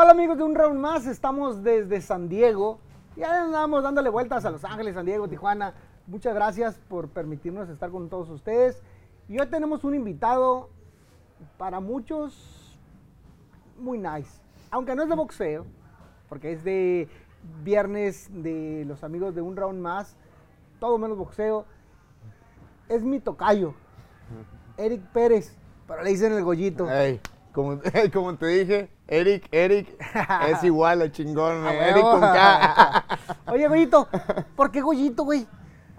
Hola 0.00 0.12
amigos 0.12 0.38
de 0.38 0.44
un 0.44 0.54
round 0.54 0.78
más, 0.78 1.08
estamos 1.08 1.64
desde 1.64 2.00
San 2.00 2.28
Diego. 2.28 2.78
Ya 3.16 3.42
andamos 3.42 3.82
dándole 3.82 4.10
vueltas 4.10 4.44
a 4.44 4.50
Los 4.52 4.64
Ángeles, 4.64 4.94
San 4.94 5.04
Diego, 5.04 5.26
Tijuana. 5.26 5.74
Muchas 6.06 6.36
gracias 6.36 6.78
por 6.88 7.08
permitirnos 7.08 7.68
estar 7.68 7.90
con 7.90 8.08
todos 8.08 8.30
ustedes. 8.30 8.80
Y 9.28 9.40
hoy 9.40 9.48
tenemos 9.48 9.82
un 9.82 9.96
invitado 9.96 10.70
para 11.56 11.80
muchos 11.80 12.78
muy 13.76 13.98
nice. 13.98 14.40
Aunque 14.70 14.94
no 14.94 15.02
es 15.02 15.08
de 15.08 15.16
boxeo, 15.16 15.66
porque 16.28 16.52
es 16.52 16.62
de 16.62 17.08
viernes 17.64 18.30
de 18.30 18.84
los 18.86 19.02
amigos 19.02 19.34
de 19.34 19.40
un 19.40 19.56
round 19.56 19.80
más, 19.80 20.14
todo 20.78 20.96
menos 20.98 21.18
boxeo. 21.18 21.64
Es 22.88 23.02
mi 23.02 23.18
tocayo, 23.18 23.74
Eric 24.76 25.02
Pérez, 25.08 25.56
pero 25.88 26.04
le 26.04 26.10
dicen 26.10 26.34
el 26.34 26.44
gollito. 26.44 26.88
Ey, 26.88 27.20
como, 27.52 27.80
como 28.12 28.36
te 28.36 28.46
dije, 28.46 28.90
Eric, 29.08 29.48
Eric 29.50 29.88
es 30.48 30.62
igual 30.64 31.00
a 31.00 31.10
chingón, 31.10 31.66
A 31.66 31.72
Eric 31.72 32.02
con 32.02 32.20
K. 32.20 33.04
Oye, 33.46 33.66
Goyito, 33.66 34.06
¿por 34.54 34.70
qué 34.70 34.82
Goyito, 34.82 35.24
güey? 35.24 35.46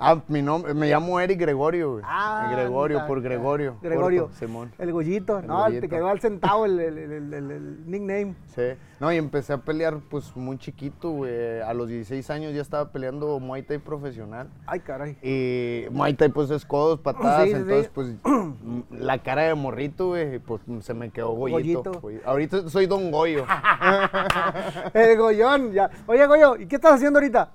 Ah, 0.02 0.22
mi 0.30 0.42
nombre, 0.42 0.74
me 0.74 0.88
llamo 0.90 1.20
Eric 1.20 1.40
Gregorio, 1.42 1.92
güey. 1.94 2.04
Ah, 2.08 2.50
Gregorio, 2.54 2.98
anda, 3.00 3.08
por 3.08 3.22
Gregorio. 3.22 3.76
Gregorio. 3.82 4.22
corto, 4.24 4.38
Simón. 4.38 4.72
El 4.78 4.94
Goyito, 4.94 5.40
El 5.40 5.48
no, 5.48 5.66
te 5.70 5.90
quedó 5.90 6.08
al 6.08 6.22
centavo 6.22 6.66
el, 6.66 6.80
el- 6.80 7.34
el- 7.34 7.84
nickname. 7.86 8.34
Sí. 8.56 8.62
No, 9.02 9.12
y 9.12 9.18
empecé 9.18 9.54
a 9.54 9.58
pelear 9.58 9.98
pues 10.10 10.36
muy 10.36 10.58
chiquito, 10.58 11.12
güey. 11.12 11.60
A 11.62 11.74
los 11.74 11.88
16 11.90 12.30
años 12.30 12.54
ya 12.54 12.62
estaba 12.62 12.92
peleando 12.92 13.40
Muay 13.40 13.64
Thai 13.64 13.78
profesional. 13.80 14.48
Ay, 14.66 14.80
caray. 14.80 15.18
Y 15.22 15.86
Muay 15.92 16.14
Thai 16.14 16.30
pues 16.30 16.50
es 16.50 16.66
codos, 16.66 17.00
patadas, 17.00 17.44
Sí, 17.44 17.50
sí, 17.50 17.56
sí. 17.56 17.62
entonces 17.62 17.92
pues 17.94 18.16
la 18.92 19.18
cara 19.20 19.44
de 19.44 19.54
morrito, 19.56 20.08
güey, 20.08 20.40
pues 20.40 20.62
se 20.82 20.94
me 20.94 21.10
quedó 21.10 21.32
goyito. 21.32 21.82
Goyito. 21.84 22.02
güey. 22.02 22.20
Ahorita 22.26 22.70
soy 22.70 22.86
Don 22.88 23.12
Goyo. 23.12 23.46
El 24.94 25.18
Goyón, 25.18 25.72
ya. 25.74 25.90
Oye, 26.08 26.26
Goyo, 26.26 26.56
¿y 26.58 26.66
qué 26.68 26.76
estás 26.76 26.94
haciendo 26.94 27.20
ahorita? 27.20 27.52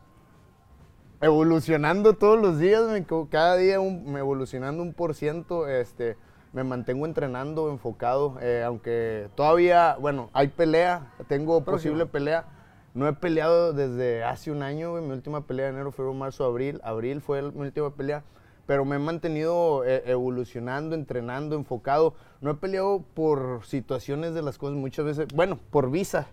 Evolucionando 1.24 2.12
todos 2.14 2.38
los 2.38 2.58
días, 2.58 2.82
me 2.88 3.04
cada 3.30 3.56
día 3.56 3.80
un- 3.80 4.12
me 4.12 4.18
evolucionando 4.20 4.82
un 4.82 4.92
por 4.92 5.14
ciento, 5.14 5.66
este, 5.68 6.16
me 6.52 6.64
mantengo 6.64 7.06
entrenando, 7.06 7.70
enfocado, 7.70 8.36
eh, 8.42 8.62
aunque 8.64 9.28
todavía, 9.34 9.96
bueno, 9.98 10.28
hay 10.34 10.48
pelea, 10.48 11.14
tengo 11.26 11.64
Próximo. 11.64 11.94
posible 11.94 12.06
pelea, 12.06 12.44
no 12.92 13.08
he 13.08 13.12
peleado 13.14 13.72
desde 13.72 14.22
hace 14.22 14.50
un 14.50 14.62
año, 14.62 14.92
güey, 14.92 15.02
mi 15.02 15.12
última 15.12 15.46
pelea 15.46 15.66
de 15.66 15.72
enero, 15.72 15.92
febrero, 15.92 16.12
marzo, 16.14 16.44
abril, 16.44 16.78
abril 16.84 17.22
fue 17.22 17.38
el- 17.38 17.52
mi 17.54 17.62
última 17.62 17.90
pelea, 17.90 18.22
pero 18.66 18.84
me 18.84 18.96
he 18.96 18.98
mantenido 18.98 19.82
eh, 19.84 20.02
evolucionando, 20.06 20.94
entrenando, 20.94 21.56
enfocado, 21.56 22.14
no 22.42 22.50
he 22.50 22.54
peleado 22.54 23.02
por 23.14 23.60
situaciones 23.64 24.34
de 24.34 24.42
las 24.42 24.58
cosas 24.58 24.76
muchas 24.76 25.06
veces, 25.06 25.26
bueno, 25.34 25.58
por 25.70 25.90
visa, 25.90 26.26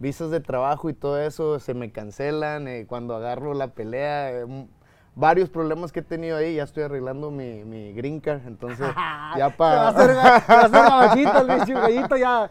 visas 0.00 0.30
de 0.32 0.40
trabajo 0.40 0.90
y 0.90 0.94
todo 0.94 1.20
eso 1.20 1.60
se 1.60 1.72
me 1.74 1.92
cancelan 1.92 2.66
eh, 2.66 2.86
cuando 2.88 3.14
agarro 3.14 3.54
la 3.54 3.68
pelea. 3.68 4.32
eh, 4.32 4.66
varios 5.14 5.50
problemas 5.50 5.92
que 5.92 6.00
he 6.00 6.02
tenido 6.02 6.36
ahí, 6.36 6.54
ya 6.54 6.62
estoy 6.62 6.84
arreglando 6.84 7.30
mi, 7.30 7.64
mi 7.64 7.92
green 7.92 8.20
card, 8.20 8.46
entonces 8.46 8.86
ya 9.36 9.50
para... 9.56 9.92
se 9.92 10.14
va 10.14 10.22
a 10.22 10.36
hacer 10.36 10.70
gabachito 10.72 11.38
el 11.40 11.60
bicho, 11.60 11.80
Goyito 11.80 12.16
ya. 12.16 12.50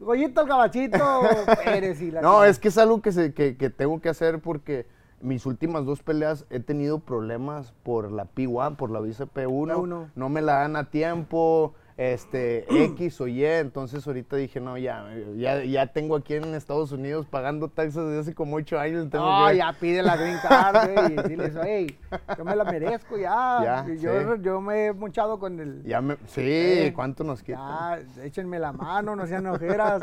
Goyito 0.00 0.40
el 0.42 0.46
gabachito 0.48 1.20
Pérez 1.64 2.00
y 2.02 2.10
la 2.10 2.20
No, 2.20 2.44
es 2.44 2.58
que 2.58 2.68
es 2.68 2.78
algo 2.78 3.00
que, 3.00 3.12
se- 3.12 3.32
que, 3.34 3.56
que 3.56 3.70
tengo 3.70 4.00
que 4.00 4.08
hacer 4.08 4.40
porque 4.40 4.86
mis 5.20 5.46
últimas 5.46 5.84
dos 5.86 6.02
peleas 6.02 6.46
he 6.50 6.60
tenido 6.60 6.98
problemas 7.00 7.72
por 7.84 8.10
la 8.10 8.24
P1, 8.26 8.76
por 8.76 8.90
la 8.90 9.00
visa 9.00 9.24
P1. 9.26 9.74
P1. 9.74 10.10
No 10.14 10.28
me 10.28 10.42
la 10.42 10.54
dan 10.60 10.76
a 10.76 10.90
tiempo, 10.90 11.74
este, 12.00 12.64
X 12.94 13.20
o 13.20 13.26
Y. 13.28 13.44
Entonces 13.44 14.06
ahorita 14.06 14.36
dije, 14.36 14.58
no, 14.58 14.78
ya, 14.78 15.06
ya, 15.36 15.62
ya 15.62 15.86
tengo 15.88 16.16
aquí 16.16 16.34
en 16.34 16.54
Estados 16.54 16.92
Unidos 16.92 17.26
pagando 17.26 17.68
taxas 17.68 18.06
desde 18.06 18.20
hace 18.20 18.34
como 18.34 18.56
ocho 18.56 18.78
años. 18.78 19.06
No, 19.12 19.48
que- 19.48 19.56
ya 19.58 19.74
pide 19.78 20.02
la 20.02 20.16
green 20.16 20.38
card, 20.42 20.92
güey, 20.94 21.12
y 21.12 21.28
diles, 21.28 21.54
hey, 21.62 21.98
yo 22.38 22.44
me 22.44 22.56
la 22.56 22.64
merezco 22.64 23.18
ya. 23.18 23.60
Ya, 23.62 23.86
yo, 23.94 24.34
sí. 24.36 24.42
yo 24.42 24.60
me 24.62 24.86
he 24.86 24.92
mochado 24.94 25.38
con 25.38 25.60
el... 25.60 25.82
Ya 25.84 26.00
me, 26.00 26.16
sí, 26.26 26.40
Eh, 26.42 26.92
¿cuánto 26.94 27.22
nos 27.22 27.42
quita? 27.42 28.00
Ya, 28.16 28.24
échenme 28.24 28.58
la 28.58 28.72
mano, 28.72 29.14
no 29.14 29.26
sean 29.26 29.46
ojeras. 29.46 30.02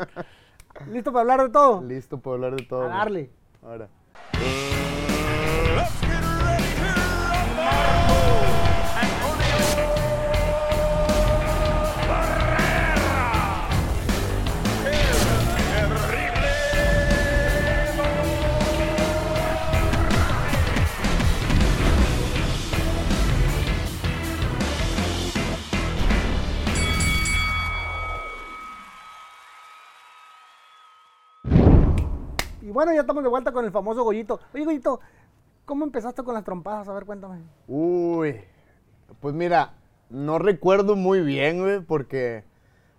¿Listo 0.92 1.10
para 1.10 1.22
hablar 1.22 1.42
de 1.42 1.48
todo? 1.52 1.82
Listo 1.82 2.20
para 2.20 2.34
hablar 2.34 2.54
de 2.54 2.64
todo. 2.64 2.82
A 2.84 2.88
darle. 2.88 3.30
Ahora. 3.62 3.88
Y 32.68 32.70
bueno, 32.70 32.92
ya 32.92 33.00
estamos 33.00 33.22
de 33.22 33.30
vuelta 33.30 33.50
con 33.50 33.64
el 33.64 33.70
famoso 33.70 34.04
Goyito. 34.04 34.40
Oye, 34.52 34.66
Goyito, 34.66 35.00
¿cómo 35.64 35.84
empezaste 35.86 36.22
con 36.22 36.34
las 36.34 36.44
trompadas? 36.44 36.86
A 36.86 36.92
ver, 36.92 37.06
cuéntame. 37.06 37.38
Uy, 37.66 38.42
pues 39.20 39.34
mira, 39.34 39.72
no 40.10 40.38
recuerdo 40.38 40.94
muy 40.94 41.22
bien, 41.22 41.60
güey, 41.62 41.80
porque, 41.80 42.44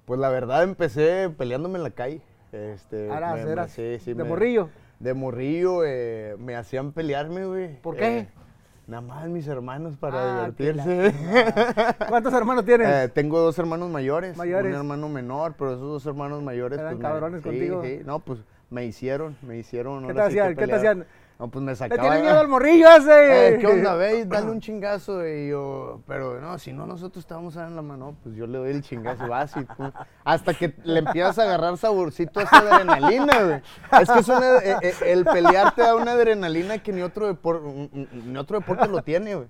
pues 0.06 0.20
la 0.20 0.30
verdad 0.30 0.64
empecé 0.64 1.30
peleándome 1.38 1.78
en 1.78 1.84
la 1.84 1.92
calle. 1.92 2.24
Este, 2.52 3.12
Aras, 3.12 3.36
me- 3.36 3.46
me- 3.46 3.52
eras 3.52 3.72
sí, 3.72 4.00
sí, 4.00 4.14
de 4.16 4.24
me- 4.24 4.30
morrillo. 4.30 4.70
De 5.00 5.14
morrillo, 5.14 5.86
eh, 5.86 6.36
me 6.40 6.56
hacían 6.56 6.94
pelearme, 6.94 7.46
güey. 7.46 7.80
¿Por 7.80 7.96
qué? 7.96 8.18
Eh, 8.22 8.28
nada 8.88 9.02
más 9.02 9.30
mis 9.30 9.48
hermanos 9.48 9.98
para 9.98 10.46
Ah, 10.46 10.50
divertirse. 10.50 11.14
¿Cuántos 12.10 12.34
hermanos 12.34 12.66
tienes? 12.66 12.88
Eh, 12.88 13.08
tengo 13.10 13.40
dos 13.40 13.60
hermanos 13.60 13.88
mayores, 13.92 14.36
Mayores. 14.36 14.72
un 14.74 14.80
hermano 14.80 15.10
menor, 15.10 15.54
pero 15.60 15.74
esos 15.74 15.84
dos 15.88 16.06
hermanos 16.08 16.42
mayores 16.42 16.80
Eran 16.80 16.94
pues, 16.98 17.04
cabrones 17.08 17.44
sí, 17.44 17.50
contigo. 17.50 17.84
sí, 17.84 18.02
no, 18.04 18.18
pues 18.18 18.40
me 18.70 18.86
hicieron, 18.86 19.38
me 19.42 19.58
hicieron. 19.58 20.08
¿Qué 20.08 20.14
te 20.14 20.22
hacían? 20.22 20.56
¿Qué 20.56 20.68
te 20.68 20.76
hacían? 20.76 21.06
No, 21.40 21.48
pues 21.48 21.64
me 21.64 21.72
¿Le 21.72 21.76
sacaba. 21.78 22.02
tienes 22.02 22.22
miedo 22.22 22.38
al 22.38 22.48
morrillo 22.50 22.88
ese? 22.98 23.56
Eh, 23.56 23.58
¿Qué 23.60 23.66
onda, 23.68 23.96
veis? 23.96 24.28
Dale 24.28 24.52
un 24.52 24.60
chingazo. 24.62 25.26
Y 25.26 25.48
yo, 25.50 26.02
pero 26.06 26.42
no, 26.42 26.58
si 26.60 26.74
no 26.74 26.86
nosotros 26.86 27.26
te 27.26 27.34
vamos 27.34 27.56
a 27.56 27.62
dar 27.62 27.70
en 27.70 27.78
la 27.78 27.82
mano, 27.82 28.18
pues 28.22 28.36
yo 28.36 28.46
le 28.46 28.58
doy 28.58 28.72
el 28.72 28.82
chingazo, 28.82 29.26
vas 29.28 29.56
y 29.56 29.64
tú. 29.64 29.92
Hasta 30.26 30.54
que 30.54 30.76
le 30.84 31.00
empiezas 31.00 31.40
a 31.40 31.44
agarrar 31.44 31.78
saborcito 31.78 32.42
a 32.42 32.44
esa 32.44 32.58
adrenalina, 32.58 33.42
güey. 33.44 33.62
Es 34.02 34.12
que 34.12 34.20
es 34.20 34.28
una, 34.28 34.58
eh, 34.58 34.78
eh, 34.82 34.94
el 35.06 35.24
pelear 35.24 35.74
te 35.74 35.82
da 35.84 35.96
una 35.96 36.12
adrenalina 36.12 36.78
que 36.80 36.92
ni 36.92 37.02
otro, 37.02 37.34
depor- 37.34 37.90
ni 38.12 38.38
otro 38.38 38.60
deporte 38.60 38.88
lo 38.90 39.02
tiene, 39.02 39.36
güey. 39.36 39.48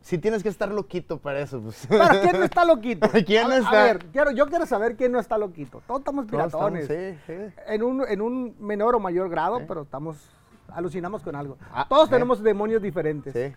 Sí 0.00 0.16
tienes 0.16 0.42
que 0.42 0.48
estar 0.48 0.70
loquito 0.70 1.18
para 1.18 1.40
eso, 1.40 1.60
pues. 1.60 1.86
¿Para 1.86 2.20
quién 2.20 2.38
no 2.38 2.44
está 2.44 2.64
loquito? 2.64 3.08
¿Quién 3.26 3.44
a, 3.44 3.48
no 3.48 3.54
A 3.54 3.58
está? 3.58 3.82
ver, 3.84 3.98
quiero, 4.12 4.30
yo 4.30 4.46
quiero 4.46 4.64
saber 4.64 4.96
quién 4.96 5.12
no 5.12 5.18
está 5.20 5.36
loquito. 5.36 5.82
Todos 5.86 6.00
estamos 6.00 6.26
Todos 6.26 6.46
estamos- 6.46 6.72
piratones. 6.80 7.18
sí, 7.26 7.32
sí. 7.32 7.54
En, 7.66 7.82
un, 7.82 8.04
en 8.08 8.20
un 8.20 8.54
menor 8.60 8.94
o 8.94 9.00
mayor 9.00 9.28
grado, 9.28 9.58
Sí. 9.58 9.64
pero 9.68 9.82
estamos, 9.82 10.16
alucinamos 10.68 11.22
con 11.22 11.34
algo. 11.36 11.58
Ah, 11.72 11.86
Todos 11.88 12.04
sí. 12.06 12.10
tenemos 12.12 12.42
demonios 12.42 12.80
diferentes. 12.80 13.32
Sí. 13.34 13.54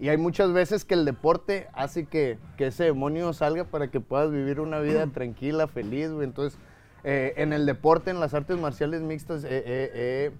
Y 0.00 0.08
hay 0.10 0.16
muchas 0.16 0.52
veces 0.52 0.84
que 0.84 0.94
el 0.94 1.04
deporte 1.04 1.68
hace 1.72 2.04
que, 2.06 2.38
que 2.56 2.66
ese 2.68 2.84
demonio 2.84 3.32
salga 3.32 3.64
para 3.64 3.88
que 3.90 4.00
puedas 4.00 4.30
vivir 4.30 4.60
una 4.60 4.80
vida 4.80 5.06
tranquila, 5.12 5.68
feliz, 5.68 6.10
güey. 6.12 6.26
Entonces, 6.26 6.58
eh, 7.04 7.34
en 7.36 7.52
el 7.52 7.64
deporte, 7.66 8.10
en 8.10 8.20
las 8.20 8.34
artes 8.34 8.58
marciales 8.58 9.00
mixtas, 9.00 9.44
eh, 9.44 9.48
eh, 9.50 9.90
eh, 9.94 10.30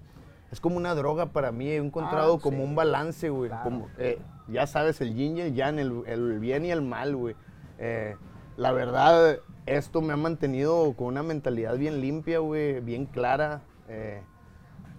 es 0.51 0.59
como 0.59 0.77
una 0.77 0.95
droga 0.95 1.27
para 1.27 1.51
mí. 1.51 1.67
He 1.69 1.77
encontrado 1.77 2.35
Ah, 2.35 2.39
como 2.41 2.57
sí. 2.57 2.63
un 2.63 2.75
balance, 2.75 3.29
güey. 3.29 3.49
Claro. 3.49 3.87
Eh, 3.97 4.19
ya 4.47 4.65
sabes, 4.67 4.99
el 5.01 5.13
yin 5.15 5.37
y 5.37 5.41
el 5.41 5.53
yang, 5.55 5.79
el, 5.79 6.03
el 6.07 6.39
bien 6.39 6.65
y 6.65 6.71
el 6.71 6.81
mal, 6.81 7.15
güey. 7.15 7.35
Eh, 7.77 8.15
la 8.57 8.71
verdad, 8.71 9.39
esto 9.65 10.01
me 10.01 10.13
ha 10.13 10.17
mantenido 10.17 10.93
con 10.97 11.07
una 11.07 11.23
mentalidad 11.23 11.77
bien 11.77 12.01
limpia, 12.01 12.39
güey, 12.39 12.79
bien 12.81 13.05
clara. 13.05 13.61
eh, 13.87 14.21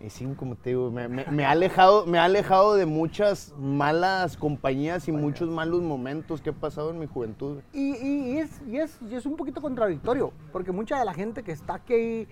y 0.03 0.09
sí, 0.09 0.27
como 0.35 0.57
te 0.57 0.71
digo, 0.71 0.91
me, 0.91 1.09
me- 1.09 1.27
me 1.27 1.45
ha 1.45 1.51
alejado, 1.51 2.07
me 2.07 2.19
ha 2.19 2.25
alejado 2.25 2.75
de 2.75 2.87
muchas 2.87 3.53
malas 3.59 4.39
compañías 4.39 5.07
y 5.09 5.13
muchos 5.13 5.51
malos 5.51 5.83
momentos 5.83 6.41
que 6.41 6.49
he 6.51 6.53
pasado 6.55 6.89
en 6.91 6.99
mi 6.99 7.07
juventud. 7.07 7.61
Y, 7.75 7.97
y- 7.97 8.31
y 8.33 8.39
es, 8.39 8.63
y, 8.67 8.79
es, 8.79 8.99
y 9.11 9.15
es 9.15 9.27
un 9.27 9.37
poquito 9.37 9.61
contradictorio, 9.61 10.33
porque 10.53 10.73
mucha 10.73 10.99
de 10.99 11.05
la 11.05 11.13
gente 11.13 11.43
que 11.43 11.53
está 11.53 11.75
aquí 11.75 12.27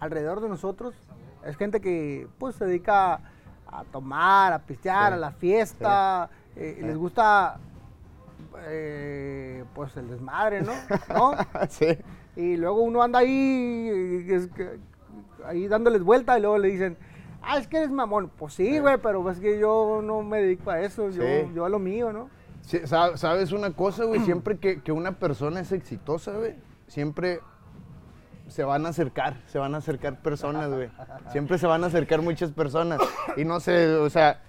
alrededor 0.00 0.40
de 0.40 0.48
nosotros 0.48 0.94
es 1.46 1.56
gente 1.56 1.80
que 1.80 2.26
pues 2.38 2.56
se 2.56 2.66
dedica 2.66 3.20
a 3.66 3.84
tomar, 3.90 4.52
a 4.52 4.58
pistear, 4.60 5.12
Sí, 5.12 5.14
a 5.14 5.16
la 5.16 5.30
fiesta, 5.32 6.30
eh, 6.56 6.78
les 6.82 6.96
gusta 6.96 7.58
eh, 8.68 9.64
pues 9.74 9.96
el 9.96 10.08
desmadre, 10.08 10.62
¿no? 10.62 10.72
¿No? 11.14 11.32
sí. 11.68 11.86
Y 12.36 12.56
luego 12.56 12.82
uno 12.82 13.02
anda 13.02 13.20
ahí, 13.20 14.24
es 14.28 14.46
que- 14.48 14.78
ahí 15.46 15.68
dándoles 15.68 16.02
vuelta 16.02 16.38
y 16.38 16.42
luego 16.42 16.58
le 16.58 16.68
dicen, 16.68 16.96
ah, 17.42 17.58
es 17.58 17.66
que 17.66 17.78
eres 17.78 17.90
mamón. 17.90 18.30
Pues 18.36 18.54
sí, 18.54 18.78
güey, 18.78 18.98
pero 18.98 19.28
es 19.30 19.38
que 19.40 19.58
yo 19.58 20.00
no 20.02 20.22
me 20.22 20.40
dedico 20.42 20.70
a 20.70 20.80
eso, 20.80 21.10
yo, 21.10 21.22
Sí. 21.22 21.50
yo 21.54 21.64
a 21.64 21.68
lo 21.68 21.78
mío, 21.78 22.12
¿no? 22.12 22.28
Sí, 22.62 22.80
¿Sabes 22.84 23.52
una 23.52 23.70
cosa, 23.72 24.04
güey? 24.04 24.20
Siempre 24.20 24.58
que, 24.58 24.82
que 24.82 24.90
una 24.90 25.12
persona 25.12 25.60
es 25.60 25.70
exitosa, 25.70 26.32
güey, 26.32 26.54
siempre 26.88 27.40
se 28.48 28.64
van 28.64 28.86
a 28.86 28.90
acercar, 28.90 29.34
se 29.46 29.58
van 29.58 29.74
a 29.74 29.78
acercar 29.78 30.20
personas, 30.20 30.70
güey. 30.70 30.88
Siempre 31.32 31.58
se 31.58 31.66
van 31.66 31.84
a 31.84 31.88
acercar 31.88 32.22
muchas 32.22 32.52
personas. 32.52 33.00
Y 33.36 33.44
no 33.44 33.60
sé, 33.60 33.94
o 33.96 34.08
sea, 34.10 34.40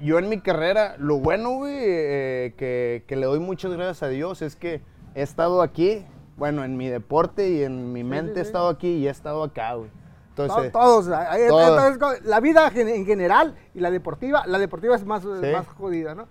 yo 0.00 0.18
en 0.18 0.28
mi 0.28 0.40
carrera, 0.40 0.94
lo 0.98 1.18
bueno, 1.18 1.50
güey, 1.56 1.74
eh, 1.76 2.54
que, 2.56 3.04
que 3.08 3.16
le 3.16 3.26
doy 3.26 3.40
muchas 3.40 3.72
gracias 3.72 4.02
a 4.02 4.08
Dios 4.08 4.42
es 4.42 4.56
que 4.56 4.82
he 5.14 5.22
estado 5.22 5.62
aquí, 5.62 6.04
bueno, 6.36 6.62
en 6.64 6.76
mi 6.76 6.88
deporte 6.88 7.48
y 7.50 7.62
en 7.64 7.92
mi 7.92 8.04
mente 8.04 8.34
sí, 8.34 8.38
he 8.40 8.42
estado 8.42 8.68
aquí 8.68 8.88
y 8.88 9.06
he 9.08 9.10
estado 9.10 9.42
acá, 9.42 9.74
güey. 9.74 9.90
To- 10.36 10.44
Entonces, 10.44 10.70
Todos, 10.72 11.06
todos. 11.08 12.22
la 12.24 12.38
vida 12.38 12.70
en 12.76 13.04
general 13.06 13.56
y 13.74 13.80
la 13.80 13.90
deportiva, 13.90 14.46
la 14.46 14.58
deportiva 14.60 14.94
es 14.94 15.04
más, 15.04 15.22
Sí. 15.22 15.28
más 15.52 15.66
jodida, 15.66 16.14
¿no? 16.14 16.28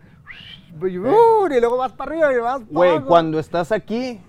Y 0.80 0.92
luego 0.92 1.76
vas 1.78 1.92
para 1.92 2.12
arriba 2.12 2.34
y 2.34 2.38
vas 2.38 2.60
para 2.60 2.66
güey, 2.72 3.02
cuando 3.04 3.40
estás 3.40 3.72
aquí, 3.74 4.22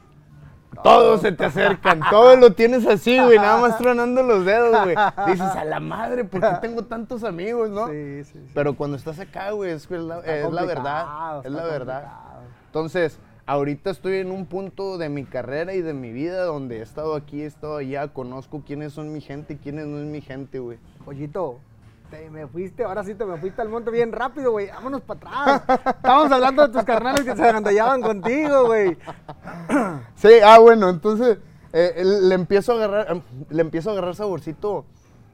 todos 0.83 1.21
se 1.21 1.33
te 1.33 1.45
acercan, 1.45 2.01
todo 2.11 2.37
lo 2.37 2.53
tienes 2.53 2.87
así, 2.87 3.19
güey, 3.19 3.39
nada 3.39 3.61
más 3.61 3.79
tronando 3.79 4.23
los 4.23 4.45
dedos, 4.45 4.85
güey. 4.85 4.97
Dices, 5.27 5.41
a 5.41 5.65
la 5.65 5.81
madre, 5.81 6.25
¿por 6.25 6.41
qué 6.41 6.57
tengo 6.61 6.85
tantos 6.85 7.25
amigos, 7.25 7.71
no? 7.71 7.89
Sí, 7.89 8.25
sí, 8.25 8.33
sí. 8.33 8.51
Pero 8.55 8.75
cuando 8.77 8.97
estás 8.97 9.19
acá, 9.19 9.51
güey, 9.51 9.73
es, 9.73 9.91
la, 9.91 10.19
es 10.21 10.67
verdad. 10.67 11.43
Es 11.45 11.53
la 11.53 11.65
verdad. 11.65 12.03
complicado. 12.03 12.43
Entonces, 12.67 13.19
ahorita 13.47 13.91
estoy 13.91 14.19
en 14.19 14.31
un 14.31 14.47
punto 14.47 14.99
de 14.99 15.09
mi 15.09 15.25
carrera 15.25 15.75
y 15.75 15.81
de 15.81 15.95
mi 15.95 16.13
vida 16.13 16.45
donde 16.45 16.79
he 16.79 16.83
estado 16.83 17.15
aquí, 17.15 17.43
he 17.43 17.47
estado 17.47 17.79
allá, 17.79 18.09
conozco 18.09 18.63
quiénes 18.67 18.93
son 18.93 19.13
mi 19.13 19.21
gente 19.21 19.55
y 19.55 19.57
quiénes 19.57 19.87
no 19.87 19.99
es 19.99 20.05
mi 20.05 20.21
gente, 20.21 20.59
güey. 20.59 20.79
Pollito, 21.05 21.59
te 22.11 22.31
me 22.31 22.47
fuiste, 22.47 22.85
ahora 22.85 23.05
sí 23.05 23.15
te 23.15 23.25
me 23.25 23.37
fuiste 23.39 23.61
al 23.61 23.69
monte 23.69 23.91
bien 23.91 24.13
rápido, 24.13 24.53
güey. 24.53 24.69
Vámonos 24.69 25.03
para 25.03 25.61
atrás. 25.61 25.81
Estábamos 25.97 26.33
hablando 26.33 26.67
de 26.67 26.73
tus 26.73 26.85
carnales 26.85 27.23
que 27.23 27.37
se 27.37 27.43
agandallaban 27.43 28.03
contigo, 28.03 28.67
güey. 28.67 28.97
Sí, 30.21 30.29
ah, 30.45 30.59
bueno, 30.59 30.89
entonces 30.91 31.39
eh, 31.73 32.03
le 32.05 32.35
empiezo 32.35 32.73
a 32.73 32.75
agarrar, 32.77 33.23
le 33.51 33.61
empiezo 33.63 33.91
a 33.91 33.93
agarrar 33.93 34.15
saborcito, 34.17 34.85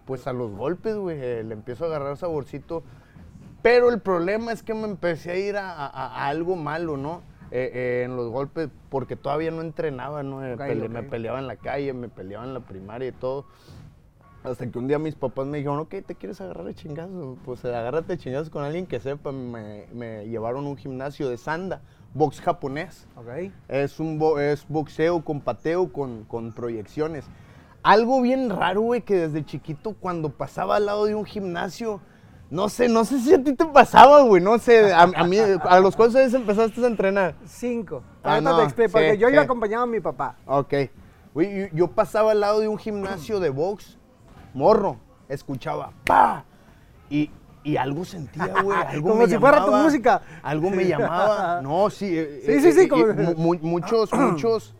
pues 0.04 0.26
a 0.26 0.32
los 0.32 0.50
golpes, 0.52 0.96
güey, 0.96 1.18
eh, 1.20 1.42
le 1.42 1.54
empiezo 1.54 1.84
a 1.84 1.86
agarrar 1.88 2.16
saborcito. 2.16 2.82
Pero 3.62 3.88
el 3.88 4.00
problema 4.00 4.52
es 4.52 4.62
que 4.62 4.74
me 4.74 4.84
empecé 4.84 5.30
a 5.30 5.36
ir 5.36 5.56
a, 5.56 5.70
a- 5.72 5.88
a 5.88 6.28
algo 6.28 6.54
malo, 6.54 6.98
¿no? 6.98 7.22
Eh, 7.50 7.70
eh, 7.72 8.02
en 8.04 8.14
los 8.16 8.30
golpes, 8.30 8.68
porque 8.90 9.16
todavía 9.16 9.50
no 9.50 9.62
entrenaba, 9.62 10.22
¿no? 10.22 10.44
Eh, 10.44 10.52
Ok, 10.54 10.60
pele- 10.60 10.84
ok. 10.86 10.90
Me 10.90 11.02
peleaba 11.02 11.38
en 11.38 11.46
la 11.46 11.56
calle, 11.56 11.94
me 11.94 12.08
peleaba 12.10 12.44
en 12.44 12.52
la 12.52 12.60
primaria 12.60 13.08
y 13.08 13.12
todo. 13.12 13.46
Hasta 14.42 14.66
que 14.70 14.78
un 14.78 14.86
día 14.86 14.98
mis 14.98 15.14
papás 15.14 15.46
me 15.46 15.56
dijeron, 15.56 15.78
ok, 15.78 15.94
¿te 16.06 16.14
quieres 16.16 16.38
agarrar 16.42 16.66
de 16.66 16.74
chingazos? 16.74 17.38
Pues 17.46 17.64
agárrate 17.64 18.16
de 18.16 18.18
chingazos 18.18 18.50
con 18.50 18.62
alguien 18.64 18.86
que 18.86 19.00
sepa. 19.00 19.32
Me, 19.32 19.86
me 19.94 20.26
llevaron 20.28 20.66
a 20.66 20.68
un 20.68 20.76
gimnasio 20.76 21.30
de 21.30 21.38
sanda, 21.38 21.80
box 22.14 22.40
japonés. 22.40 23.06
Ok. 23.16 23.52
Es 23.68 24.00
un 24.00 24.18
bo- 24.18 24.38
es 24.40 24.66
boxeo 24.68 25.24
con 25.24 25.40
pateo, 25.40 25.92
con, 25.92 26.24
con 26.24 26.52
proyecciones. 26.52 27.26
Algo 27.82 28.22
bien 28.22 28.48
raro, 28.48 28.80
güey, 28.80 29.02
que 29.02 29.14
desde 29.28 29.44
chiquito 29.44 29.94
cuando 30.00 30.30
pasaba 30.30 30.76
al 30.76 30.86
lado 30.86 31.04
de 31.04 31.14
un 31.14 31.26
gimnasio, 31.26 32.00
no 32.50 32.68
sé, 32.70 32.88
no 32.88 33.04
sé 33.04 33.20
si 33.20 33.34
a 33.34 33.42
ti 33.42 33.52
te 33.54 33.66
pasaba, 33.66 34.22
güey, 34.22 34.42
no 34.42 34.58
sé, 34.58 34.92
a, 34.92 35.02
a 35.02 35.24
mí, 35.24 35.36
¿a 35.38 35.80
los 35.80 35.94
cuántos 35.96 36.16
años 36.20 36.32
empezaste 36.32 36.82
a 36.82 36.86
entrenar? 36.86 37.34
Cinco. 37.44 38.02
Ah, 38.22 38.40
no, 38.40 38.56
te 38.56 38.62
explico, 38.64 38.92
porque 38.92 39.12
sí, 39.12 39.18
yo 39.18 39.28
iba 39.28 39.40
sí. 39.40 39.44
acompañado 39.44 39.82
a 39.84 39.86
mi 39.86 40.00
papá. 40.00 40.36
Ok. 40.46 40.72
Güey, 41.34 41.60
yo, 41.62 41.66
yo 41.74 41.88
pasaba 41.90 42.30
al 42.30 42.40
lado 42.40 42.60
de 42.60 42.68
un 42.68 42.78
gimnasio 42.78 43.40
de 43.40 43.50
box, 43.50 43.98
morro, 44.54 44.98
escuchaba, 45.28 45.92
¡pa! 46.06 46.44
Y, 47.10 47.30
y 47.64 47.76
algo 47.76 48.04
sentía, 48.04 48.62
güey, 48.62 48.78
algo 48.86 49.08
Como 49.10 49.22
me 49.22 49.28
si 49.28 49.38
fuera 49.38 49.58
tu 49.60 49.64
llamaba, 49.66 49.82
música. 49.84 50.22
Algo 50.42 50.70
me 50.70 50.86
llamaba, 50.86 51.60
no, 51.62 51.90
sí. 51.90 52.06
eh, 52.16 52.42
Sí, 52.44 52.52
eh, 52.52 52.60
sí, 52.60 52.72
sí, 52.72 52.88
como- 52.88 53.08
eh, 53.08 53.14
mu- 53.14 53.34
mu- 53.34 53.58
muchos, 53.62 54.12
muchos 54.12 54.74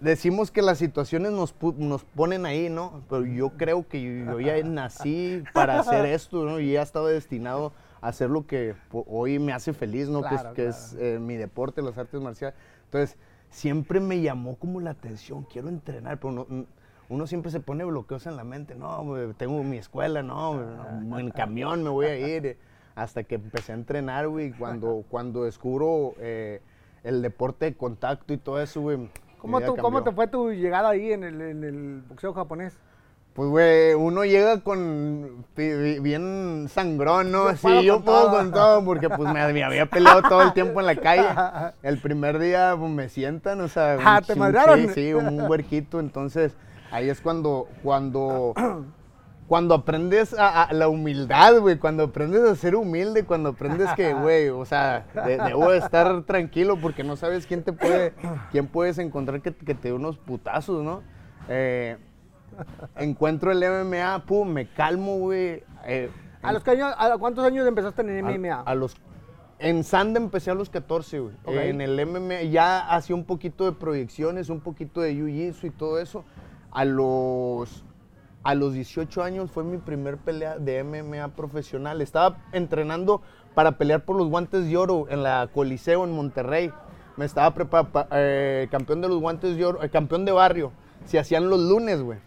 decimos 0.00 0.50
que 0.50 0.62
las 0.62 0.78
situaciones 0.78 1.32
nos, 1.32 1.58
pu- 1.58 1.74
nos 1.76 2.04
ponen 2.04 2.44
ahí, 2.46 2.68
¿no? 2.68 3.02
Pero 3.08 3.24
yo 3.24 3.50
creo 3.56 3.86
que 3.88 4.02
yo, 4.02 4.32
yo 4.32 4.40
ya 4.40 4.62
nací 4.62 5.42
para 5.52 5.80
hacer 5.80 6.04
esto, 6.06 6.44
¿no? 6.44 6.60
Y 6.60 6.72
ya 6.72 6.82
estaba 6.82 7.08
destinado 7.08 7.72
a 8.00 8.08
hacer 8.08 8.28
lo 8.30 8.46
que 8.46 8.74
hoy 8.92 9.38
me 9.38 9.52
hace 9.52 9.72
feliz, 9.72 10.08
¿no? 10.08 10.20
Que 10.22 10.34
es- 10.34 10.40
Claro, 10.40 10.54
que 10.54 10.66
es, 10.68 10.96
eh, 10.98 11.18
mi 11.20 11.36
deporte, 11.36 11.80
las 11.82 11.96
artes 11.98 12.20
marciales. 12.20 12.58
Entonces, 12.84 13.16
siempre 13.50 14.00
me 14.00 14.20
llamó 14.20 14.56
como 14.56 14.80
la 14.80 14.90
atención, 14.90 15.44
quiero 15.44 15.68
entrenar, 15.68 16.18
pero 16.18 16.32
no- 16.32 16.66
uno 17.08 17.26
siempre 17.26 17.50
se 17.50 17.60
pone 17.60 17.84
bloqueos 17.84 18.26
en 18.26 18.36
la 18.36 18.44
mente, 18.44 18.74
no, 18.74 19.04
tengo 19.36 19.62
mi 19.62 19.78
escuela, 19.78 20.22
no, 20.22 20.60
en 21.18 21.30
camión 21.30 21.82
me 21.82 21.90
voy 21.90 22.06
a 22.06 22.16
ir. 22.16 22.58
Hasta 22.94 23.24
que 23.24 23.34
empecé 23.34 23.72
a 23.72 23.74
entrenar, 23.74 24.26
güey, 24.26 24.52
cuando, 24.52 25.04
cuando 25.10 25.44
descubro 25.44 26.14
eh, 26.18 26.62
el 27.04 27.20
deporte 27.20 27.66
de 27.66 27.74
contacto 27.74 28.32
y 28.32 28.38
todo 28.38 28.58
eso, 28.58 28.80
güey. 28.80 29.10
¿Cómo, 29.38 29.60
tú, 29.60 29.76
¿Cómo 29.76 30.02
te 30.02 30.12
fue 30.12 30.26
tu 30.28 30.50
llegada 30.50 30.88
ahí 30.88 31.12
en 31.12 31.22
el, 31.22 31.40
en 31.42 31.62
el 31.62 32.02
boxeo 32.08 32.32
japonés? 32.32 32.78
Pues, 33.34 33.50
güey, 33.50 33.92
uno 33.92 34.24
llega 34.24 34.62
con 34.62 35.44
bien 35.54 36.68
sangrón, 36.70 37.30
¿no? 37.30 37.50
Yo 37.50 37.56
Sí, 37.56 37.84
yo 37.84 38.00
puedo 38.00 38.22
todo. 38.22 38.36
con 38.38 38.50
todo, 38.50 38.82
porque 38.82 39.10
pues 39.10 39.30
me, 39.30 39.52
me 39.52 39.62
había 39.62 39.84
peleado 39.84 40.22
todo 40.22 40.40
el 40.40 40.54
tiempo 40.54 40.80
en 40.80 40.86
la 40.86 40.96
calle. 40.96 41.28
El 41.82 41.98
primer 41.98 42.38
día 42.38 42.74
pues, 42.78 42.90
me 42.90 43.10
sientan, 43.10 43.60
o 43.60 43.68
sea... 43.68 43.98
Ah, 44.02 44.20
un 44.20 44.26
¿te 44.26 44.34
madrearon? 44.36 44.80
Sí, 44.80 44.88
sí, 44.94 45.12
un 45.12 45.42
huerquito, 45.42 46.00
entonces 46.00 46.56
ahí 46.90 47.08
es 47.08 47.20
cuando, 47.20 47.68
cuando, 47.82 48.54
cuando 49.48 49.74
aprendes 49.74 50.32
a, 50.38 50.64
a 50.64 50.72
la 50.72 50.88
humildad, 50.88 51.58
güey, 51.60 51.78
cuando 51.78 52.04
aprendes 52.04 52.42
a 52.42 52.54
ser 52.56 52.74
humilde, 52.76 53.24
cuando 53.24 53.50
aprendes 53.50 53.88
que, 53.94 54.12
güey, 54.22 54.48
o 54.48 54.64
sea, 54.64 55.06
de- 55.26 55.38
debo 55.38 55.70
de 55.70 55.78
estar 55.78 56.22
tranquilo 56.22 56.76
porque 56.80 57.04
no 57.04 57.16
sabes 57.16 57.46
quién 57.46 57.62
te 57.62 57.72
puede, 57.72 58.12
quién 58.50 58.66
puedes 58.66 58.98
encontrar 58.98 59.40
que, 59.42 59.54
que 59.54 59.74
te 59.74 59.88
dé 59.88 59.94
unos 59.94 60.18
putazos, 60.18 60.82
¿no? 60.82 61.02
Eh, 61.48 61.96
encuentro 62.96 63.52
el 63.52 63.58
MMA, 63.58 64.24
pum, 64.26 64.48
me 64.48 64.66
calmo, 64.68 65.18
güey. 65.18 65.62
eh, 65.84 66.10
¿A, 66.42 66.52
los 66.52 66.66
años, 66.68 66.94
¿A 66.96 67.16
cuántos 67.18 67.44
años 67.44 67.66
empezaste 67.66 68.02
en 68.02 68.24
a- 68.26 68.30
MMA? 68.30 68.60
A, 68.62 68.74
los, 68.74 68.96
en 69.58 69.84
Sanda 69.84 70.20
empecé 70.20 70.50
a 70.50 70.54
los 70.54 70.70
14, 70.70 71.18
güey. 71.20 71.34
En 71.46 71.80
el 71.80 72.04
MMA 72.06 72.42
ya 72.42 72.88
hacía 72.94 73.16
un 73.16 73.24
poquito 73.24 73.64
de 73.64 73.72
proyecciones, 73.72 74.48
un 74.48 74.60
poquito 74.60 75.00
de 75.00 75.14
jiu-jitsu 75.14 75.64
y 75.64 75.70
todo 75.70 75.98
eso. 75.98 76.24
A 76.76 76.84
los, 76.84 77.86
a 78.42 78.54
los 78.54 78.74
18 78.74 79.22
años 79.22 79.50
fue 79.50 79.64
mi 79.64 79.78
primer 79.78 80.18
pelea 80.18 80.58
de 80.58 80.84
MMA 80.84 81.28
profesional. 81.28 82.02
Estaba 82.02 82.36
entrenando 82.52 83.22
para 83.54 83.78
pelear 83.78 84.04
por 84.04 84.16
los 84.16 84.28
guantes 84.28 84.68
de 84.68 84.76
oro 84.76 85.06
en 85.08 85.22
la 85.22 85.48
Coliseo 85.54 86.04
en 86.04 86.12
Monterrey. 86.12 86.70
Me 87.16 87.24
estaba 87.24 87.54
preparando, 87.54 88.70
campeón 88.70 89.00
de 89.00 89.08
los 89.08 89.22
guantes 89.22 89.56
de 89.56 89.64
oro, 89.64 89.82
eh, 89.82 89.88
campeón 89.88 90.26
de 90.26 90.32
barrio. 90.32 90.70
Se 91.06 91.18
hacían 91.18 91.48
los 91.48 91.60
lunes, 91.60 92.02
güey. 92.02 92.18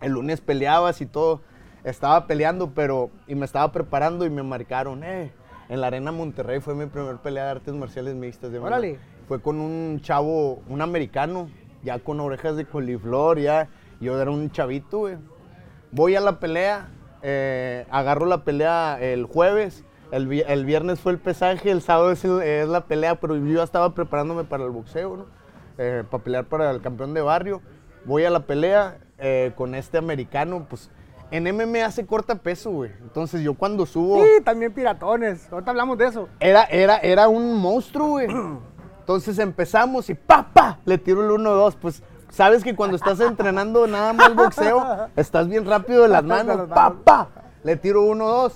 El 0.00 0.12
lunes 0.12 0.40
peleabas 0.40 1.00
y 1.00 1.06
todo. 1.06 1.40
Estaba 1.82 2.28
peleando, 2.28 2.70
pero. 2.70 3.10
Y 3.26 3.34
me 3.34 3.44
estaba 3.44 3.72
preparando 3.72 4.24
y 4.24 4.30
me 4.30 4.44
marcaron, 4.44 5.02
eh. 5.02 5.32
En 5.68 5.80
la 5.80 5.88
Arena 5.88 6.12
Monterrey 6.12 6.60
fue 6.60 6.76
mi 6.76 6.86
primer 6.86 7.16
pelea 7.16 7.46
de 7.46 7.50
artes 7.50 7.74
marciales 7.74 8.14
mixtas. 8.14 8.52
De. 8.52 8.60
Órale. 8.60 9.00
Fue 9.26 9.42
con 9.42 9.58
un 9.58 10.00
chavo, 10.00 10.62
un 10.68 10.80
americano, 10.80 11.50
ya 11.82 11.98
con 11.98 12.20
orejas 12.20 12.56
de 12.56 12.64
coliflor, 12.64 13.38
ya. 13.38 13.68
Yo 14.00 14.20
era 14.20 14.30
un 14.30 14.50
chavito, 14.50 14.98
güey. 14.98 15.16
Voy 15.90 16.14
a 16.16 16.20
la 16.20 16.38
pelea, 16.38 16.88
eh, 17.22 17.86
agarro 17.90 18.26
la 18.26 18.44
pelea 18.44 18.98
el 19.00 19.24
jueves. 19.24 19.84
El, 20.10 20.32
el 20.32 20.64
viernes 20.64 21.00
fue 21.00 21.12
el 21.12 21.18
pesaje, 21.18 21.70
el 21.70 21.82
sábado 21.82 22.10
es, 22.12 22.24
el- 22.24 22.42
es 22.42 22.68
la 22.68 22.86
pelea, 22.86 23.16
pero 23.20 23.36
yo 23.36 23.56
ya 23.56 23.62
estaba 23.62 23.94
preparándome 23.94 24.44
para 24.44 24.64
el 24.64 24.70
boxeo, 24.70 25.16
¿no? 25.16 25.26
Eh, 25.78 26.02
para 26.10 26.22
pelear 26.24 26.44
para 26.46 26.70
el 26.70 26.80
campeón 26.80 27.12
de 27.14 27.20
barrio. 27.20 27.60
Voy 28.04 28.24
a 28.24 28.30
la 28.30 28.40
pelea 28.40 28.98
eh, 29.18 29.52
con 29.54 29.74
este 29.74 29.98
americano, 29.98 30.66
pues 30.68 30.90
en 31.30 31.44
MMA 31.54 31.90
se 31.90 32.06
corta 32.06 32.36
peso, 32.36 32.70
güey. 32.70 32.90
Entonces 33.02 33.42
yo 33.42 33.52
cuando 33.54 33.84
subo... 33.84 34.22
Sí, 34.24 34.42
también 34.44 34.72
piratones. 34.72 35.52
Ahorita 35.52 35.72
hablamos 35.72 35.98
de 35.98 36.06
eso. 36.06 36.28
Era, 36.40 36.64
era, 36.64 36.96
era 36.98 37.28
un 37.28 37.54
monstruo, 37.60 38.08
güey. 38.10 38.28
Entonces 39.08 39.38
empezamos 39.38 40.10
y 40.10 40.14
pa, 40.14 40.50
pa, 40.52 40.80
le 40.84 40.98
tiro 40.98 41.24
el 41.24 41.30
1-2. 41.40 41.76
Pues 41.80 42.02
sabes 42.28 42.62
que 42.62 42.76
cuando 42.76 42.94
estás 42.94 43.18
entrenando 43.20 43.86
nada 43.86 44.12
más 44.12 44.34
boxeo, 44.34 45.08
estás 45.16 45.48
bien 45.48 45.64
rápido 45.64 46.02
de 46.02 46.08
las 46.08 46.22
manos, 46.22 46.58
las 46.58 46.68
pa, 46.68 46.90
manos. 46.90 47.02
pa, 47.04 47.28
le 47.64 47.76
tiro 47.76 48.02
1-2. 48.02 48.52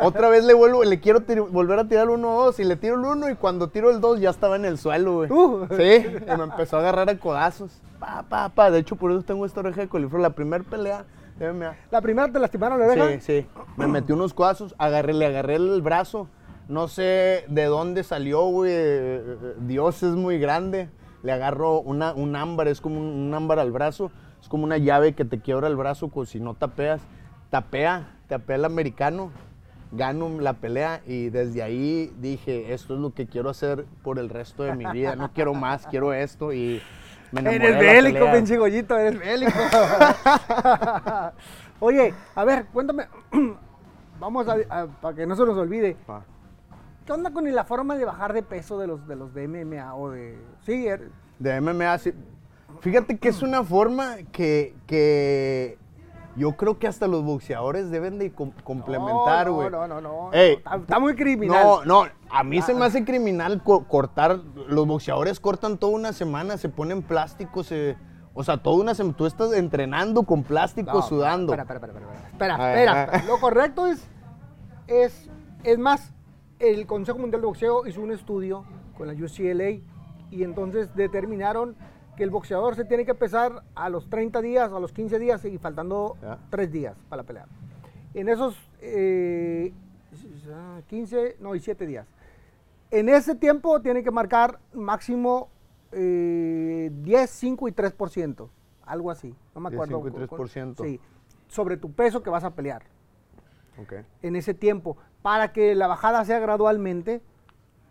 Otra 0.00 0.30
vez 0.30 0.44
le 0.44 0.54
vuelvo, 0.54 0.84
le 0.84 1.00
quiero 1.00 1.20
volver 1.50 1.80
a 1.80 1.84
tirar 1.86 2.04
el 2.08 2.14
1-2 2.14 2.60
y 2.60 2.64
le 2.64 2.76
tiro 2.76 2.94
el 2.94 3.04
1 3.04 3.28
y 3.28 3.34
cuando 3.34 3.68
tiro 3.68 3.90
el 3.90 4.00
2 4.00 4.20
ya 4.20 4.30
estaba 4.30 4.56
en 4.56 4.64
el 4.64 4.78
suelo, 4.78 5.16
güey. 5.16 5.30
Uh. 5.30 5.66
Sí, 5.76 6.06
y 6.06 6.36
me 6.38 6.44
empezó 6.44 6.78
a 6.78 6.80
agarrar 6.80 7.10
a 7.10 7.18
codazos. 7.18 7.82
Pa, 7.98 8.24
pa, 8.26 8.48
pa. 8.48 8.70
De 8.70 8.78
hecho, 8.78 8.96
por 8.96 9.12
eso 9.12 9.20
tengo 9.20 9.44
esta 9.44 9.60
oreja 9.60 9.82
de 9.82 9.88
coliflor. 9.90 10.22
La 10.22 10.30
primera 10.30 10.64
pelea. 10.64 11.04
¿La 11.90 12.00
primera 12.00 12.26
te 12.32 12.38
lastimaron 12.38 12.80
la 12.80 12.86
oreja? 12.86 13.20
Sí, 13.20 13.20
sí. 13.20 13.46
Me 13.76 13.86
metí 13.86 14.14
unos 14.14 14.32
codazos, 14.32 14.74
agarré, 14.78 15.12
le 15.12 15.26
agarré 15.26 15.56
el 15.56 15.82
brazo. 15.82 16.26
No 16.70 16.86
sé 16.86 17.44
de 17.48 17.64
dónde 17.64 18.04
salió, 18.04 18.42
güey. 18.46 18.72
Dios 19.58 20.04
es 20.04 20.12
muy 20.12 20.38
grande. 20.38 20.88
Le 21.24 21.32
agarro 21.32 21.80
una, 21.80 22.12
un 22.14 22.36
ámbar, 22.36 22.68
es 22.68 22.80
como 22.80 23.00
un, 23.00 23.34
ámbar 23.34 23.58
al 23.58 23.72
brazo. 23.72 24.12
Es 24.40 24.48
como 24.48 24.62
una 24.64 24.78
llave 24.78 25.14
que 25.14 25.24
te 25.24 25.40
quiebra 25.40 25.66
el 25.66 25.74
brazo 25.76 26.08
con- 26.10 26.26
si 26.26 26.38
no 26.38 26.54
tapeas. 26.54 27.00
Tapea, 27.50 28.16
tapea 28.28 28.54
el 28.56 28.64
americano. 28.64 29.32
Gano 29.90 30.40
la 30.40 30.52
pelea 30.52 31.00
y 31.04 31.30
desde 31.30 31.64
ahí 31.64 32.14
dije, 32.20 32.72
esto 32.72 32.94
es 32.94 33.00
lo 33.00 33.12
que 33.12 33.26
quiero 33.26 33.50
hacer 33.50 33.84
por 34.04 34.20
el 34.20 34.28
resto 34.28 34.62
de 34.62 34.76
mi 34.76 34.84
vida. 34.92 35.16
No 35.16 35.32
quiero 35.32 35.52
más, 35.52 35.88
quiero 35.88 36.12
esto. 36.12 36.52
Y 36.52 36.80
Me 37.32 37.40
enamoré 37.40 37.64
Eres 37.66 37.78
de 37.80 37.86
la 37.86 37.92
bélico, 37.94 38.18
pelea. 38.20 38.32
pinche 38.34 38.56
gollito, 38.56 38.96
eres 38.96 39.18
bélico. 39.18 39.52
Oye, 41.80 42.14
a 42.36 42.44
ver, 42.44 42.66
cuéntame. 42.66 43.08
Vamos 44.20 44.46
a, 44.48 44.56
a- 44.68 44.86
para 44.86 45.16
que 45.16 45.26
no 45.26 45.34
se 45.34 45.44
nos 45.44 45.56
olvide. 45.58 45.96
Va. 46.08 46.22
¿Qué 47.10 47.14
onda 47.14 47.32
con 47.32 47.52
la 47.52 47.64
forma 47.64 47.96
de 47.96 48.04
bajar 48.04 48.32
de 48.32 48.44
peso 48.44 48.78
de 48.78 48.86
los 48.86 49.04
de 49.08 49.16
los 49.16 49.34
de 49.34 49.48
MMA 49.48 49.96
o 49.96 50.10
de 50.10 50.38
sí, 50.64 50.86
er- 50.86 51.10
De 51.40 51.60
MMA, 51.60 51.98
sí. 51.98 52.12
Fíjate 52.82 53.18
que 53.18 53.30
es 53.30 53.42
una 53.42 53.64
forma 53.64 54.18
que, 54.30 54.76
que 54.86 55.76
yo 56.36 56.52
creo 56.52 56.78
que 56.78 56.86
hasta 56.86 57.08
los 57.08 57.24
boxeadores 57.24 57.90
deben 57.90 58.20
de 58.20 58.30
com- 58.30 58.52
complementar, 58.62 59.50
güey. 59.50 59.68
No, 59.70 59.88
no, 59.88 60.00
no, 60.00 60.28
no. 60.28 60.32
Ey, 60.32 60.52
está, 60.58 60.76
está 60.76 61.00
muy 61.00 61.16
criminal. 61.16 61.64
No, 61.84 61.84
no, 61.84 62.08
a 62.30 62.44
mí 62.44 62.62
se 62.62 62.74
me 62.74 62.84
hace 62.84 63.04
criminal 63.04 63.60
co- 63.64 63.82
cortar, 63.88 64.38
los 64.68 64.86
boxeadores 64.86 65.40
cortan 65.40 65.78
toda 65.78 65.92
una 65.94 66.12
semana, 66.12 66.58
se 66.58 66.68
ponen 66.68 67.02
plástico, 67.02 67.64
se, 67.64 67.96
o 68.34 68.44
sea, 68.44 68.58
toda 68.58 68.80
una 68.80 68.94
semana, 68.94 69.16
tú 69.16 69.26
estás 69.26 69.52
entrenando 69.52 70.22
con 70.22 70.44
plástico, 70.44 70.92
No, 70.92 71.02
sudando. 71.02 71.54
Espera, 71.54 71.64
espera, 71.74 71.92
espera, 71.92 72.12
espera. 72.12 72.28
Espera, 72.30 72.70
espera, 72.70 73.02
a 73.02 73.06
ver. 73.18 73.24
Lo 73.24 73.40
correcto 73.40 73.86
es, 73.88 74.00
es, 74.86 75.28
es 75.64 75.76
más, 75.76 76.14
el 76.60 76.86
Consejo 76.86 77.18
Mundial 77.18 77.40
de 77.40 77.46
Boxeo 77.46 77.86
hizo 77.86 78.00
un 78.00 78.12
estudio 78.12 78.64
con 78.96 79.06
la 79.08 79.14
UCLA 79.14 79.80
y 80.30 80.44
entonces 80.44 80.94
determinaron 80.94 81.74
que 82.16 82.22
el 82.22 82.30
boxeador 82.30 82.76
se 82.76 82.84
tiene 82.84 83.04
que 83.06 83.14
pesar 83.14 83.62
a 83.74 83.88
los 83.88 84.08
30 84.10 84.40
días, 84.42 84.70
a 84.72 84.78
los 84.78 84.92
15 84.92 85.18
días 85.18 85.44
y 85.44 85.58
faltando 85.58 86.16
Ya. 86.22 86.38
3 86.50 86.70
días 86.70 86.96
para 87.08 87.22
pelear. 87.22 87.46
En 88.14 88.28
esos 88.28 88.56
eh, 88.80 89.72
15, 90.88 91.36
no, 91.40 91.54
y 91.54 91.60
7 91.60 91.86
días. 91.86 92.06
En 92.90 93.08
ese 93.08 93.34
tiempo 93.34 93.80
tiene 93.80 94.02
que 94.02 94.10
marcar 94.10 94.58
máximo 94.74 95.48
eh, 95.92 96.90
10, 96.92 97.30
5 97.30 97.68
y 97.68 97.72
3%, 97.72 98.48
algo 98.84 99.10
así. 99.10 99.34
No 99.54 99.60
me 99.60 99.70
10, 99.70 99.82
acuerdo. 99.82 100.02
5 100.04 100.08
y 100.08 100.26
cu- 100.26 100.36
cu- 100.36 100.42
3%. 100.44 100.82
Sí, 100.84 101.00
sobre 101.48 101.76
tu 101.76 101.90
peso 101.92 102.22
que 102.22 102.30
vas 102.30 102.44
a 102.44 102.50
pelear 102.54 102.82
En 104.22 104.36
ese 104.36 104.54
tiempo, 104.54 104.96
para 105.22 105.52
que 105.52 105.74
la 105.74 105.86
bajada 105.86 106.24
sea 106.24 106.38
gradualmente 106.38 107.22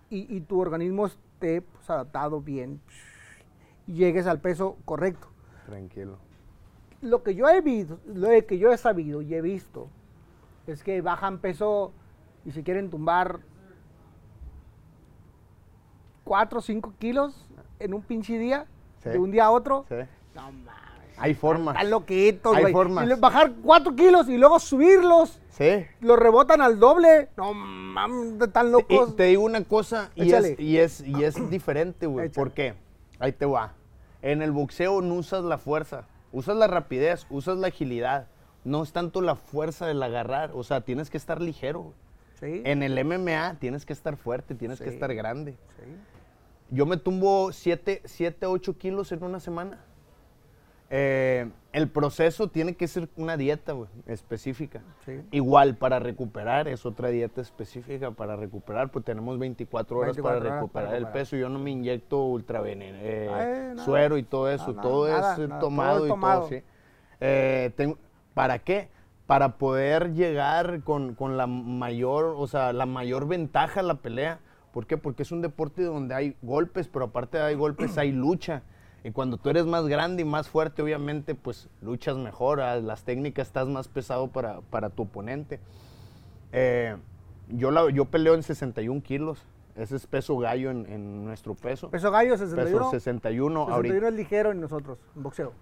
y, 0.10 0.34
y 0.36 0.42
tu 0.42 0.60
organismo 0.60 1.06
esté 1.08 1.62
pues, 1.62 1.90
adaptado 1.90 2.42
bien 2.42 2.82
y 3.88 3.94
llegues 3.94 4.28
al 4.28 4.40
peso 4.40 4.78
correcto. 4.86 5.28
Tranquilo. 5.66 6.18
Lo 7.02 7.24
que 7.24 7.34
yo 7.36 7.48
he 7.48 7.62
visto, 7.62 8.00
lo 8.06 8.30
que 8.46 8.58
yo 8.58 8.72
he 8.72 8.78
sabido 8.78 9.22
y 9.22 9.34
he 9.34 9.42
visto 9.42 9.88
es 10.68 10.84
que 10.84 11.02
bajan 11.02 11.40
peso 11.40 11.92
y 12.46 12.52
se 12.52 12.64
quieren 12.64 12.90
tumbar 12.90 13.40
4 16.26 16.60
o 16.60 16.62
5 16.62 16.94
kilos 17.00 17.48
en 17.80 17.94
un 17.94 18.02
pinche 18.02 18.38
día, 18.38 18.66
Sí. 19.04 19.10
de 19.10 19.18
un 19.18 19.32
día 19.32 19.46
a 19.46 19.52
otro. 19.52 19.86
Sí. 19.88 19.96
No 20.36 20.52
mames. 20.52 20.89
Hay 21.22 21.34
formas. 21.34 21.76
Están 21.76 21.90
loquitos, 21.92 22.56
Hay 22.56 22.62
güey. 22.64 22.74
formas. 22.74 23.06
Y 23.06 23.08
le- 23.10 23.16
bajar 23.16 23.52
4 23.64 23.96
kilos 23.96 24.30
y 24.30 24.38
luego 24.38 24.60
subirlos, 24.60 25.40
Sí. 25.50 25.86
los 26.02 26.18
rebotan 26.18 26.62
al 26.62 26.80
doble. 26.80 27.30
No 27.38 27.54
mames, 27.54 28.42
están 28.42 28.68
Y 28.68 28.72
locos. 28.72 29.16
te 29.16 29.24
digo 29.24 29.44
una 29.44 29.64
cosa 29.64 30.10
y 30.16 30.24
Échale. 30.30 30.54
es, 30.54 30.60
y 30.60 30.78
es, 30.78 31.02
y 31.02 31.24
es 31.24 31.36
diferente, 31.50 32.08
güey. 32.08 32.28
Échale. 32.28 32.36
¿Por 32.46 32.54
qué? 32.54 32.74
Ahí 33.20 33.32
te 33.34 33.46
va. 33.46 33.74
En 34.22 34.42
el 34.42 34.52
boxeo 34.52 35.02
no 35.02 35.16
usas 35.16 35.44
la 35.44 35.58
fuerza, 35.58 36.06
usas 36.32 36.56
la 36.58 36.68
rapidez, 36.68 37.26
usas 37.30 37.58
la 37.58 37.68
agilidad. 37.68 38.28
No 38.66 38.84
es 38.84 38.92
tanto 38.92 39.22
la 39.22 39.36
fuerza 39.36 39.88
del 39.88 40.04
agarrar, 40.04 40.52
o 40.54 40.64
sea, 40.64 40.82
tienes 40.82 41.10
que 41.10 41.18
estar 41.18 41.42
ligero. 41.42 41.82
güey. 41.82 41.96
Sí, 42.40 42.62
En 42.64 42.84
el 42.84 42.98
MMA 43.04 43.56
tienes 43.60 43.86
que 43.86 43.92
estar 43.92 44.16
fuerte, 44.16 44.56
tienes 44.56 44.80
que 44.80 44.86
Sí. 44.90 44.94
estar 44.94 45.14
grande. 45.14 45.58
sí. 45.78 45.84
Yo 46.72 46.86
me 46.86 46.98
tumbo 46.98 47.52
7, 47.52 48.02
8 48.46 48.78
kilos 48.78 49.12
en 49.12 49.24
una 49.24 49.40
semana. 49.40 49.80
Eh, 50.90 51.50
el 51.72 51.88
proceso 51.88 52.48
tiene 52.48 52.76
que 52.76 52.88
ser 52.88 53.10
una 53.16 53.38
dieta 53.38 53.76
específica. 54.08 54.82
Sí. 55.06 55.22
Igual, 55.32 55.76
para 55.76 56.00
recuperar 56.00 56.68
es 56.68 56.84
otra 56.86 57.10
dieta 57.10 57.42
específica 57.42 58.10
para 58.12 58.36
recuperar, 58.36 58.90
pues 58.90 59.06
tenemos 59.06 59.38
24 59.38 59.98
horas 59.98 60.16
24 60.16 60.40
para 60.40 60.50
horas 60.50 60.62
recuperar 60.62 60.86
para 60.88 60.98
el 60.98 61.04
peso. 61.14 61.36
Yo 61.38 61.48
no 61.50 61.60
me 61.60 61.70
inyecto 61.72 62.24
ultraveneno, 62.26 62.98
eh, 63.02 63.74
suero 63.86 64.18
y 64.18 64.24
todo 64.24 64.50
eso. 64.50 64.74
No, 64.74 64.82
todo 64.82 65.08
nada, 65.08 65.34
es 65.34 65.40
nada, 65.48 65.60
todo 65.60 65.70
tomado 65.70 66.06
y 66.08 66.10
todo, 66.10 66.50
sí. 66.50 66.64
Eh, 67.22 67.72
tengo- 67.76 67.98
¿Para 68.34 68.60
qué? 68.60 68.90
Para 69.28 69.58
poder 69.60 70.14
llegar 70.14 70.82
con, 70.84 71.14
con 71.14 71.38
la 71.38 71.46
mayor, 71.46 72.34
o 72.36 72.48
sea, 72.48 72.74
la 72.74 72.88
mayor 72.88 73.28
ventaja 73.28 73.82
a 73.82 73.84
la 73.84 73.96
pelea. 73.96 74.40
¿Por 74.74 74.88
qué? 74.88 74.98
Porque 74.98 75.22
es 75.22 75.32
un 75.32 75.42
deporte 75.42 75.84
donde 75.84 76.16
hay 76.16 76.36
golpes, 76.42 76.88
pero 76.88 77.06
aparte 77.06 77.38
de 77.38 77.44
hay 77.44 77.56
golpes, 77.56 77.96
hay 78.00 78.12
lucha. 78.12 78.64
Y 79.04 79.12
cuando 79.12 79.38
tú 79.38 79.50
eres 79.50 79.66
más 79.66 79.88
grande 79.88 80.24
y 80.24 80.26
más 80.26 80.50
fuerte, 80.50 80.82
obviamente, 80.82 81.36
pues 81.36 81.70
luchas 81.82 82.18
mejor, 82.18 82.60
las 82.60 83.04
técnicas 83.04 83.48
estás 83.48 83.68
más 83.68 83.88
pesado 83.88 84.28
para, 84.28 84.62
para 84.62 84.90
tu 84.90 85.04
oponente. 85.04 85.60
Eh, 86.52 86.96
yo, 87.50 87.72
la, 87.72 87.90
yo 87.90 88.06
peleo 88.06 88.36
en 88.36 88.44
61 88.44 89.02
kilos, 89.02 89.46
ese 89.76 89.96
es 89.96 90.06
peso 90.08 90.38
gallo 90.38 90.72
en, 90.72 90.86
en 90.88 91.24
nuestro 91.24 91.56
peso. 91.56 91.90
Peso 91.90 92.12
gallo 92.12 92.38
61. 92.38 92.64
Peso 92.64 92.92
61, 92.92 92.92
61 92.92 93.74
ahorita. 93.74 94.08
es 94.08 94.14
ligero 94.14 94.52
en 94.52 94.60
nosotros, 94.60 94.98
en 95.16 95.24
boxeo. 95.24 95.54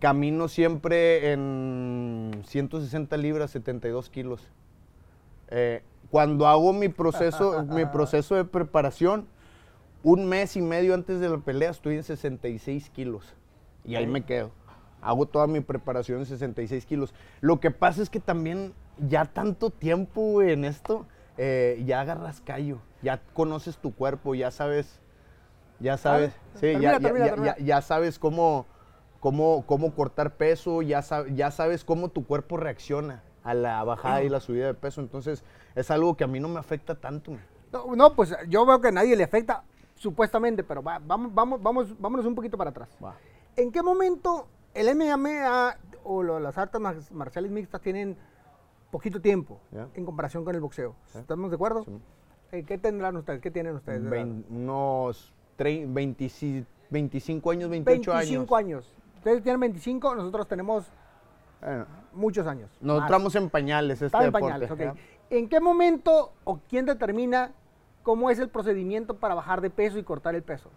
Camino 0.00 0.48
siempre 0.48 1.32
en 1.32 2.42
160 2.46 3.16
libras, 3.18 3.50
72 3.52 4.08
kilos. 4.08 4.40
Eh, 5.48 5.82
cuando 6.10 6.46
hago 6.46 6.72
mi 6.72 6.88
proceso, 6.88 7.62
mi 7.68 7.84
proceso 7.86 8.34
de 8.34 8.44
preparación, 8.44 9.26
un 10.02 10.26
mes 10.26 10.56
y 10.56 10.62
medio 10.62 10.94
antes 10.94 11.20
de 11.20 11.28
la 11.28 11.38
pelea 11.38 11.70
estoy 11.70 11.96
en 11.96 12.02
66 12.02 12.90
kilos. 12.90 13.34
Y 13.84 13.96
ahí 13.96 14.06
me 14.06 14.24
quedo. 14.24 14.50
Hago 15.00 15.26
toda 15.26 15.46
mi 15.46 15.60
preparación 15.60 16.20
en 16.20 16.26
66 16.26 16.86
kilos. 16.86 17.12
Lo 17.40 17.58
que 17.60 17.70
pasa 17.70 18.02
es 18.02 18.10
que 18.10 18.20
también 18.20 18.72
ya 18.98 19.24
tanto 19.24 19.70
tiempo 19.70 20.20
güey, 20.32 20.52
en 20.52 20.64
esto, 20.64 21.06
eh, 21.38 21.82
ya 21.86 22.00
agarras 22.00 22.40
callo. 22.40 22.78
Ya 23.02 23.20
conoces 23.34 23.78
tu 23.78 23.92
cuerpo, 23.94 24.34
ya 24.36 24.50
sabes, 24.52 25.00
ya 25.80 25.96
sabes, 25.96 26.32
Ah, 26.36 26.50
sí, 26.54 26.60
termina, 26.60 26.82
ya, 26.82 26.92
ya- 26.92 27.00
termina, 27.00 27.24
ya- 27.26 27.30
termina. 27.32 27.56
ya- 27.58 27.64
ya 27.64 27.82
sabes 27.82 28.18
cómo, 28.20 28.66
cómo, 29.18 29.64
cómo 29.66 29.92
cortar 29.94 30.36
peso, 30.36 30.82
ya, 30.82 31.00
sab- 31.00 31.34
ya 31.34 31.50
sabes 31.50 31.84
cómo 31.84 32.08
tu 32.10 32.24
cuerpo 32.24 32.56
reacciona 32.56 33.22
a 33.42 33.54
la 33.54 33.82
bajada 33.82 34.22
y 34.22 34.28
la 34.28 34.38
subida 34.38 34.66
de 34.66 34.74
peso. 34.74 35.00
Entonces, 35.00 35.42
es 35.74 35.90
algo 35.90 36.16
que 36.16 36.22
a 36.22 36.28
mí 36.28 36.38
no 36.38 36.46
me 36.48 36.60
afecta 36.60 36.94
tanto. 36.94 37.32
No, 37.72 37.96
no, 37.96 38.14
pues 38.14 38.32
yo 38.48 38.64
veo 38.64 38.80
que 38.80 38.88
a 38.88 38.92
nadie 38.92 39.16
le 39.16 39.24
afecta, 39.24 39.64
supuestamente, 40.02 40.64
pero 40.64 40.82
va- 40.82 40.98
vamos, 40.98 41.32
vamos, 41.32 41.62
vamos, 41.62 42.00
vámonos 42.00 42.26
un 42.26 42.34
poquito 42.34 42.58
para 42.58 42.70
atrás. 42.70 42.88
Va. 43.02 43.14
¿En 43.56 43.70
qué 43.70 43.82
momento 43.82 44.48
el 44.74 44.88
MMA 44.88 45.76
o 46.04 46.22
lo- 46.24 46.40
las 46.40 46.58
artes 46.58 46.80
mar- 46.80 46.96
marciales 47.12 47.50
mixtas 47.52 47.80
tienen 47.80 48.16
poquito 48.90 49.20
tiempo 49.20 49.60
en 49.94 50.04
comparación 50.04 50.44
con 50.44 50.54
el 50.56 50.60
boxeo? 50.60 50.96
¿Estamos 51.14 51.50
de 51.50 51.54
acuerdo? 51.54 51.86
Eh, 52.50 52.64
¿Qué 52.64 52.78
tendrán 52.78 53.16
ustedes? 53.16 53.40
¿Qué 53.40 53.50
tienen 53.52 53.76
ustedes? 53.76 54.02
Vein- 54.02 54.44
unos 54.50 55.32
trein- 55.56 55.92
25, 55.94 56.66
25 56.90 57.50
años, 57.52 57.70
28 57.70 58.12
25 58.12 58.56
años. 58.56 58.84
años. 58.84 58.94
Ustedes 59.18 59.42
tienen 59.44 59.60
25, 59.60 60.14
nosotros 60.16 60.48
tenemos 60.48 60.90
Bueno, 61.60 61.86
muchos 62.12 62.44
años. 62.48 62.68
nos 62.80 63.00
entramos 63.02 63.34
en 63.36 63.48
pañales 63.48 63.94
este 63.94 64.06
Están 64.06 64.22
en 64.22 64.26
deporte. 64.28 64.46
pañales, 64.46 64.70
ok. 64.72 64.78
¿ya? 64.80 64.94
¿En 65.30 65.48
qué 65.48 65.60
momento 65.60 66.32
o 66.44 66.58
quién 66.68 66.84
determina 66.86 67.52
cómo 68.02 68.30
es 68.30 68.38
el 68.38 68.48
procedimiento 68.48 69.14
para 69.14 69.34
bajar 69.34 69.60
de 69.60 69.70
peso 69.70 69.98
y 69.98 70.02
cortar 70.02 70.34
el 70.34 70.42
peso? 70.42 70.70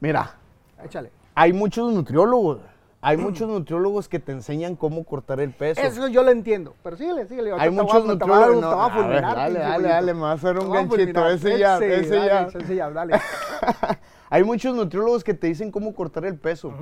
Mira, 0.00 0.36
Échale. 0.84 1.10
hay 1.34 1.52
muchos 1.52 1.92
nutriólogos. 1.92 2.58
Hay 3.02 3.18
muchos 3.18 3.48
nutriólogos 3.48 4.08
que 4.08 4.18
te 4.18 4.32
enseñan 4.32 4.74
cómo 4.74 5.04
cortar 5.04 5.38
el 5.38 5.52
peso. 5.52 5.80
Eso 5.80 6.08
yo 6.08 6.24
lo 6.24 6.32
entiendo. 6.32 6.74
Pero 6.82 6.96
síguele, 6.96 7.26
síguele. 7.28 7.52
Hay 7.56 7.70
muchos 7.70 8.04
nutriólogos. 8.04 8.60
no, 8.60 8.82
a 8.82 9.06
ver, 9.08 9.22
dale, 9.22 9.58
dale, 9.60 9.88
dale, 9.88 10.14
me 10.14 10.20
va 10.22 10.30
a 10.32 10.34
hacer 10.34 10.58
un 10.58 10.72
ganchito. 10.72 11.28
Ese 11.28 11.56
ya, 11.58 11.78
Ese, 11.78 12.26
ya. 12.26 12.42
ese 12.52 12.74
ya, 12.74 12.90
dale. 12.90 13.20
Hay 14.30 14.42
muchos 14.42 14.74
nutriólogos 14.74 15.22
que 15.22 15.34
te 15.34 15.46
dicen 15.46 15.70
cómo 15.70 15.94
cortar 15.94 16.24
el 16.24 16.36
peso. 16.36 16.72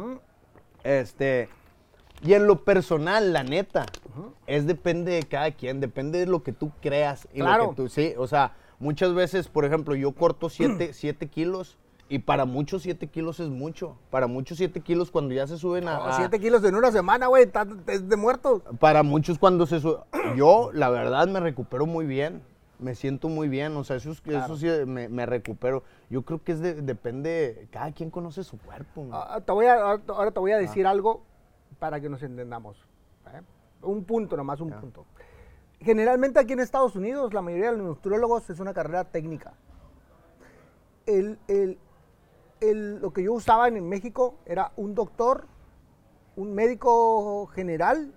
Este. 0.83 1.51
Y 2.23 2.33
en 2.33 2.47
lo 2.47 2.65
personal, 2.65 3.35
la 3.35 3.43
neta, 3.43 3.85
es 4.47 4.67
depende 4.67 5.13
de 5.13 5.25
cada 5.25 5.51
quien, 5.51 5.81
depende 5.81 6.21
de 6.21 6.27
lo 6.27 6.43
que 6.43 6.53
tú 6.53 6.73
creas. 6.81 7.29
Y 7.35 7.41
lo 7.41 7.45
Claro. 7.47 7.71
que 7.71 7.77
tú, 7.77 7.89
sí, 7.91 8.15
o 8.17 8.27
sea, 8.27 8.53
muchas 8.79 9.15
veces, 9.15 9.49
por 9.49 9.65
ejemplo, 9.65 9.95
yo 9.95 10.13
corto 10.13 10.49
7 10.49 10.93
kilos 11.29 11.79
y 12.09 12.19
para 12.19 12.45
muchos 12.45 12.83
7 12.83 13.07
kilos 13.09 13.41
es 13.41 13.49
mucho. 13.49 13.97
Para 14.11 14.27
muchos 14.27 14.59
7 14.59 14.81
kilos 14.81 15.11
cuando 15.11 15.35
ya 15.35 15.47
se 15.47 15.57
suben 15.57 15.89
a... 15.89 15.95
No, 15.99 16.05
a- 16.05 16.13
siete 16.13 16.39
kilos 16.39 16.63
en 16.65 16.75
una 16.75 16.93
semana, 16.93 17.27
güey, 17.29 17.51
es 17.87 18.09
de 18.09 18.17
muerto. 18.17 18.63
para 18.79 19.03
muchos 19.03 19.39
cuando 19.39 19.67
se 19.67 19.81
sube. 19.81 20.01
Yo, 20.37 20.71
la 20.73 20.91
verdad, 20.91 21.27
me 21.29 21.41
recupero 21.41 21.87
muy 21.87 22.05
bien. 22.07 22.43
Me 22.79 22.95
siento 22.95 23.29
muy 23.29 23.49
bien. 23.49 23.75
O 23.77 23.85
sea, 23.85 23.97
eso, 23.97 24.11
es- 24.11 24.21
eso 24.27 24.57
sí, 24.57 24.67
me, 24.87 25.09
me 25.09 25.25
recupero. 25.25 25.83
Yo 26.11 26.23
creo 26.23 26.43
que 26.43 26.53
es 26.53 26.61
de- 26.61 26.83
depende. 26.83 27.69
Cada 27.71 27.91
quien 27.93 28.11
conoce 28.11 28.45
su 28.45 28.59
cuerpo. 28.59 29.07
Ah, 29.13 29.41
te 29.45 29.53
voy 29.53 29.67
a, 29.67 29.81
ahora 30.09 30.31
te 30.31 30.41
voy 30.41 30.53
a 30.53 30.59
decir 30.59 30.87
algo 30.87 31.23
para 31.79 32.01
que 32.01 32.09
nos 32.11 32.23
entendamos. 32.23 32.77
¿eh? 33.33 33.41
Un 33.83 34.05
punto 34.05 34.37
nomás, 34.37 34.61
un 34.61 34.71
punto. 34.71 35.07
Generalmente 35.85 36.41
aquí 36.41 36.55
en 36.55 36.61
Estados 36.61 36.97
Unidos 36.97 37.35
la 37.35 37.43
mayoría 37.43 37.71
de 37.71 37.77
los 37.79 37.87
nutriólogos 37.87 38.49
es 38.51 38.59
una 38.61 38.73
carrera 38.73 39.05
técnica. 39.05 39.53
El, 41.07 41.39
el- 41.49 41.79
el- 42.61 43.01
lo 43.01 43.13
que 43.13 43.23
yo 43.23 43.33
usaba 43.35 43.69
en, 43.69 43.87
México 43.89 44.37
era 44.47 44.73
un 44.77 44.95
doctor, 44.95 45.47
un 46.37 46.55
médico 46.55 47.47
general 47.49 48.13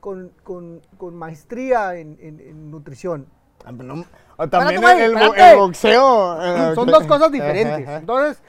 con, 0.00 0.30
con- 0.44 0.82
con 0.98 1.14
maestría 1.16 1.96
en, 1.96 2.18
en- 2.20 2.40
en 2.40 2.70
nutrición. 2.70 3.26
Ah, 3.64 3.72
pero 3.76 3.94
no- 3.96 4.04
También 4.50 4.74
el, 4.76 4.80
güey, 4.82 5.00
el 5.02 5.12
bo- 5.14 5.18
espérate. 5.20 5.50
el 5.52 5.58
boxeo. 5.58 6.42
eh, 6.42 6.74
Son 6.74 6.86
dos 6.88 7.06
cosas 7.06 7.32
diferentes. 7.32 7.88
Ajá. 7.88 7.96
Entonces, 7.98 8.42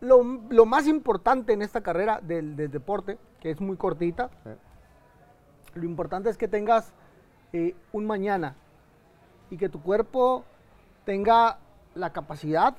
lo, 0.00 0.22
lo 0.50 0.66
más 0.66 0.86
importante 0.86 1.54
en 1.54 1.62
esta 1.62 1.80
carrera 1.80 2.20
del, 2.22 2.54
del 2.54 2.70
deporte, 2.70 3.18
que 3.40 3.50
es 3.50 3.60
muy 3.60 3.76
cortita, 3.76 4.28
Sí. 4.44 4.50
Lo 5.78 5.84
importante 5.84 6.28
es 6.28 6.36
que 6.36 6.48
tengas 6.48 6.92
eh, 7.52 7.74
un 7.92 8.06
mañana 8.06 8.54
y 9.50 9.56
que 9.56 9.68
tu 9.68 9.80
cuerpo 9.82 10.44
tenga 11.04 11.58
la 11.94 12.12
capacidad 12.12 12.76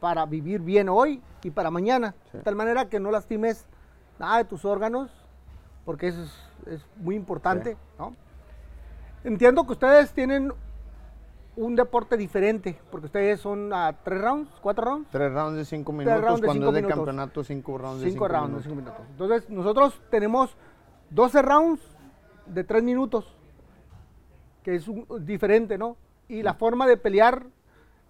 para 0.00 0.26
vivir 0.26 0.60
bien 0.60 0.88
hoy 0.88 1.22
y 1.42 1.50
para 1.50 1.70
mañana. 1.70 2.14
Sí. 2.30 2.38
De 2.38 2.44
tal 2.44 2.56
manera 2.56 2.88
que 2.88 3.00
no 3.00 3.10
lastimes 3.10 3.66
nada 4.18 4.38
de 4.38 4.44
tus 4.44 4.64
órganos, 4.64 5.10
porque 5.84 6.08
eso 6.08 6.22
es, 6.22 6.32
es 6.66 6.86
muy 6.96 7.14
importante. 7.16 7.72
Sí. 7.72 7.78
¿no? 7.98 8.14
Entiendo 9.24 9.64
que 9.64 9.72
ustedes 9.72 10.12
tienen 10.12 10.52
un 11.54 11.76
deporte 11.76 12.16
diferente, 12.16 12.80
porque 12.90 13.06
ustedes 13.06 13.40
son 13.40 13.72
a 13.72 13.92
tres 14.02 14.20
rounds, 14.20 14.50
cuatro 14.60 14.84
rounds. 14.84 15.08
Tres 15.10 15.32
rounds 15.32 15.56
de 15.56 15.64
cinco 15.64 15.92
minutos. 15.92 16.20
rounds 16.20 16.40
de 16.40 16.46
cuando 16.46 16.66
cinco 16.66 16.76
es 16.76 16.82
de 16.82 16.88
campeonato, 16.88 17.44
cinco 17.44 17.78
rounds 17.78 18.00
de 18.00 18.10
Cinco 18.10 18.24
cinco 18.24 18.28
rounds 18.28 18.64
de 18.64 18.70
minutos. 18.70 18.94
cinco 18.94 19.02
minutos. 19.02 19.06
Entonces, 19.10 19.50
nosotros 19.50 20.00
tenemos 20.10 20.56
12 21.10 21.42
rounds 21.42 21.80
de 22.46 22.64
3 22.64 22.82
minutos, 22.82 23.36
que 24.62 24.74
es 24.74 24.88
un- 24.88 25.06
diferente, 25.24 25.78
¿no? 25.78 25.96
Y 26.28 26.42
la 26.42 26.54
forma 26.54 26.86
de 26.86 26.96
pelear 26.96 27.44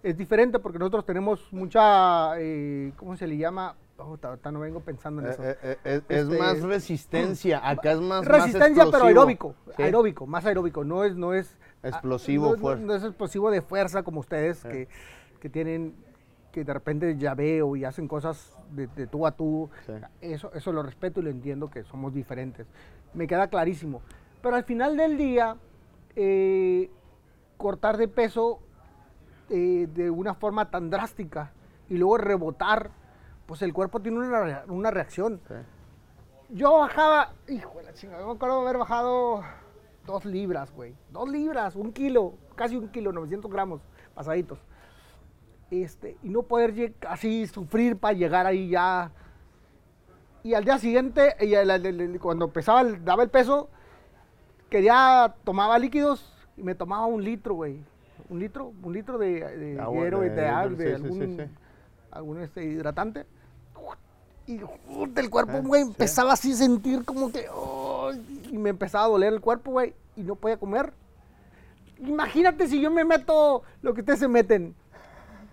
es 0.03 0.17
diferente 0.17 0.59
porque 0.59 0.79
nosotros 0.79 1.05
tenemos 1.05 1.51
mucha, 1.51 2.33
eh, 2.39 2.91
¿cómo 2.97 3.15
se 3.17 3.27
le 3.27 3.37
llama? 3.37 3.75
Oh, 3.97 4.17
ahorita 4.21 4.51
no 4.51 4.59
vengo 4.59 4.79
pensando 4.79 5.21
en 5.21 5.27
Eh, 5.27 5.31
eso. 5.31 5.43
eh, 5.43 5.57
eh, 5.63 5.77
es, 5.83 6.03
es 6.09 6.23
Este, 6.23 6.37
más 6.39 6.61
resistencia. 6.61 7.61
Acá 7.63 7.91
es 7.91 7.99
más. 8.01 8.23
más 8.23 8.25
Resistencia, 8.27 8.83
pero 8.85 8.87
explosivo. 8.87 9.07
aeróbico, 9.07 9.55
Sí. 9.75 9.83
aeróbico, 9.83 10.27
más 10.27 10.45
aeróbico, 10.45 10.83
no 10.83 11.03
es, 11.03 11.15
no 11.15 11.33
es 11.33 11.55
Explosivo, 11.83 12.47
no, 12.47 12.51
no- 12.53 12.57
fuerte. 12.61 12.83
no 12.85 12.95
es 12.95 13.03
explosivo 13.03 13.51
de 13.51 13.61
fuerza 13.61 14.03
como 14.03 14.19
ustedes 14.21 14.63
que, 14.63 14.87
que 15.39 15.49
tienen, 15.49 15.93
que 16.51 16.63
de 16.63 16.73
repente 16.73 17.17
ya 17.17 17.33
veo 17.35 17.75
y 17.75 17.83
hacen 17.85 18.07
cosas 18.07 18.55
de, 18.71 18.87
de 18.87 19.07
tú 19.07 19.25
a 19.27 19.31
tú. 19.31 19.69
Sí. 19.85 19.93
Eso, 20.21 20.51
eso 20.53 20.71
lo 20.71 20.81
respeto 20.83 21.19
y 21.19 21.23
lo 21.23 21.29
entiendo 21.29 21.69
que 21.69 21.83
somos 21.83 22.13
diferentes. 22.13 22.67
Me 23.13 23.27
queda 23.27 23.47
clarísimo. 23.47 24.01
Pero 24.43 24.55
al 24.57 24.63
final 24.65 24.95
del 24.97 25.17
día, 25.17 25.55
eh, 26.15 26.91
cortar 27.57 27.97
de 27.97 28.07
peso 28.07 28.59
eh, 29.49 29.87
de 29.91 30.09
una 30.11 30.35
forma 30.35 30.69
tan 30.69 30.89
drástica 30.89 31.53
y 31.89 31.97
luego 31.97 32.17
rebotar, 32.17 32.91
pues 33.45 33.61
el 33.61 33.73
cuerpo 33.73 34.01
tiene 34.01 34.17
una, 34.19 34.63
una 34.67 34.91
reacción. 34.91 35.39
Sí. 35.47 35.53
Yo 36.49 36.77
bajaba, 36.77 37.31
hijo 37.47 37.77
de 37.79 37.83
la 37.85 37.93
chingada, 37.93 38.25
me 38.25 38.33
acuerdo 38.33 38.57
de 38.61 38.67
haber 38.67 38.77
bajado 38.79 39.43
dos 40.05 40.25
libras, 40.25 40.71
güey. 40.73 40.93
Dos 41.11 41.29
libras, 41.29 41.75
un 41.77 41.93
kilo, 41.93 42.33
casi 42.55 42.75
un 42.75 42.89
kilo, 42.89 43.11
900 43.13 43.49
gramos 43.49 43.81
pasaditos. 44.13 44.59
Este, 45.71 46.17
y 46.21 46.27
no 46.29 46.43
poder 46.43 46.93
así 47.07 47.47
sufrir 47.47 47.97
para 47.97 48.13
llegar 48.13 48.45
ahí 48.45 48.69
ya. 48.69 49.11
Y 50.43 50.53
al 50.53 50.65
día 50.65 50.77
siguiente, 50.77 51.35
y 51.39 51.53
el- 51.53 51.69
el- 51.71 52.01
el- 52.01 52.19
cuando 52.19 52.51
daba 53.03 53.23
el 53.23 53.29
peso, 53.29 53.69
quería, 54.73 55.33
tomaba 55.43 55.77
líquidos 55.77 56.33
y 56.57 56.63
me 56.63 56.73
tomaba 56.73 57.05
un 57.05 57.23
litro, 57.23 57.53
güey. 57.53 57.79
Un 58.29 58.39
litro, 58.39 58.73
un 58.81 58.91
litro 58.93 59.17
de, 59.19 59.39
de 59.57 59.79
Agua, 59.79 60.03
hielo, 60.03 60.19
de- 60.21 60.29
de, 60.31 60.35
de 60.35 60.47
agua, 60.47 60.69
sí, 60.69 60.75
de 60.75 60.85
sí, 60.85 61.01
sí, 61.01 61.03
algún, 61.05 61.37
sí. 61.37 61.43
algún 62.11 62.39
este, 62.39 62.63
hidratante. 62.63 63.25
Y 64.47 64.57
puta, 64.57 65.21
el 65.21 65.29
cuerpo, 65.29 65.53
Ah, 65.57 65.61
güey, 65.63 65.83
sí. 65.83 65.89
empezaba 65.89 66.33
así 66.33 66.51
a 66.51 66.55
sentir 66.55 67.05
como 67.05 67.31
que. 67.31 67.45
oh, 67.53 68.11
y 68.51 68.57
me 68.57 68.71
empezaba 68.71 69.05
a 69.05 69.07
doler 69.09 69.31
el 69.33 69.39
cuerpo, 69.41 69.71
güey, 69.71 69.93
y 70.17 70.21
no 70.23 70.35
podía 70.35 70.57
comer. 70.57 70.91
Imagínate 71.99 72.67
si 72.67 72.81
yo 72.81 72.89
me 72.91 73.05
meto 73.05 73.61
lo 73.81 73.93
que 73.93 74.01
ustedes 74.01 74.19
se 74.19 74.27
meten. 74.27 74.73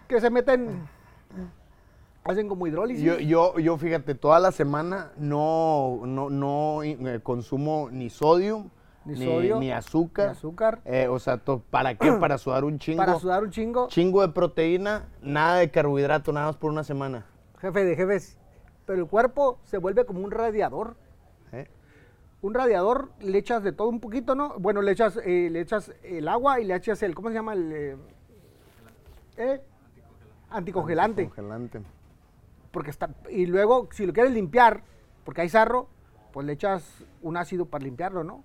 Que 0.08 0.20
se 0.20 0.30
meten. 0.30 0.88
Hacen 2.24 2.48
como 2.48 2.66
hidrólisis. 2.66 3.04
Yo, 3.04 3.18
yo, 3.18 3.58
yo, 3.58 3.76
fíjate, 3.78 4.14
toda 4.14 4.40
la 4.40 4.50
semana 4.52 5.12
no, 5.16 6.00
no, 6.04 6.28
no 6.30 6.82
eh, 6.82 7.20
consumo 7.22 7.88
ni 7.92 8.10
sodio, 8.10 8.66
Ni 9.04 9.16
sodio, 9.16 9.58
ni 9.58 9.72
azúcar. 9.72 10.26
ni 10.26 10.32
azúcar. 10.32 10.80
Eh, 10.84 11.08
o 11.08 11.18
sea, 11.18 11.38
¿para 11.70 11.94
qué? 11.94 12.12
Para 12.12 12.36
sudar 12.38 12.64
un 12.64 12.78
chingo. 12.78 12.98
para 12.98 13.18
sudar 13.18 13.42
un 13.42 13.50
chingo. 13.50 13.88
Chingo 13.88 14.20
de 14.20 14.28
proteína, 14.28 15.08
nada 15.22 15.56
de 15.56 15.70
carbohidrato, 15.70 16.32
nada 16.32 16.46
más 16.46 16.56
por 16.56 16.70
una 16.70 16.84
semana. 16.84 17.26
Jefe 17.60 17.84
de 17.84 17.96
jefes. 17.96 18.38
Pero 18.86 19.02
el 19.02 19.08
cuerpo 19.08 19.58
se 19.64 19.78
vuelve 19.78 20.04
como 20.04 20.20
un 20.20 20.30
radiador. 20.30 20.96
¿eh? 21.52 21.68
Un 22.42 22.54
radiador 22.54 23.10
le 23.20 23.38
echas 23.38 23.62
de 23.62 23.72
todo 23.72 23.88
un 23.88 24.00
poquito, 24.00 24.34
¿no? 24.34 24.58
Bueno, 24.58 24.82
le 24.82 24.92
echas, 24.92 25.18
eh, 25.24 25.48
le 25.50 25.60
echas 25.60 25.92
el 26.02 26.28
agua 26.28 26.60
y 26.60 26.64
le 26.64 26.74
echas 26.74 27.02
el, 27.02 27.14
¿cómo 27.14 27.28
se 27.28 27.34
llama? 27.34 27.54
El 27.54 27.72
eh, 27.72 27.96
¿eh? 29.36 29.60
anticongelante. 30.50 31.26
Congelante. 31.26 31.80
Porque 32.70 32.90
está, 32.90 33.10
y 33.30 33.46
luego, 33.46 33.88
si 33.92 34.06
lo 34.06 34.12
quieres 34.12 34.32
limpiar, 34.32 34.82
porque 35.24 35.42
hay 35.42 35.48
sarro, 35.48 35.88
pues 36.32 36.46
le 36.46 36.52
echas 36.52 37.04
un 37.22 37.36
ácido 37.36 37.66
para 37.66 37.84
limpiarlo, 37.84 38.24
¿no? 38.24 38.44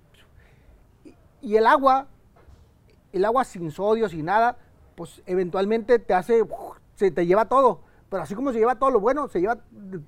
Y, 1.46 1.56
el 1.58 1.66
agua, 1.68 2.08
el 3.14 3.24
agua 3.26 3.44
sin 3.44 3.72
sodio, 3.72 4.10
sin 4.10 4.26
nada, 4.26 4.58
pues 4.96 5.22
eventualmente 5.26 6.00
te 6.00 6.14
hace, 6.14 6.44
se 6.96 7.12
te 7.12 7.26
lleva 7.26 7.46
todo. 7.46 7.80
Pero 8.10 8.24
así 8.24 8.36
como 8.36 8.52
se 8.54 8.60
lleva 8.60 8.76
todo 8.76 8.92
lo 8.92 9.00
bueno, 9.00 9.28
se 9.28 9.42
lleva, 9.42 9.58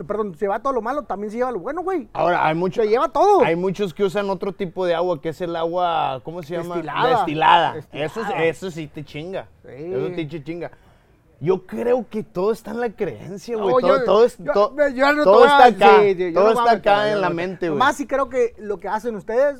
perdón, 0.08 0.34
se 0.36 0.46
lleva 0.46 0.60
todo 0.60 0.72
lo 0.74 0.82
malo, 0.82 1.04
también 1.04 1.32
se 1.32 1.38
lleva 1.38 1.52
lo 1.52 1.60
bueno, 1.60 1.82
güey. 1.82 2.08
Ahora, 2.14 2.46
hay 2.46 2.54
mucho, 2.56 2.82
Se 2.84 2.88
lleva 2.88 3.10
todo. 3.10 3.42
Hay 3.44 3.56
muchos 3.56 3.94
que 3.94 4.04
usan 4.04 4.30
otro 4.30 4.54
tipo 4.54 4.86
de 4.86 4.94
agua, 4.94 5.20
que 5.20 5.30
es 5.30 5.42
el 5.42 5.56
agua, 5.56 6.22
¿cómo 6.24 6.44
se 6.44 6.56
llama? 6.56 6.76
Destilada. 6.76 7.10
Destilada. 7.18 7.74
Destilada. 7.74 8.06
Eso, 8.06 8.22
es- 8.22 8.58
eso 8.58 8.72
sí 8.72 8.88
te 8.88 9.04
chinga. 9.04 9.48
Sí. 9.64 9.70
Eso 9.94 10.08
te 10.16 10.44
chinga. 10.44 10.72
Yo 11.40 11.66
creo 11.68 12.06
que 12.10 12.24
todo 12.24 12.52
está 12.52 12.72
en 12.72 12.80
la 12.82 12.90
creencia, 12.92 13.58
güey. 13.58 13.74
No, 13.76 13.80
todo, 13.80 13.98
yo- 13.98 14.04
todo 14.06 14.26
es- 14.26 14.38
yo- 14.38 14.54
to- 14.54 14.76
yo 14.94 15.06
no 15.14 15.18
te 15.18 15.24
todo 15.24 15.40
voy 15.40 15.48
a- 15.48 15.68
está 15.68 15.86
acá. 15.86 16.02
sí, 16.02 16.34
todo 16.34 16.44
no 16.46 16.50
está 16.52 16.72
acá 16.72 17.12
en 17.12 17.22
la 17.22 17.30
mente, 17.30 17.68
güey. 17.70 17.78
Nomás 17.78 17.96
sí 17.98 18.08
creo 18.08 18.30
que 18.30 18.56
lo 18.58 18.80
que 18.80 18.88
hacen 18.88 19.16
ustedes, 19.16 19.60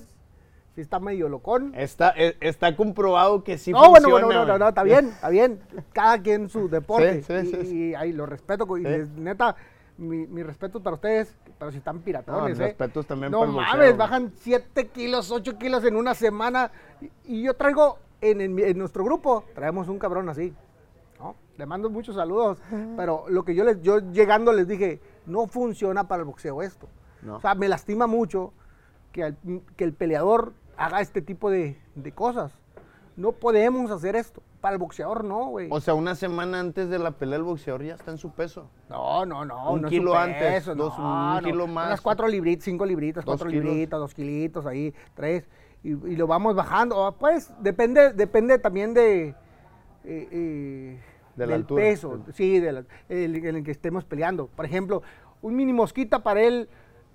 sí 0.78 0.82
está 0.82 1.00
medio 1.00 1.28
locón. 1.28 1.72
Está, 1.76 2.14
eh, 2.16 2.38
está 2.40 2.76
comprobado 2.76 3.44
que 3.44 3.58
sí 3.58 3.72
no, 3.72 3.80
bueno, 3.90 4.10
funciona. 4.10 4.26
bueno, 4.28 4.28
no, 4.28 4.46
no, 4.46 4.46
güey. 4.54 4.60
no, 4.60 4.68
está 4.70 4.84
bien, 4.84 5.08
está 5.08 5.30
bien. 5.30 5.60
Cada 5.92 6.22
quien 6.22 6.50
su 6.50 6.70
deporte. 6.70 7.24
Sí, 7.24 7.34
sí, 7.50 7.58
y, 7.62 7.66
sí, 7.66 7.78
y 7.90 7.96
ahí 7.96 8.14
lo 8.14 8.28
respeto. 8.28 8.78
Y 8.78 8.84
les- 8.84 9.10
neta, 9.10 9.56
mi, 9.98 10.28
mi 10.28 10.44
respeto 10.44 10.80
para 10.84 10.94
ustedes, 10.94 11.36
pero 11.58 11.72
si 11.72 11.80
están 11.80 12.02
piratones, 12.02 12.60
No, 12.60 12.64
¿eh? 12.64 12.68
respetos 12.68 13.08
también 13.08 13.32
No 13.32 13.40
para 13.40 13.50
el 13.50 13.56
boxeo, 13.56 13.74
mames, 13.78 13.98
bajan 13.98 14.32
7 14.36 14.88
kilos, 14.90 15.32
8 15.32 15.58
kilos 15.58 15.84
en 15.84 15.96
una 15.96 16.14
semana. 16.14 16.70
Y, 17.02 17.10
y 17.38 17.42
yo 17.42 17.56
traigo, 17.56 17.98
en, 18.22 18.40
en 18.42 18.78
nuestro 18.78 19.04
grupo, 19.04 19.46
traemos 19.56 19.88
un 19.88 19.98
cabrón 19.98 20.30
así. 20.30 20.54
¿no? 21.20 21.36
Le 21.58 21.66
mando 21.66 21.90
muchos 21.90 22.16
saludos. 22.16 22.60
Pero 22.96 23.26
lo 23.30 23.44
que 23.44 23.56
yo 23.56 23.64
les, 23.64 23.82
yo 23.82 23.98
llegando 24.12 24.54
les 24.54 24.68
dije, 24.68 25.02
no 25.26 25.48
funciona 25.48 26.08
para 26.08 26.20
el 26.20 26.28
boxeo 26.28 26.62
esto. 26.62 26.88
No. 27.24 27.38
O 27.38 27.42
sea, 27.42 27.56
me 27.56 27.68
lastima 27.68 28.06
mucho 28.06 28.54
que, 29.12 29.24
al- 29.24 29.38
que 29.76 29.84
el 29.84 29.94
peleador 29.94 30.54
haga 30.78 31.02
este 31.02 31.22
tipo 31.22 31.50
de, 31.50 31.78
de 31.96 32.12
cosas. 32.12 32.52
No 33.16 33.32
podemos 33.32 33.90
hacer 33.92 34.16
esto. 34.16 34.42
Para 34.62 34.74
el 34.74 34.80
boxeador 34.80 35.24
no, 35.24 35.48
güey. 35.48 35.68
O 35.72 35.80
sea, 35.80 35.94
una 35.94 36.16
semana 36.16 36.60
antes 36.60 36.90
de 36.90 36.98
la 37.00 37.12
pelea, 37.12 37.38
el 37.38 37.44
boxeador 37.44 37.84
ya 37.84 37.94
está 37.96 38.12
en 38.12 38.18
su 38.18 38.32
peso. 38.32 38.70
No, 38.90 39.26
no, 39.26 39.46
no. 39.46 39.72
Un 39.72 39.82
no 39.84 39.88
es 39.88 39.92
kilo 39.92 40.12
su 40.12 40.18
antes, 40.18 40.42
peso, 40.42 40.76
dos- 40.76 40.98
no, 40.98 41.04
un 41.38 41.44
no. 41.44 41.50
kilo 41.50 41.68
más. 41.68 41.88
Unas 41.88 42.02
cuatro 42.02 42.28
libritas, 42.28 42.66
cinco 42.66 42.86
libritas, 42.86 43.24
Dos 43.24 43.36
cuatro 43.36 43.50
kilos. 43.50 43.66
libritas, 43.66 44.00
dos 44.00 44.14
kilitos 44.14 44.66
ahí, 44.66 44.94
tres. 45.16 45.48
Y, 45.84 45.90
y 45.90 46.16
lo 46.16 46.26
vamos 46.28 46.56
bajando. 46.56 47.06
Ah, 47.06 47.12
Pues 47.16 47.52
depende, 47.60 48.14
depende 48.14 48.58
también 48.60 48.94
de. 48.94 49.30
eh, 49.30 49.36
eh, 50.32 51.00
De 51.36 51.46
la 51.46 51.52
del 51.54 51.62
altura. 51.62 51.84
peso, 51.84 52.20
sí, 52.34 52.60
de 52.60 52.72
la- 52.72 52.86
el, 53.10 53.36
en 53.46 53.56
el 53.58 53.64
que 53.64 53.72
estemos 53.72 54.06
peleando. 54.06 54.48
Por 54.48 54.66
ejemplo, 54.66 55.04
un 55.42 55.56
mini 55.56 55.72
mosquita 55.74 56.24
para 56.24 56.42
él 56.42 56.68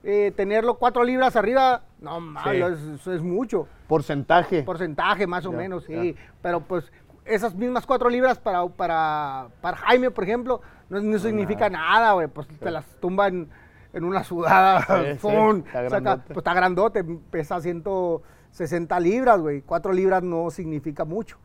eh, 0.05 0.33
tenerlo 0.37 0.79
cuatro 0.79 1.05
libras 1.05 1.37
arriba, 1.37 1.83
no 2.01 2.19
mames, 2.21 2.79
Sí. 3.03 3.11
es 3.13 3.23
mucho 3.23 3.69
Porcentaje. 3.87 4.63
porcentaje 4.63 5.27
más 5.27 5.47
o 5.47 5.53
Ya, 5.53 5.57
menos, 5.59 5.87
ya. 5.87 6.01
sí. 6.03 6.17
Pero 6.41 6.61
pues 6.61 6.91
esas 7.25 7.55
mismas 7.55 7.87
cuatro 7.87 8.09
libras 8.11 8.39
para, 8.39 8.67
para, 8.67 9.49
para 9.61 9.77
Jaime, 9.77 10.11
por 10.11 10.25
ejemplo, 10.25 10.61
no, 10.89 11.01
no 11.01 11.19
significa 11.19 11.71
nada, 11.71 12.13
güey. 12.15 12.27
Pues 12.27 12.49
te 12.49 12.71
las 12.71 12.85
tumban 13.01 13.49
en 13.93 14.05
una 14.05 14.25
sudada. 14.25 14.81
Sí, 14.81 15.11
está 15.11 15.23
Saca- 15.23 15.89
grandote. 15.89 16.27
pues 16.29 16.39
está 16.39 16.55
grandote, 16.55 17.05
pesa 17.31 17.61
160 17.61 18.99
libras, 19.01 19.41
güey. 19.41 19.63
Cuatro 19.63 19.93
libras 19.93 20.23
no 20.23 20.51
significa 20.51 21.05
mucho. 21.05 21.39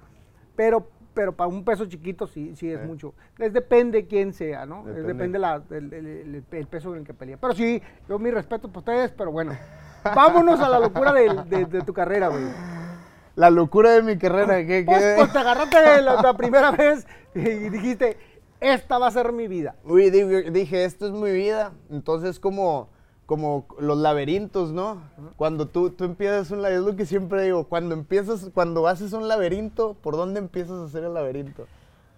Pero, 0.56 0.90
pero 1.18 1.32
para 1.36 1.48
un 1.48 1.66
peso 1.66 1.88
chiquito 1.88 2.28
sí, 2.28 2.56
sí 2.56 2.70
es 2.72 2.86
mucho. 2.86 3.16
Les 3.40 3.52
depende 3.52 4.06
quién 4.06 4.34
sea, 4.34 4.68
¿no? 4.68 4.84
Depende. 4.86 5.08
depende 5.14 5.40
la- 5.40 5.64
el, 5.72 5.92
el- 5.92 6.06
el- 6.06 6.44
el 6.52 6.68
peso 6.68 6.94
en 6.94 7.00
el 7.00 7.06
que 7.08 7.16
pelea. 7.16 7.38
Pero 7.42 7.54
sí, 7.56 7.82
yo 8.08 8.20
mi 8.20 8.30
respeto 8.30 8.68
para 8.68 8.80
ustedes, 8.80 9.12
pero 9.18 9.32
bueno. 9.32 9.58
Vámonos 10.04 10.60
a 10.60 10.70
la 10.70 10.80
locura 10.80 11.12
de, 11.14 11.66
de 11.66 11.82
tu 11.82 11.92
carrera, 11.92 12.28
güey. 12.28 12.44
La 13.36 13.50
locura 13.50 13.90
de 13.94 14.04
mi 14.04 14.16
carrera. 14.20 14.64
¿qué, 14.64 14.84
Pues, 14.86 15.00
qué? 15.00 15.14
pues 15.18 15.34
te 15.34 15.40
agarraste 15.40 16.02
la, 16.04 16.22
la 16.22 16.38
primera 16.38 16.70
vez 16.70 17.08
y 17.34 17.40
dijiste, 17.70 18.16
esta 18.60 19.00
va 19.00 19.08
a 19.08 19.12
ser 19.12 19.34
mi 19.34 19.48
vida. 19.48 19.74
Uy, 19.86 20.12
di- 20.12 20.52
dije, 20.52 20.86
esto 20.86 21.08
es 21.08 21.14
mi 21.14 21.32
vida. 21.32 21.72
Entonces, 21.90 22.40
como, 22.40 22.90
como 23.28 23.68
los 23.80 23.98
laberintos, 24.00 24.72
¿no? 24.72 25.02
Cuando 25.36 25.68
tú, 25.68 25.92
tú 25.92 26.06
empiezas 26.06 26.50
un 26.50 26.62
laberinto, 26.64 26.88
es 26.90 26.94
lo 26.94 26.98
que 26.98 27.06
siempre 27.06 27.44
digo, 27.44 27.66
cuando 27.66 27.94
empiezas, 27.94 28.50
cuando 28.54 28.88
haces 28.88 29.14
un 29.14 29.28
laberinto, 29.28 29.94
¿por 30.02 30.16
dónde 30.16 30.40
empiezas 30.40 30.80
a 30.80 30.86
hacer 30.86 31.04
el 31.04 31.14
laberinto? 31.14 31.68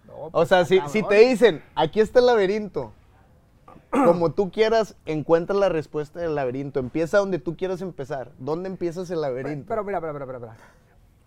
No, 0.08 0.30
O 0.32 0.46
sea, 0.46 0.64
si, 0.66 0.80
si 0.88 1.04
te 1.04 1.16
dicen, 1.16 1.62
aquí 1.76 2.00
está 2.00 2.20
el 2.20 2.28
laberinto, 2.28 2.94
como 3.92 4.32
tú 4.32 4.52
quieras, 4.52 4.96
encuentra 5.08 5.56
la 5.56 5.68
respuesta 5.68 6.20
del 6.20 6.36
laberinto. 6.36 6.80
Empieza 6.80 7.18
donde 7.18 7.40
tú 7.40 7.58
quieras 7.58 7.82
empezar. 7.82 8.32
¿Dónde 8.38 8.70
empiezas 8.70 9.10
el 9.10 9.22
laberinto? 9.22 9.66
Pero 9.68 9.84
mira, 9.84 10.00
mira, 10.00 10.14
mira, 10.14 10.26
mira, 10.28 10.40
mira. 10.40 10.58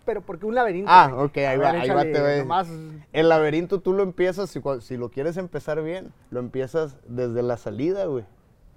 Pero 0.04 0.20
porque 0.20 0.46
un 0.46 0.54
laberinto. 0.54 0.88
Ah, 0.92 1.12
ok, 1.16 1.36
ahí 1.38 1.58
va, 1.58 1.70
ahí 1.70 1.88
va, 1.90 2.02
te 2.02 2.20
voy. 2.20 2.38
nomás- 2.38 2.68
El 3.12 3.28
laberinto 3.28 3.80
tú 3.80 3.92
lo 3.92 4.02
empiezas, 4.04 4.48
si, 4.50 4.60
si 4.80 4.96
lo 4.96 5.10
quieres 5.10 5.36
empezar 5.36 5.82
bien, 5.82 6.12
lo 6.30 6.38
empiezas 6.40 6.96
desde 7.08 7.42
la 7.42 7.56
salida, 7.56 8.04
güey. 8.06 8.24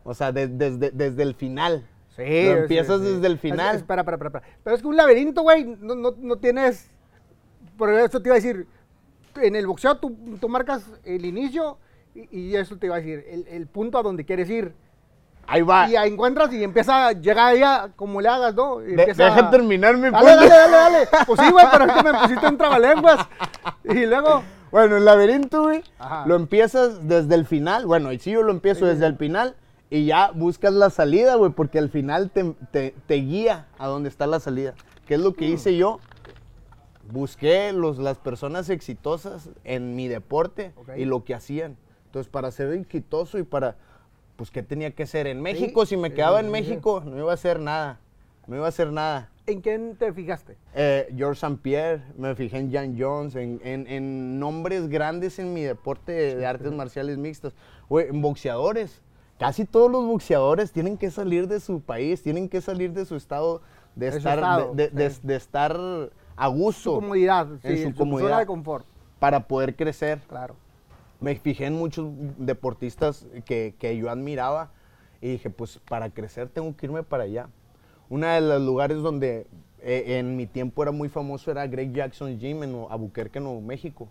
O 0.06 0.14
sea, 0.14 0.32
de- 0.32 0.48
desde, 0.48 0.92
desde 0.92 1.24
el 1.24 1.36
final. 1.36 1.86
Sí, 2.16 2.22
Lo 2.22 2.28
sí, 2.54 2.60
empiezas 2.62 3.02
sí. 3.02 3.06
desde 3.08 3.28
el 3.28 3.34
Es- 3.34 3.40
final. 3.42 3.76
espera, 3.76 4.04
espera, 4.04 4.16
espera, 4.16 4.28
espera. 4.40 4.58
Pero 4.64 4.76
es 4.78 4.82
que 4.82 4.88
un 4.88 4.96
laberinto, 4.96 5.42
güey, 5.42 5.66
no, 5.66 5.96
no, 5.96 6.14
no 6.18 6.36
tienes. 6.38 6.90
Por 7.78 7.92
eso 7.94 8.22
te 8.22 8.30
iba 8.30 8.36
a 8.36 8.40
decir. 8.40 8.68
En 9.42 9.54
el 9.58 9.68
boxeo 9.68 9.98
tú, 9.98 10.16
tú 10.40 10.48
marcas 10.48 10.90
el 11.04 11.26
inicio 11.26 11.78
y, 12.14 12.40
y 12.52 12.56
eso 12.56 12.78
te 12.78 12.86
iba 12.86 12.96
a 12.96 13.00
decir. 13.00 13.26
El, 13.30 13.46
el 13.50 13.68
punto 13.68 13.98
a 13.98 14.04
donde 14.04 14.24
quieres 14.24 14.50
ir. 14.50 14.74
Ahí 15.48 15.62
va. 15.62 15.90
Y 15.90 15.96
ahí 15.98 16.10
encuentras 16.12 16.52
y 16.54 16.64
empieza, 16.64 17.12
llega 17.12 17.48
ahí 17.48 17.62
a- 17.62 17.90
como 17.98 18.22
le 18.22 18.30
hagas, 18.30 18.56
¿no? 18.56 18.82
Y 18.82 18.86
De- 18.96 19.04
empieza- 19.04 19.26
deja 19.26 19.50
terminar 19.52 19.96
mi 19.98 20.10
Dale, 20.10 20.18
punto. 20.18 20.36
dale, 20.36 20.48
dale, 20.50 20.72
dale. 20.72 21.08
Pues 21.28 21.40
sí, 21.42 21.52
güey, 21.52 21.66
pero 21.72 21.86
es 21.86 21.92
que 21.94 22.04
me 22.04 22.14
pusiste 22.20 22.48
un 22.48 22.58
trabalenguas. 22.58 23.28
Y 23.84 24.06
luego. 24.06 24.42
Bueno, 24.72 24.98
el 24.98 25.06
laberinto, 25.06 25.64
güey, 25.64 25.84
Ajá. 26.00 26.26
lo 26.26 26.36
empiezas 26.36 27.08
desde 27.08 27.36
el 27.36 27.46
final. 27.46 27.86
Bueno, 27.86 28.12
y 28.12 28.20
sí, 28.20 28.32
yo 28.32 28.42
lo 28.44 28.52
empiezo 28.52 28.86
desde 28.86 29.06
el 29.06 29.16
final 29.18 29.56
y 29.98 30.06
ya 30.06 30.32
buscas 30.32 30.74
la 30.74 30.90
salida, 30.90 31.36
güey, 31.36 31.52
porque 31.52 31.80
al 31.80 31.90
final 31.90 32.30
te, 32.32 32.44
te- 32.72 32.94
te 33.08 33.16
guía 33.16 33.68
a 33.78 33.88
dónde 33.88 34.10
está 34.10 34.28
la 34.28 34.40
salida. 34.40 34.74
¿Qué 35.08 35.16
es 35.16 35.20
lo 35.22 35.34
que 35.34 35.46
hice 35.46 35.78
yo? 35.78 36.00
Busqué 37.12 37.72
los, 37.72 38.00
las 38.00 38.18
personas 38.18 38.70
exitosas 38.70 39.50
en 39.64 39.96
mi 39.96 40.08
deporte 40.08 40.74
Ok. 40.76 40.90
y 40.98 41.06
lo 41.06 41.24
que 41.24 41.36
hacían. 41.36 41.78
Entonces, 42.08 42.32
para 42.32 42.50
ser 42.50 42.72
exitoso 42.74 43.38
y 43.38 43.44
para, 43.44 43.76
pues, 44.38 44.50
¿qué 44.50 44.64
tenía 44.64 44.92
que 44.92 45.04
hacer? 45.04 45.28
En 45.28 45.42
México, 45.42 45.86
si 45.86 45.98
me 45.98 46.10
sí, 46.10 46.16
quedaba 46.16 46.40
en 46.40 46.48
sí. 46.48 46.52
México, 46.52 47.04
no 47.06 47.18
iba 47.18 47.32
a 47.32 47.36
hacer 47.36 47.60
nada. 47.60 48.00
No 48.48 48.56
iba 48.56 48.66
a 48.66 48.70
hacer 48.70 48.92
nada. 48.92 49.30
¿En 49.48 49.62
quién 49.62 49.96
te 49.98 50.12
fijaste? 50.14 50.58
Eh, 50.74 51.14
George 51.16 51.46
St. 51.46 51.60
Pierre, 51.62 52.02
me 52.18 52.34
fijé 52.36 52.58
en 52.58 52.72
Jan 52.72 52.96
Jones, 53.00 53.36
en, 53.36 53.60
en- 53.64 53.86
en 53.88 54.40
nombres 54.40 54.88
grandes 54.90 55.38
en 55.38 55.54
mi 55.54 55.62
deporte 55.62 56.12
de, 56.12 56.36
de 56.36 56.46
artes 56.48 56.72
marciales 56.72 57.18
mixtas. 57.20 57.54
Güey, 57.88 58.08
en 58.10 58.22
boxeadores. 58.24 59.02
Casi 59.40 59.66
todos 59.66 59.92
los 59.92 60.06
boxeadores 60.06 60.72
tienen 60.72 60.98
que 60.98 61.12
salir 61.12 61.48
de 61.48 61.60
su 61.60 61.82
país, 61.82 62.24
tienen 62.24 62.48
que 62.48 62.62
salir 62.62 62.94
de 62.94 63.06
su 63.06 63.16
estado, 63.16 63.62
de, 63.96 64.08
estar, 64.08 64.38
estado, 64.38 64.74
de, 64.74 64.90
de- 64.90 65.10
sí. 65.10 65.20
de- 65.22 65.28
de 65.28 65.36
estar 65.36 65.78
a 66.38 66.48
gusto 66.48 66.96
Su 66.96 67.02
comodidad, 67.02 67.48
en 67.64 67.78
sí, 67.78 67.84
su 67.84 67.90
su 67.92 67.96
comodidad. 67.96 68.30
zona 68.30 68.40
de 68.40 68.46
confort. 68.46 68.86
para 69.20 69.48
poder 69.48 69.76
crecer. 69.76 70.20
Claro. 70.28 70.56
Me 71.20 71.36
fijé 71.36 71.66
en 71.66 71.74
muchos 71.74 72.08
deportistas 72.38 73.26
que, 73.46 73.74
que 73.80 73.98
yo 73.98 74.10
admiraba 74.10 74.72
y 75.22 75.32
dije, 75.32 75.50
pues 75.50 75.80
para 75.90 76.10
crecer 76.10 76.50
tengo 76.50 76.76
que 76.76 76.86
irme 76.86 77.04
para 77.04 77.24
allá. 77.24 77.48
Uno 78.10 78.28
de 78.28 78.42
los 78.42 78.62
lugares 78.62 78.98
donde 79.02 79.48
eh, 79.82 80.18
en 80.20 80.36
mi 80.36 80.46
tiempo 80.46 80.84
era 80.84 80.92
muy 80.92 81.10
famoso 81.10 81.52
era 81.52 81.66
Greg 81.68 81.92
Jackson 81.94 82.38
Gym 82.40 82.64
en 82.64 82.86
Albuquerque, 82.90 83.40
Nuevo 83.40 83.62
México. 83.62 84.08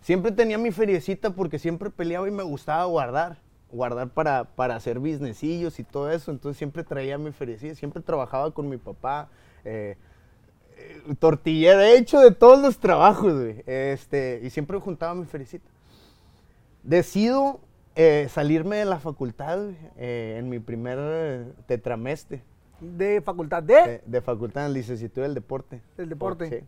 Siempre 0.00 0.32
tenía 0.32 0.58
mi 0.58 0.70
feriecita 0.70 1.30
porque 1.30 1.58
siempre 1.58 1.90
peleaba 1.90 2.26
y 2.28 2.30
me 2.30 2.42
gustaba 2.42 2.84
guardar. 2.84 3.38
Guardar 3.74 4.08
para, 4.08 4.44
para 4.44 4.76
hacer 4.76 4.98
businessillos 4.98 5.78
y 5.80 5.84
todo 5.84 6.10
eso. 6.10 6.30
Entonces 6.30 6.56
siempre 6.58 6.84
traía 6.84 7.18
mi 7.18 7.32
feriecita. 7.32 7.74
Siempre 7.74 8.02
trabajaba 8.02 8.50
con 8.52 8.68
mi 8.68 8.76
papá. 8.76 9.28
eh, 9.64 9.96
eh, 10.76 11.14
tortillero, 11.18 11.80
he 11.80 11.96
hecho 11.98 12.20
de 12.20 12.30
todos 12.32 12.60
los 12.60 12.78
trabajos, 12.78 13.32
güey. 13.34 13.62
Este, 13.66 14.40
y 14.42 14.50
siempre 14.50 14.78
juntaba 14.78 15.14
mi 15.14 15.24
feriecita. 15.26 15.68
Decido 16.82 17.60
eh, 17.96 18.26
salirme 18.28 18.76
de 18.76 18.84
la 18.84 18.98
facultad 18.98 19.70
eh, 19.96 20.36
en 20.38 20.48
mi 20.48 20.58
primer 20.58 20.98
eh, 21.00 21.52
tetramestre 21.66 22.42
De 22.80 23.22
facultad 23.22 23.62
de, 23.62 23.74
de. 23.74 24.02
de 24.04 24.20
facultad 24.20 24.66
en 24.66 24.72
licenciatura 24.72 25.26
del 25.26 25.34
deporte. 25.34 25.80
Del 25.96 26.08
deporte. 26.08 26.48
Sí. 26.50 26.66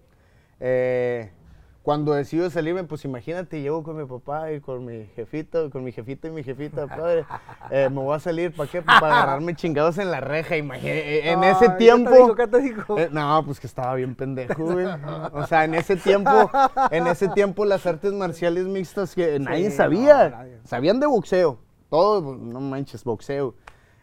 Cuando 1.87 2.15
decido 2.15 2.51
salirme, 2.51 2.83
pues 2.83 3.05
imagínate, 3.05 3.61
llego 3.63 3.85
con 3.85 3.97
mi 3.97 4.05
papá 4.07 4.51
y 4.51 4.61
con 4.61 4.85
mi 4.85 5.07
jefito, 5.15 5.71
con 5.71 5.85
mi 5.85 5.93
jefita 5.93 6.27
y 6.27 6.33
mi 6.33 6.43
jefita, 6.43 6.85
padre. 6.89 7.25
eh, 7.71 7.89
me 7.89 8.01
voy 8.01 8.17
a 8.17 8.19
salir, 8.19 8.53
¿para 8.53 8.69
qué? 8.69 8.83
Para 8.83 8.99
agarrarme 9.23 9.55
chingados 9.55 9.97
en 9.99 10.11
la 10.11 10.19
reja, 10.19 10.57
imagínate. 10.57 11.31
En 11.31 11.45
Ay, 11.45 11.51
ese 11.53 11.61
¿qué 11.67 11.69
te 11.71 11.77
tiempo. 11.77 12.11
dijo? 12.11 12.35
¿Qué 12.35 12.47
te 12.49 12.59
dijo? 12.61 12.99
Eh, 12.99 13.09
no, 13.13 13.41
pues 13.47 13.61
que 13.61 13.69
estaba 13.69 13.95
bien 13.95 14.17
pendejo, 14.17 14.65
güey. 14.65 14.85
O 15.33 15.47
sea, 15.47 15.63
en 15.65 15.75
ese 15.75 15.95
tiempo, 15.95 16.51
en 16.91 17.07
ese 17.07 17.29
tiempo 17.29 17.65
las 17.65 17.87
artes 17.87 18.13
marciales 18.13 18.65
mixtas 18.67 19.15
que 19.15 19.39
nadie 19.39 19.69
no, 19.69 19.75
sabía. 19.77 20.29
nadie. 20.31 20.59
Sabían 20.65 20.99
de 20.99 21.07
boxeo. 21.07 21.61
Todos, 21.89 22.37
no 22.37 22.61
manches, 22.61 23.05
boxeo. 23.05 23.55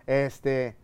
Este, 0.07 0.77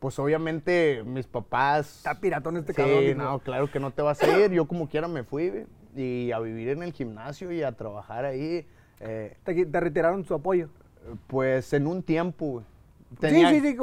pues 0.00 0.18
obviamente 0.18 1.04
mis 1.06 1.28
papás. 1.28 1.98
Está 1.98 2.18
piratón 2.20 2.56
este 2.56 2.72
Sí, 2.72 2.76
cabrón. 2.76 3.00
dijo. 3.00 3.18
no, 3.22 3.38
claro 3.38 3.70
que 3.70 3.78
no 3.78 3.92
te 3.92 4.02
vas 4.02 4.20
a 4.20 4.36
ir. 4.36 4.50
Yo 4.50 4.66
como 4.66 4.88
quiera 4.88 5.06
me 5.06 5.22
fui, 5.22 5.48
güey, 5.48 5.66
y 5.96 6.32
a 6.32 6.38
vivir 6.38 6.68
en 6.70 6.82
el 6.82 6.92
gimnasio 6.92 7.50
y 7.52 7.62
a 7.62 7.72
trabajar 7.72 8.24
ahí. 8.24 8.66
eh, 9.00 9.36
Te, 9.44 9.66
te 9.66 9.80
retiraron 9.80 10.24
su 10.24 10.34
apoyo. 10.34 10.68
pues 11.26 11.72
en 11.72 11.86
un 11.86 12.02
tiempo, 12.02 12.46
güey. 12.46 12.64
sí, 13.20 13.60
sí, 13.60 13.60
sí. 13.72 13.76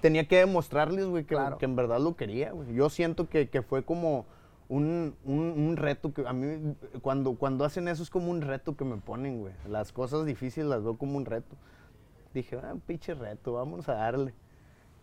tenía 0.00 0.26
que 0.28 0.38
demostrarles, 0.38 1.06
güey, 1.06 1.24
que, 1.24 1.34
Claro. 1.34 1.58
que 1.58 1.64
en 1.66 1.76
verdad 1.76 1.98
lo 2.00 2.16
quería, 2.16 2.52
güey. 2.52 2.72
Yo 2.74 2.88
siento 2.88 3.28
que, 3.28 3.48
que 3.50 3.60
fue 3.62 3.84
como 3.84 4.24
un, 4.68 5.14
un- 5.24 5.54
un 5.58 5.76
reto 5.76 6.14
que 6.14 6.26
a 6.26 6.32
mí, 6.32 6.74
cuando, 7.02 7.34
cuando 7.34 7.64
hacen 7.64 7.88
eso 7.88 8.02
es 8.04 8.08
como 8.10 8.30
un 8.30 8.40
reto 8.40 8.76
que 8.76 8.84
me 8.84 8.96
ponen, 8.98 9.40
güey. 9.40 9.52
Las 9.68 9.92
cosas 9.92 10.24
difíciles 10.24 10.68
las 10.68 10.82
veo 10.84 10.96
como 10.96 11.16
un 11.16 11.24
reto. 11.26 11.56
Dije, 12.32 12.56
ah, 12.62 12.72
un 12.72 12.80
pinche 12.80 13.12
reto, 13.14 13.54
vamos 13.54 13.88
a 13.88 13.94
darle. 13.94 14.32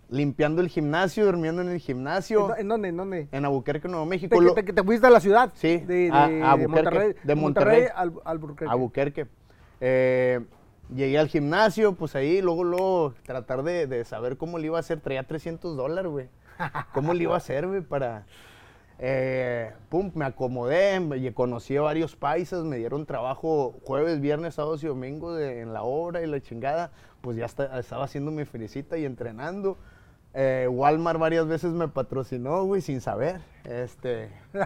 Limpiando 0.09 0.61
el 0.61 0.69
gimnasio, 0.69 1.25
durmiendo 1.25 1.61
en 1.61 1.67
el 1.67 1.73
¿En, 1.75 1.79
gimnasio, 1.81 2.55
en 2.57 2.67
dónde? 2.69 2.87
¿En 2.89 2.97
dónde? 2.97 3.27
en 3.31 3.45
Albuquerque, 3.45 3.89
Nuevo 3.89 4.05
México. 4.05 4.37
te- 4.53 4.63
te 4.63 4.83
fuiste 4.83 5.05
a 5.05 5.09
la 5.09 5.19
ciudad. 5.19 5.51
Sí, 5.55 5.77
De, 5.79 5.95
de, 6.05 6.11
a- 6.11 6.53
a 6.53 6.57
de 6.57 6.67
Monterrey. 6.67 7.15
de 7.23 7.35
Monterrey. 7.35 7.85
al, 7.93 8.13
Albuquerque. 8.23 8.65
Albuquerque. 8.71 9.27
Eh, 9.81 10.39
llegué 10.95 11.17
al 11.19 11.27
gimnasio, 11.27 11.93
pues 11.95 12.15
ahí, 12.15 12.41
luego, 12.41 12.63
luego, 12.63 13.13
tratar 13.25 13.63
de, 13.63 13.85
de 13.87 14.05
saber 14.05 14.37
cómo 14.37 14.59
le 14.59 14.67
iba 14.67 14.77
a 14.77 14.79
hacer. 14.79 15.01
Traía 15.01 15.23
300 15.23 15.75
dólares, 15.75 16.09
güey. 16.09 16.29
¿Cómo 16.93 17.13
le 17.13 17.23
iba 17.23 17.33
a 17.33 17.37
hacer, 17.37 17.67
güey, 17.67 17.81
para... 17.81 18.25
eh, 18.99 19.73
pum, 19.89 20.11
me 20.15 20.25
acomodé, 20.25 20.99
me- 21.01 21.33
conocí 21.33 21.75
a 21.77 21.81
varios 21.81 22.15
paisas, 22.15 22.63
me 22.63 22.77
dieron 22.77 23.05
trabajo 23.05 23.75
jueves, 23.83 24.21
viernes, 24.21 24.55
sábados 24.55 24.83
y 24.83 24.87
domingos 24.87 25.37
de- 25.37 25.61
en 25.61 25.73
la 25.73 25.83
obra 25.83 26.21
y 26.21 26.27
la 26.27 26.39
chingada. 26.41 26.91
Pues 27.21 27.35
ya 27.35 27.45
está- 27.45 27.77
estaba 27.79 28.05
haciendo 28.05 28.31
mi 28.31 28.45
felicita 28.45 28.97
y 28.97 29.03
entrenando. 29.05 29.77
Eh, 30.33 30.67
Walmart 30.69 31.19
varias 31.19 31.47
veces 31.47 31.71
me 31.71 31.87
patrocinó, 31.87 32.63
güey, 32.65 32.81
sin 32.81 33.01
saber. 33.01 33.41
Este... 33.63 34.29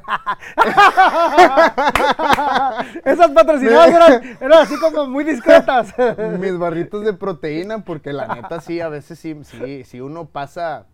Esas 3.05 3.31
patrocinadas 3.31 3.89
eran, 3.89 4.37
eran 4.41 4.59
así 4.59 4.77
como 4.79 5.07
muy 5.07 5.23
discretas. 5.23 5.93
mis 6.39 6.57
barritos 6.57 7.05
de 7.05 7.13
proteína, 7.13 7.85
porque 7.85 8.11
la 8.13 8.35
neta 8.35 8.59
sí, 8.59 8.81
a 8.81 8.89
veces 8.89 9.17
sí, 9.17 9.39
sí, 9.43 9.83
sí 9.85 10.01
uno 10.01 10.25
pasa, 10.25 10.87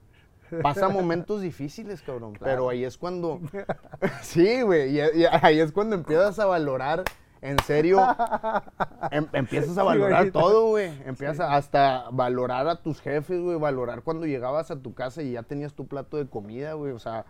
pasa 0.61 0.89
momentos 0.89 1.41
difíciles, 1.41 2.01
cabrón. 2.01 2.33
Pero 2.39 2.69
ahí 2.69 2.83
es 2.83 2.97
cuando, 2.97 3.41
sí, 4.21 4.61
güey, 4.61 4.97
y, 4.97 5.01
y 5.21 5.25
ahí 5.25 5.59
es 5.59 5.71
cuando 5.71 5.95
empiezas 5.95 6.37
a 6.39 6.45
valorar, 6.45 7.03
en 7.41 7.57
serio, 7.63 7.99
em- 9.11 9.27
empiezas 9.33 9.77
a 9.77 9.83
valorar 9.83 10.31
todo, 10.31 10.69
güey. 10.69 10.91
Empiezas 11.05 11.39
a- 11.39 11.55
hasta 11.55 12.05
valorar 12.11 12.67
a 12.67 12.81
tus 12.81 13.01
jefes, 13.01 13.39
güey, 13.41 13.57
valorar 13.59 14.01
cuando 14.01 14.25
llegabas 14.25 14.71
a 14.71 14.79
tu 14.79 14.93
casa 14.93 15.21
y 15.21 15.33
ya 15.33 15.43
tenías 15.43 15.73
tu 15.73 15.87
plato 15.87 16.17
de 16.17 16.27
comida, 16.27 16.73
güey. 16.73 16.91
O 16.93 16.99
sea, 16.99 17.25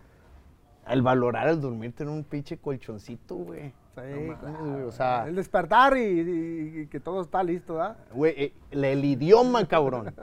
el 0.87 1.01
valorar 1.01 1.47
el 1.49 1.59
dormirte 1.59 2.03
en 2.03 2.09
un 2.09 2.23
pinche 2.23 2.57
colchoncito, 2.57 3.35
güey. 3.35 3.73
Sí, 3.97 4.03
No 4.11 4.21
mames, 4.21 4.37
claro. 4.39 4.57
güey, 4.73 4.83
o 4.83 4.91
sea, 4.91 5.27
El 5.27 5.35
despertar 5.35 5.97
y, 5.97 6.01
y- 6.01 6.79
y 6.81 6.87
que 6.87 6.99
todo 6.99 7.19
está 7.23 7.41
listo, 7.43 7.73
¿verdad? 7.75 7.97
Güey, 8.13 8.33
eh, 8.37 8.53
el, 8.69 8.83
el 8.85 9.03
idioma, 9.03 9.67
cabrón. 9.67 10.13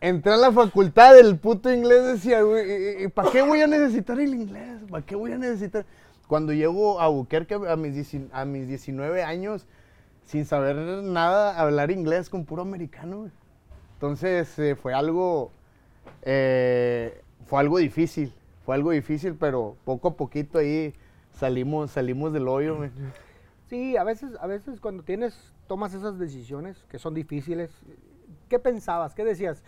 Entré 0.00 0.32
a 0.32 0.36
la 0.36 0.52
facultad 0.52 1.12
del 1.14 1.36
puto 1.36 1.72
inglés, 1.72 2.04
decía, 2.04 2.42
güey, 2.42 3.08
¿para 3.08 3.30
qué 3.32 3.42
voy 3.42 3.60
a 3.62 3.66
necesitar 3.66 4.20
el 4.20 4.32
inglés? 4.32 4.80
¿Para 4.88 5.04
qué 5.04 5.16
voy 5.16 5.32
a 5.32 5.38
necesitar? 5.38 5.84
Cuando 6.28 6.52
llego 6.52 7.00
a 7.00 7.04
Albuquerque 7.04 7.54
a 7.54 7.76
mis, 7.76 8.16
a 8.32 8.44
mis 8.44 8.68
19 8.68 9.22
años, 9.22 9.66
sin 10.24 10.44
saber 10.44 10.76
nada, 11.04 11.58
hablar 11.58 11.90
inglés 11.90 12.28
con 12.28 12.44
puro 12.44 12.62
americano. 12.62 13.30
Entonces, 13.94 14.58
eh, 14.58 14.74
fue 14.74 14.92
algo, 14.92 15.52
eh, 16.22 17.22
fue 17.46 17.60
algo 17.60 17.78
difícil, 17.78 18.32
fue 18.64 18.74
algo 18.74 18.90
difícil, 18.90 19.36
pero 19.36 19.76
poco 19.84 20.08
a 20.08 20.16
poquito 20.16 20.58
ahí 20.58 20.94
salimos, 21.32 21.92
salimos 21.92 22.32
del 22.32 22.48
hoyo. 22.48 22.76
Sí, 23.68 23.96
a 23.96 24.04
veces, 24.04 24.30
a 24.40 24.46
veces 24.46 24.80
cuando 24.80 25.02
tienes, 25.02 25.52
tomas 25.66 25.94
esas 25.94 26.18
decisiones 26.18 26.84
que 26.88 26.98
son 26.98 27.14
difíciles, 27.14 27.70
¿qué 28.48 28.58
pensabas? 28.58 29.14
¿Qué 29.14 29.24
decías? 29.24 29.62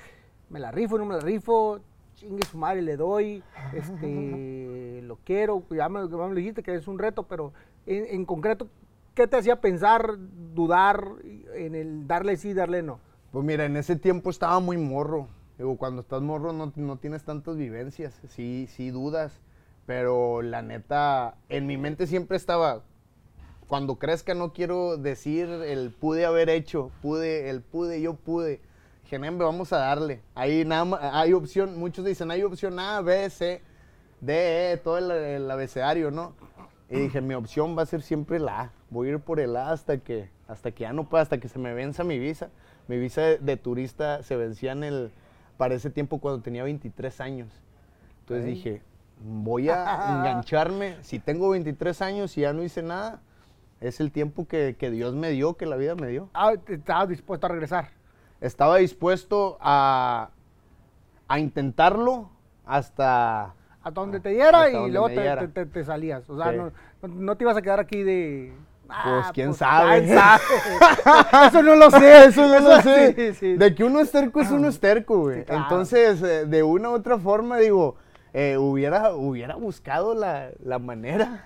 ¿Me 0.50 0.58
la 0.58 0.72
rifo, 0.72 0.98
no 0.98 1.04
me 1.04 1.14
la 1.14 1.20
rifo? 1.20 1.80
Chingue 2.18 2.44
su 2.44 2.58
madre, 2.58 2.82
le 2.82 2.96
doy, 2.96 3.44
este, 3.72 5.00
lo 5.04 5.16
quiero, 5.24 5.62
ya 5.70 5.88
me, 5.88 6.00
ya 6.00 6.16
me 6.16 6.28
lo 6.28 6.34
dijiste 6.34 6.64
que 6.64 6.74
es 6.74 6.88
un 6.88 6.98
reto, 6.98 7.22
pero 7.22 7.52
en, 7.86 8.06
en 8.06 8.24
concreto, 8.24 8.66
¿qué 9.14 9.28
te 9.28 9.36
hacía 9.36 9.60
pensar, 9.60 10.16
dudar 10.52 11.04
en 11.54 11.76
el 11.76 12.08
darle 12.08 12.36
sí, 12.36 12.54
darle 12.54 12.82
no? 12.82 12.98
Pues 13.30 13.44
mira, 13.44 13.66
en 13.66 13.76
ese 13.76 13.94
tiempo 13.94 14.30
estaba 14.30 14.58
muy 14.58 14.76
morro. 14.78 15.28
Digo, 15.58 15.76
cuando 15.76 16.00
estás 16.02 16.20
morro 16.22 16.52
no, 16.52 16.72
no 16.74 16.96
tienes 16.96 17.22
tantas 17.22 17.56
vivencias, 17.56 18.20
sí, 18.28 18.66
sí 18.68 18.90
dudas. 18.90 19.40
Pero 19.86 20.42
la 20.42 20.60
neta, 20.60 21.36
en 21.48 21.66
mi 21.66 21.76
mente 21.76 22.06
siempre 22.06 22.36
estaba, 22.36 22.82
cuando 23.68 23.96
crezca 23.96 24.34
no 24.34 24.52
quiero 24.52 24.96
decir 24.96 25.48
el 25.48 25.92
pude 25.92 26.26
haber 26.26 26.48
hecho, 26.48 26.90
pude, 27.00 27.48
el 27.48 27.62
pude, 27.62 28.00
yo 28.00 28.14
pude. 28.14 28.60
Dije, 29.08 29.18
"Nembe, 29.18 29.42
vamos 29.42 29.72
a 29.72 29.78
darle. 29.78 30.20
Ahí 30.34 30.66
nada 30.66 31.18
hay 31.18 31.32
opción, 31.32 31.78
muchos 31.78 32.04
dicen, 32.04 32.30
hay 32.30 32.42
opción 32.42 32.78
A, 32.78 33.00
B, 33.00 33.30
C, 33.30 33.62
D, 34.20 34.72
E, 34.72 34.76
todo 34.76 34.98
el, 34.98 35.10
el 35.10 35.50
abecedario, 35.50 36.10
¿no? 36.10 36.34
Y 36.90 36.96
dije, 37.00 37.22
mi 37.22 37.32
opción 37.32 37.74
va 37.76 37.84
a 37.84 37.86
ser 37.86 38.02
siempre 38.02 38.38
la 38.38 38.60
A. 38.60 38.72
Voy 38.90 39.08
a 39.08 39.12
ir 39.12 39.20
por 39.20 39.40
el 39.40 39.56
A 39.56 39.70
hasta 39.70 39.96
que, 39.96 40.28
hasta 40.46 40.72
que 40.72 40.82
ya 40.82 40.92
no 40.92 41.08
pueda, 41.08 41.22
hasta 41.22 41.38
que 41.38 41.48
se 41.48 41.58
me 41.58 41.72
venza 41.72 42.04
mi 42.04 42.18
visa. 42.18 42.50
Mi 42.86 42.98
visa 42.98 43.22
de, 43.22 43.38
de 43.38 43.56
turista 43.56 44.22
se 44.22 44.36
vencía 44.36 44.72
en 44.72 44.84
el, 44.84 45.10
para 45.56 45.74
ese 45.74 45.88
tiempo 45.88 46.18
cuando 46.18 46.42
tenía 46.42 46.64
23 46.64 47.18
años. 47.22 47.48
Entonces 48.20 48.44
dije, 48.44 48.82
voy 49.24 49.70
a 49.70 50.18
engancharme. 50.18 50.96
Si 51.00 51.18
tengo 51.18 51.48
23 51.48 52.02
años 52.02 52.36
y 52.36 52.42
ya 52.42 52.52
no 52.52 52.62
hice 52.62 52.82
nada, 52.82 53.22
es 53.80 54.00
el 54.00 54.12
tiempo 54.12 54.46
que, 54.46 54.76
que 54.78 54.90
Dios 54.90 55.14
me 55.14 55.30
dio, 55.30 55.56
que 55.56 55.64
la 55.64 55.76
vida 55.76 55.94
me 55.94 56.08
dio. 56.08 56.28
Ah, 56.34 56.52
¿Estabas 56.66 57.08
dispuesto 57.08 57.46
a 57.46 57.48
regresar? 57.48 57.97
Estaba 58.40 58.76
dispuesto 58.76 59.58
a, 59.60 60.30
a 61.26 61.38
intentarlo 61.38 62.30
hasta... 62.66 63.54
A 63.82 63.90
donde 63.90 64.20
te 64.20 64.30
diera 64.30 64.62
Hasta 64.64 64.82
y 64.86 64.90
luego 64.90 65.06
te, 65.08 65.20
diera. 65.20 65.40
te- 65.40 65.48
te- 65.48 65.66
te 65.66 65.84
salías. 65.84 66.28
O 66.28 66.36
sea, 66.36 66.50
Sí. 66.52 66.58
no, 66.58 67.08
no- 67.08 67.36
te 67.36 67.44
ibas 67.44 67.56
a 67.56 67.62
quedar 67.62 67.80
aquí 67.80 68.02
de... 68.02 68.52
Pues, 68.86 68.96
"Ah, 68.96 69.30
quién 69.34 69.54
sabe". 69.54 70.04
quién 70.04 70.16
sabe. 70.18 70.42
eso 71.48 71.62
no 71.62 71.74
lo 71.76 71.90
sé, 71.90 72.24
Eso 72.26 72.46
no 72.48 72.58
lo 72.60 72.80
sé. 72.82 73.14
Sí, 73.14 73.34
sí. 73.34 73.56
De 73.56 73.74
que 73.74 73.84
uno 73.84 74.00
es 74.00 74.10
terco 74.10 74.40
es 74.40 74.50
uno 74.50 74.68
es 74.68 74.80
terco, 74.80 75.18
güey. 75.20 75.40
Sí, 75.40 75.44
claro. 75.44 75.62
Entonces, 75.62 76.22
eh, 76.22 76.46
de 76.46 76.62
una 76.62 76.90
u 76.90 76.94
otra 76.94 77.18
forma, 77.18 77.58
digo, 77.58 77.96
eh, 78.32 78.56
hubiera, 78.58 79.12
hubiera 79.14 79.56
buscado 79.56 80.14
la, 80.14 80.50
la 80.64 80.78
manera. 80.78 81.44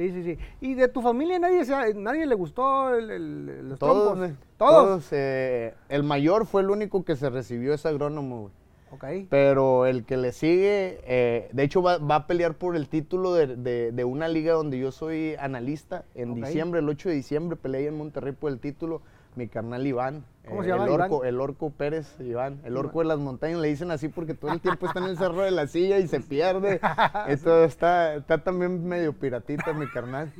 Sí, 0.00 0.10
sí, 0.12 0.22
sí. 0.24 0.38
¿Y 0.62 0.74
de 0.74 0.88
tu 0.88 1.02
familia 1.02 1.38
nadie, 1.38 1.62
se, 1.64 1.92
nadie 1.94 2.24
le 2.24 2.34
gustó 2.34 2.94
el, 2.94 3.10
el- 3.10 3.68
los 3.68 3.78
Todos, 3.78 4.14
trompos? 4.18 4.30
eh, 4.30 4.34
¿Todos? 4.56 5.08
eh, 5.12 5.74
el 5.90 6.02
mayor 6.04 6.46
fue 6.46 6.62
el 6.62 6.70
único 6.70 7.04
que 7.04 7.16
se 7.16 7.28
recibió 7.28 7.74
ese 7.74 7.88
agrónomo, 7.88 8.40
güey. 8.42 8.52
Ok. 8.92 9.26
Pero 9.28 9.84
el 9.84 10.04
que 10.04 10.16
le 10.16 10.32
sigue, 10.32 11.00
eh, 11.04 11.50
de 11.52 11.62
hecho 11.64 11.82
va, 11.82 11.98
va 11.98 12.14
a 12.16 12.26
pelear 12.26 12.54
por 12.54 12.76
el 12.76 12.88
título 12.88 13.34
de, 13.34 13.46
de- 13.56 13.92
de 13.92 14.04
una 14.04 14.26
liga 14.26 14.54
donde 14.54 14.78
yo 14.78 14.90
soy 14.90 15.34
analista. 15.38 16.04
En 16.14 16.34
diciembre, 16.34 16.80
el 16.80 16.88
8 16.88 17.10
de 17.10 17.14
diciembre, 17.16 17.56
peleé 17.56 17.86
en 17.88 17.98
Monterrey 17.98 18.32
por 18.32 18.50
el 18.50 18.58
título. 18.58 19.02
Mi 19.36 19.46
carnal 19.48 19.86
Iván. 19.86 20.24
¿Cómo 20.48 20.62
eh, 20.62 20.64
se 20.64 20.70
llama, 20.70 20.84
El 20.86 20.90
orco, 20.90 21.16
Iván? 21.18 21.28
el 21.28 21.40
orco 21.40 21.70
Pérez, 21.70 22.16
Iván. 22.20 22.60
El 22.64 22.76
orco 22.76 22.98
de 22.98 23.04
las 23.06 23.18
montañas, 23.18 23.60
le 23.60 23.68
dicen 23.68 23.90
así 23.90 24.08
porque 24.08 24.34
todo 24.34 24.52
el 24.52 24.60
tiempo 24.60 24.86
está 24.86 24.98
en 24.98 25.06
el 25.06 25.16
cerro 25.18 25.42
de 25.42 25.50
la 25.52 25.66
silla 25.68 25.98
y 25.98 26.08
se 26.08 26.18
pierde. 26.20 26.80
Esto 27.28 27.62
está, 27.64 28.14
está 28.16 28.38
también 28.38 28.84
medio 28.86 29.12
piratita 29.12 29.72
mi 29.72 29.86
carnal. 29.88 30.32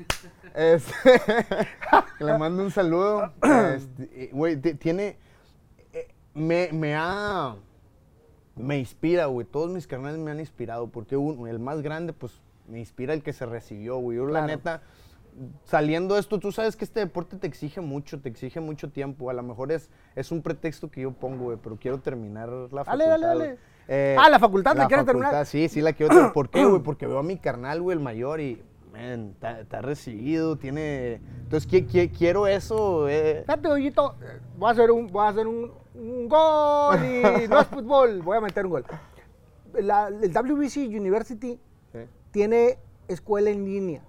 Este, 0.54 0.92
le 2.20 2.38
mando 2.38 2.62
un 2.64 2.70
saludo. 2.70 3.32
Este, 3.74 4.30
Güey, 4.32 4.56
ti- 4.56 4.74
tiene... 4.74 5.16
eh, 5.92 6.08
me, 6.34 6.70
me 6.72 6.94
ha 6.96 7.54
me 8.56 8.78
inspira, 8.78 9.26
güey. 9.26 9.46
Todos 9.46 9.70
mis 9.70 9.86
carnales 9.86 10.18
me 10.18 10.30
han 10.32 10.40
inspirado. 10.40 10.88
Porque 10.88 11.16
uno, 11.16 11.46
el 11.46 11.58
más 11.60 11.80
grande, 11.82 12.12
pues, 12.12 12.40
me 12.68 12.78
inspira 12.80 13.14
el 13.14 13.22
que 13.22 13.32
se 13.32 13.46
recibió, 13.46 13.96
güey. 13.98 14.18
Yo, 14.18 14.24
la 14.26 14.40
Claro. 14.40 14.46
neta, 14.48 14.82
saliendo 15.64 16.14
de 16.14 16.20
esto, 16.20 16.38
tú 16.38 16.52
sabes 16.52 16.76
que 16.76 16.84
este 16.84 17.00
deporte 17.00 17.36
te 17.36 17.46
exige 17.46 17.80
mucho, 17.80 18.20
te 18.20 18.28
exige 18.28 18.60
mucho 18.60 18.90
tiempo. 18.90 19.30
A 19.30 19.32
lo 19.32 19.42
mejor 19.42 19.72
es, 19.72 19.90
es 20.14 20.30
un 20.32 20.42
pretexto 20.42 20.90
que 20.90 21.02
yo 21.02 21.12
pongo, 21.12 21.44
güey, 21.44 21.58
pero 21.62 21.76
quiero 21.76 21.98
terminar 21.98 22.48
la 22.48 22.84
Dale, 22.84 23.04
facultad. 23.04 23.08
dale, 23.08 23.26
güey. 23.36 23.48
dale. 23.48 23.58
Eh, 23.88 24.16
Ah, 24.18 24.28
la 24.28 24.38
facultad, 24.38 24.76
¿la 24.76 24.86
quieres 24.86 25.04
facultad, 25.06 25.28
terminar? 25.30 25.46
Sí, 25.46 25.68
sí, 25.68 25.80
la 25.80 25.92
quiero 25.92 26.08
terminar. 26.10 26.32
¿Por 26.34 26.48
qué, 26.50 26.64
güey? 26.64 26.82
Porque 26.82 27.06
veo 27.06 27.18
a 27.18 27.22
mi 27.22 27.36
carnal, 27.38 27.80
güey, 27.82 27.96
el 27.96 28.02
mayor, 28.02 28.40
y, 28.40 28.62
man, 28.92 29.34
está 29.42 29.80
recibido, 29.82 30.56
tiene... 30.56 31.14
Entonces, 31.42 31.68
qui- 31.70 31.86
qui- 31.88 32.10
quiero 32.16 32.46
eso, 32.46 33.08
eh. 33.08 33.42
Fíjate, 33.46 33.68
Ollito, 33.68 34.14
voy 34.58 34.68
a 34.68 34.72
hacer 34.72 34.90
un, 34.90 35.06
voy 35.08 35.24
a 35.26 35.28
hacer 35.30 35.46
un, 35.46 35.72
un 35.94 36.28
gol 36.28 36.98
y 37.04 37.48
no 37.48 37.60
es 37.60 37.66
fútbol, 37.66 38.22
voy 38.22 38.36
a 38.36 38.40
meter 38.40 38.64
un 38.66 38.72
gol. 38.72 38.84
La- 39.74 40.08
el 40.08 40.32
WBC 40.32 40.76
University 40.88 41.58
tiene 42.30 42.78
escuela 43.08 43.50
en 43.50 43.64
línea 43.64 44.02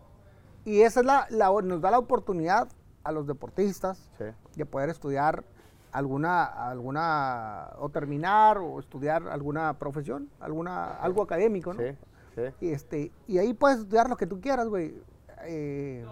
y 0.66 0.82
esa 0.82 1.00
es 1.02 1.06
la, 1.06 1.28
la- 1.30 1.52
nos 1.64 1.82
da 1.82 1.92
la 1.92 2.00
oportunidad 2.00 2.68
a 3.04 3.12
los 3.12 3.26
deportistas 3.28 4.10
sí. 4.18 4.26
de 4.56 4.66
poder 4.66 4.90
estudiar 4.90 5.44
alguna, 5.92 6.44
alguna, 6.44 7.70
o 7.80 7.90
terminar 7.90 8.58
o 8.60 8.80
estudiar 8.80 9.28
alguna 9.28 9.74
profesión, 9.80 10.30
alguna, 10.40 10.94
algo 10.96 11.22
académico, 11.24 11.74
¿no? 11.74 11.82
Sí, 11.82 11.98
sí. 12.36 12.42
Y, 12.66 12.70
este, 12.72 13.12
y 13.28 13.40
ahí 13.40 13.54
puedes 13.54 13.80
estudiar 13.80 14.08
lo 14.10 14.16
que 14.18 14.28
tú 14.28 14.40
quieras, 14.40 14.68
güey. 14.68 14.96
Eh, 15.44 16.06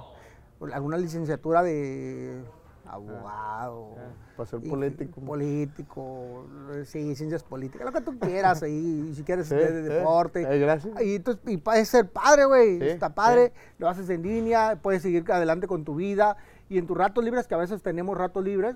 alguna 0.73 0.97
licenciatura 0.97 1.63
de 1.63 2.43
abogado. 2.89 3.95
Para 4.35 4.49
ser 4.49 4.61
político. 4.61 5.21
Político, 5.21 6.47
sí, 6.85 7.15
ciencias 7.15 7.43
políticas, 7.43 7.85
lo 7.85 7.91
que 7.91 8.01
tú 8.01 8.17
quieras 8.19 8.63
ahí, 8.63 9.09
y 9.11 9.15
si 9.15 9.23
quieres 9.23 9.49
de, 9.49 9.81
deporte. 9.81 10.41
Eh, 10.41 10.59
gracias. 10.59 11.01
Y, 11.01 11.15
entonces, 11.15 11.43
y 11.47 11.57
puedes 11.57 11.87
ser 11.87 12.09
padre, 12.09 12.45
güey. 12.45 12.81
Está 12.81 13.13
padre, 13.13 13.53
lo 13.77 13.87
haces 13.87 14.09
en 14.09 14.23
línea, 14.23 14.79
puedes 14.81 15.01
seguir 15.01 15.29
adelante 15.31 15.67
con 15.67 15.83
tu 15.83 15.95
vida. 15.95 16.37
Y 16.69 16.77
en 16.77 16.85
tus 16.85 16.97
ratos 16.97 17.23
libres, 17.23 17.47
que 17.47 17.55
a 17.55 17.57
veces 17.57 17.81
tenemos 17.81 18.17
ratos 18.17 18.43
libres, 18.43 18.75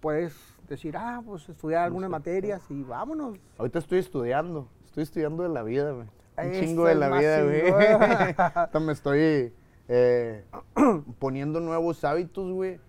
puedes 0.00 0.34
decir, 0.68 0.96
ah, 0.96 1.22
pues 1.24 1.48
estudiar 1.48 1.84
algunas 1.84 2.10
materias 2.10 2.62
y 2.70 2.82
vámonos. 2.82 3.38
Ahorita 3.58 3.78
estoy 3.78 3.98
estudiando, 3.98 4.68
estoy 4.86 5.02
estudiando 5.02 5.42
de 5.42 5.50
la 5.50 5.62
vida, 5.62 5.92
güey. 5.92 6.08
Un 6.36 6.52
chingo 6.52 6.86
de 6.86 6.94
la 6.94 7.16
vida, 7.16 7.42
güey. 7.42 7.70
Ahorita 7.70 8.80
me 8.80 8.92
estoy 8.92 9.52
eh, 9.88 10.44
poniendo 11.18 11.60
nuevos 11.60 12.02
hábitos, 12.04 12.52
güey. 12.52 12.80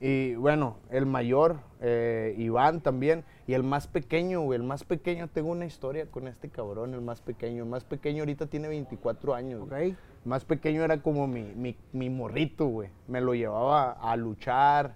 Y 0.00 0.34
bueno, 0.34 0.76
el 0.90 1.06
mayor, 1.06 1.60
eh, 1.80 2.34
Iván 2.38 2.80
también. 2.82 3.24
Y 3.46 3.54
el 3.54 3.62
más 3.62 3.86
pequeño, 3.86 4.42
güey. 4.42 4.58
El 4.60 4.66
más 4.66 4.84
pequeño, 4.84 5.28
tengo 5.28 5.50
una 5.50 5.64
historia 5.66 6.06
con 6.10 6.28
este 6.28 6.50
cabrón, 6.50 6.92
el 6.94 7.00
más 7.00 7.20
pequeño. 7.22 7.62
El 7.64 7.68
más 7.70 7.84
pequeño 7.84 8.20
ahorita 8.22 8.46
tiene 8.46 8.68
24 8.68 9.34
años. 9.34 9.66
El 9.72 9.96
más 10.24 10.44
pequeño 10.44 10.82
era 10.84 11.00
como 11.02 11.26
mi, 11.26 11.42
mi, 11.54 11.76
mi 11.92 12.10
morrito, 12.10 12.66
güey. 12.66 12.90
Me 13.08 13.20
lo 13.20 13.34
llevaba 13.34 13.92
a 13.92 14.16
luchar. 14.16 14.94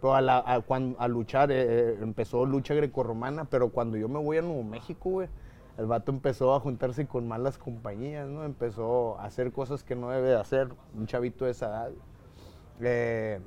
Pero 0.00 0.14
a, 0.14 0.20
la- 0.22 0.38
a 0.46 0.60
cuan- 0.62 0.96
a 0.98 1.08
luchar, 1.08 1.52
eh, 1.52 1.56
eh, 1.92 1.98
empezó 2.00 2.46
lucha 2.46 2.74
grecorromana, 2.74 3.44
pero 3.44 3.68
cuando 3.70 3.96
yo 3.98 4.08
me 4.08 4.18
voy 4.18 4.38
a 4.38 4.42
Nuevo 4.42 4.62
México, 4.64 5.10
güey, 5.10 5.28
el 5.76 5.86
vato 5.86 6.10
empezó 6.10 6.54
a 6.54 6.60
juntarse 6.60 7.06
con 7.06 7.28
malas 7.28 7.58
compañías, 7.58 8.26
¿no? 8.28 8.44
Empezó 8.44 9.18
a 9.18 9.24
hacer 9.26 9.52
cosas 9.52 9.84
que 9.84 9.94
no 9.96 10.08
debe 10.10 10.30
de 10.30 10.36
hacer 10.36 10.68
un 10.96 11.06
chavito 11.06 11.44
de 11.44 11.50
esa 11.50 11.66
edad. 11.66 11.90
Eh, 12.80 13.40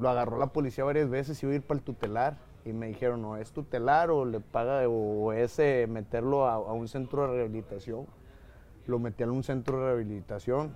lo 0.00 0.08
agarró 0.08 0.38
la 0.38 0.48
policía 0.48 0.84
varias 0.84 1.08
veces 1.08 1.42
y 1.42 1.46
iba 1.46 1.52
a 1.52 1.56
ir 1.56 1.62
para 1.62 1.78
el 1.78 1.84
tutelar. 1.84 2.38
Y 2.64 2.72
me 2.72 2.88
dijeron, 2.88 3.22
no, 3.22 3.36
es 3.36 3.52
tutelar 3.52 4.10
o 4.10 4.24
le 4.24 4.40
paga, 4.40 4.86
o 4.88 5.32
es 5.32 5.58
eh, 5.58 5.86
meterlo 5.88 6.46
a, 6.46 6.54
a 6.54 6.72
un 6.72 6.88
centro 6.88 7.22
de 7.22 7.36
rehabilitación. 7.36 8.06
Lo 8.86 8.98
metí 8.98 9.22
en 9.22 9.30
un 9.30 9.42
centro 9.42 9.78
de 9.78 9.86
rehabilitación, 9.86 10.74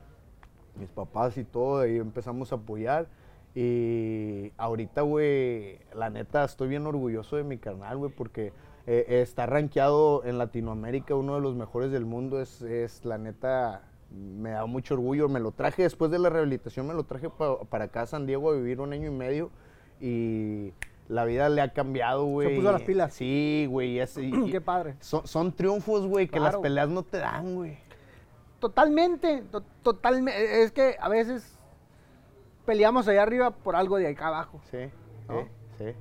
mis 0.77 0.89
papás 0.89 1.37
y 1.37 1.45
todo, 1.45 1.87
y 1.87 1.99
empezamos 1.99 2.53
a 2.53 2.57
apoyar. 2.57 3.09
Y 3.55 4.53
ahorita, 4.57 5.03
güey, 5.03 5.79
la 5.95 6.11
neta, 6.11 6.45
estoy 6.45 6.69
bien 6.69 6.87
orgulloso 6.87 7.37
de 7.37 7.45
mi 7.45 7.59
carnal, 7.59 7.99
güey, 7.99 8.11
porque 8.11 8.53
eh, 8.87 9.05
está 9.23 9.47
rankeado 9.47 10.25
en 10.25 10.39
Latinoamérica, 10.39 11.15
uno 11.15 11.37
de 11.37 11.41
los 11.41 11.55
mejores 11.55 11.93
del 11.93 12.05
mundo. 12.05 12.41
Es, 12.41 13.05
la 13.05 13.17
neta, 13.17 13.83
me 14.15 14.51
da 14.51 14.67
mucho 14.67 14.95
orgullo. 14.95 15.29
Me 15.29 15.41
lo 15.41 15.51
traje 15.53 15.83
después 15.83 16.11
de 16.11 16.19
la 16.19 16.31
rehabilitación, 16.31 16.87
me 16.87 16.95
lo 16.95 17.05
traje 17.05 17.29
pa- 17.31 17.61
para 17.65 17.85
acá 17.87 18.03
a 18.03 18.07
San 18.07 18.27
Diego 18.27 18.51
a 18.51 18.55
vivir 18.55 18.81
un 18.81 18.93
año 18.93 19.09
y 19.09 19.15
medio. 19.15 19.51
Y 20.01 20.73
la 21.09 21.25
vida 21.25 21.49
le 21.49 21.61
ha 21.61 21.73
cambiado, 21.73 22.25
güey. 22.25 22.57
puso 22.57 22.73
las 22.73 22.83
pilas. 22.83 23.15
Sí, 23.15 23.67
güey. 23.69 23.99
Qué 24.51 24.61
padre. 24.61 24.97
Son, 25.01 25.27
son 25.27 25.53
triunfos, 25.53 26.07
güey, 26.07 26.29
que 26.29 26.41
las 26.41 26.57
peleas 26.57 26.89
no 26.89 27.03
te 27.03 27.19
dan, 27.19 27.55
güey. 27.55 27.79
Totalmente, 28.61 29.45
totalmente. 29.83 30.63
Es 30.63 30.73
que 30.73 30.97
a 30.99 31.09
veces 31.09 31.59
peleamos 32.65 33.07
allá 33.09 33.23
arriba 33.23 33.51
por 33.51 33.77
algo 33.77 33.97
de 33.99 34.09
acá 34.09 34.29
abajo. 34.29 34.61
Sí, 34.71 34.79
¿No? 35.29 35.43
sí, 35.43 35.85
sí. 35.85 35.95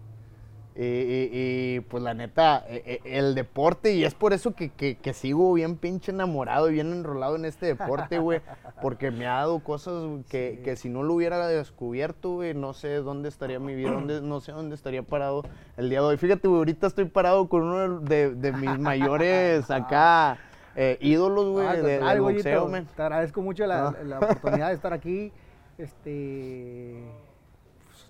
Y, 0.75 0.83
y- 0.83 1.29
y, 1.75 1.79
pues 1.81 2.01
la 2.01 2.15
neta, 2.15 2.65
e- 2.67 2.99
e- 3.05 3.19
el 3.19 3.35
deporte, 3.35 3.93
y 3.93 4.05
es 4.05 4.15
por 4.15 4.33
eso 4.33 4.55
que, 4.55 4.69
que- 4.71 4.95
que 4.97 5.13
sigo 5.13 5.53
bien 5.53 5.77
pinche 5.77 6.11
enamorado 6.11 6.67
y 6.69 6.73
bien 6.73 6.91
enrolado 6.91 7.35
en 7.35 7.45
este 7.45 7.67
deporte, 7.67 8.17
güey. 8.17 8.41
Porque 8.81 9.11
me 9.11 9.27
ha 9.27 9.33
dado 9.35 9.59
cosas 9.59 9.93
que, 10.29 10.61
que 10.63 10.75
si 10.75 10.89
no 10.89 11.03
lo 11.03 11.13
hubiera 11.13 11.45
descubierto, 11.47 12.31
güey, 12.35 12.55
no 12.55 12.73
sé 12.73 12.95
dónde 12.95 13.29
estaría 13.29 13.59
mi 13.59 13.75
vida, 13.75 13.91
dónde, 13.91 14.21
no 14.21 14.39
sé 14.39 14.51
dónde 14.51 14.73
estaría 14.73 15.03
parado 15.03 15.43
el 15.77 15.89
día 15.91 15.99
de 16.01 16.07
hoy. 16.07 16.17
Fíjate, 16.17 16.47
güey, 16.47 16.57
ahorita 16.57 16.87
estoy 16.87 17.05
parado 17.05 17.47
con 17.47 17.61
uno 17.61 17.99
de, 17.99 18.33
de 18.33 18.51
mis 18.53 18.79
mayores 18.79 19.69
acá 19.71 20.39
eh, 20.75 20.97
ídolos, 21.01 21.49
güey, 21.51 21.67
Ah, 21.67 21.75
de- 21.75 21.99
del 21.99 22.21
boxeo. 22.21 22.71
Te 22.95 23.01
agradezco 23.03 23.41
mucho 23.43 23.67
la, 23.67 23.89
Ah. 23.89 23.95
la 24.03 24.17
oportunidad 24.17 24.69
de 24.69 24.73
estar 24.73 24.91
aquí. 24.91 25.31
Este. 25.77 27.03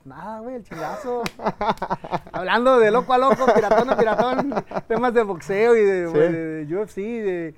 Nada, 0.05 0.39
güey, 0.39 0.55
el 0.55 0.63
chingazo. 0.63 1.23
Hablando 2.31 2.79
de 2.79 2.91
loco 2.91 3.13
a 3.13 3.17
loco, 3.17 3.45
piratón 3.53 3.89
a 3.89 3.97
piratón, 3.97 4.53
temas 4.87 5.13
de 5.13 5.23
boxeo 5.23 5.75
y 5.75 5.81
de, 5.83 6.07
Sí. 6.09 6.13
de- 6.17 6.65
de 6.65 6.75
UFC, 6.77 6.95
de. 6.97 7.55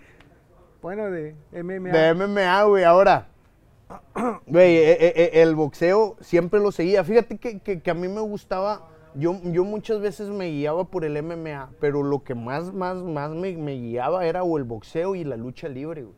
Bueno, 0.81 1.10
de 1.10 1.36
MMA. 1.51 1.89
De 1.89 2.13
MMA, 2.13 2.63
güey, 2.63 2.84
ahora. 2.84 3.27
Güey, 4.47 4.77
e- 4.77 4.91
e- 4.93 5.13
e- 5.34 5.41
el 5.43 5.55
boxeo 5.55 6.15
siempre 6.19 6.60
lo 6.60 6.71
seguía. 6.71 7.03
Fíjate 7.03 7.38
que, 7.38 7.60
que- 7.60 7.81
que 7.81 7.91
a 7.91 7.93
mí 7.93 8.08
me 8.08 8.21
gustaba, 8.21 8.88
yo, 9.13 9.39
yo 9.43 9.63
muchas 9.63 9.99
veces 10.01 10.29
me 10.29 10.47
guiaba 10.49 10.86
por 10.86 11.05
el 11.05 11.21
MMA, 11.21 11.69
pero 11.79 12.01
lo 12.03 12.23
que 12.23 12.34
más, 12.36 12.73
más, 12.73 12.97
más 12.97 13.31
me, 13.31 13.55
me 13.58 13.73
guiaba 13.73 14.25
era 14.25 14.43
o 14.43 14.58
el 14.58 14.63
boxeo 14.63 15.15
y 15.15 15.23
la 15.23 15.38
lucha 15.38 15.67
libre, 15.67 16.03
güey. 16.03 16.15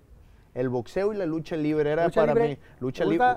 El 0.53 0.69
boxeo 0.69 1.13
y 1.13 1.17
la 1.17 1.25
lucha 1.25 1.55
libre 1.55 1.91
era 1.91 2.05
¿Lucha 2.05 2.21
para 2.21 2.33
libre? 2.33 2.49
mí. 2.49 2.57
Lucha 2.79 3.03
¿Te 3.03 3.09
libre. 3.09 3.27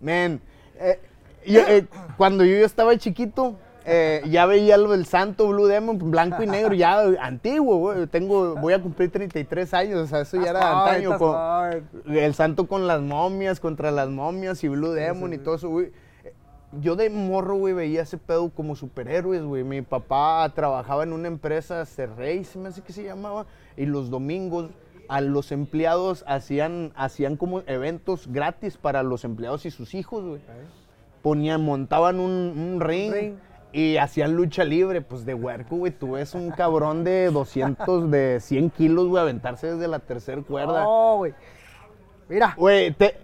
Men, 0.00 0.40
eh, 0.78 1.00
yo, 1.46 1.60
eh, 1.60 1.86
cuando 2.16 2.44
yo 2.44 2.56
estaba 2.64 2.96
chiquito, 2.96 3.56
eh, 3.84 4.22
ya 4.28 4.46
veía 4.46 4.76
lo 4.76 4.92
del 4.92 5.06
Santo 5.06 5.48
Blue 5.48 5.66
Demon, 5.66 5.98
blanco 6.10 6.42
y 6.42 6.46
negro, 6.46 6.72
ya 6.74 7.00
antiguo, 7.20 7.76
güey. 7.78 8.06
Tengo, 8.06 8.54
voy 8.56 8.74
a 8.74 8.80
cumplir 8.80 9.10
33 9.10 9.74
años, 9.74 9.98
o 10.00 10.06
sea, 10.06 10.20
eso 10.20 10.36
ya 10.42 10.50
era 10.50 10.60
antaño. 10.84 11.18
con- 11.18 12.16
el 12.16 12.34
santo 12.34 12.66
con 12.68 12.86
las 12.86 13.00
momias, 13.00 13.58
contra 13.60 13.90
las 13.90 14.08
momias 14.08 14.62
y 14.62 14.68
Blue 14.68 14.92
Demon 14.92 15.32
y 15.32 15.38
todo 15.38 15.56
eso, 15.56 15.68
güey. 15.68 15.90
Yo 16.80 16.96
de 16.96 17.10
morro, 17.10 17.56
güey, 17.56 17.74
veía 17.74 18.00
ese 18.02 18.16
pedo 18.16 18.48
como 18.50 18.76
superhéroes, 18.76 19.42
güey. 19.42 19.62
Mi 19.62 19.82
papá 19.82 20.50
trabajaba 20.54 21.02
en 21.02 21.12
una 21.12 21.28
empresa, 21.28 21.84
Cerrey, 21.84 22.44
se 22.44 22.58
me 22.58 22.68
hace 22.68 22.80
que 22.82 22.92
se 22.94 23.02
llamaba, 23.04 23.44
y 23.76 23.84
los 23.84 24.08
domingos 24.08 24.70
a 25.08 25.20
los 25.20 25.52
empleados 25.52 26.24
hacían, 26.26 26.92
hacían 26.94 27.36
como 27.36 27.60
eventos 27.66 28.26
gratis 28.28 28.78
para 28.78 29.02
los 29.02 29.24
empleados 29.24 29.66
y 29.66 29.70
sus 29.70 29.92
hijos, 29.94 30.24
güey. 30.24 30.40
Ponían, 31.22 31.64
montaban 31.64 32.18
un, 32.20 32.30
un 32.30 32.80
ring, 32.80 33.12
ring. 33.12 33.34
y 33.72 33.96
hacían 33.96 34.34
lucha 34.34 34.64
libre, 34.64 35.00
pues 35.02 35.24
de 35.24 35.34
huerco, 35.34 35.76
güey. 35.76 35.92
Tú 35.92 36.12
ves 36.12 36.34
un 36.34 36.50
cabrón 36.50 37.04
de 37.04 37.26
200, 37.32 38.10
de 38.10 38.40
100 38.40 38.70
kilos, 38.70 39.08
güey, 39.08 39.22
aventarse 39.22 39.72
desde 39.72 39.88
la 39.88 40.00
tercera 40.00 40.42
cuerda. 40.42 40.82
No, 40.84 41.16
güey. 41.18 41.34
Mira. 42.28 42.54
Güey, 42.56 42.92
te. 42.92 43.16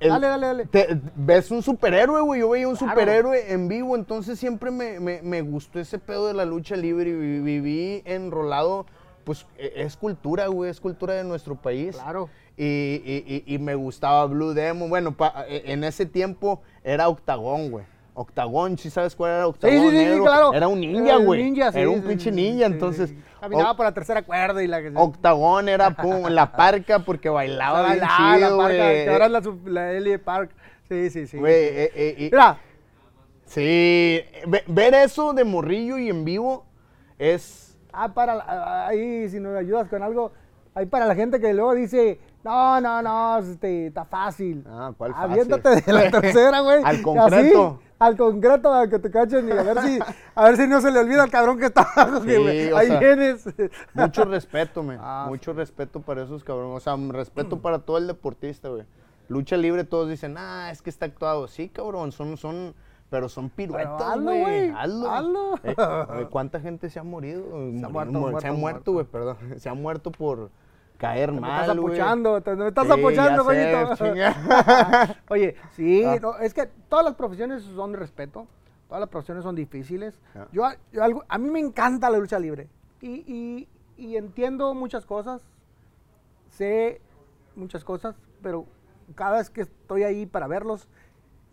el- 0.00 0.10
Dale, 0.10 0.26
dale, 0.26 0.46
dale. 0.46 0.66
te- 0.66 1.00
ves 1.16 1.50
un 1.50 1.62
superhéroe, 1.62 2.20
güey. 2.20 2.40
Yo 2.40 2.50
veía 2.50 2.68
un 2.68 2.76
Claro. 2.76 2.92
superhéroe 2.92 3.52
en 3.52 3.68
vivo, 3.68 3.96
entonces 3.96 4.38
siempre 4.38 4.70
me, 4.70 5.00
me- 5.00 5.22
me 5.22 5.40
gustó 5.42 5.78
ese 5.80 5.98
pedo 5.98 6.26
de 6.26 6.34
la 6.34 6.44
lucha 6.44 6.76
libre 6.76 7.10
y 7.10 7.14
vi- 7.14 7.40
viví 7.40 8.02
enrolado. 8.04 8.86
Pues 9.24 9.46
e- 9.58 9.72
es 9.76 9.96
cultura, 9.96 10.46
güey, 10.48 10.70
es 10.70 10.80
cultura 10.80 11.14
de 11.14 11.24
nuestro 11.24 11.54
país. 11.56 11.96
Claro. 11.96 12.28
Y, 12.56 12.64
y- 12.64 13.44
y- 13.46 13.54
y 13.54 13.58
me 13.58 13.74
gustaba 13.74 14.26
Blue 14.26 14.52
Demon. 14.54 14.88
Bueno, 14.88 15.16
pa- 15.16 15.44
e- 15.48 15.72
en 15.72 15.82
ese 15.84 16.06
tiempo 16.06 16.62
era 16.84 17.08
Octagón, 17.08 17.70
güey. 17.70 17.84
Octagón, 18.16 18.78
¿sí 18.78 18.90
sabes 18.90 19.16
cuál 19.16 19.32
era 19.32 19.46
Octagón? 19.48 19.76
Sí, 19.76 19.82
sí, 19.82 19.90
sí, 19.90 19.96
sí, 19.96 20.04
negro? 20.04 20.22
claro. 20.24 20.54
Era 20.54 20.68
un 20.68 20.78
ninja, 20.80 21.16
güey. 21.16 21.42
ninja, 21.42 21.72
sí, 21.72 21.80
era 21.80 21.90
un 21.90 22.02
sí, 22.02 22.06
pinche 22.08 22.30
ninja, 22.30 22.66
entonces. 22.66 23.12
Caminaba 23.40 23.76
por 23.76 23.86
la 23.86 23.92
tercera 23.92 24.22
cuerda 24.22 24.62
y 24.62 24.68
la 24.68 24.80
que 24.80 24.92
Octagón 24.94 25.68
era 25.68 25.90
pum, 25.90 26.26
la 26.28 26.52
parca 26.52 27.00
porque 27.00 27.28
bailaba 27.28 27.86
bien 27.88 27.98
la, 28.00 28.08
chido, 28.16 28.56
la 28.56 28.62
parca, 28.62 28.84
güey. 28.84 29.04
que 29.04 29.10
ahora 29.10 29.26
es 29.26 29.46
la, 29.64 29.92
Ellie 29.94 30.18
Park. 30.20 30.50
Sí, 30.88 31.10
sí, 31.10 31.26
sí. 31.26 31.38
Güey, 31.38 31.52
eh, 31.54 31.90
eh, 31.94 32.28
Mira, 32.30 32.58
sí, 33.46 34.20
ve- 34.46 34.64
ver 34.68 34.94
eso 34.94 35.32
de 35.32 35.44
morrillo 35.44 35.98
y 35.98 36.08
en 36.08 36.24
vivo 36.24 36.64
es... 37.18 37.63
ah, 37.96 38.12
para, 38.14 38.34
la- 38.36 38.86
ahí, 38.88 39.28
si 39.28 39.40
nos 39.40 39.56
ayudas 39.56 39.88
con 39.88 40.02
algo, 40.02 40.32
ahí 40.74 40.86
para 40.86 41.06
la 41.06 41.14
gente 41.14 41.40
que 41.40 41.52
luego 41.54 41.74
dice, 41.74 42.18
no, 42.42 42.80
no, 42.80 43.00
no, 43.02 43.38
este, 43.38 43.86
está 43.88 44.04
fácil. 44.04 44.64
Ah, 44.68 44.92
¿cuál 44.96 45.12
fácil? 45.14 45.30
Aviéntate 45.32 45.80
de 45.80 45.92
la 45.92 46.10
tercera, 46.20 46.60
güey. 46.60 46.82
Al 46.84 47.02
concreto. 47.02 47.66
así, 47.78 47.88
al 47.98 48.16
concreto, 48.16 48.72
a 48.72 48.88
que 48.88 48.98
te 48.98 49.10
cachen 49.10 49.48
y 49.48 49.52
a 49.52 49.62
ver 49.62 49.80
si, 49.80 49.98
a 50.34 50.44
ver 50.44 50.56
si 50.56 50.66
no 50.66 50.80
se 50.80 50.90
le 50.90 50.98
olvida 50.98 51.22
al 51.22 51.30
cabrón 51.30 51.58
que 51.58 51.66
está 51.66 51.84
Sí, 52.24 52.70
o 52.72 52.76
ahí 52.76 52.88
sea, 52.88 52.98
vienes. 52.98 53.44
Mucho 53.94 54.24
respeto, 54.24 54.82
man. 54.82 54.98
Ah, 55.00 55.26
Mucho 55.28 55.52
respeto 55.52 56.00
para 56.00 56.22
esos 56.24 56.44
cabrones. 56.44 56.76
O 56.76 56.80
sea, 56.80 56.96
respeto 57.12 57.60
para 57.62 57.78
todo 57.78 57.96
el 57.98 58.06
deportista, 58.06 58.68
güey. 58.68 58.84
Lucha 59.28 59.56
libre, 59.56 59.84
todos 59.84 60.10
dicen, 60.10 60.34
ah, 60.36 60.68
es 60.70 60.82
que 60.82 60.90
está 60.90 61.06
actuado. 61.06 61.48
Sí, 61.48 61.70
cabrón, 61.70 62.12
son, 62.12 62.36
son, 62.36 62.74
pero 63.14 63.28
son 63.28 63.48
piruetas, 63.48 64.20
güey. 64.20 64.40
güey, 64.40 64.68
Hazlo. 64.70 65.08
hazlo. 65.08 65.54
Eh, 65.62 65.74
güey, 66.08 66.26
¿Cuánta 66.30 66.58
gente 66.58 66.90
se 66.90 66.98
ha 66.98 67.04
morido? 67.04 67.44
Se 67.78 67.84
ha 67.84 67.88
muerto, 67.88 68.40
se 68.40 68.48
ha 68.48 68.52
muerto, 68.52 68.92
güey, 68.92 69.06
perdón. 69.06 69.36
Se 69.58 69.68
ha 69.68 69.74
muerto 69.74 70.10
por 70.10 70.50
caer 70.98 71.30
Me 71.30 71.40
mal, 71.40 71.60
estás 71.60 71.76
güey. 71.76 71.94
apochando, 71.94 72.40
te- 72.40 72.56
me 72.56 72.66
estás 72.68 72.86
Sí, 72.88 73.94
chinga. 74.04 75.16
Oye, 75.30 75.54
sí, 75.76 76.02
Ah. 76.04 76.18
no, 76.20 76.36
es 76.38 76.52
que 76.52 76.66
todas 76.88 77.04
las 77.04 77.14
profesiones 77.14 77.62
son 77.62 77.92
de 77.92 77.98
respeto, 77.98 78.48
todas 78.88 78.98
las 79.00 79.08
profesiones 79.10 79.44
son 79.44 79.54
difíciles. 79.54 80.18
Ah. 80.34 80.48
Yo, 80.50 80.64
yo 80.92 81.04
algo- 81.04 81.24
a 81.28 81.38
mí 81.38 81.50
me 81.50 81.60
encanta 81.60 82.10
la 82.10 82.18
lucha 82.18 82.40
libre 82.40 82.68
y, 83.00 83.22
y- 83.32 83.68
y 83.96 84.16
entiendo 84.16 84.74
muchas 84.74 85.06
cosas, 85.06 85.40
sé 86.50 87.00
muchas 87.54 87.84
cosas, 87.84 88.16
pero 88.42 88.66
cada 89.14 89.36
vez 89.38 89.50
que 89.50 89.60
estoy 89.60 90.02
ahí 90.02 90.26
para 90.26 90.48
verlos, 90.48 90.88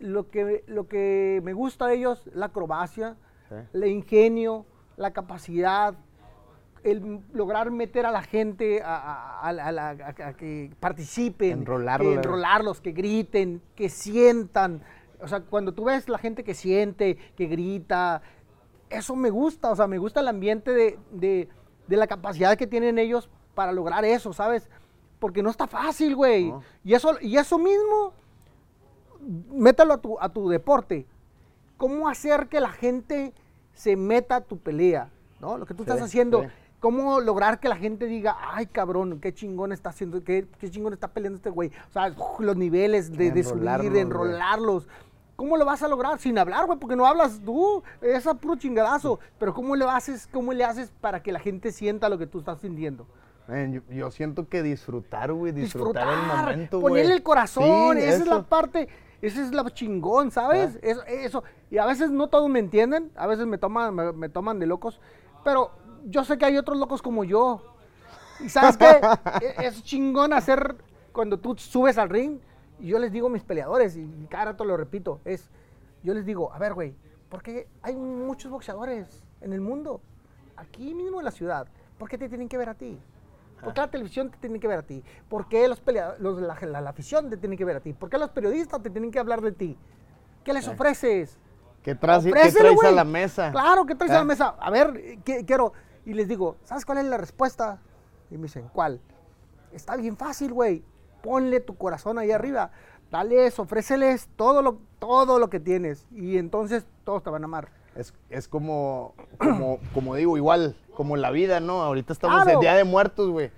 lo 0.02 0.28
que, 0.30 0.64
lo 0.66 0.86
que 0.88 1.40
me 1.42 1.52
gusta 1.52 1.86
de 1.86 1.94
ellos, 1.96 2.28
la 2.34 2.46
acrobacia, 2.46 3.16
Sí. 3.48 3.54
el 3.74 3.84
ingenio, 3.86 4.66
la 4.96 5.12
capacidad, 5.12 5.94
el 6.84 7.20
lograr 7.32 7.70
meter 7.70 8.06
a 8.06 8.10
la 8.10 8.22
gente 8.22 8.82
a, 8.82 9.40
a- 9.48 10.34
que 10.36 10.70
participen, 10.80 11.60
Enrolarla. 11.60 12.04
que 12.08 12.14
enrolarlos, 12.14 12.80
que 12.80 12.92
griten, 12.92 13.62
que 13.76 13.88
sientan. 13.88 14.82
O 15.20 15.28
sea, 15.28 15.40
cuando 15.40 15.72
tú 15.72 15.84
ves 15.84 16.08
la 16.08 16.18
gente 16.18 16.42
que 16.44 16.54
siente, 16.54 17.16
que 17.36 17.46
grita, 17.46 18.22
eso 18.90 19.14
me 19.14 19.30
gusta, 19.30 19.70
o 19.70 19.76
sea, 19.76 19.86
me 19.86 19.98
gusta 19.98 20.20
el 20.20 20.28
ambiente 20.28 20.72
de, 20.72 20.98
de- 21.12 21.48
de 21.86 21.96
la 21.96 22.06
capacidad 22.06 22.56
que 22.56 22.66
tienen 22.66 22.98
ellos 22.98 23.28
para 23.54 23.70
lograr 23.72 24.04
eso, 24.04 24.32
¿sabes? 24.32 24.68
Porque 25.18 25.42
no 25.42 25.50
está 25.50 25.66
fácil, 25.66 26.16
güey. 26.16 26.48
No. 26.50 26.62
Y, 26.84 26.94
eso, 26.94 27.16
y 27.20 27.36
eso 27.36 27.58
mismo, 27.58 28.14
métalo 29.50 29.94
a 29.94 29.98
tu, 29.98 30.18
a 30.20 30.28
tu 30.28 30.48
deporte. 30.48 31.06
¿Cómo 31.76 32.08
hacer 32.08 32.48
que 32.48 32.60
la 32.60 32.70
gente 32.70 33.32
se 33.74 33.96
meta 33.96 34.36
a 34.36 34.40
tu 34.40 34.58
pelea? 34.58 35.10
¿No? 35.40 35.58
Lo 35.58 35.66
que 35.66 35.74
tú 35.74 35.82
estás 35.82 36.00
haciendo. 36.00 36.42
sí. 36.42 36.48
¿Cómo 36.82 37.20
lograr 37.20 37.60
que 37.60 37.68
la 37.68 37.76
gente 37.76 38.06
diga, 38.06 38.36
ay, 38.40 38.66
cabrón, 38.66 39.20
qué 39.20 39.32
chingón 39.32 39.70
está 39.70 39.90
haciendo, 39.90 40.24
qué, 40.24 40.48
qué 40.58 40.68
chingón 40.68 40.92
está 40.92 41.06
peleando 41.06 41.36
este 41.36 41.48
güey? 41.48 41.70
O 41.88 41.92
sea, 41.92 42.12
los 42.40 42.56
niveles 42.56 43.12
de, 43.12 43.30
de 43.30 43.44
subir, 43.44 43.62
Enrolarlos, 43.62 43.84
de 43.84 43.90
güey. 43.90 44.00
enrolarlos. 44.02 44.88
¿Cómo 45.36 45.56
lo 45.56 45.64
vas 45.64 45.80
a 45.84 45.88
lograr? 45.88 46.18
Sin 46.18 46.36
hablar, 46.38 46.66
güey, 46.66 46.80
porque 46.80 46.96
no 46.96 47.06
hablas 47.06 47.40
tú. 47.44 47.84
Es 48.00 48.26
a 48.26 48.34
puro 48.34 48.56
chingadazo. 48.56 49.20
Pero 49.38 49.54
¿cómo 49.54 49.76
le 49.76 49.84
haces, 49.84 50.26
cómo 50.32 50.52
le 50.52 50.64
haces 50.64 50.92
para 51.00 51.22
que 51.22 51.30
la 51.30 51.38
gente 51.38 51.70
sienta 51.70 52.08
lo 52.08 52.18
que 52.18 52.26
tú 52.26 52.40
estás 52.40 52.60
sintiendo? 52.60 53.06
Man, 53.46 53.72
yo, 53.74 53.80
yo 53.88 54.10
siento 54.10 54.48
que 54.48 54.64
disfrutar, 54.64 55.32
güey, 55.32 55.52
disfrutar, 55.52 56.08
el 56.08 56.36
momento, 56.36 56.80
güey. 56.80 56.94
ponerle 56.94 57.14
el 57.14 57.22
corazón, 57.22 57.96
esa 57.98 58.16
es 58.22 58.26
la 58.26 58.42
parte, 58.42 58.88
esa 59.22 59.40
es 59.42 59.52
la 59.52 59.64
chingón, 59.70 60.30
¿sabes? 60.30 60.78
Eso, 60.82 61.02
eso. 61.04 61.44
Y 61.70 61.78
a 61.78 61.86
veces 61.86 62.10
no 62.10 62.28
todos 62.28 62.50
me 62.50 62.58
entienden, 62.58 63.10
a 63.16 63.26
veces 63.26 63.46
me 63.46 63.56
toman, 63.56 63.94
me, 63.94 64.12
me 64.12 64.28
toman 64.28 64.58
de 64.58 64.66
locos, 64.66 65.00
pero 65.44 65.70
yo 66.04 66.24
sé 66.24 66.36
que 66.36 66.44
hay 66.44 66.58
otros 66.58 66.76
locos 66.76 67.00
como 67.00 67.24
yo. 67.24 67.62
Y 68.40 68.48
sabes 68.48 68.76
qué, 68.76 69.00
E- 69.40 69.66
es 69.66 69.82
chingón 69.84 70.32
hacer 70.32 70.76
cuando 71.12 71.38
tú 71.38 71.56
subes 71.56 71.98
al 71.98 72.08
ring, 72.08 72.40
y 72.80 72.88
yo 72.88 72.98
les 72.98 73.12
digo 73.12 73.28
a 73.28 73.30
mis 73.30 73.44
peleadores, 73.44 73.96
y 73.96 74.06
cada 74.28 74.46
rato 74.46 74.64
lo 74.64 74.76
repito, 74.76 75.20
es, 75.24 75.48
yo 76.02 76.14
les 76.14 76.26
digo, 76.26 76.52
a 76.52 76.58
ver, 76.58 76.74
güey, 76.74 76.94
porque 77.28 77.68
hay 77.82 77.94
muchos 77.94 78.50
boxeadores 78.50 79.22
en 79.40 79.52
el 79.52 79.60
mundo, 79.60 80.00
aquí 80.56 80.94
mismo 80.94 81.20
en 81.20 81.24
la 81.24 81.30
ciudad, 81.30 81.68
¿por 81.98 82.08
qué 82.08 82.18
te 82.18 82.28
tienen 82.28 82.48
que 82.48 82.58
ver 82.58 82.68
a 82.70 82.74
ti? 82.74 82.98
¿Por 83.62 83.74
qué 83.74 83.80
la 83.80 83.90
televisión 83.90 84.30
te 84.30 84.38
tiene 84.38 84.58
que 84.60 84.68
ver 84.68 84.78
a 84.80 84.82
ti? 84.82 85.04
¿Por 85.28 85.48
qué 85.48 85.66
los 85.68 85.80
pelea- 85.80 86.16
los- 86.18 86.40
la, 86.40 86.56
la- 86.60 86.80
la 86.80 86.90
afición 86.90 87.30
te 87.30 87.36
tiene 87.36 87.56
que 87.56 87.64
ver 87.64 87.76
a 87.76 87.80
ti? 87.80 87.92
¿Por 87.92 88.10
qué 88.10 88.18
los 88.18 88.30
periodistas 88.30 88.82
te 88.82 88.90
tienen 88.90 89.10
que 89.10 89.18
hablar 89.18 89.40
de 89.40 89.52
ti? 89.52 89.78
¿Qué 90.44 90.52
les 90.52 90.66
ofreces? 90.66 91.38
¿Qué, 91.82 91.94
traes- 91.94 92.24
qué 92.24 92.30
traes 92.32 92.84
a 92.84 92.90
la 92.90 93.04
mesa? 93.04 93.50
Claro, 93.52 93.86
¿qué 93.86 93.94
traes 93.94 94.12
a 94.12 94.16
¿Eh? 94.16 94.18
la 94.18 94.24
mesa? 94.24 94.54
A 94.58 94.70
ver, 94.70 94.96
eh, 94.96 95.18
¿qué- 95.24 95.44
quiero. 95.44 95.72
Y 96.04 96.14
les 96.14 96.26
digo, 96.28 96.56
¿sabes 96.64 96.84
cuál 96.84 96.98
es 96.98 97.04
la 97.04 97.16
respuesta? 97.16 97.80
Y 98.30 98.36
me 98.36 98.44
dicen, 98.44 98.68
¿cuál? 98.72 99.00
Está 99.72 99.96
bien 99.96 100.16
fácil, 100.16 100.52
güey. 100.52 100.84
Ponle 101.22 101.60
tu 101.60 101.76
corazón 101.76 102.18
ahí 102.18 102.30
arriba. 102.32 102.70
Dales, 103.10 103.58
ofréceles 103.58 104.28
todo 104.36 104.62
lo, 104.62 104.78
todo 104.98 105.38
lo 105.38 105.48
que 105.50 105.60
tienes. 105.60 106.06
Y 106.10 106.38
entonces 106.38 106.86
todos 107.04 107.22
te 107.22 107.30
van 107.30 107.42
a 107.42 107.44
amar. 107.44 107.68
Es, 107.96 108.14
es 108.30 108.48
como, 108.48 109.14
como, 109.38 109.78
como 109.94 110.14
digo, 110.14 110.36
igual, 110.36 110.74
como 110.94 111.16
la 111.16 111.30
vida, 111.30 111.60
¿no? 111.60 111.82
Ahorita 111.82 112.12
estamos 112.12 112.42
Claro. 112.42 112.58
en 112.58 112.60
Día 112.60 112.74
de 112.74 112.84
Muertos, 112.84 113.28
güey. 113.30 113.50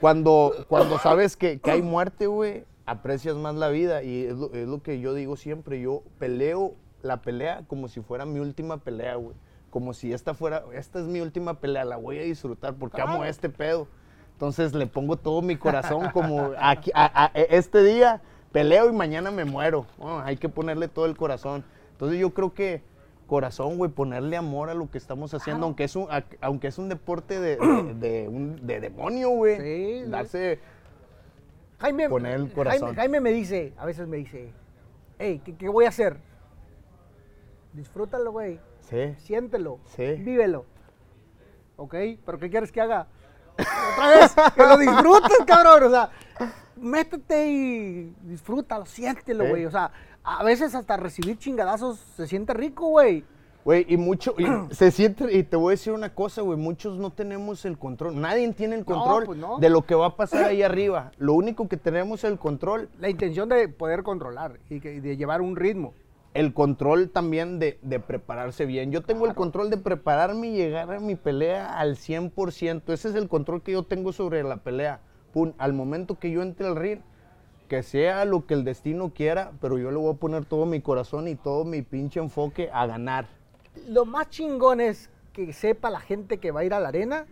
Cuando, 0.00 0.52
cuando 0.68 0.98
sabes 0.98 1.36
que, 1.36 1.60
que 1.60 1.70
hay 1.70 1.82
muerte, 1.82 2.26
güey, 2.26 2.64
aprecias 2.86 3.36
más 3.36 3.54
la 3.54 3.68
vida. 3.68 4.02
Y 4.02 4.24
es 4.26 4.34
lo, 4.36 4.52
es 4.52 4.66
lo 4.66 4.82
que 4.82 5.00
yo 5.00 5.14
digo 5.14 5.36
siempre. 5.36 5.80
Yo 5.80 6.02
peleo 6.18 6.74
la 7.02 7.22
pelea 7.22 7.62
como 7.66 7.88
si 7.88 8.00
fuera 8.00 8.24
mi 8.24 8.40
última 8.40 8.78
pelea, 8.78 9.16
güey. 9.16 9.36
Como 9.70 9.92
si 9.92 10.12
esta 10.12 10.34
fuera, 10.34 10.64
esta 10.74 11.00
es 11.00 11.06
mi 11.06 11.20
última 11.20 11.54
pelea, 11.60 11.84
la 11.84 11.96
voy 11.96 12.18
a 12.18 12.22
disfrutar 12.22 12.74
porque 12.74 13.00
amo 13.02 13.24
este 13.24 13.48
pedo. 13.48 13.88
Entonces 14.32 14.72
le 14.74 14.86
pongo 14.86 15.16
todo 15.16 15.42
mi 15.42 15.56
corazón 15.56 16.10
como 16.12 16.52
aquí, 16.58 16.90
a- 16.94 17.24
a- 17.24 17.30
este 17.34 17.82
día 17.82 18.20
peleo 18.52 18.88
y 18.88 18.92
mañana 18.92 19.30
me 19.30 19.44
muero. 19.44 19.86
Bueno, 19.98 20.20
hay 20.20 20.36
que 20.36 20.48
ponerle 20.48 20.86
todo 20.88 21.06
el 21.06 21.16
corazón. 21.16 21.64
Entonces 21.92 22.18
yo 22.20 22.32
creo 22.34 22.54
que 22.54 22.82
corazón, 23.34 23.76
güey, 23.78 23.90
ponerle 23.90 24.36
amor 24.36 24.70
a 24.70 24.74
lo 24.74 24.88
que 24.90 24.98
estamos 24.98 25.34
haciendo, 25.34 25.66
aunque 25.66 25.84
es 25.84 25.96
un, 25.96 26.06
a- 26.10 26.24
aunque 26.40 26.68
es 26.68 26.78
un 26.78 26.88
deporte 26.88 27.40
de, 27.40 27.56
de, 27.56 27.94
de 27.98 28.28
un, 28.28 28.66
de 28.66 28.80
demonio, 28.80 29.30
güey. 29.30 29.60
Sí. 29.60 30.04
Darse, 30.08 30.60
Jaime, 31.80 32.08
Poner 32.08 32.34
el 32.36 32.52
corazón. 32.52 32.80
Jaime, 32.94 32.96
Jaime 32.96 33.20
me 33.20 33.30
dice, 33.32 33.72
a 33.76 33.84
veces 33.86 34.06
me 34.06 34.16
dice, 34.18 34.52
hey, 35.18 35.40
¿qué, 35.44 35.56
qué 35.56 35.68
voy 35.68 35.84
a 35.86 35.88
hacer? 35.88 36.16
Disfrútalo, 37.72 38.30
güey. 38.32 38.60
sí, 38.88 39.14
Siéntelo. 39.18 39.80
Sí. 39.86 40.14
Vívelo. 40.14 40.64
¿Ok? 41.76 41.94
¿Pero 42.24 42.38
qué 42.38 42.48
quieres 42.50 42.70
que 42.70 42.80
haga? 42.80 43.08
Otra 43.58 44.08
vez, 44.10 44.34
que 44.54 44.62
lo 44.62 44.78
disfrutes, 44.78 45.38
cabrón. 45.46 45.82
O 45.84 45.90
sea, 45.90 46.10
métete 46.76 47.48
y 47.48 48.14
disfrútalo, 48.22 48.86
siéntelo, 48.86 49.48
güey. 49.48 49.64
O 49.66 49.70
sea, 49.72 49.90
a 50.24 50.42
veces 50.42 50.74
hasta 50.74 50.96
recibir 50.96 51.38
chingadazos 51.38 51.98
se 52.16 52.26
siente 52.26 52.54
rico, 52.54 52.88
güey. 52.88 53.24
Güey, 53.64 53.86
y 53.88 53.96
mucho, 53.96 54.34
y 54.38 54.44
se 54.74 54.90
siente, 54.90 55.32
y 55.34 55.42
te 55.42 55.56
voy 55.56 55.68
a 55.68 55.70
decir 55.72 55.92
una 55.94 56.14
cosa, 56.14 56.42
güey, 56.42 56.58
muchos 56.58 56.98
no 56.98 57.10
tenemos 57.12 57.64
el 57.64 57.78
control, 57.78 58.20
nadie 58.20 58.50
tiene 58.52 58.74
el 58.74 58.80
No, 58.80 58.86
control 58.86 59.24
pues 59.24 59.38
no. 59.38 59.58
de 59.58 59.70
lo 59.70 59.82
que 59.86 59.94
va 59.94 60.06
a 60.06 60.16
pasar 60.16 60.44
ahí 60.44 60.62
arriba. 60.62 61.12
Lo 61.18 61.32
único 61.32 61.66
que 61.68 61.76
tenemos 61.78 62.24
es 62.24 62.30
el 62.30 62.38
control 62.38 62.90
La 63.00 63.08
intención 63.08 63.48
de 63.48 63.68
poder 63.68 64.02
controlar 64.02 64.58
y 64.68 64.80
que- 64.80 65.00
de 65.00 65.16
llevar 65.16 65.40
un 65.40 65.56
ritmo. 65.56 65.94
el 66.34 66.52
control 66.52 67.10
también 67.10 67.58
de, 67.60 67.78
de 67.82 68.00
prepararse 68.00 68.66
bien. 68.66 68.90
Yo 68.90 69.02
tengo 69.02 69.24
el 69.26 69.34
control 69.34 69.70
de 69.70 69.76
prepararme 69.76 70.48
y 70.48 70.56
llegar 70.56 70.92
a 70.92 70.98
mi 71.00 71.14
pelea 71.14 71.78
al 71.78 71.94
100%. 71.96 72.92
Ese 72.92 73.08
es 73.10 73.14
el 73.14 73.28
control 73.28 73.62
que 73.62 73.70
yo 73.72 73.84
tengo 73.84 74.12
sobre 74.12 74.42
la 74.42 74.56
pelea. 74.56 75.00
Pum, 75.32 75.52
al 75.58 75.72
momento 75.74 76.18
que 76.18 76.30
yo 76.32 76.42
entre 76.42 76.66
al 76.66 76.74
ring, 76.76 76.98
que 77.74 77.82
sea 77.82 78.24
lo 78.24 78.46
que 78.46 78.54
el 78.54 78.62
destino 78.62 79.12
quiera, 79.12 79.50
pero 79.60 79.78
yo 79.78 79.90
le 79.90 79.96
voy 79.96 80.14
a 80.14 80.16
poner 80.16 80.44
todo 80.44 80.64
mi 80.64 80.80
corazón 80.80 81.26
y 81.26 81.34
todo 81.34 81.64
mi 81.64 81.82
pinche 81.82 82.20
enfoque 82.20 82.70
a 82.72 82.86
ganar. 82.86 83.26
Lo 83.88 84.04
más 84.04 84.30
chingón 84.30 84.80
es 84.80 85.10
que 85.32 85.52
sepa 85.52 85.90
la 85.90 85.98
gente 85.98 86.38
que 86.38 86.52
va 86.52 86.60
a 86.60 86.64
ir 86.64 86.72
a 86.72 86.78
la 86.78 86.88
arena 86.88 87.26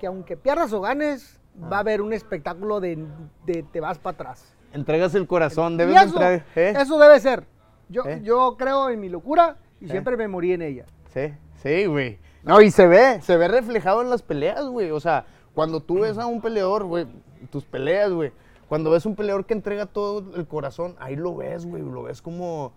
que 0.00 0.06
aunque 0.06 0.38
pierdas 0.38 0.72
o 0.72 0.80
ganes, 0.80 1.38
va 1.70 1.76
a 1.76 1.80
haber 1.80 2.00
un 2.00 2.14
espectáculo 2.14 2.80
de, 2.80 3.04
de 3.44 3.62
te 3.64 3.80
vas 3.80 3.98
para 3.98 4.14
atrás. 4.14 4.54
Entregas 4.72 5.14
el 5.14 5.26
corazón, 5.26 5.76
debes 5.76 5.94
eso. 6.02 6.22
¿eh? 6.22 6.42
eso 6.56 6.98
debe 6.98 7.20
ser. 7.20 7.44
Yo, 7.90 8.02
¿Eh? 8.06 8.22
yo 8.24 8.56
creo 8.58 8.88
en 8.88 8.98
mi 8.98 9.10
locura 9.10 9.58
y 9.78 9.84
¿Eh? 9.84 9.88
siempre 9.90 10.16
me 10.16 10.26
morí 10.26 10.54
en 10.54 10.62
ella. 10.62 10.86
Sí, 11.12 11.34
sí, 11.62 11.84
güey. 11.84 12.18
No, 12.44 12.62
y 12.62 12.70
se 12.70 12.86
ve, 12.86 13.20
se 13.20 13.36
ve 13.36 13.46
reflejado 13.48 14.00
en 14.00 14.08
las 14.08 14.22
peleas, 14.22 14.64
güey. 14.64 14.90
O 14.90 15.00
sea, 15.00 15.26
cuando 15.54 15.80
tú 15.80 16.00
ves 16.00 16.16
a 16.16 16.24
un 16.24 16.40
peleador, 16.40 16.84
güey, 16.84 17.06
tus 17.50 17.66
peleas, 17.66 18.10
güey. 18.10 18.32
Cuando 18.68 18.90
ves 18.90 19.06
un 19.06 19.14
peleador 19.14 19.46
que 19.46 19.54
entrega 19.54 19.86
todo 19.86 20.34
el 20.36 20.46
corazón, 20.46 20.96
ahí 20.98 21.16
lo 21.16 21.36
ves, 21.36 21.66
güey. 21.66 21.82
Lo 21.82 22.04
ves 22.04 22.22
como. 22.22 22.72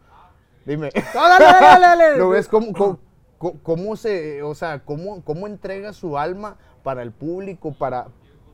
Dime. 0.66 0.90
No, 1.16 1.22
dale, 1.28 1.46
dale, 1.46 1.86
dale. 1.86 2.18
lo 2.18 2.30
ves 2.30 2.48
como. 2.48 2.74
como 2.74 3.00
cómo 3.38 3.96
se, 3.96 4.42
o 4.44 4.56
sea, 4.56 4.80
cómo, 4.80 5.24
cómo 5.24 5.48
entrega 5.48 5.94
su 5.94 6.18
alma 6.18 6.58
para 6.84 7.04
el 7.04 7.12
público, 7.12 7.74
para, 7.74 8.08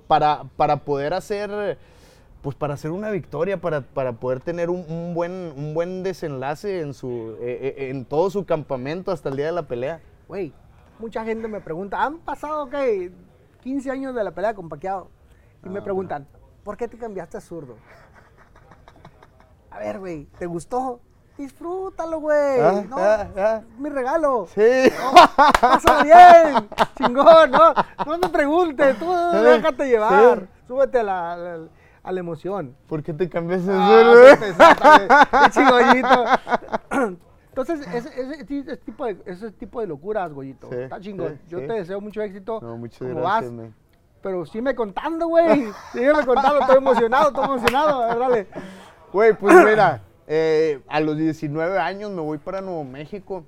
para, 0.07 0.43
para 0.57 0.77
poder 0.77 1.13
hacer, 1.13 1.77
pues 2.41 2.55
para 2.55 2.73
hacer 2.73 2.91
una 2.91 3.09
victoria, 3.09 3.59
para, 3.61 3.81
para 3.81 4.13
poder 4.13 4.41
tener 4.41 4.69
un, 4.69 4.85
un 4.89 5.13
buen, 5.13 5.53
un 5.55 5.73
buen 5.73 6.03
desenlace 6.03 6.81
en 6.81 6.93
su, 6.93 7.37
eh, 7.39 7.89
en 7.89 8.05
todo 8.05 8.29
su 8.29 8.45
campamento 8.45 9.11
hasta 9.11 9.29
el 9.29 9.37
día 9.37 9.45
de 9.47 9.51
la 9.53 9.67
pelea. 9.67 10.01
Güey, 10.27 10.53
mucha 10.99 11.23
gente 11.23 11.47
me 11.47 11.61
pregunta, 11.61 12.03
¿han 12.03 12.19
pasado 12.19 12.69
qué? 12.69 13.11
15 13.61 13.91
años 13.91 14.15
de 14.15 14.23
la 14.23 14.31
pelea 14.31 14.53
con 14.53 14.67
Paquiao. 14.67 15.09
Y 15.63 15.67
Ah, 15.67 15.71
me 15.71 15.81
preguntan, 15.81 16.27
¿por 16.63 16.77
qué 16.77 16.87
te 16.87 16.97
cambiaste 16.97 17.37
a 17.37 17.41
zurdo? 17.41 17.75
A 19.71 19.79
ver, 19.79 19.99
güey, 19.99 20.25
¿te 20.37 20.45
gustó? 20.45 20.99
Disfrútalo, 21.37 22.19
güey. 22.19 22.59
Ah, 22.61 22.83
no, 22.87 22.95
ah, 22.97 23.27
ah. 23.37 23.61
mi 23.79 23.89
regalo. 23.89 24.45
Sí. 24.53 24.61
Pásalo 25.59 26.03
bien, 26.03 26.69
chingón, 26.95 27.49
no, 27.51 27.73
no 28.05 28.17
me 28.19 28.29
preguntes, 28.29 28.99
tú 28.99 29.11
déjate 29.11 29.87
llevar, 29.87 30.41
Sí. 30.41 30.45
súbete 30.67 30.99
a 30.99 31.03
la, 31.03 31.33
a 31.33 31.37
la- 31.37 31.67
a 32.03 32.11
la 32.11 32.19
emoción. 32.19 32.75
¿Por 32.87 33.01
qué 33.01 33.13
te 33.13 33.29
cambiaste 33.29 33.71
de 33.71 34.37
qué 34.37 35.49
chingollito. 35.51 36.25
Entonces, 37.49 37.87
ese, 37.93 38.09
ese, 38.19 38.41
ese 38.61 38.77
tipo 38.77 39.05
de, 39.05 39.21
ese 39.25 39.51
tipo 39.51 39.79
de 39.79 39.87
locuras, 39.87 40.33
Goyito, 40.33 40.67
Sí, 40.69 40.75
está 40.75 40.99
chingón. 40.99 41.35
sí, 41.35 41.41
Yo 41.49 41.59
sí. 41.59 41.67
te 41.67 41.73
deseo 41.73 42.01
mucho 42.01 42.21
éxito. 42.21 42.59
No, 42.61 42.77
muchas 42.77 42.99
gracias, 43.07 43.23
vas, 43.23 43.51
man. 43.51 43.73
Pero 44.23 44.45
sígueme 44.47 44.73
contando, 44.73 45.27
güey. 45.27 45.67
Sígueme 45.91 46.25
contando, 46.25 46.61
estoy 46.61 46.77
emocionado, 46.77 47.27
estoy 47.27 47.45
emocionado. 47.45 48.01
A 48.01 48.07
ver, 48.07 48.19
dale. 48.19 48.47
Güey, 49.11 49.33
pues 49.33 49.55
mira, 49.63 50.01
eh, 50.25 50.81
a 50.87 50.99
los 51.01 51.15
19 51.17 51.77
años 51.77 52.09
me 52.09 52.21
voy 52.21 52.39
para 52.39 52.61
Nuevo 52.61 52.83
México. 52.83 53.43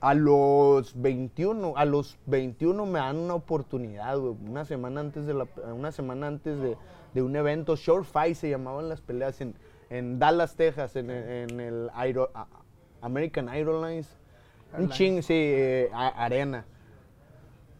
A 0.00 0.12
los 0.12 1.00
21, 1.00 1.74
a 1.76 1.84
los 1.86 2.18
21 2.26 2.84
me 2.84 2.98
dan 2.98 3.16
una 3.16 3.34
oportunidad, 3.34 4.18
güey. 4.18 4.34
Una 4.46 4.64
semana 4.66 5.00
antes 5.00 5.24
de 5.26 5.32
la, 5.32 5.46
una 5.74 5.92
semana 5.92 6.26
antes 6.26 6.58
de, 6.60 6.76
de 7.14 7.22
un 7.22 7.34
evento, 7.36 7.74
Short 7.74 8.04
Fight 8.04 8.36
se 8.36 8.50
llamaban 8.50 8.90
las 8.90 9.00
peleas 9.00 9.40
en, 9.40 9.54
en 9.88 10.18
Dallas, 10.18 10.56
Texas, 10.56 10.94
en, 10.96 11.08
el- 11.10 11.50
en 11.50 11.60
el 11.60 11.90
Aero- 11.94 12.30
American 13.00 13.48
Airlines. 13.48 14.14
Un 14.76 14.90
ching, 14.90 15.22
sí, 15.22 15.32
eh, 15.34 15.90
a- 15.94 16.08
arena. 16.24 16.66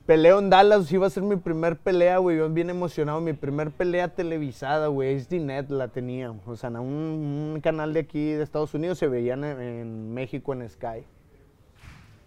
Peleo 0.07 0.39
en 0.39 0.51
Dallas, 0.51 0.93
iba 0.93 1.07
a 1.07 1.11
ser 1.11 1.23
mi 1.23 1.37
primer 1.37 1.79
pelea, 1.79 2.19
güey. 2.19 2.37
Yo 2.37 2.51
bien 2.51 2.69
emocionado. 2.69 3.23
Mi 3.23 3.33
primer 3.33 3.71
pelea 3.71 4.09
televisada, 4.09 4.89
güey. 4.89 5.19
HDNet 5.19 5.71
la 5.71 5.89
tenía. 5.89 6.31
O 6.47 6.57
sea, 6.57 6.69
en 6.69 6.77
un, 6.77 7.61
canal 7.63 7.95
de 7.95 8.01
aquí 8.01 8.33
de 8.33 8.43
Estados 8.43 8.75
Unidos 8.75 8.99
se 8.99 9.09
veían 9.09 9.45
en, 9.45 9.61
en 9.61 10.13
México 10.13 10.53
en 10.53 10.69
Sky. 10.69 11.07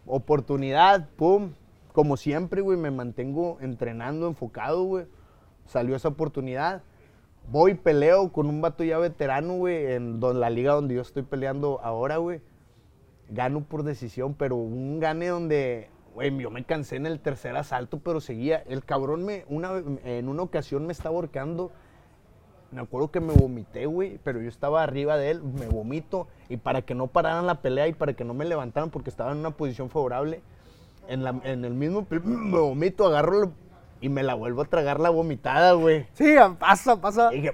Oportunidad, 0.08 1.08
pum. 1.18 1.52
Como 1.94 2.18
siempre, 2.18 2.62
güey, 2.62 2.80
me 2.80 2.90
mantengo 2.90 3.60
entrenando, 3.62 4.28
enfocado, 4.28 4.84
güey. 4.84 5.06
Salió 5.66 5.96
esa 5.96 6.08
oportunidad. 6.08 6.82
Voy, 7.52 7.76
peleo 7.76 8.32
con 8.32 8.48
un 8.48 8.60
vato 8.60 8.84
ya 8.84 8.98
veterano, 8.98 9.54
güey, 9.54 9.94
en 9.94 10.20
don- 10.20 10.40
la 10.40 10.50
liga 10.50 10.74
donde 10.74 10.96
yo 10.96 11.02
estoy 11.02 11.24
peleando 11.24 11.80
ahora, 11.84 12.18
güey 12.18 12.42
gano 13.30 13.62
por 13.62 13.84
decisión, 13.84 14.34
pero 14.34 14.56
un 14.56 15.00
gane 15.00 15.28
donde, 15.28 15.90
güey, 16.18 16.36
yo 16.36 16.50
me 16.50 16.64
cansé 16.64 16.96
en 16.96 17.06
el 17.06 17.20
tercer 17.20 17.56
asalto, 17.56 18.00
pero 18.00 18.20
seguía. 18.22 18.64
El 18.68 18.84
cabrón 18.84 19.24
me, 19.24 19.46
una, 19.50 19.72
en 20.04 20.28
una 20.28 20.42
ocasión 20.42 20.88
me 20.88 20.92
estaba 20.92 21.14
ahorcando. 21.14 21.72
Me 22.72 22.82
acuerdo 22.82 23.12
que 23.12 23.20
me 23.20 23.34
vomité, 23.34 23.86
güey, 23.86 24.20
pero 24.24 24.42
yo 24.42 24.50
estaba 24.50 24.82
arriba 24.82 25.16
de 25.16 25.30
él, 25.30 25.44
me 25.44 25.68
vomito, 25.68 26.28
y 26.50 26.58
para 26.58 26.82
que 26.82 26.96
no 26.96 27.06
pararan 27.06 27.46
la 27.46 27.62
pelea 27.62 27.88
y 27.88 27.94
para 27.94 28.14
que 28.14 28.24
no 28.26 28.34
me 28.34 28.46
levantaran 28.46 28.90
porque 28.90 29.12
estaba 29.12 29.32
en 29.32 29.38
una 29.38 29.52
posición 29.52 29.92
favorable, 29.92 30.42
en, 31.08 31.24
la- 31.24 31.40
en 31.44 31.64
el 31.66 31.76
mismo, 31.76 32.08
me 32.10 32.60
vomito, 32.60 33.06
agarro 33.06 33.52
y 34.02 34.10
me 34.10 34.24
la 34.24 34.34
vuelvo 34.34 34.64
a 34.64 34.66
tragar 34.66 35.00
la 35.00 35.12
vomitada, 35.12 35.74
güey. 35.74 36.08
Sí, 36.14 36.36
pasa, 36.58 37.00
pasa. 37.00 37.32
Y 37.32 37.38
dije, 37.42 37.54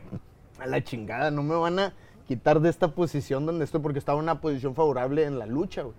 a 0.57 0.68
la 0.68 0.82
chingada, 0.82 1.32
no 1.32 1.43
me 1.43 1.55
van 1.55 1.80
a 1.80 1.93
quitar 2.30 2.61
de 2.61 2.70
esta 2.70 2.88
posición 2.88 3.45
donde 3.45 3.66
estoy 3.66 3.82
porque 3.82 3.99
estaba 3.99 4.18
en 4.20 4.24
una 4.24 4.39
posición 4.39 4.74
favorable 4.74 5.26
en 5.26 5.38
la 5.38 5.45
lucha, 5.47 5.82
güey. 5.82 5.95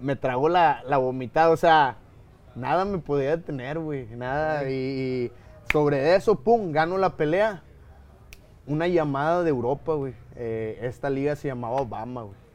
Me 0.00 0.16
tragó 0.16 0.48
la, 0.48 0.82
la 0.86 0.98
vomitada, 0.98 1.50
o 1.50 1.56
sea, 1.56 1.96
nada 2.54 2.84
me 2.84 2.98
podía 2.98 3.36
detener, 3.36 3.78
güey, 3.78 4.06
nada. 4.16 4.68
Y, 4.68 5.30
sobre 5.72 6.14
eso, 6.14 6.36
pum, 6.36 6.72
gano 6.72 6.98
la 6.98 7.16
pelea. 7.16 7.62
Una 8.66 8.88
llamada 8.88 9.42
de 9.42 9.50
Europa, 9.50 9.94
güey. 9.94 10.14
Eh, 10.34 10.78
esta 10.82 11.08
liga 11.08 11.36
se 11.36 11.48
llamaba 11.48 11.76
Obama, 11.80 12.22
güey. 12.22 12.46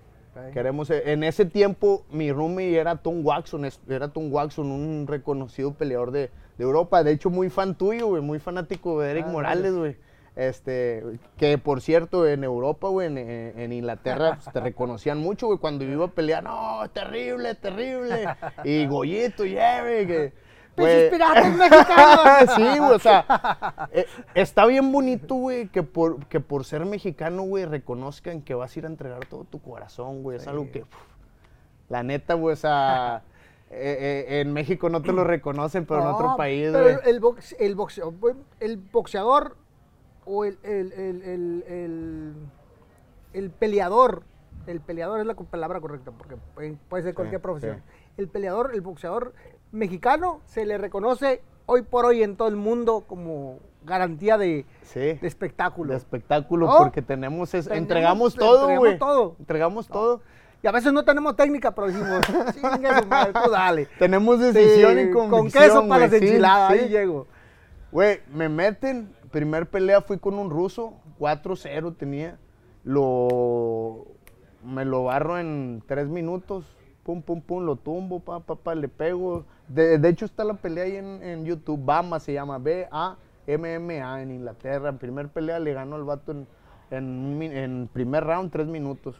Queremos, 0.53 0.89
eh, 0.89 1.11
en 1.11 1.23
ese 1.25 1.43
tiempo 1.45 2.05
mi 2.09 2.31
roomie 2.31 2.77
era 2.77 2.95
Tom 2.95 3.25
Watson, 3.25 3.67
era 3.89 4.07
Tom 4.07 4.31
Watson, 4.31 4.71
un 4.71 5.05
reconocido 5.05 5.73
peleador 5.73 6.11
de, 6.11 6.31
de 6.57 6.63
Europa, 6.63 7.03
de 7.03 7.11
hecho 7.11 7.29
muy 7.29 7.49
fan 7.49 7.75
tuyo, 7.75 8.07
güey, 8.07 8.21
muy 8.21 8.39
fanático 8.39 9.01
de 9.01 9.11
Eric 9.11 9.25
Ah, 9.27 9.31
Morales, 9.31 9.73
güey. 9.73 9.97
Este, 10.35 11.03
que 11.37 11.57
por 11.57 11.81
cierto, 11.81 12.25
en 12.25 12.43
Europa, 12.45 12.87
güey, 12.87 13.07
en, 13.07 13.17
en- 13.17 13.73
Inglaterra, 13.73 14.35
pues, 14.41 14.53
te 14.53 14.59
reconocían 14.61 15.17
mucho, 15.17 15.47
güey, 15.47 15.59
cuando 15.59 15.83
yo 15.83 15.91
iba 15.91 16.05
a 16.05 16.09
pelear, 16.11 16.43
no, 16.43 16.81
terrible, 16.93 17.53
terrible. 17.55 18.25
Y 18.63 18.85
Goyito, 18.87 19.43
Jerry, 19.43 20.07
que... 20.07 20.33
¡Pinches 20.73 20.95
güey, 20.95 21.11
piratas 21.11 21.53
mexicanos! 21.57 22.55
sí, 22.55 22.79
güey, 22.79 22.91
o 22.93 22.99
sea, 22.99 23.89
eh, 23.91 24.05
está 24.33 24.65
bien 24.65 24.89
bonito, 24.89 25.35
güey, 25.35 25.67
que 25.67 25.83
por, 25.83 26.25
que 26.27 26.39
por 26.39 26.63
ser 26.63 26.85
mexicano, 26.85 27.43
güey, 27.43 27.65
reconozcan 27.65 28.41
que 28.41 28.53
vas 28.53 28.73
a 28.73 28.79
ir 28.79 28.85
a 28.85 28.87
entregar 28.87 29.25
todo 29.25 29.43
tu 29.43 29.61
corazón, 29.61 30.23
güey. 30.23 30.37
Es 30.37 30.47
algo 30.47 30.71
que 30.71 30.85
La 31.89 32.03
neta, 32.03 32.35
güey, 32.35 32.53
o 32.53 32.55
sea, 32.55 33.23
eh, 33.69 34.25
eh, 34.29 34.39
en 34.39 34.53
México 34.53 34.87
no 34.89 35.01
te 35.01 35.11
lo 35.11 35.25
reconocen, 35.25 35.85
pero 35.85 35.99
en 36.03 36.07
otro 36.07 36.37
país, 36.37 36.69
pero 36.71 37.01
el 37.03 37.19
box- 37.19 37.55
el 37.59 37.75
boxeo- 37.75 38.35
el 38.61 38.77
boxeador 38.77 39.57
o 40.33 40.45
el, 40.45 40.57
el- 40.63 40.93
el- 40.93 41.21
el- 41.23 41.63
el- 41.67 42.33
el 43.33 43.49
peleador, 43.49 44.23
el 44.67 44.79
peleador 44.79 45.19
es 45.19 45.25
la 45.25 45.35
palabra 45.35 45.81
correcta, 45.81 46.11
porque 46.11 46.35
puede, 46.55 47.03
ser 47.03 47.13
cualquier 47.13 47.41
Sí, 47.41 47.43
profesión. 47.43 47.77
sí. 47.77 47.83
El 48.17 48.27
peleador, 48.29 48.71
el 48.73 48.81
boxeador 48.81 49.33
mexicano 49.71 50.39
se 50.45 50.65
le 50.65 50.77
reconoce 50.77 51.41
hoy 51.65 51.81
por 51.81 52.05
hoy 52.05 52.23
en 52.23 52.35
todo 52.37 52.47
el 52.47 52.55
mundo 52.55 53.03
como 53.07 53.59
garantía 53.83 54.37
de, 54.37 54.65
Sí. 54.83 54.99
de 54.99 55.19
espectáculo. 55.27 55.91
De 55.91 55.97
espectáculo, 55.97 56.67
¿No? 56.67 56.77
porque 56.77 57.01
tenemos, 57.01 57.53
es- 57.53 57.65
Tenemos- 57.65 57.81
entregamos 57.81 58.35
todo, 58.35 58.69
entregamos 58.69 58.99
todo. 58.99 59.35
Entregamos 59.39 59.87
todo. 59.87 60.21
Y 60.63 60.67
a 60.67 60.71
veces 60.71 60.93
no 60.93 61.03
tenemos 61.03 61.35
técnica, 61.35 61.71
pero 61.73 61.87
decimos, 61.87 62.21
chingue 62.53 62.89
madre, 63.07 63.33
tú 63.33 63.49
dale. 63.49 63.87
Tenemos 63.99 64.39
decisión 64.39 64.93
Sí, 64.95 64.99
y 65.01 65.11
con 65.11 65.29
convicción, 65.29 65.63
queso 65.63 65.87
para 65.87 66.05
las 66.05 66.13
enchiladas, 66.13 66.73
sí. 66.73 66.79
ahí 66.79 66.89
llego. 66.89 67.27
Güey, 67.91 68.21
me 68.33 68.47
meten. 68.47 69.11
Primer 69.31 69.69
pelea 69.69 70.01
fui 70.01 70.19
con 70.19 70.35
un 70.35 70.49
ruso. 70.49 70.93
4-0 71.19 71.95
tenía. 71.97 72.37
Lo. 72.83 74.05
Me 74.63 74.85
lo 74.85 75.05
barro 75.05 75.39
en 75.39 75.81
3 75.87 76.09
minutos. 76.09 76.65
Pum, 77.03 77.21
pum, 77.21 77.41
pum. 77.41 77.65
Lo 77.65 77.77
tumbo, 77.77 78.19
pa, 78.19 78.41
pa, 78.41 78.55
pa. 78.55 78.75
Le 78.75 78.89
pego. 78.89 79.45
De, 79.67 79.97
de 79.97 80.09
hecho, 80.09 80.25
está 80.25 80.43
la 80.43 80.55
pelea 80.55 80.83
ahí 80.83 80.97
en, 80.97 81.23
en 81.23 81.45
YouTube. 81.45 81.83
Bama 81.83 82.19
se 82.19 82.33
llama. 82.33 82.57
B-A-M-M-A 82.57 84.21
en 84.21 84.31
Inglaterra. 84.31 84.89
En 84.89 84.97
primer 84.97 85.29
pelea 85.29 85.59
le 85.59 85.73
ganó 85.73 85.95
al 85.95 86.03
vato 86.03 86.33
en, 86.33 86.47
en, 86.91 87.89
primer 87.91 88.25
round, 88.25 88.51
3 88.51 88.67
minutos. 88.67 89.15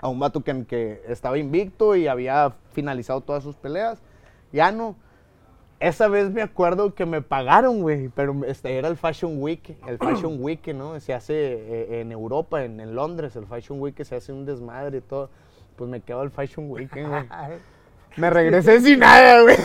A 0.00 0.08
un 0.08 0.18
vato 0.18 0.42
que, 0.42 0.66
que 0.66 1.02
estaba 1.06 1.38
invicto 1.38 1.94
y 1.94 2.08
había 2.08 2.52
finalizado 2.72 3.20
todas 3.20 3.44
sus 3.44 3.56
peleas. 3.56 4.02
Ya 4.52 4.72
no. 4.72 4.96
Esa 5.80 6.08
vez 6.08 6.30
me 6.30 6.40
acuerdo 6.40 6.94
que 6.94 7.04
me 7.04 7.20
pagaron, 7.20 7.82
güey, 7.82 8.08
pero 8.08 8.34
este 8.46 8.76
era 8.78 8.88
el 8.88 8.96
Fashion 8.96 9.42
Week, 9.42 9.76
el 9.86 9.98
Fashion 10.00 10.36
Week, 10.42 10.66
¿no? 10.74 10.98
Se 11.00 11.12
hace 11.12 11.34
eh, 11.34 12.00
en 12.00 12.12
Europa, 12.12 12.64
en, 12.64 12.80
en 12.80 12.94
Londres, 12.94 13.36
el 13.36 13.46
Fashion 13.46 13.80
Week 13.80 14.02
se 14.04 14.14
hace 14.16 14.32
un 14.32 14.46
desmadre 14.46 14.98
y 14.98 15.00
todo. 15.00 15.30
Pues 15.76 15.90
me 15.90 16.00
quedo 16.00 16.22
el 16.22 16.30
Fashion 16.30 16.70
Week, 16.70 16.90
güey. 16.92 17.28
Me 18.16 18.30
regresé 18.30 18.80
sin 18.80 19.00
nada, 19.00 19.42
güey. 19.42 19.56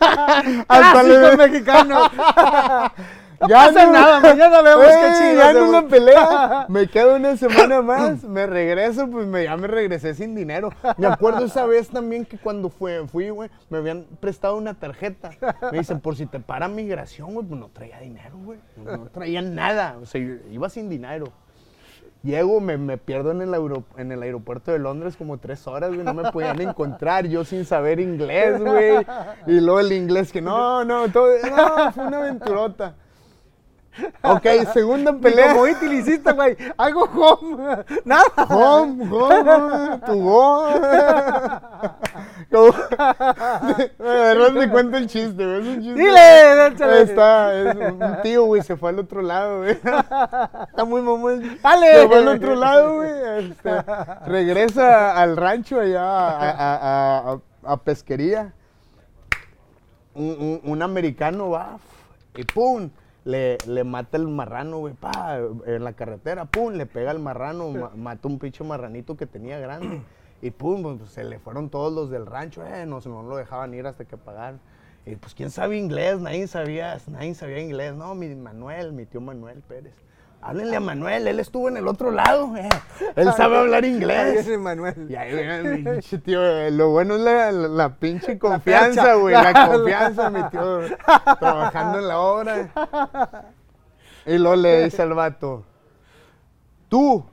Hasta 0.68 1.02
le- 1.02 1.36
mexicano. 1.36 2.10
No 3.40 3.48
Ya 3.48 3.66
pasa 3.66 3.86
no- 3.86 3.92
nada, 3.92 4.20
mañana 4.20 4.62
vemos 4.62 4.84
qué 4.86 4.96
Güey, 4.96 5.12
chido 5.18 5.34
Ya 5.34 5.50
en 5.52 5.56
una 5.58 5.82
pelea, 5.86 6.66
me 6.68 6.88
quedo 6.88 7.14
una 7.16 7.36
semana 7.36 7.82
más, 7.82 8.24
me 8.24 8.46
regreso, 8.46 9.08
pues 9.08 9.26
me, 9.28 9.44
ya 9.44 9.56
me 9.56 9.68
regresé 9.68 10.14
sin 10.14 10.34
dinero. 10.34 10.70
Me 10.96 11.06
acuerdo 11.06 11.44
esa 11.44 11.64
vez 11.66 11.88
también 11.88 12.24
que 12.24 12.36
cuando 12.36 12.68
fue, 12.68 13.06
fui, 13.06 13.30
güey, 13.30 13.48
me 13.70 13.78
habían 13.78 14.06
prestado 14.20 14.56
una 14.56 14.74
tarjeta. 14.74 15.30
Me 15.70 15.78
dicen, 15.78 16.00
por 16.00 16.16
si 16.16 16.26
te 16.26 16.40
para 16.40 16.66
migración, 16.68 17.32
güey, 17.34 17.46
pues 17.46 17.60
no 17.60 17.68
traía 17.68 18.00
dinero, 18.00 18.36
güey. 18.44 18.58
No, 18.76 19.06
traía 19.06 19.40
nada, 19.40 19.96
o 20.02 20.06
sea, 20.06 20.20
iba 20.50 20.68
sin 20.68 20.88
dinero. 20.88 21.26
Llego, 22.24 22.60
me, 22.60 22.76
me 22.76 22.98
pierdo 22.98 23.30
en 23.30 23.40
el, 23.42 23.54
aero- 23.54 23.84
en 23.96 24.10
el 24.10 24.20
aeropuerto 24.24 24.72
de 24.72 24.80
Londres 24.80 25.16
como 25.16 25.38
tres 25.38 25.64
horas, 25.68 25.90
güey, 25.94 26.02
no 26.02 26.12
me 26.12 26.32
podían 26.32 26.60
encontrar, 26.60 27.26
yo 27.28 27.44
sin 27.44 27.64
saber 27.64 28.00
inglés, 28.00 28.60
güey. 28.60 29.06
Y 29.46 29.60
luego 29.60 29.78
el 29.78 29.92
inglés 29.92 30.32
que 30.32 30.42
no, 30.42 30.84
no, 30.84 31.08
todo, 31.12 31.28
no, 31.56 31.92
fue 31.92 32.04
una 32.06 32.18
aventurota. 32.18 32.96
Ok, 34.22 34.46
segunda 34.72 35.12
Ni 35.12 35.18
pelea. 35.20 35.52
como 35.52 35.66
Iti 35.66 35.86
le 35.88 35.94
hiciste, 35.96 36.32
güey. 36.32 36.56
Algo 36.76 37.04
home. 37.04 37.84
Nada. 38.04 38.24
Home, 38.48 39.08
home, 39.10 39.98
tu 40.06 40.28
home. 40.28 40.80
Como- 42.50 42.72
verdad 43.98 44.52
te 44.60 44.70
cuento 44.70 44.96
el 44.96 45.06
chiste, 45.06 45.44
güey. 45.44 45.60
Es 45.60 45.66
un 45.76 45.82
chiste. 45.82 46.00
Dile, 46.00 46.66
échale. 46.68 47.02
Está, 47.02 47.54
es 47.54 47.74
un 47.76 48.16
tío, 48.22 48.44
güey, 48.44 48.62
se 48.62 48.76
fue 48.76 48.90
al 48.90 48.98
otro 48.98 49.22
lado, 49.22 49.58
güey. 49.58 49.70
Está 49.72 50.84
muy 50.86 51.02
mamón. 51.02 51.58
Dale. 51.62 51.92
Se 52.02 52.08
fue 52.08 52.18
al 52.18 52.28
otro 52.28 52.54
lado, 52.54 52.94
güey. 52.96 53.10
este, 53.50 53.70
regresa 54.26 55.20
al 55.20 55.36
rancho 55.36 55.80
allá 55.80 56.02
a, 56.02 56.38
a- 56.50 56.76
a- 56.76 57.32
a- 57.32 57.72
a 57.72 57.76
pesquería. 57.78 58.52
Un, 60.14 60.24
un- 60.64 60.70
un 60.72 60.82
americano 60.82 61.50
va 61.50 61.76
y 62.34 62.42
pum, 62.44 62.90
le, 63.28 63.58
le 63.66 63.84
mata 63.84 64.16
el 64.16 64.26
marrano, 64.26 64.78
güey, 64.78 64.94
pa, 64.94 65.38
en 65.66 65.84
la 65.84 65.92
carretera, 65.92 66.46
pum, 66.46 66.72
le 66.72 66.86
pega 66.86 67.10
al 67.10 67.18
marrano, 67.18 67.68
ma- 67.70 67.90
mata 67.96 68.26
un 68.26 68.38
pinche 68.38 68.64
marranito 68.64 69.16
que 69.16 69.26
tenía 69.26 69.58
grande. 69.58 70.00
Y 70.40 70.50
pum, 70.50 70.96
pues, 70.98 71.10
se 71.10 71.24
le 71.24 71.38
fueron 71.38 71.68
todos 71.68 71.92
los 71.92 72.10
del 72.10 72.24
rancho, 72.24 72.64
eh, 72.64 72.86
no, 72.86 73.00
no 73.00 73.22
lo 73.22 73.36
dejaban 73.36 73.74
ir 73.74 73.86
hasta 73.86 74.04
que 74.06 74.16
pagaran. 74.16 74.60
Y 75.04 75.16
pues, 75.16 75.34
¿quién 75.34 75.50
sabe 75.50 75.76
inglés? 75.76 76.20
Nadie 76.20 76.46
sabía, 76.46 76.98
nadie 77.06 77.34
sabía 77.34 77.60
inglés. 77.60 77.94
No, 77.94 78.14
mi 78.14 78.34
Manuel, 78.34 78.92
mi 78.92 79.04
tío 79.04 79.20
Manuel 79.20 79.60
Pérez. 79.60 79.94
Háblenle 80.40 80.76
a 80.76 80.80
Manuel, 80.80 81.26
él 81.26 81.40
estuvo 81.40 81.68
en 81.68 81.76
el 81.78 81.88
otro 81.88 82.10
lado, 82.12 82.56
eh. 82.56 82.68
Él 83.16 83.32
sabe 83.32 83.58
hablar 83.58 83.82
Ahí 83.84 83.90
inglés. 83.90 84.46
Manuel. 84.58 85.06
Y 85.10 85.16
ahí 85.16 85.82
pinche 85.84 86.18
tío, 86.18 86.42
eh, 86.42 86.70
lo 86.70 86.90
bueno 86.90 87.16
es 87.16 87.20
la, 87.22 87.50
la- 87.52 87.68
la 87.68 87.88
pinche 87.96 88.38
confianza, 88.38 89.14
güey, 89.14 89.34
la, 89.42 89.66
confianza, 89.66 90.30
mi 90.30 90.42
tío, 90.44 90.80
trabajando 91.40 91.98
en 91.98 92.08
la 92.08 92.18
obra. 92.20 92.70
Y 94.26 94.38
luego 94.38 94.56
le 94.56 94.84
dice 94.84 95.02
al 95.02 95.12
vato, 95.14 95.64
tú, 96.88 97.24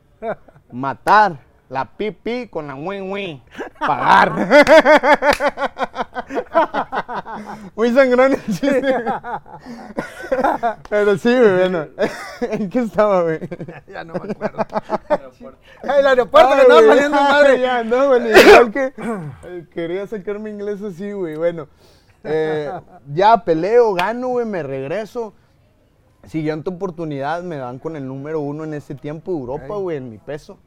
matar 0.71 1.37
la 1.69 1.85
pipi 1.85 2.47
con 2.47 2.67
la 2.67 2.75
win 2.75 3.11
win, 3.11 3.43
pagar. 3.79 4.33
Muy 7.75 7.91
sangrón 7.91 8.33
el 8.33 8.45
chiste. 8.45 8.95
Pero 10.89 11.17
sí, 11.17 11.29
güey, 11.29 11.57
bueno, 11.57 11.87
¿en 12.41 12.69
qué 12.69 12.79
estaba, 12.79 13.23
güey? 13.23 13.39
Ya 13.87 14.03
no 14.03 14.13
me 14.13 14.31
acuerdo. 14.31 14.65
El 15.83 16.07
aeropuerto 16.07 16.49
Ay, 16.51 16.55
que 16.55 16.61
estaba 16.61 16.81
saliendo 16.81 17.21
madre. 17.21 17.59
Ya, 17.59 17.83
no, 17.83 18.07
güey, 18.07 18.21
igual 18.29 18.71
que 18.71 18.93
eh, 19.43 19.65
quería 19.73 20.07
sacar 20.07 20.39
mi 20.39 20.49
inglés 20.49 20.81
así, 20.81 21.11
güey. 21.11 21.35
Bueno, 21.35 21.67
eh, 22.23 22.71
ya 23.13 23.43
peleo, 23.43 23.93
gano, 23.93 24.29
güey, 24.29 24.45
me 24.45 24.63
regreso. 24.63 25.33
Siguiente 26.23 26.71
oportunidad 26.71 27.43
me 27.43 27.57
dan 27.57 27.77
con 27.77 27.95
el 27.95 28.07
número 28.07 28.39
uno 28.39 28.63
en 28.63 28.73
ese 28.73 28.95
tiempo, 28.95 29.31
Europa, 29.31 29.75
güey, 29.75 29.97
en 29.97 30.09
mi 30.09 30.17
peso. 30.17 30.57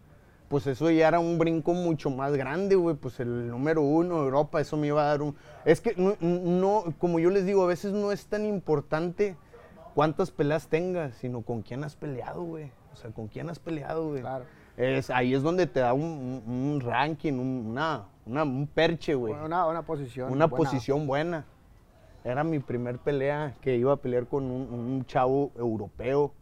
Pues 0.48 0.66
eso 0.66 0.90
ya 0.90 1.08
era 1.08 1.20
un 1.20 1.38
brinco 1.38 1.74
mucho 1.74 2.08
más 2.10 2.32
grande, 2.34 2.74
güey. 2.74 2.96
Pues 2.96 3.20
el 3.20 3.48
número 3.48 3.82
uno, 3.82 4.16
Europa, 4.22 4.60
eso 4.60 4.76
me 4.78 4.86
iba 4.86 5.02
a 5.02 5.06
dar 5.06 5.20
un. 5.22 5.36
Es 5.66 5.80
que 5.82 5.94
no, 5.96 6.16
no, 6.20 6.84
como 6.98 7.18
yo 7.18 7.28
les 7.30 7.44
digo, 7.44 7.62
a 7.64 7.66
veces 7.66 7.92
no 7.92 8.12
es 8.12 8.26
tan 8.26 8.46
importante 8.46 9.36
cuántas 9.94 10.30
peleas 10.30 10.68
tengas, 10.68 11.14
sino 11.16 11.42
con 11.42 11.60
quién 11.62 11.84
has 11.84 11.96
peleado, 11.96 12.42
güey. 12.44 12.70
O 12.92 12.96
sea, 12.96 13.10
con 13.10 13.28
quién 13.28 13.50
has 13.50 13.58
peleado, 13.58 14.08
güey. 14.08 14.22
Claro. 14.22 14.44
Es, 14.78 15.10
ahí 15.10 15.34
es 15.34 15.42
donde 15.42 15.66
te 15.66 15.80
da 15.80 15.92
un, 15.92 16.02
un- 16.02 16.42
un 16.74 16.80
ranking, 16.80 17.32
un, 17.34 17.66
una, 17.70 18.04
una- 18.24 18.44
un 18.44 18.66
perche, 18.66 19.14
güey. 19.14 19.34
Una, 19.34 19.66
una 19.66 19.82
posición. 19.82 20.32
Una 20.32 20.46
buena. 20.46 20.70
posición 20.70 21.06
buena. 21.06 21.44
Era 22.24 22.42
mi 22.42 22.58
primer 22.58 22.98
pelea 22.98 23.54
que 23.60 23.76
iba 23.76 23.92
a 23.92 23.96
pelear 23.96 24.26
con 24.26 24.44
un, 24.44 24.62
un 24.72 25.04
chavo 25.06 25.50
europeo, 25.56 26.32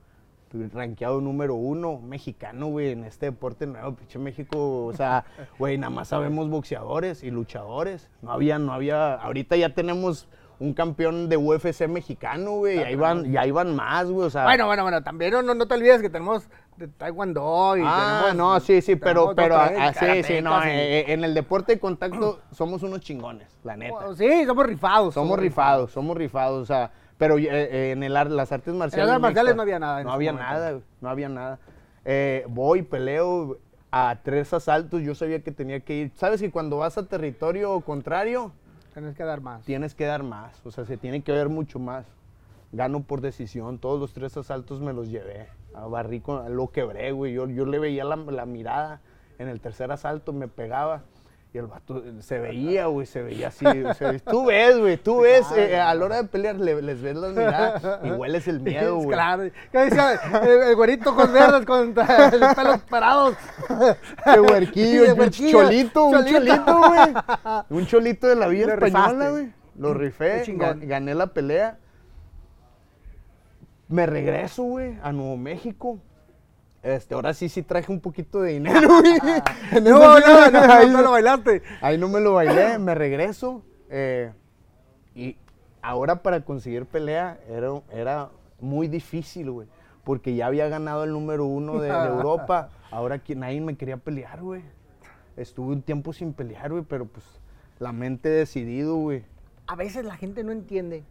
rankeado 0.73 1.21
número 1.21 1.55
uno, 1.55 1.99
mexicano, 2.01 2.67
güey, 2.69 2.93
en 2.93 3.05
este 3.05 3.27
deporte 3.27 3.67
nuevo, 3.67 3.95
pinche 3.95 4.19
México. 4.19 4.87
O 4.87 4.93
sea, 4.93 5.25
güey, 5.59 5.77
nada 5.79 5.91
más 5.91 6.09
sabemos 6.09 6.49
boxeadores 6.49 7.23
y 7.23 7.31
luchadores. 7.31 8.11
No 8.23 8.33
había, 8.33 8.59
no 8.59 8.73
había. 8.73 9.15
Ahorita 9.15 9.57
ya 9.57 9.71
tenemos 9.75 10.29
un 10.59 10.73
campeón 10.73 11.29
de 11.29 11.37
UFC 11.37 11.87
mexicano, 11.87 12.53
güey, 12.53 12.77
y 12.79 12.83
ahí 12.83 12.95
van, 12.97 13.31
y 13.31 13.37
ahí 13.37 13.51
van 13.51 13.77
más, 13.77 14.07
güey. 14.11 14.27
O 14.27 14.31
sea, 14.31 14.45
Bueno, 14.45 14.65
bueno, 14.67 14.85
bueno, 14.85 15.03
también 15.03 15.33
no, 15.33 15.43
no, 15.43 15.67
te 15.67 15.75
olvides 15.75 16.01
que 16.01 16.09
tenemos 16.09 16.49
de 16.79 16.89
Taekwondo 16.89 17.77
y 17.77 17.83
Ah, 17.85 18.23
tenemos- 18.29 18.37
no, 18.55 18.61
sí, 18.61 18.81
sí, 18.81 18.97
pero, 18.97 19.35
pero, 19.37 19.57
ah, 19.57 19.93
sí, 19.93 20.23
sí, 20.23 20.41
no, 20.41 20.59
y- 20.65 20.69
eh, 20.69 21.01
eh, 21.01 21.05
en 21.09 21.25
el 21.25 21.35
deporte 21.35 21.73
de 21.75 21.79
contacto 21.79 22.41
somos 22.53 22.83
unos 22.83 23.01
chingones, 23.01 23.49
la 23.65 23.77
neta. 23.77 23.95
Oh, 24.09 24.15
Sí, 24.15 24.47
somos 24.47 24.67
rifados. 24.67 25.13
Somos 25.13 25.39
rifados, 25.39 25.93
somos 25.93 26.17
rifados, 26.17 26.63
o 26.63 26.65
sea, 26.67 26.91
pero 27.19 27.39
eh, 27.39 27.47
eh, 27.51 27.91
en 27.93 28.03
el 28.03 28.13
las 28.13 28.53
artes 28.53 28.75
marciales. 28.75 29.09
artes 29.11 29.23
marciales 29.23 29.55
mixtas, 29.55 29.57
no 29.57 29.63
había 29.63 29.79
nada 29.79 30.01
en 30.01 30.07
No 30.07 30.13
había 30.13 30.33
momento. 30.33 30.53
nada, 30.53 30.81
no 31.01 31.09
había 31.09 31.29
nada. 31.29 31.59
Eh, 32.05 32.45
voy, 32.49 32.83
peleo 32.83 33.59
a 33.91 34.19
tres 34.23 34.53
asaltos, 34.53 35.03
yo 35.03 35.15
sabía 35.15 35.43
que 35.43 35.53
tenía 35.53 35.81
que 35.81 35.95
ir. 35.95 36.13
¿Sabes 36.15 36.41
que 36.41 36.51
cuando 36.51 36.79
vas 36.79 36.99
a 36.99 37.07
territorio 37.07 37.81
contrario, 37.81 38.53
Tienes 38.93 39.15
que 39.15 39.25
dar 39.25 39.41
más. 39.41 39.65
tienes 39.65 39.95
que 39.95 40.05
dar 40.05 40.23
más, 40.23 40.65
o 40.65 40.71
sea, 40.71 40.85
se 40.85 40.97
tiene 40.97 41.23
que 41.23 41.33
ver 41.33 41.49
mucho 41.49 41.79
más. 41.79 42.07
Gano 42.73 43.03
por 43.03 43.21
decisión, 43.21 43.79
todos 43.79 44.01
los 44.01 44.13
tres 44.13 44.37
asaltos 44.37 44.81
me 44.81 44.93
los 44.93 45.09
llevé. 45.09 45.49
A 45.75 45.87
barrí 45.87 46.21
con, 46.21 46.55
lo 46.57 46.69
quebré, 46.69 47.13
güey. 47.13 47.33
Yo, 47.33 47.49
yo 47.49 47.65
le 47.65 47.79
veía 47.79 48.05
la, 48.05 48.17
la 48.17 48.45
mirada 48.47 49.01
en 49.39 49.49
el 49.49 49.61
tercer 49.61 49.93
asalto, 49.93 50.33
me 50.33 50.49
pegaba. 50.49 51.03
Y 51.55 51.59
el 51.59 51.69
vato 51.69 52.03
eh, 52.05 52.13
se 52.21 52.39
veía, 52.39 52.87
güey, 52.87 53.07
se 53.07 53.23
veía 53.23 53.49
así. 53.49 53.65
o 53.67 53.95
sea, 53.95 54.19
tú 54.19 54.45
ves, 54.47 54.79
güey, 54.79 54.99
tú 54.99 55.21
ves, 55.21 55.47
eh, 55.57 55.81
a 55.81 55.95
la 55.95 56.05
hora 56.05 56.17
de 56.23 56.29
pelear 56.29 56.57
le- 56.57 56.83
les 56.83 57.01
ves 57.01 57.17
las 57.17 57.31
miradas 57.31 57.83
y 58.05 58.11
hueles 58.11 58.47
el 58.49 58.61
miedo, 58.61 58.97
güey. 58.97 59.09
Claro. 59.09 59.45
¿Qué 59.73 59.79
decía? 59.79 60.15
El, 60.43 60.49
el 60.69 60.77
güerito 60.77 61.15
con 61.15 61.33
verdes 61.33 61.65
el 62.35 62.55
pelos 62.55 62.81
parados. 62.91 63.37
Qué 64.25 64.41
huerquillo, 64.41 65.03
de 65.05 65.13
un 65.15 65.31
cholito, 65.31 66.05
un 66.07 66.25
Cholito. 66.27 66.79
güey. 66.79 67.15
Un 67.71 67.87
cholito 67.87 68.27
de 68.27 68.35
la 68.37 68.49
vida 68.49 68.75
española, 68.75 69.31
güey. 69.31 69.53
Lo 69.79 69.95
rifé, 69.95 70.45
gané 70.83 71.15
la 71.15 71.29
pelea. 71.29 71.79
Me 73.89 74.05
regreso, 74.05 74.65
güey, 74.65 74.99
a 75.03 75.13
Nuevo 75.13 75.37
México. 75.37 76.01
Este, 76.87 77.17
ahora 77.17 77.35
sí, 77.35 77.49
sí 77.49 77.65
traje 77.65 77.91
un 77.91 78.01
poquito 78.01 78.41
de 78.43 78.53
dinero, 78.53 78.89
güey. 79.01 79.19
En 79.73 79.83
No, 79.83 80.21
no, 80.21 80.51
no, 80.53 80.59
ahí 80.61 80.87
no, 80.87 80.99
no 80.99 81.03
lo 81.03 81.11
bailaste. 81.11 81.63
Ahí 81.81 81.99
no 81.99 82.07
me 82.07 82.21
lo 82.21 82.35
bailé, 82.35 82.79
me 82.79 82.95
regreso. 82.95 83.63
eh, 83.91 84.33
y 85.17 85.37
ahora 85.83 86.23
para 86.23 86.45
conseguir 86.45 86.87
pelea 86.87 87.41
era, 87.49 87.83
era 87.91 88.31
muy 88.61 88.87
difícil, 88.87 89.51
güey. 89.51 89.69
Porque 90.05 90.37
ya 90.37 90.47
había 90.47 90.69
ganado 90.69 91.03
el 91.03 91.11
número 91.11 91.45
uno 91.47 91.81
de, 91.81 91.89
de 91.89 92.07
Europa. 92.07 92.71
Ahora 92.93 93.19
que 93.19 93.35
nadie 93.35 93.61
me 93.61 93.77
quería 93.77 93.97
pelear, 93.97 94.41
güey. 94.41 94.63
Estuve 95.37 95.73
un 95.73 95.83
tiempo 95.83 96.13
sin 96.13 96.33
pelear, 96.35 96.71
güey, 96.71 96.85
pero 96.85 97.07
pues 97.07 97.25
la 97.81 97.91
mente 97.91 98.29
decidido, 98.29 98.95
güey. 98.95 99.25
A 99.67 99.75
veces 99.75 100.05
la 100.05 100.17
gente 100.17 100.45
no 100.45 100.53
entiende 100.53 101.03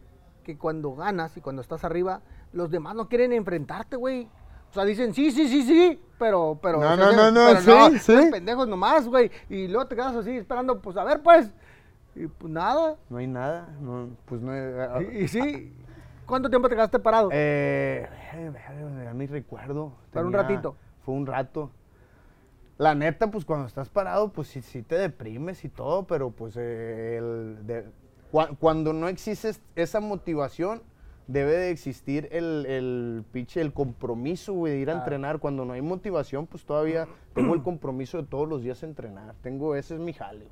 que 0.42 0.56
cuando 0.56 0.94
ganas 0.94 1.36
y 1.36 1.42
cuando 1.42 1.60
estás 1.60 1.84
arriba, 1.84 2.22
los 2.54 2.70
demás 2.70 2.94
no 2.94 3.10
quieren 3.10 3.34
enfrentarte, 3.34 3.96
güey. 3.96 4.28
Sea, 4.76 4.84
dicen, 4.84 5.12
sí, 5.14 5.30
sí, 5.32 5.48
sí, 5.48 5.62
sí, 5.62 6.00
pero, 6.18 6.58
pero... 6.62 6.78
No, 6.80 6.96
no, 6.96 7.12
no, 7.12 7.30
no, 7.30 7.46
pero 7.64 7.90
sí, 7.90 7.98
sí. 7.98 8.12
son 8.14 8.30
pendejos 8.30 8.68
nomás, 8.68 9.08
güey. 9.08 9.30
Y 9.48 9.66
luego 9.68 9.86
te 9.88 9.96
quedas 9.96 10.14
así 10.16 10.30
esperando, 10.36 10.80
pues, 10.80 10.96
a 10.96 11.04
ver, 11.04 11.22
pues. 11.22 11.50
Y 12.14 12.26
pues 12.28 12.52
nada. 12.52 12.96
No 13.10 13.18
hay 13.18 13.26
nada, 13.26 13.68
no, 13.80 14.08
pues 14.24 14.40
no 14.40 14.52
hay- 14.52 15.06
Y, 15.12 15.24
y 15.24 15.28
sí. 15.28 15.72
¿Cuánto 16.24 16.48
tiempo 16.50 16.68
te 16.68 16.74
quedaste 16.74 16.98
parado? 16.98 17.28
Eh, 17.32 18.08
eh, 18.34 19.10
ni 19.14 19.26
recuerdo. 19.26 19.92
Para 20.12 20.26
un 20.26 20.32
ratito. 20.32 20.76
Fue 21.04 21.14
un 21.14 21.26
rato. 21.26 21.70
La 22.78 22.94
neta, 22.94 23.30
pues 23.30 23.44
cuando 23.44 23.66
estás 23.66 23.88
parado, 23.88 24.30
pues 24.32 24.48
sí, 24.48 24.60
sí 24.60 24.82
te 24.82 24.96
deprimes 24.96 25.64
y 25.64 25.68
todo, 25.68 26.06
pero 26.06 26.30
pues 26.30 26.54
eh, 26.58 27.16
el 27.18 27.66
de- 27.66 27.86
cua- 28.32 28.56
cuando 28.58 28.92
no 28.92 29.08
existe 29.08 29.48
es- 29.50 29.62
esa 29.76 30.00
motivación, 30.00 30.82
debe 31.26 31.56
de 31.56 31.70
existir 31.70 32.28
el, 32.32 32.66
el 32.66 33.24
pinche, 33.32 33.60
el 33.60 33.72
compromiso, 33.72 34.52
güey, 34.52 34.74
de 34.74 34.78
ir 34.78 34.90
a 34.90 34.94
entrenar. 34.94 35.38
Cuando 35.38 35.64
no 35.64 35.72
hay 35.72 35.82
motivación, 35.82 36.46
pues 36.46 36.64
todavía 36.64 37.08
tengo 37.34 37.54
el 37.54 37.62
compromiso 37.62 38.18
de 38.18 38.28
todos 38.28 38.48
los 38.48 38.62
días 38.62 38.82
entrenar. 38.82 39.34
Tengo, 39.42 39.74
ese 39.74 39.94
es 39.94 40.00
mi 40.00 40.12
jale. 40.12 40.48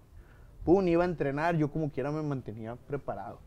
Pum, 0.64 0.86
iba 0.88 1.04
a 1.04 1.06
entrenar, 1.06 1.56
yo 1.56 1.70
como 1.70 1.90
quiera 1.90 2.10
me 2.10 2.22
mantenía 2.22 2.76
preparado. 2.86 3.38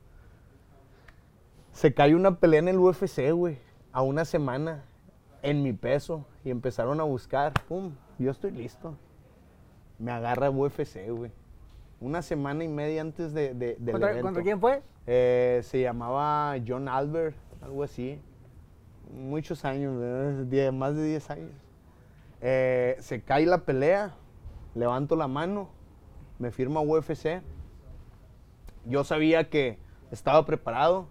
Se 1.72 1.94
cayó 1.94 2.16
una 2.16 2.40
pelea 2.40 2.60
en 2.60 2.68
el 2.68 2.80
UFC, 2.80 3.32
güey, 3.32 3.58
a 3.92 4.02
una 4.02 4.26
semana, 4.26 4.84
en 5.42 5.64
mi 5.64 5.74
peso, 5.74 6.26
y 6.44 6.50
empezaron 6.50 7.00
a 7.00 7.04
buscar. 7.04 7.54
Pum, 7.68 7.94
yo 8.20 8.32
estoy 8.32 8.52
listo. 8.52 8.96
Me 10.00 10.12
agarra 10.12 10.50
UFC, 10.50 11.10
güey. 11.10 11.32
Una 12.00 12.22
semana 12.22 12.64
y 12.64 12.68
media 12.68 13.02
antes 13.02 13.34
de, 13.34 13.54
de- 13.54 13.76
del 13.80 13.92
¿Contra, 13.94 14.10
evento. 14.12 14.28
contra 14.28 14.44
quién 14.44 14.60
fue? 14.60 14.82
Eh, 15.08 15.62
se 15.64 15.82
llamaba 15.82 16.56
John 16.66 16.88
Albert, 16.88 17.36
algo 17.62 17.84
así. 17.84 18.20
Muchos 19.12 19.66
años, 19.66 19.94
más 20.74 20.96
de 20.96 21.04
10 21.06 21.30
años. 21.32 21.52
Eh, 22.42 22.98
se 23.00 23.22
cae 23.22 23.46
la 23.48 23.60
pelea, 23.60 24.14
levanto 24.76 25.16
la 25.16 25.28
mano, 25.28 25.70
me 26.38 26.52
firma 26.52 26.82
UFC. 26.82 27.42
Yo 28.86 29.04
sabía 29.04 29.50
que 29.50 29.80
estaba 30.12 30.46
preparado, 30.46 31.08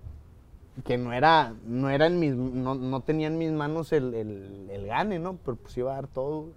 que 0.84 0.98
no 0.98 1.12
era, 1.12 1.54
no 1.64 1.90
era 1.90 2.06
en 2.06 2.20
mis, 2.20 2.34
no, 2.34 2.74
no 2.76 3.00
tenía 3.00 3.26
en 3.26 3.38
mis 3.38 3.50
manos 3.50 3.92
el, 3.92 4.14
el- 4.14 4.68
el 4.70 4.86
gane, 4.86 5.18
¿no? 5.18 5.36
Pero 5.44 5.56
pues 5.56 5.76
iba 5.76 5.92
a 5.92 5.96
dar 5.96 6.06
todo. 6.06 6.50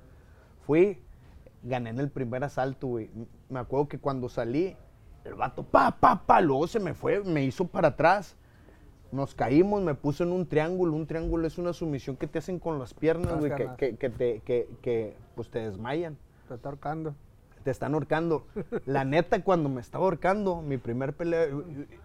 Fui, 0.68 1.00
gané 1.64 1.90
en 1.90 2.00
el 2.00 2.10
primer 2.10 2.44
asalto, 2.44 2.88
güey. 2.88 3.10
Me 3.50 3.60
acuerdo 3.60 3.88
que 3.88 4.00
cuando 4.00 4.30
salí, 4.30 4.76
el 5.26 5.34
vato, 5.36 5.64
pa, 5.64 5.92
pa, 5.92 6.24
pa, 6.26 6.42
luego 6.42 6.68
se 6.68 6.80
me 6.80 6.94
fue, 6.94 7.24
me 7.24 7.44
hizo 7.44 7.66
para 7.66 7.90
atrás. 7.90 8.36
Nos 9.12 9.34
caímos, 9.34 9.82
me 9.82 9.96
puso 9.96 10.24
en 10.24 10.32
un 10.32 10.46
triángulo. 10.46 10.94
Un 10.94 11.08
triángulo 11.08 11.48
es 11.48 11.58
una 11.58 11.74
sumisión 11.74 12.16
que 12.16 12.28
te 12.28 12.40
hacen 12.40 12.60
con 12.60 12.78
las 12.78 12.94
piernas, 12.94 13.40
güey, 13.40 13.54
que, 13.56 13.70
que, 13.76 13.96
que 13.96 14.10
te, 14.10 14.40
que, 14.42 14.70
que, 14.84 15.18
pues 15.36 15.50
te 15.50 15.60
desmayan 15.60 16.16
Te 16.48 16.54
está 16.54 16.70
ahorcando. 16.70 17.16
te 17.64 17.72
están 17.72 17.96
ahorcando. 17.96 18.46
La 18.86 19.06
neta, 19.06 19.44
cuando 19.44 19.68
me 19.68 19.82
estaba 19.82 20.04
ahorcando, 20.04 20.62
mi 20.62 20.78
primer 20.78 21.14
pelea, 21.14 21.48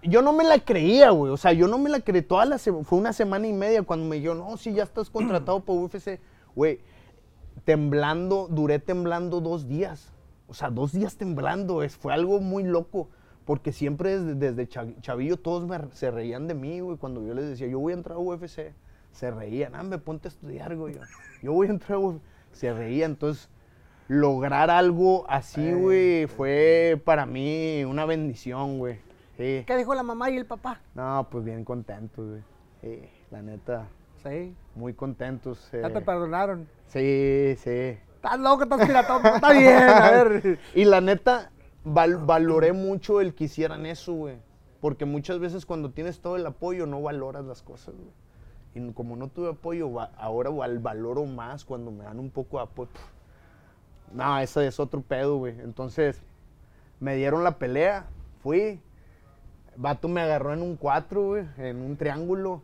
yo 0.03 0.23
no 0.23 0.33
me 0.33 0.45
la 0.45 0.59
creía, 0.61 1.11
güey. 1.11 1.31
O 1.31 1.37
sea, 1.37 1.53
yo 1.53 1.69
no 1.69 1.77
me 1.77 1.91
la 1.91 2.01
creí. 2.01 2.23
Toda 2.23 2.47
la 2.47 2.59
fue 2.59 2.99
una 2.99 3.13
semana 3.13 3.47
y 3.47 3.53
media 3.53 3.83
cuando 3.83 4.07
me 4.07 4.17
dijeron, 4.17 4.39
no, 4.39 4.57
sí, 4.57 4.73
ya 4.73 4.85
estás 4.85 5.11
contratado 5.11 5.61
por 5.61 5.77
UFC. 5.79 6.21
Güey, 6.57 6.81
temblando, 7.67 8.49
duré 8.51 8.79
temblando 8.79 9.43
dos 9.43 9.69
días. 9.69 10.14
O 10.55 10.57
sea, 10.57 10.71
dos 10.71 10.93
días 10.93 11.17
temblando. 11.17 11.83
Es, 11.83 11.97
fue 11.97 12.13
algo 12.15 12.39
muy 12.39 12.63
loco. 12.63 13.09
Porque 13.45 13.73
siempre 13.73 14.17
desde, 14.21 14.35
desde 14.37 14.69
cha- 14.69 15.01
chavillo 15.01 15.37
todos 15.37 15.67
me- 15.67 15.91
se 15.93 16.13
reían 16.13 16.47
de 16.47 16.55
mí, 16.55 16.79
güey. 16.79 16.97
Cuando 16.97 17.27
yo 17.27 17.35
les 17.35 17.49
decía, 17.49 17.67
yo 17.67 17.81
voy 17.81 17.93
a 17.93 17.97
entrar 17.97 18.17
a 18.17 18.21
UFC. 18.21 18.73
Se 19.11 19.33
reían, 19.33 19.75
ah, 19.75 19.83
me 19.83 19.99
ponte 19.99 20.29
a 20.29 20.31
estudiar, 20.31 20.77
güey. 20.77 20.95
Yo, 20.95 21.01
yo 21.43 21.53
voy 21.53 21.67
a 21.67 21.71
entrar 21.71 21.97
a 21.97 21.99
UFC. 21.99 22.23
Se 22.53 22.73
reían. 22.73 23.11
Entonces, 23.11 23.49
lograr 24.07 24.71
algo 24.71 25.25
así, 25.29 25.73
güey, 25.73 26.29
fue 26.29 27.01
para 27.05 27.27
mí 27.27 27.83
una 27.85 28.05
bendición, 28.07 28.79
güey. 28.79 28.99
Sí. 29.37 29.65
¿Qué 29.67 29.77
dijo 29.77 29.93
la 29.97 30.05
mamá 30.05 30.31
y 30.31 30.37
el 30.37 30.47
papá? 30.47 30.81
No, 30.95 31.27
pues 31.31 31.45
bien 31.45 31.65
contentos, 31.65 32.29
güey. 32.31 32.43
Sí, 32.81 33.09
la 33.33 33.43
neta, 33.43 33.89
Sí. 34.23 34.55
muy 34.77 34.95
contentos. 34.95 35.69
Ya 35.73 35.89
eh. 35.89 35.91
te 35.91 36.01
perdonaron. 36.01 36.69
Sí, 36.87 37.57
sí. 37.59 37.99
Estás 38.25 38.41
loco, 38.41 38.63
estás 38.63 38.87
piratón. 38.87 39.27
Está 39.27 39.53
bien, 39.53 39.77
a 39.77 40.11
ver. 40.11 40.59
Y 40.75 40.87
la 40.87 41.03
neta, 41.03 41.51
val- 41.85 42.17
valoré 42.25 42.73
mucho 42.73 43.21
el 43.21 43.35
que 43.35 43.45
hicieran 43.45 43.85
eso, 43.85 44.15
güey. 44.15 44.37
Porque 44.81 45.05
muchas 45.05 45.39
veces 45.39 45.67
cuando 45.67 45.91
tienes 45.91 46.21
todo 46.21 46.37
el 46.37 46.47
apoyo 46.47 46.87
no 46.87 47.03
valoras 47.03 47.45
las 47.45 47.61
cosas, 47.63 47.95
güey. 47.95 48.09
Y 48.89 48.93
como 48.93 49.15
no 49.17 49.29
tuve 49.29 49.51
apoyo, 49.51 49.93
va- 49.93 50.11
ahora 50.17 50.49
val- 50.49 50.79
valoro 50.79 51.27
más 51.27 51.67
cuando 51.67 51.91
me 51.91 52.05
dan 52.05 52.19
un 52.19 52.31
poco 52.31 52.57
de 52.57 52.63
apoyo. 52.65 52.91
No, 54.13 54.39
ese 54.39 54.67
es 54.67 54.81
otro 54.81 55.03
pedo, 55.03 55.37
güey. 55.37 55.61
Entonces, 55.61 56.23
me 57.01 57.17
dieron 57.17 57.45
la 57.45 57.59
pelea, 57.59 58.07
fui. 58.43 58.81
Vato 59.77 60.09
me 60.09 60.23
agarró 60.23 60.55
en 60.55 60.63
un 60.63 60.77
4, 60.77 61.23
güey, 61.23 61.45
en 61.59 61.83
un 61.83 61.97
triángulo. 61.99 62.63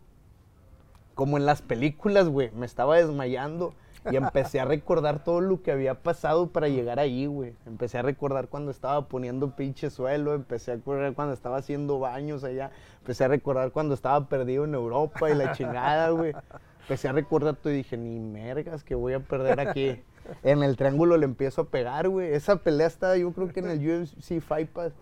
Como 1.13 1.37
en 1.37 1.45
las 1.45 1.61
películas, 1.61 2.27
güey. 2.29 2.49
Me 2.51 2.65
estaba 2.65 2.97
desmayando 2.97 3.73
y 4.09 4.15
empecé 4.15 4.59
a 4.59 4.65
recordar 4.65 5.23
todo 5.23 5.41
lo 5.41 5.61
que 5.61 5.71
había 5.71 5.95
pasado 5.95 6.47
para 6.47 6.67
llegar 6.67 6.99
ahí, 6.99 7.25
güey. 7.25 7.53
Empecé 7.65 7.99
a 7.99 8.01
recordar 8.01 8.47
cuando 8.47 8.71
estaba 8.71 9.07
poniendo 9.07 9.55
pinche 9.55 9.89
suelo, 9.89 10.33
empecé 10.33 10.71
a 10.71 10.75
recordar 10.75 11.13
cuando 11.13 11.33
estaba 11.33 11.57
haciendo 11.57 11.99
baños 11.99 12.43
allá, 12.43 12.71
empecé 12.99 13.25
a 13.25 13.27
recordar 13.27 13.71
cuando 13.71 13.93
estaba 13.93 14.27
perdido 14.27 14.65
en 14.65 14.73
Europa 14.73 15.29
y 15.29 15.35
la 15.35 15.51
chingada, 15.51 16.09
güey. 16.09 16.33
Empecé 16.81 17.09
a 17.09 17.11
recordar 17.11 17.55
todo 17.55 17.71
y 17.71 17.77
dije, 17.77 17.97
ni 17.97 18.19
mergas 18.19 18.83
que 18.83 18.95
voy 18.95 19.13
a 19.13 19.19
perder 19.19 19.59
aquí. 19.59 20.01
En 20.43 20.63
el 20.63 20.75
triángulo 20.77 21.17
le 21.17 21.25
empiezo 21.25 21.61
a 21.61 21.65
pegar, 21.65 22.09
güey. 22.09 22.33
Esa 22.33 22.57
pelea 22.57 22.87
está, 22.87 23.15
yo 23.17 23.31
creo 23.33 23.49
que 23.49 23.59
en 23.59 23.69
el 23.69 23.79
UFC 23.79 24.39
Fight 24.41 24.69
Pass. 24.69 24.93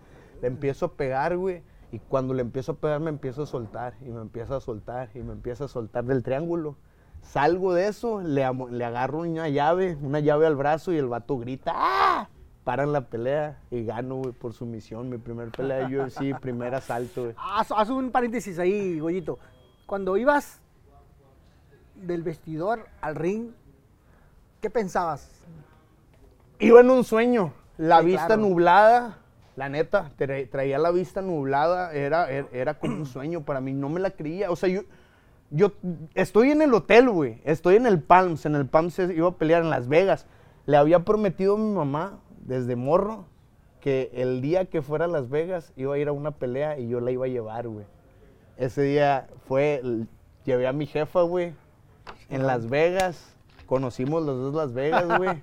Le 0.42 0.48
empiezo 0.48 0.86
a 0.86 0.92
pegar, 0.92 1.36
güey. 1.36 1.62
Y 1.92 1.98
cuando 1.98 2.34
le 2.34 2.42
empiezo 2.42 2.72
a 2.72 2.74
pegar, 2.76 3.00
me 3.00 3.10
empiezo 3.10 3.42
a 3.42 3.46
soltar. 3.46 3.94
Y 4.00 4.10
me 4.10 4.20
empieza 4.20 4.56
a 4.56 4.60
soltar. 4.60 5.10
Y 5.14 5.20
me 5.20 5.32
empieza 5.32 5.64
a 5.64 5.68
soltar 5.68 6.04
del 6.04 6.22
triángulo. 6.22 6.76
Salgo 7.22 7.74
de 7.74 7.86
eso, 7.88 8.20
le, 8.22 8.44
le 8.70 8.84
agarro 8.84 9.18
una 9.20 9.48
llave, 9.48 9.96
una 10.02 10.20
llave 10.20 10.46
al 10.46 10.56
brazo 10.56 10.92
y 10.92 10.96
el 10.98 11.06
vato 11.06 11.38
grita, 11.38 11.72
¡ah! 11.74 12.28
Paran 12.64 12.92
la 12.92 13.02
pelea 13.02 13.58
y 13.70 13.84
gano, 13.84 14.16
güey, 14.16 14.32
por 14.32 14.52
sumisión. 14.52 15.08
Mi 15.08 15.16
primer 15.18 15.50
pelea 15.50 15.88
de 15.88 16.00
UFC, 16.00 16.38
primer 16.40 16.74
asalto, 16.74 17.22
güey. 17.24 17.34
Haz, 17.38 17.72
haz 17.74 17.88
un 17.90 18.10
paréntesis 18.10 18.58
ahí, 18.58 18.98
Goyito. 19.00 19.38
Cuando 19.86 20.16
ibas 20.16 20.60
del 21.94 22.22
vestidor 22.22 22.86
al 23.00 23.14
ring, 23.16 23.50
¿qué 24.60 24.70
pensabas? 24.70 25.30
Iba 26.58 26.80
en 26.80 26.90
un 26.90 27.04
sueño, 27.04 27.52
la 27.78 28.00
Sí, 28.00 28.06
vista 28.06 28.26
claro. 28.26 28.42
nublada, 28.42 29.18
la 29.56 29.68
neta, 29.68 30.10
tra- 30.18 30.48
traía 30.50 30.78
la 30.78 30.90
vista 30.90 31.22
nublada, 31.22 31.92
era, 31.92 32.30
era, 32.30 32.48
era 32.52 32.74
como 32.78 32.96
un 32.96 33.06
sueño 33.06 33.42
para 33.42 33.60
mí, 33.60 33.72
no 33.72 33.88
me 33.88 34.00
la 34.00 34.10
creía. 34.10 34.50
O 34.50 34.56
sea, 34.56 34.68
yo, 34.68 34.82
yo 35.50 35.72
estoy 36.14 36.50
en 36.50 36.62
el 36.62 36.72
hotel, 36.74 37.10
güey, 37.10 37.40
estoy 37.44 37.76
en 37.76 37.86
el 37.86 38.00
Palms, 38.00 38.46
en 38.46 38.54
el 38.54 38.66
Palms 38.66 38.98
iba 38.98 39.28
a 39.28 39.36
pelear 39.36 39.62
en 39.62 39.70
Las 39.70 39.88
Vegas. 39.88 40.26
Le 40.66 40.76
había 40.76 41.04
prometido 41.04 41.54
a 41.54 41.58
mi 41.58 41.72
mamá 41.72 42.20
desde 42.38 42.76
morro 42.76 43.26
que 43.80 44.10
el 44.14 44.40
día 44.40 44.66
que 44.66 44.82
fuera 44.82 45.06
a 45.06 45.08
Las 45.08 45.28
Vegas 45.28 45.72
iba 45.76 45.94
a 45.94 45.98
ir 45.98 46.08
a 46.08 46.12
una 46.12 46.30
pelea 46.30 46.78
y 46.78 46.88
yo 46.88 47.00
la 47.00 47.10
iba 47.10 47.26
a 47.26 47.28
llevar, 47.28 47.66
güey. 47.66 47.86
Ese 48.56 48.82
día 48.82 49.28
fue, 49.46 49.82
llevé 50.44 50.66
a 50.66 50.72
mi 50.72 50.86
jefa, 50.86 51.22
güey, 51.22 51.54
en 52.28 52.46
Las 52.46 52.68
Vegas. 52.68 53.34
Conocimos 53.66 54.22
los 54.22 54.38
dos 54.38 54.54
Las 54.54 54.72
Vegas, 54.72 55.06
güey. 55.18 55.30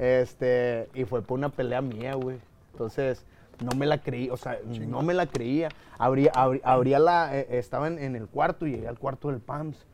Este, 0.00 0.88
y 0.94 1.04
fue 1.04 1.20
por 1.20 1.38
una 1.38 1.50
pelea 1.50 1.82
mía, 1.82 2.14
güey. 2.14 2.38
Entonces, 2.72 3.26
no 3.62 3.76
me 3.76 3.86
la 3.86 3.98
creí, 3.98 4.30
o 4.30 4.36
sea, 4.36 4.58
no 4.88 5.02
me 5.02 5.14
la 5.14 5.26
creía. 5.26 5.68
Abría, 5.98 6.32
abrí- 6.32 6.60
abría 6.64 6.98
la, 6.98 7.36
eh, 7.36 7.46
estaba 7.58 7.88
en, 7.88 7.98
en 7.98 8.16
el 8.16 8.26
cuarto, 8.28 8.66
llegué 8.66 8.88
al 8.88 8.98
cuarto 8.98 9.28
del 9.28 9.40
PAMS 9.40 9.86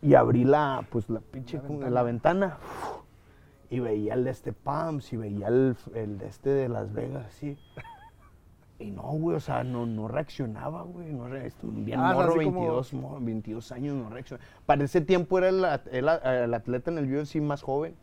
y 0.00 0.14
abrí 0.14 0.44
la, 0.44 0.84
pues 0.90 1.08
la 1.10 1.20
pinche, 1.20 1.60
la 1.90 2.02
ventana. 2.02 2.58
y 3.70 3.80
veía 3.80 4.14
el 4.14 4.24
de 4.24 4.30
este 4.30 4.52
PAMS 4.52 5.12
y 5.12 5.16
veía 5.16 5.48
el, 5.48 5.76
el 5.94 6.18
de 6.18 6.26
este 6.26 6.50
de 6.50 6.68
Las 6.68 6.92
Vegas, 6.92 7.26
así. 7.26 7.56
Y 8.78 8.90
no, 8.90 9.02
güey, 9.02 9.36
o 9.36 9.40
sea, 9.40 9.62
no, 9.62 9.86
no 9.86 10.08
reaccionaba, 10.08 10.82
güey. 10.82 11.12
No 11.12 11.28
re- 11.28 11.46
estu- 11.46 11.72
bien 11.84 12.00
Ah, 12.00 12.14
morro, 12.14 12.30
así 12.34 12.44
como- 12.44 12.60
22, 12.60 12.92
mo- 12.94 13.18
22 13.20 13.72
años, 13.72 13.94
no 13.94 14.10
reaccionaba. 14.10 14.44
Para 14.66 14.82
ese 14.84 15.00
tiempo 15.00 15.38
era 15.38 15.50
el, 15.50 15.64
el 15.92 16.08
el 16.08 16.54
atleta 16.54 16.90
en 16.90 16.98
el 16.98 17.14
UFC 17.16 17.36
más 17.40 17.62
joven. 17.62 17.94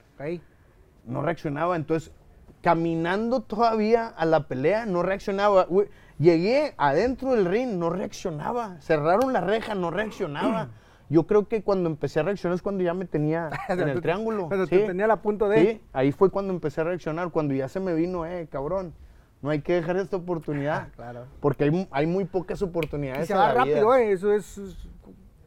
No 1.05 1.22
reaccionaba. 1.22 1.76
Entonces, 1.76 2.14
caminando 2.62 3.41
todavía 3.41 4.07
a 4.07 4.26
la 4.26 4.47
pelea, 4.47 4.86
no 4.86 5.03
reaccionaba. 5.03 5.66
güey. 5.66 5.88
Llegué 6.18 6.74
adentro 6.78 7.32
del 7.32 7.45
ring, 7.45 7.78
no 7.78 7.89
reaccionaba. 7.89 8.78
Cerraron 8.82 9.32
la 9.32 9.41
reja, 9.41 9.76
no 9.76 9.89
reaccionaba. 9.91 10.70
Yo 11.10 11.26
creo 11.26 11.47
que 11.47 11.64
cuando 11.64 11.89
empecé 11.89 12.20
a 12.20 12.24
reaccionar 12.24 12.55
es 12.55 12.62
cuando 12.62 12.84
ya 12.84 12.93
me 12.93 13.05
tenía 13.05 13.49
en 13.70 13.80
el 13.88 14.01
triángulo. 14.01 14.47
Cuando 14.47 14.68
sí. 14.68 14.78
te 14.78 14.86
tenía 14.88 15.12
a 15.12 15.22
punto 15.22 15.47
de. 15.49 15.62
Sí, 15.62 15.82
ahí 15.93 16.12
fue 16.12 16.30
cuando 16.30 16.53
empecé 16.53 16.82
a 16.82 16.84
reaccionar, 16.84 17.32
cuando 17.32 17.53
ya 17.53 17.68
se 17.68 17.80
me 17.80 17.93
vino, 17.95 18.26
eh, 18.26 18.47
cabrón, 18.51 18.93
no 19.41 19.49
hay 19.49 19.62
que 19.62 19.74
dejar 19.74 19.97
esta 19.97 20.18
oportunidad. 20.18 20.88
Ah, 20.88 20.89
claro. 20.95 21.26
Porque 21.39 21.64
hay, 21.64 21.88
hay 21.91 22.05
muy 22.05 22.26
pocas 22.26 22.62
oportunidades. 22.62 23.24
Y 23.24 23.28
se 23.28 23.34
va 23.34 23.53
la 23.53 23.64
vida. 23.64 23.76
rápido, 23.76 23.95
eh. 23.95 24.12
Eso 24.12 24.32
es, 24.34 24.57
es- 24.57 24.78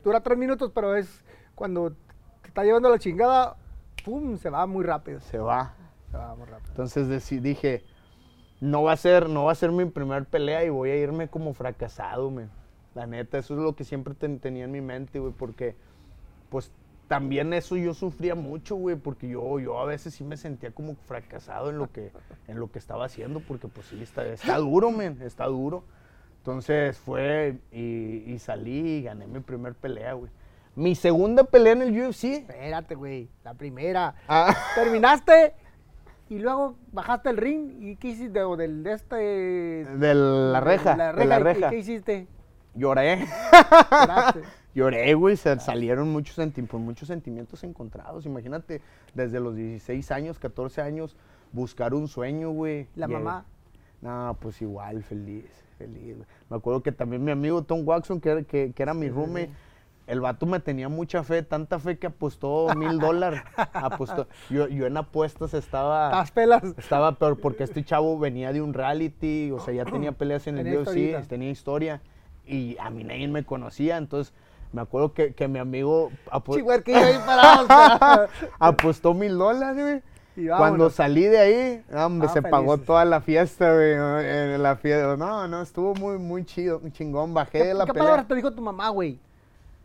Dura 0.02 0.20
tres 0.20 0.36
minutos, 0.36 0.72
pero 0.74 0.96
es 0.96 1.22
cuando 1.54 1.92
te 2.40 2.48
está 2.48 2.64
llevando 2.64 2.88
la 2.88 2.98
chingada, 2.98 3.56
pum, 4.04 4.36
se 4.38 4.50
va 4.50 4.66
muy 4.66 4.82
rápido. 4.84 5.20
Se 5.20 5.38
va. 5.38 5.74
Rápido. 6.12 6.58
Entonces 6.68 7.08
deci- 7.08 7.40
dije, 7.40 7.84
no 8.60 8.82
va 8.84 8.92
a 8.92 8.96
ser, 8.96 9.28
no 9.28 9.44
va 9.44 9.52
a 9.52 9.56
ser 9.56 9.72
mi 9.72 9.84
primer 9.86 10.24
pelea 10.26 10.64
y 10.64 10.68
voy 10.68 10.90
a 10.90 10.96
irme 10.96 11.28
como 11.28 11.54
fracasado, 11.54 12.30
men. 12.30 12.50
La 12.94 13.06
neta, 13.06 13.38
eso 13.38 13.54
es 13.54 13.60
lo 13.60 13.74
que 13.74 13.84
siempre 13.84 14.14
ten- 14.14 14.38
tenía 14.38 14.64
en 14.64 14.70
mi 14.70 14.80
mente, 14.82 15.18
güey, 15.18 15.32
porque 15.32 15.74
pues 16.50 16.70
también 17.08 17.52
eso 17.54 17.76
yo 17.76 17.94
sufría 17.94 18.34
mucho, 18.34 18.76
güey, 18.76 18.96
porque 18.96 19.28
yo, 19.28 19.58
yo 19.58 19.78
a 19.78 19.84
veces 19.86 20.14
sí 20.14 20.24
me 20.24 20.36
sentía 20.36 20.70
como 20.72 20.94
fracasado 20.94 21.70
en 21.70 21.78
lo 21.78 21.90
que, 21.90 22.12
en 22.48 22.60
lo 22.60 22.70
que 22.70 22.78
estaba 22.78 23.06
haciendo, 23.06 23.40
porque 23.40 23.68
pues 23.68 23.86
sí, 23.86 24.02
está, 24.02 24.24
está 24.26 24.58
duro, 24.58 24.90
men, 24.90 25.20
está 25.22 25.46
duro. 25.46 25.84
Entonces 26.38 26.98
fue 26.98 27.58
y, 27.70 28.24
y 28.26 28.38
salí 28.38 28.96
y 28.98 29.02
gané 29.02 29.26
mi 29.26 29.40
primer 29.40 29.74
pelea, 29.74 30.14
güey. 30.14 30.30
Mi 30.74 30.94
segunda 30.94 31.44
pelea 31.44 31.74
en 31.74 31.82
el 31.82 32.02
UFC. 32.08 32.24
Espérate, 32.24 32.94
güey. 32.94 33.28
La 33.44 33.54
primera. 33.54 34.14
Ah, 34.26 34.54
Terminaste 34.74 35.54
y 36.34 36.38
luego 36.38 36.76
bajaste 36.92 37.30
el 37.30 37.36
ring 37.36 37.82
y 37.82 37.96
¿qué 37.96 38.08
hiciste? 38.08 38.42
O 38.42 38.56
del 38.56 38.82
de 38.82 38.92
este. 38.92 39.16
de 39.16 40.14
la 40.14 40.60
reja, 40.60 40.96
La 40.96 41.12
de 41.12 41.24
la 41.24 41.38
reja. 41.38 41.50
¿y 41.50 41.54
reja. 41.60 41.70
¿Qué 41.70 41.78
hiciste? 41.78 42.26
Lloré. 42.74 43.26
Lloré, 44.74 45.12
güey, 45.14 45.36
se 45.36 45.58
salieron 45.60 46.10
muchos, 46.10 46.36
senti- 46.38 46.62
pues, 46.62 46.82
muchos 46.82 47.06
sentimientos 47.08 47.62
encontrados. 47.64 48.24
Imagínate, 48.24 48.80
desde 49.14 49.38
los 49.38 49.54
16 49.54 50.10
años, 50.10 50.38
14 50.38 50.80
años, 50.80 51.14
buscar 51.52 51.92
un 51.92 52.08
sueño, 52.08 52.50
güey. 52.50 52.86
La 52.96 53.06
mamá. 53.06 53.44
No, 54.00 54.36
pues 54.40 54.60
igual, 54.62 55.02
feliz, 55.02 55.44
feliz. 55.76 56.16
Me 56.48 56.56
acuerdo 56.56 56.82
que 56.82 56.90
también 56.90 57.22
mi 57.22 57.30
amigo 57.30 57.62
Tom 57.62 57.82
Watson, 57.86 58.20
que, 58.20 58.30
era- 58.30 58.42
que, 58.42 58.72
que 58.72 58.82
era 58.82 58.94
mi 58.94 59.10
roommate, 59.10 59.50
el 60.06 60.20
vato 60.20 60.46
me 60.46 60.58
tenía 60.60 60.88
mucha 60.88 61.22
fe, 61.22 61.42
tanta 61.42 61.78
fe 61.78 61.98
que 61.98 62.08
apostó 62.08 62.68
mil 62.76 62.98
dólares. 62.98 63.42
Apostó. 63.72 64.26
Yo, 64.50 64.68
yo 64.68 64.86
en 64.86 64.96
apuestas 64.96 65.54
estaba... 65.54 66.10
Las 66.10 66.30
pelas. 66.32 66.62
Estaba 66.76 67.12
peor 67.12 67.38
porque 67.40 67.64
este 67.64 67.84
chavo 67.84 68.18
venía 68.18 68.52
de 68.52 68.60
un 68.60 68.74
reality, 68.74 69.50
o 69.52 69.60
sea, 69.60 69.72
ya 69.74 69.84
tenía 69.84 70.12
peleas 70.12 70.46
en 70.46 70.58
el 70.58 70.64
Tenía 70.64 70.80
UFC, 70.80 70.96
historita. 70.96 71.28
tenía 71.28 71.50
historia 71.50 72.00
y 72.46 72.76
a 72.80 72.90
mí 72.90 73.04
nadie 73.04 73.28
me 73.28 73.44
conocía, 73.44 73.96
entonces 73.96 74.34
me 74.72 74.80
acuerdo 74.80 75.12
que, 75.12 75.34
que 75.34 75.46
mi 75.48 75.58
amigo 75.60 76.10
apostó 78.58 79.14
mil 79.14 79.36
dólares, 79.38 79.82
güey. 79.82 80.02
Y 80.34 80.48
Cuando 80.48 80.88
salí 80.88 81.24
de 81.24 81.38
ahí, 81.38 81.84
hombre, 81.94 82.28
Ah, 82.30 82.32
se 82.32 82.40
pagó 82.40 82.78
toda 82.78 83.04
la 83.04 83.20
fiesta, 83.20 83.74
güey, 83.74 83.92
en 83.92 84.62
la 84.62 84.76
fiesta. 84.76 85.14
No, 85.18 85.46
no, 85.46 85.60
estuvo 85.60 85.94
muy, 85.94 86.16
muy 86.18 86.46
chido, 86.46 86.80
muy 86.80 86.90
chingón. 86.90 87.34
Bajé 87.34 87.58
de 87.58 87.64
¿Qué, 87.64 87.74
la 87.74 87.84
qué 87.84 87.92
pelea. 87.92 88.04
palabras 88.04 88.28
te 88.28 88.34
dijo 88.36 88.50
tu 88.50 88.62
mamá, 88.62 88.88
güey? 88.88 89.18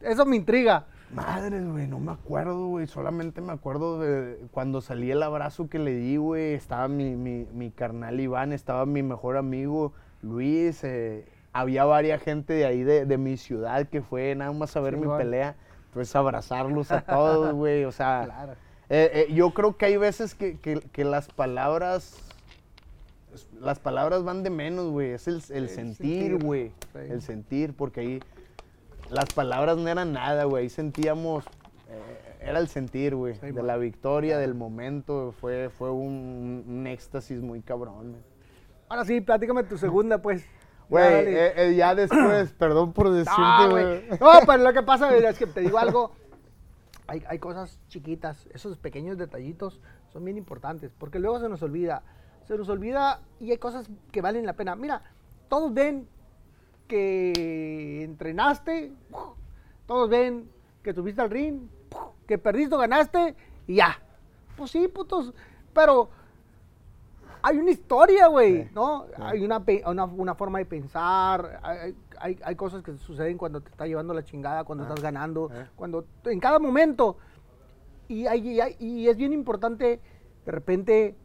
Eso 0.01 0.25
me 0.25 0.35
intriga. 0.35 0.85
Madres, 1.13 1.65
güey, 1.65 1.87
no 1.87 1.99
me 1.99 2.11
acuerdo, 2.11 2.67
güey. 2.67 2.85
Solamente 2.87 3.39
me 3.41 3.53
acuerdo 3.53 3.99
de 3.99 4.37
cuando 4.51 4.81
salí 4.81 5.09
el 5.11 5.23
abrazo 5.23 5.69
que 5.69 5.79
le 5.79 5.95
di, 5.95 6.17
güey. 6.17 6.53
Estaba 6.53 6.87
mi, 6.87 7.15
mi, 7.15 7.45
mi 7.53 7.71
carnal 7.71 8.19
Iván, 8.19 8.51
estaba 8.51 8.85
mi 8.85 9.03
mejor 9.03 9.37
amigo 9.37 9.93
Luis. 10.21 10.83
eh, 10.83 11.25
había 11.53 11.85
varias 11.85 12.21
gente 12.21 12.53
de 12.53 12.65
ahí 12.65 12.83
de, 12.83 13.05
de 13.05 13.17
mi 13.17 13.37
ciudad 13.37 13.87
que 13.87 14.01
fue 14.01 14.35
nada 14.35 14.51
más 14.51 14.75
a 14.75 14.81
ver 14.81 14.97
mi 14.97 15.07
pelea. 15.17 15.55
Pues 15.93 16.15
abrazarlos 16.15 16.91
a 16.91 17.01
todos, 17.01 17.53
güey. 17.55 17.85
O 17.85 17.91
sea, 17.91 18.23
Claro. 18.25 18.53
eh, 18.89 19.25
eh, 19.29 19.33
yo 19.33 19.51
creo 19.53 19.77
que 19.77 19.85
hay 19.85 19.97
veces 19.97 20.35
que, 20.35 20.57
que- 20.59 20.81
que 20.91 21.03
las 21.05 21.29
palabras. 21.29 22.17
Las 23.59 23.79
palabras 23.79 24.23
van 24.23 24.43
de 24.43 24.49
menos, 24.49 24.89
güey. 24.89 25.11
Es 25.11 25.27
el, 25.27 25.41
el 25.49 25.63
El 25.63 25.69
sentir, 25.69 26.31
sentir, 26.31 26.43
güey. 26.43 26.69
sí. 26.93 26.99
El 27.09 27.21
sentir, 27.21 27.73
porque 27.73 27.99
ahí 28.01 28.19
las 29.11 29.33
palabras 29.33 29.77
no 29.77 29.87
eran 29.89 30.13
nada, 30.13 30.43
güey. 30.45 30.69
Sentíamos, 30.69 31.45
eh, 31.89 32.37
era 32.41 32.59
el 32.59 32.67
sentir, 32.67 33.15
güey, 33.15 33.35
Sí, 33.35 33.47
de 33.47 33.53
man. 33.53 33.67
la 33.67 33.77
victoria, 33.77 34.37
del 34.37 34.53
momento. 34.55 35.33
Fue, 35.39 35.69
fue 35.69 35.91
un, 35.91 36.63
un 36.67 36.87
éxtasis 36.87 37.41
muy 37.41 37.61
cabrón. 37.61 38.15
Ahora 38.89 39.05
sí, 39.05 39.21
platícame 39.21 39.63
tu 39.63 39.77
segunda, 39.77 40.21
pues. 40.21 40.43
Ya, 40.43 40.49
Güey, 40.89 41.03
dale. 41.11 41.47
eh, 41.47 41.53
eh, 41.57 41.75
ya 41.75 41.93
después, 41.95 42.53
perdón 42.57 42.93
por 42.93 43.09
decirte, 43.09 43.41
No, 43.41 43.69
güey. 43.71 43.83
güey. 44.07 44.19
No, 44.19 44.31
pero 44.45 44.63
lo 44.63 44.71
que 44.73 44.83
pasa 44.83 45.15
es 45.15 45.37
que 45.37 45.45
te 45.47 45.59
digo 45.61 45.77
algo. 45.77 46.11
Hay, 47.07 47.23
hay 47.27 47.39
cosas 47.39 47.79
chiquitas, 47.87 48.47
esos 48.53 48.77
pequeños 48.77 49.17
detallitos 49.17 49.79
son 50.11 50.25
bien 50.25 50.37
importantes, 50.37 50.91
porque 50.97 51.19
luego 51.19 51.39
se 51.39 51.47
nos 51.49 51.61
olvida. 51.61 52.03
Se 52.45 52.57
nos 52.57 52.67
olvida 52.69 53.21
y 53.39 53.51
hay 53.51 53.57
cosas 53.57 53.89
que 54.11 54.21
valen 54.21 54.45
la 54.45 54.53
pena. 54.53 54.75
Mira, 54.75 55.01
todos 55.49 55.73
ven 55.73 56.07
que 56.87 58.03
entrenaste, 58.03 58.91
todos 59.85 60.09
ven 60.09 60.49
que 60.83 60.93
tuviste 60.93 61.21
al 61.21 61.29
ring, 61.29 61.67
que 62.27 62.37
perdiste 62.37 62.75
o 62.75 62.77
ganaste 62.79 63.35
y 63.67 63.75
ya. 63.75 63.99
Pues 64.55 64.71
sí, 64.71 64.87
putos, 64.87 65.33
pero 65.73 66.09
hay 67.41 67.57
una 67.57 67.71
historia, 67.71 68.27
güey, 68.27 68.63
Sí, 68.63 68.69
¿no? 68.73 69.05
sí. 69.07 69.21
Hay 69.21 69.43
una, 69.45 69.63
una, 69.85 70.05
una 70.05 70.35
forma 70.35 70.59
de 70.59 70.65
pensar, 70.65 71.59
hay, 71.61 71.95
hay, 72.19 72.39
hay 72.43 72.55
cosas 72.55 72.81
que 72.83 72.97
suceden 72.97 73.37
cuando 73.37 73.61
te 73.61 73.69
está 73.69 73.85
llevando 73.85 74.13
la 74.13 74.23
chingada, 74.23 74.63
cuando 74.63 74.83
estás 74.85 75.01
ganando, 75.01 75.49
eh. 75.53 75.67
cuando 75.75 76.05
en 76.25 76.39
cada 76.39 76.59
momento. 76.59 77.17
Y, 78.09 78.25
hay- 78.25 78.47
y 78.47 78.59
hay- 78.61 78.75
y 78.79 79.07
es 79.09 79.17
bien 79.17 79.33
importante, 79.33 79.99
de 80.45 80.51
repente, 80.51 81.15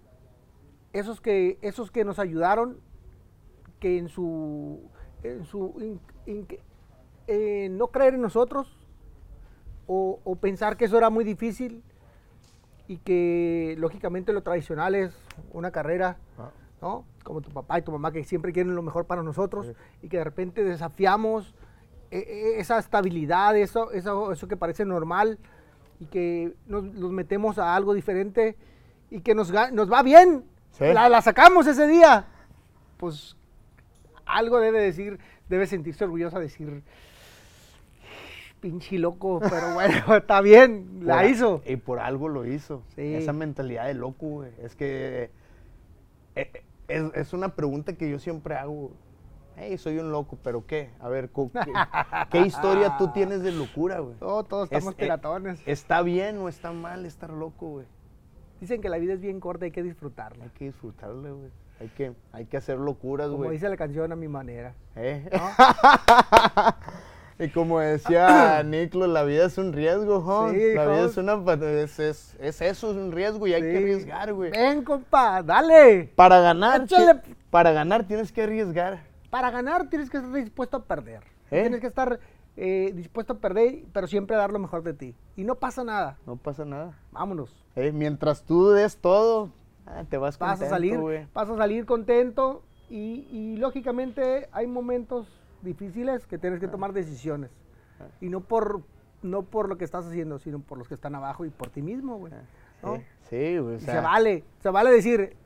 esos 0.93 1.21
que, 1.21 1.59
esos 1.63 1.91
que 1.91 2.05
nos 2.05 2.19
ayudaron, 2.19 2.79
que 3.81 3.99
en 3.99 4.09
su, 4.09 4.81
en 5.23 5.45
su 5.45 5.75
in- 5.81 6.01
in- 6.27 6.47
eh, 7.27 7.69
no 7.71 7.89
creer 7.89 8.15
en 8.15 8.23
nosotros, 8.23 8.77
o, 9.87 10.21
o 10.25 10.37
pensar 10.37 10.77
que 10.77 10.85
eso 10.87 10.97
era 10.99 11.11
muy 11.11 11.25
difícil, 11.25 11.83
y 12.89 12.99
que 12.99 13.75
lógicamente 13.79 14.33
lo 14.33 14.43
tradicional 14.43 14.95
es 14.95 15.15
una 15.53 15.71
carrera, 15.71 16.17
Ah. 16.39 16.51
¿no? 16.83 17.05
Como 17.25 17.41
tu 17.41 17.51
papá 17.51 17.79
y 17.79 17.83
tu 17.83 17.93
mamá 17.93 18.11
que 18.11 18.25
siempre 18.25 18.53
quieren 18.53 18.75
lo 18.75 18.83
mejor 18.83 19.07
para 19.07 19.23
nosotros 19.23 19.73
y 20.03 20.09
que 20.09 20.19
de 20.19 20.25
repente 20.25 20.65
desafiamos 20.65 21.55
eh, 22.11 22.19
eh, 22.27 22.55
esa 22.61 22.79
estabilidad, 22.79 23.57
eso, 23.57 23.93
eso, 23.93 24.33
eso 24.33 24.49
que 24.49 24.57
parece 24.57 24.85
normal 24.85 25.39
y 26.01 26.07
que 26.07 26.55
nos, 26.67 26.83
nos 26.83 27.11
metemos 27.13 27.59
a 27.59 27.75
algo 27.77 27.95
diferente 27.95 28.57
y 29.11 29.21
que 29.21 29.35
nos, 29.35 29.53
nos 29.73 29.91
va 29.91 30.03
bien, 30.03 30.45
Sí. 30.73 30.85
la, 30.93 31.09
la 31.09 31.23
sacamos 31.23 31.67
ese 31.69 31.87
día, 31.87 32.27
pues 32.97 33.37
algo 34.27 34.59
debe 34.61 34.81
decir, 34.81 35.19
debe 35.49 35.67
sentirse 35.67 36.05
orgullosa 36.05 36.39
decir, 36.39 36.83
pinche 38.61 38.99
loco, 38.99 39.41
pero 39.41 39.75
bueno, 39.75 40.15
está 40.17 40.41
bien, 40.41 41.01
la 41.03 41.19
Por 41.23 41.31
hizo. 41.31 41.63
Y 41.67 41.77
por 41.77 41.99
algo 41.99 42.29
lo 42.29 42.47
hizo. 42.47 42.83
Sí. 42.95 43.15
Esa 43.15 43.33
mentalidad 43.33 43.87
de 43.87 43.95
loco, 43.95 44.27
güey. 44.27 44.53
Es 44.63 44.75
que 44.77 45.25
eh, 45.25 46.51
eh, 46.53 46.63
es, 46.89 47.05
es 47.15 47.33
una 47.33 47.51
pregunta 47.55 47.95
que 47.95 48.11
yo 48.11 48.19
siempre 48.19 48.55
hago. 48.57 48.93
Hey, 49.55 49.77
soy 49.77 49.99
un 49.99 50.11
loco, 50.13 50.39
pero 50.43 50.67
¿qué? 50.67 50.91
A 50.99 51.09
ver, 51.11 51.29
¿qué, 51.29 51.51
qué 52.31 52.41
historia 52.41 52.97
tú 52.97 53.09
tienes 53.13 53.43
de 53.43 53.53
locura, 53.53 53.99
güey? 53.99 54.17
Oh, 54.21 54.45
todos 54.45 54.71
Es- 54.73 54.79
estamos 54.79 54.95
eh, 54.95 54.97
piratones. 55.03 55.61
¿Está 55.67 56.01
bien 56.01 56.39
o 56.39 56.49
está 56.49 56.73
mal 56.73 57.05
estar 57.05 57.29
loco, 57.31 57.69
güey? 57.69 57.87
Dicen 58.61 58.81
que 58.81 58.89
la 58.89 58.97
vida 58.97 59.13
es 59.13 59.21
bien 59.21 59.41
corta, 59.41 59.67
hay 59.67 59.71
que 59.71 59.83
disfrutarla. 59.83 60.45
Hay 60.45 60.51
que 60.51 60.67
disfrutarle, 60.67 61.33
güey. 61.33 61.51
Hay 61.81 61.89
que, 61.89 62.13
hay 62.33 62.47
que 62.47 62.57
hacer 62.57 62.79
locuras, 62.79 63.29
Como 63.29 63.39
güey. 63.39 63.53
dice 63.53 63.69
la 63.69 63.77
canción 63.77 64.13
a 64.13 64.17
mi 64.17 64.29
manera. 64.29 64.75
¿Eh? 64.95 65.29
y 67.39 67.49
como 67.49 67.81
decía 67.81 68.63
Niclo, 68.65 69.07
la 69.07 69.25
vida 69.25 69.47
es 69.47 69.59
un 69.59 69.73
riesgo, 69.73 70.17
Hans. 70.17 70.53
Sí, 70.53 70.75
la 70.75 70.87
vida 70.87 71.07
es 71.07 71.17
una 71.17 71.35
es, 71.83 71.99
es, 71.99 72.37
es 72.39 72.63
eso, 72.63 72.91
es 72.93 72.97
un 72.97 73.11
riesgo 73.11 73.47
y 73.47 73.55
hay 73.55 73.63
que 73.63 73.79
arriesgar, 73.79 74.33
güey. 74.33 74.53
Ven, 74.53 74.85
compa, 74.85 75.43
dale. 75.43 76.13
Para 76.15 76.41
ganar, 76.41 76.83
Échale 76.83 77.21
¿qué, 77.21 77.35
para 77.51 77.73
ganar 77.73 78.05
tienes 78.05 78.31
que 78.31 78.43
arriesgar. 78.43 79.03
Para 79.31 79.51
ganar 79.51 79.89
tienes 79.89 80.09
que 80.09 80.19
estar 80.19 80.33
dispuesto 80.33 80.77
a 80.77 80.85
perder. 80.85 81.23
¿Eh? 81.51 81.63
Tienes 81.63 81.81
que 81.81 81.87
estar 81.87 82.21
eh, 82.57 82.93
dispuesto 82.95 83.35
a 83.35 83.39
perder, 83.39 83.85
pero 83.93 84.07
siempre 84.07 84.37
dar 84.37 84.53
lo 84.53 84.59
mejor 84.59 84.83
de 84.83 84.93
ti. 84.93 85.15
Y 85.37 85.45
no 85.45 85.55
pasa 85.55 85.85
nada. 85.85 86.19
No 86.27 86.37
pasa 86.37 86.65
nada. 86.65 86.99
Vámonos. 87.11 87.55
Eh, 87.77 87.93
mientras 87.93 88.43
tú 88.43 88.71
des 88.71 88.97
todo, 88.97 89.51
ah, 89.87 90.05
te 90.09 90.17
vas 90.17 90.39
Vas 90.39 90.51
a 90.51 90.53
contento, 90.55 90.75
salir, 90.75 90.99
güey. 90.99 91.27
vas 91.35 91.49
a 91.49 91.57
salir 91.57 91.87
contento 91.87 92.63
y, 92.91 93.27
y 93.31 93.57
lógicamente 93.57 94.49
hay 94.53 94.67
momentos 94.67 95.27
difíciles 95.63 96.27
que 96.27 96.39
tienes 96.39 96.61
que 96.61 96.69
tomar 96.69 96.93
decisiones. 96.93 97.51
Y 98.21 98.29
no 98.29 98.41
por, 98.41 98.83
no 99.23 99.43
por 99.43 99.69
lo 99.69 99.79
que 99.79 99.85
estás 99.85 100.05
haciendo, 100.07 100.39
sino 100.41 100.59
por 100.61 100.77
los 100.79 100.89
que 100.89 100.95
están 100.95 101.15
abajo 101.15 101.45
y 101.45 101.51
por 101.51 101.69
ti 101.71 101.83
mismo, 101.83 102.17
güey. 102.19 102.33
¿no? 102.83 102.97
Sí, 102.97 103.03
sí, 103.31 103.59
güey. 103.59 103.77
o 103.77 103.81
sea, 103.81 103.95
se 103.95 104.01
vale, 104.01 104.45
se 104.61 104.71
vale 104.71 104.91
decir, 104.91 105.37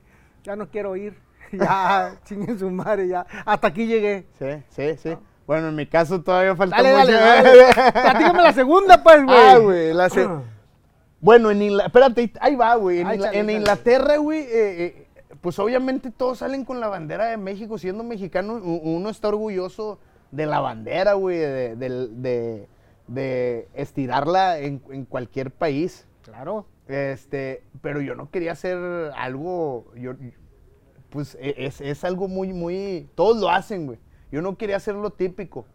ya 0.43 0.57
no 0.57 0.69
quiero 0.71 0.97
ir, 0.97 1.15
ya, 1.53 2.17
chinguen 2.25 2.59
su 2.59 2.71
madre, 2.71 3.09
ya, 3.09 3.27
hasta 3.45 3.69
aquí 3.69 3.87
llegué. 3.87 4.27
Sí, 4.39 4.47
sí, 4.71 4.97
sí. 4.97 5.17
Bueno, 5.47 5.69
en 5.69 5.77
mi 5.77 5.87
caso 5.87 6.23
todavía 6.23 6.57
falta 6.57 6.77
Dale, 6.83 6.97
mucho. 6.97 7.13
dale, 7.13 7.57
dale. 7.59 7.93
Platícame 7.93 8.43
la 8.43 8.53
segunda, 8.53 9.03
pues, 9.03 9.23
güey. 9.25 9.37
Ah, 9.39 9.59
güey, 9.59 9.93
la 9.93 10.09
se- 10.09 10.27
Bueno, 11.27 11.51
en 11.51 11.61
Inglaterra, 11.61 11.87
espérate, 12.07 12.33
ahí 12.41 12.55
va, 12.55 12.77
güey. 12.77 13.01
En, 13.01 13.09
Ay, 13.09 13.17
Ingla- 13.19 13.25
chale, 13.27 13.39
en 13.41 13.47
chale. 13.47 13.59
Inglaterra, 13.59 14.17
güey, 14.19 14.39
eh, 14.43 14.47
eh, 14.85 15.07
pues 15.41 15.59
obviamente 15.59 16.13
todos 16.13 16.39
salen 16.39 16.65
con 16.65 16.79
la 16.79 16.87
bandera 16.87 17.27
de 17.27 17.37
México. 17.37 17.79
Siendo 17.79 18.05
mexicano, 18.05 18.55
uno 18.55 19.09
está 19.09 19.27
orgulloso 19.27 19.99
de 20.31 20.47
la 20.47 20.61
bandera, 20.61 21.15
güey, 21.15 21.39
de, 21.39 21.75
de- 21.75 22.69
de 23.09 23.69
estirarla 23.75 24.61
en, 24.61 24.81
en 24.91 25.05
cualquier 25.05 25.51
país. 25.51 26.07
Claro. 26.23 26.65
Este, 26.87 27.65
pero 27.83 28.01
yo 28.01 28.15
no 28.15 28.31
quería 28.31 28.53
hacer 28.53 28.79
algo, 29.17 29.93
yo, 29.97 30.13
pues 31.11 31.37
e- 31.41 31.55
es, 31.67 31.81
es 31.81 32.05
algo 32.05 32.29
muy, 32.29 32.53
muy, 32.53 33.09
todos 33.17 33.37
lo 33.41 33.51
hacen, 33.51 33.87
güey. 33.87 33.99
Yo 34.31 34.43
no 34.43 34.57
quería 34.57 34.77
hacer 34.77 34.95
lo 34.95 35.11
típico. 35.11 35.67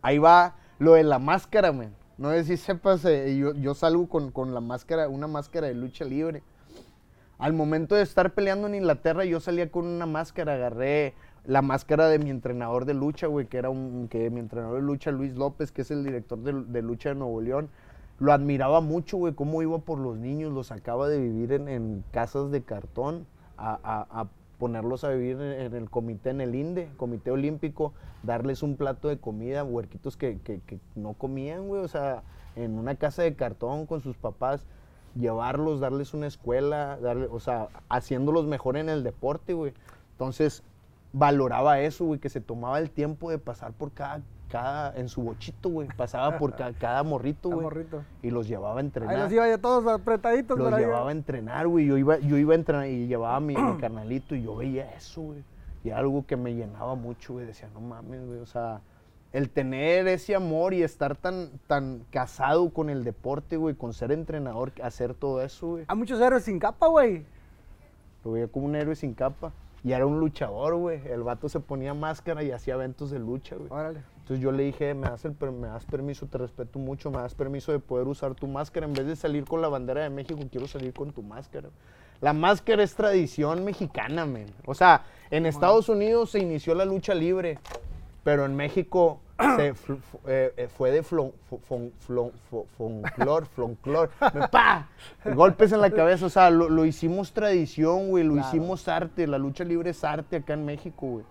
Ahí 0.00 0.18
va 0.18 0.54
lo 0.78 0.92
de 0.94 1.02
la 1.02 1.18
máscara, 1.18 1.72
man. 1.72 1.92
No 2.18 2.30
sé 2.32 2.44
si 2.44 2.56
sepas, 2.56 3.04
eh, 3.04 3.36
yo, 3.36 3.74
salgo 3.74 4.08
con, 4.08 4.30
con 4.32 4.52
la 4.52 4.60
máscara, 4.60 5.08
una 5.08 5.26
máscara 5.28 5.68
de 5.68 5.74
lucha 5.74 6.04
libre. 6.04 6.42
Al 7.38 7.52
momento 7.52 7.94
de 7.94 8.02
estar 8.02 8.34
peleando 8.34 8.66
en 8.66 8.74
Inglaterra, 8.74 9.24
yo 9.24 9.38
salía 9.38 9.70
con 9.70 9.86
una 9.86 10.06
máscara, 10.06 10.54
agarré 10.54 11.14
la 11.44 11.62
máscara 11.62 12.08
de 12.08 12.18
mi 12.18 12.30
entrenador 12.30 12.84
de 12.84 12.94
lucha, 12.94 13.28
güey, 13.28 13.46
que 13.46 13.58
era 13.58 13.70
un, 13.70 14.08
que 14.10 14.28
mi 14.30 14.40
entrenador 14.40 14.76
de 14.76 14.82
lucha, 14.82 15.12
Luis 15.12 15.34
López, 15.36 15.70
que 15.70 15.82
es 15.82 15.90
el 15.92 16.02
director 16.04 16.38
de, 16.40 16.52
de 16.64 16.82
lucha 16.82 17.10
de 17.10 17.14
Nuevo 17.14 17.40
León. 17.40 17.68
Lo 18.18 18.32
admiraba 18.32 18.80
mucho, 18.80 19.16
güey, 19.16 19.34
cómo 19.34 19.62
iba 19.62 19.78
por 19.78 20.00
los 20.00 20.16
niños, 20.18 20.52
los 20.52 20.66
sacaba 20.68 21.08
de 21.08 21.20
vivir 21.20 21.52
en, 21.52 21.68
en 21.68 22.04
casas 22.10 22.50
de 22.50 22.62
cartón, 22.62 23.26
a, 23.56 23.78
a- 23.84 24.20
a 24.22 24.28
ponerlos 24.58 25.04
a 25.04 25.10
vivir 25.10 25.40
en, 25.40 25.74
el 25.74 25.88
comité, 25.90 26.30
en 26.30 26.40
el 26.40 26.54
INDE, 26.54 26.88
Comité 26.96 27.30
Olímpico, 27.30 27.92
darles 28.22 28.62
un 28.62 28.76
plato 28.76 29.08
de 29.08 29.18
comida, 29.18 29.64
huerquitos 29.64 30.16
que, 30.16 30.38
que- 30.40 30.60
que 30.60 30.78
no 30.96 31.14
comían, 31.14 31.68
güey, 31.68 31.82
o 31.82 31.88
sea, 31.88 32.22
en 32.56 32.78
una 32.78 32.96
casa 32.96 33.22
de 33.22 33.34
cartón 33.34 33.86
con 33.86 34.00
sus 34.00 34.16
papás, 34.16 34.66
llevarlos, 35.14 35.80
darles 35.80 36.12
una 36.14 36.26
escuela, 36.26 36.98
darle, 37.00 37.28
o 37.30 37.40
sea, 37.40 37.68
haciéndolos 37.88 38.46
mejor 38.46 38.76
en 38.76 38.88
el 38.88 39.02
deporte, 39.04 39.54
güey. 39.54 39.72
Entonces, 40.12 40.62
valoraba 41.12 41.80
eso, 41.80 42.04
güey, 42.04 42.20
que 42.20 42.28
se 42.28 42.40
tomaba 42.40 42.78
el 42.78 42.90
tiempo 42.90 43.30
de 43.30 43.38
pasar 43.38 43.72
por 43.72 43.92
cada, 43.92 44.22
cada, 44.48 44.94
en 44.96 45.08
su 45.08 45.22
bochito, 45.22 45.68
güey, 45.68 45.88
pasaba 45.96 46.38
por 46.38 46.56
ca- 46.56 46.72
cada 46.72 47.02
morrito, 47.02 47.48
güey. 47.50 47.62
morrito. 47.62 48.02
Y 48.22 48.30
los 48.30 48.48
llevaba 48.48 48.78
a 48.78 48.80
entrenar. 48.80 49.14
Ahí 49.14 49.22
los 49.22 49.32
iba 49.32 49.46
ya 49.48 49.58
todos 49.58 49.86
apretaditos 49.86 50.58
Los 50.58 50.66
por 50.68 50.74
ahí. 50.78 50.84
llevaba 50.84 51.08
a 51.08 51.12
entrenar, 51.12 51.68
güey. 51.68 51.86
Yo 51.86 51.96
iba, 51.96 52.18
yo 52.18 52.36
iba 52.38 52.52
a 52.54 52.56
entrenar 52.56 52.86
y 52.88 53.06
llevaba 53.06 53.36
a 53.36 53.40
mi, 53.40 53.54
mi 53.56 53.76
carnalito 53.80 54.34
y 54.34 54.42
yo 54.42 54.56
veía 54.56 54.90
eso, 54.94 55.20
güey. 55.22 55.44
Y 55.84 55.90
algo 55.90 56.26
que 56.26 56.36
me 56.36 56.54
llenaba 56.54 56.94
mucho, 56.96 57.34
güey. 57.34 57.46
Decía, 57.46 57.68
no 57.72 57.80
mames, 57.80 58.26
güey. 58.26 58.40
O 58.40 58.46
sea, 58.46 58.80
el 59.32 59.50
tener 59.50 60.08
ese 60.08 60.34
amor 60.34 60.74
y 60.74 60.82
estar 60.82 61.14
tan, 61.14 61.50
tan 61.66 62.00
casado 62.10 62.70
con 62.70 62.90
el 62.90 63.04
deporte, 63.04 63.56
güey, 63.56 63.74
con 63.74 63.92
ser 63.92 64.10
entrenador, 64.10 64.72
hacer 64.82 65.14
todo 65.14 65.42
eso, 65.42 65.66
güey. 65.68 65.84
Hay 65.86 65.96
muchos 65.96 66.20
héroes 66.20 66.44
sin 66.44 66.58
capa, 66.58 66.88
güey. 66.88 67.24
Lo 68.24 68.32
veía 68.32 68.48
como 68.48 68.66
un 68.66 68.74
héroe 68.74 68.96
sin 68.96 69.14
capa. 69.14 69.52
Y 69.84 69.92
era 69.92 70.04
un 70.06 70.18
luchador, 70.18 70.74
güey. 70.74 71.00
El 71.06 71.22
vato 71.22 71.48
se 71.48 71.60
ponía 71.60 71.94
máscara 71.94 72.42
y 72.42 72.50
hacía 72.50 72.74
eventos 72.74 73.10
de 73.12 73.20
lucha, 73.20 73.54
güey. 73.54 73.68
Órale. 73.70 74.02
Entonces 74.28 74.44
yo 74.44 74.52
le 74.52 74.64
dije, 74.64 74.92
me 74.92 75.08
das, 75.08 75.24
el 75.24 75.34
me 75.52 75.68
das 75.68 75.86
permiso, 75.86 76.26
te 76.26 76.36
respeto 76.36 76.78
mucho, 76.78 77.10
me 77.10 77.16
das 77.16 77.34
permiso 77.34 77.72
de 77.72 77.78
poder 77.78 78.06
usar 78.06 78.34
tu 78.34 78.46
máscara. 78.46 78.84
En 78.84 78.92
vez 78.92 79.06
de 79.06 79.16
salir 79.16 79.46
con 79.46 79.62
la 79.62 79.68
bandera 79.68 80.02
de 80.02 80.10
México, 80.10 80.38
quiero 80.50 80.68
salir 80.68 80.92
con 80.92 81.12
tu 81.12 81.22
máscara. 81.22 81.70
La 82.20 82.34
máscara 82.34 82.82
es 82.82 82.94
tradición 82.94 83.64
mexicana, 83.64 84.26
men. 84.26 84.44
O 84.66 84.74
sea, 84.74 85.02
en 85.30 85.46
Estados 85.46 85.88
Unidos 85.88 86.32
se 86.32 86.40
inició 86.40 86.74
la 86.74 86.84
lucha 86.84 87.14
libre, 87.14 87.58
pero 88.22 88.44
en 88.44 88.54
México 88.54 89.20
se 89.56 89.68
eh, 90.26 90.52
eh, 90.58 90.68
fue 90.76 90.90
de 90.90 91.02
flon, 91.02 91.32
fo- 91.50 91.60
fon- 91.66 91.92
flon- 92.06 92.32
fo- 92.52 92.66
folclor, 92.76 93.46
folclor. 93.46 94.10
¡Pa! 94.52 94.88
Golpes 95.34 95.72
en 95.72 95.80
la 95.80 95.90
cabeza. 95.90 96.26
O 96.26 96.28
sea, 96.28 96.50
lo, 96.50 96.68
lo 96.68 96.84
hicimos 96.84 97.32
tradición, 97.32 98.10
güey. 98.10 98.24
Lo 98.24 98.34
Claro. 98.34 98.46
hicimos 98.48 98.88
arte. 98.88 99.26
La 99.26 99.38
lucha 99.38 99.64
libre 99.64 99.88
es 99.88 100.04
arte 100.04 100.36
acá 100.36 100.52
en 100.52 100.66
México, 100.66 101.06
güey 101.06 101.24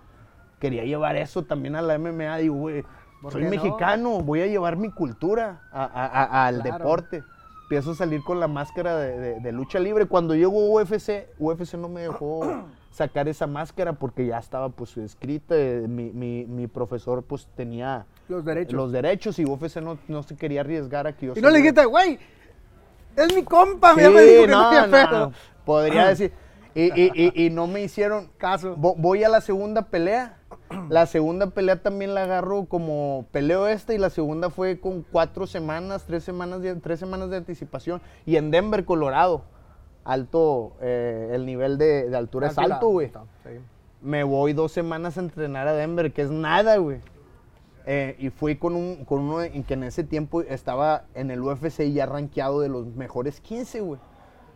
quería 0.59 0.83
llevar 0.83 1.15
eso 1.15 1.43
también 1.43 1.75
a 1.75 1.81
la 1.81 1.97
MMA. 1.97 2.37
Digo, 2.37 2.55
güey, 2.55 2.83
¿Por 3.21 3.31
soy 3.33 3.43
no? 3.45 3.49
mexicano, 3.49 4.21
voy 4.21 4.41
a 4.41 4.47
llevar 4.47 4.77
mi 4.77 4.91
cultura 4.91 5.61
a- 5.71 5.83
a- 5.85 6.05
a- 6.23 6.47
al 6.47 6.61
Claro. 6.61 6.77
deporte. 6.77 7.23
Empiezo 7.63 7.91
a 7.91 7.95
salir 7.95 8.23
con 8.23 8.39
la 8.39 8.47
máscara 8.47 8.95
de, 8.97 9.19
de- 9.19 9.39
de 9.41 9.51
lucha 9.51 9.77
libre. 9.79 10.05
Cuando 10.05 10.35
llegó 10.35 10.71
UFC, 10.71 11.27
UFC 11.37 11.73
no 11.77 11.89
me 11.89 12.01
dejó 12.01 12.39
sacar 12.91 13.27
esa 13.27 13.45
máscara 13.45 13.93
porque 13.93 14.25
ya 14.25 14.37
estaba 14.37 14.69
pues 14.69 14.95
escrita. 14.97 15.53
Mi, 15.55 16.11
mi- 16.11 16.45
mi 16.45 16.67
profesor 16.67 17.23
pues 17.23 17.47
tenía 17.55 18.05
Los 18.29 18.45
derechos. 18.45 18.73
los 18.73 18.91
derechos 18.91 19.37
y 19.39 19.45
UFC 19.45 19.77
no, 19.81 19.97
no 20.07 20.23
se 20.23 20.35
quería 20.37 20.61
arriesgar 20.61 21.07
a 21.07 21.13
que 21.13 21.25
yo 21.27 21.33
y 21.35 21.41
no 21.41 21.49
le 21.49 21.57
dijiste, 21.57 21.83
güey, 21.85 22.17
es 23.15 23.35
mi 23.35 23.43
compa, 23.43 23.93
Sí, 23.95 24.01
ya 24.01 24.09
me 24.11 24.21
dijo 24.21 24.41
que 24.43 24.47
no, 24.51 24.87
no, 24.87 25.11
no, 25.11 25.31
podría 25.65 26.07
decir. 26.09 26.31
Y, 26.73 26.83
y- 27.01 27.11
y- 27.15 27.45
y 27.47 27.49
no 27.49 27.65
me 27.67 27.81
hicieron 27.81 28.29
Caso. 28.37 28.77
Vo- 28.77 28.95
voy 28.97 29.23
a 29.23 29.29
la 29.29 29.41
segunda 29.41 29.81
pelea. 29.81 30.36
La 30.89 31.05
segunda 31.05 31.49
pelea 31.49 31.81
también 31.81 32.13
la 32.13 32.23
agarro 32.23 32.65
como 32.65 33.25
peleo 33.31 33.67
esta 33.67 33.93
y 33.93 33.97
la 33.97 34.09
segunda 34.09 34.49
fue 34.49 34.79
con 34.79 35.03
cuatro 35.03 35.47
semanas, 35.47 36.05
tres 36.05 36.23
semanas 36.23 36.61
de, 36.61 36.75
tres 36.75 36.99
semanas 36.99 37.29
de 37.29 37.37
anticipación. 37.37 38.01
Y 38.25 38.35
en 38.35 38.51
Denver, 38.51 38.85
Colorado. 38.85 39.43
Alto, 40.03 40.73
eh, 40.79 41.31
el 41.33 41.45
nivel 41.45 41.77
de, 41.77 42.09
de 42.09 42.15
altura 42.15 42.47
es 42.47 42.57
alto, 42.57 42.87
güey. 42.87 43.07
sí. 43.43 43.59
Me 44.01 44.23
voy 44.23 44.53
dos 44.53 44.71
semanas 44.71 45.17
a 45.17 45.21
entrenar 45.21 45.67
a 45.67 45.73
Denver, 45.73 46.13
que 46.13 46.21
es 46.21 46.29
nada, 46.29 46.77
güey. 46.77 46.99
Eh, 47.89 48.15
y 48.19 48.29
fui 48.29 48.57
con, 48.57 48.75
un, 48.75 49.05
con 49.05 49.21
uno 49.21 49.41
en 49.41 49.63
que 49.63 49.73
en 49.73 49.83
ese 49.83 50.03
tiempo 50.03 50.41
estaba 50.41 51.05
en 51.13 51.31
el 51.31 51.41
UFC 51.41 51.79
y 51.81 51.93
ya 51.93 52.05
rankeado 52.05 52.59
de 52.61 52.69
los 52.69 52.85
mejores 52.85 53.41
15, 53.41 53.81
güey. 53.81 53.99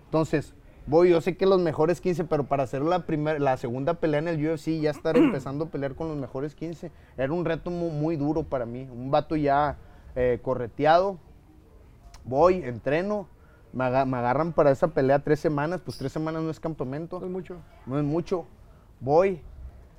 Entonces, 0.06 0.54
voy, 0.88 1.10
yo 1.10 1.22
sé 1.22 1.38
que 1.38 1.46
los 1.46 1.60
mejores 1.62 2.02
15, 2.02 2.26
pero 2.26 2.46
para 2.46 2.64
hacer 2.64 2.82
la, 2.82 3.06
primera, 3.06 3.40
la 3.40 3.58
segunda 3.58 3.94
pelea 3.96 4.20
en 4.20 4.28
el 4.28 4.46
UFC 4.52 4.80
ya 4.82 4.92
estar 4.92 5.16
empezando 5.18 5.66
a 5.66 5.68
pelear 5.70 5.96
con 5.96 6.08
los 6.10 6.18
mejores 6.18 6.56
15, 6.56 6.92
era 7.18 7.32
un 7.34 7.46
reto 7.46 7.70
mu- 7.70 7.90
muy, 7.92 8.16
duro 8.18 8.44
para 8.44 8.66
mí. 8.66 8.88
Un 8.92 9.12
vato 9.12 9.36
ya 9.36 9.78
eh, 10.16 10.40
correteado. 10.42 11.18
Voy, 12.24 12.64
entreno, 12.64 13.28
me, 13.74 13.86
aga- 13.86 14.06
me 14.06 14.18
agarran 14.18 14.54
para 14.54 14.72
esa 14.72 14.90
pelea 14.90 15.20
tres 15.20 15.40
semanas, 15.40 15.82
pues 15.84 15.98
tres 15.98 16.12
semanas 16.12 16.44
no 16.44 16.50
es 16.52 16.60
campamento 16.60 17.20
No 17.20 17.26
es 17.26 17.32
mucho. 17.32 17.56
no 17.86 17.98
es 17.98 18.04
mucho. 18.06 18.46
Voy 19.00 19.42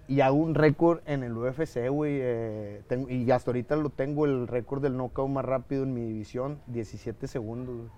y 0.09 0.21
hago 0.21 0.37
un 0.37 0.55
récord 0.55 1.01
en 1.07 1.23
el 1.23 1.37
UFC, 1.37 1.89
güey. 1.89 2.19
eh, 2.21 2.83
y 3.09 3.31
hasta 3.31 3.51
ahorita 3.51 3.77
lo 3.77 3.89
tengo, 3.91 4.27
el 4.27 4.47
récord 4.47 4.83
del 4.83 4.97
knockout 4.97 5.31
más 5.31 5.45
rápido 5.45 5.85
en 5.85 5.95
mi 5.95 6.03
división, 6.03 6.59
17 6.69 7.27
segundos. 7.27 7.75
güey. 7.77 7.89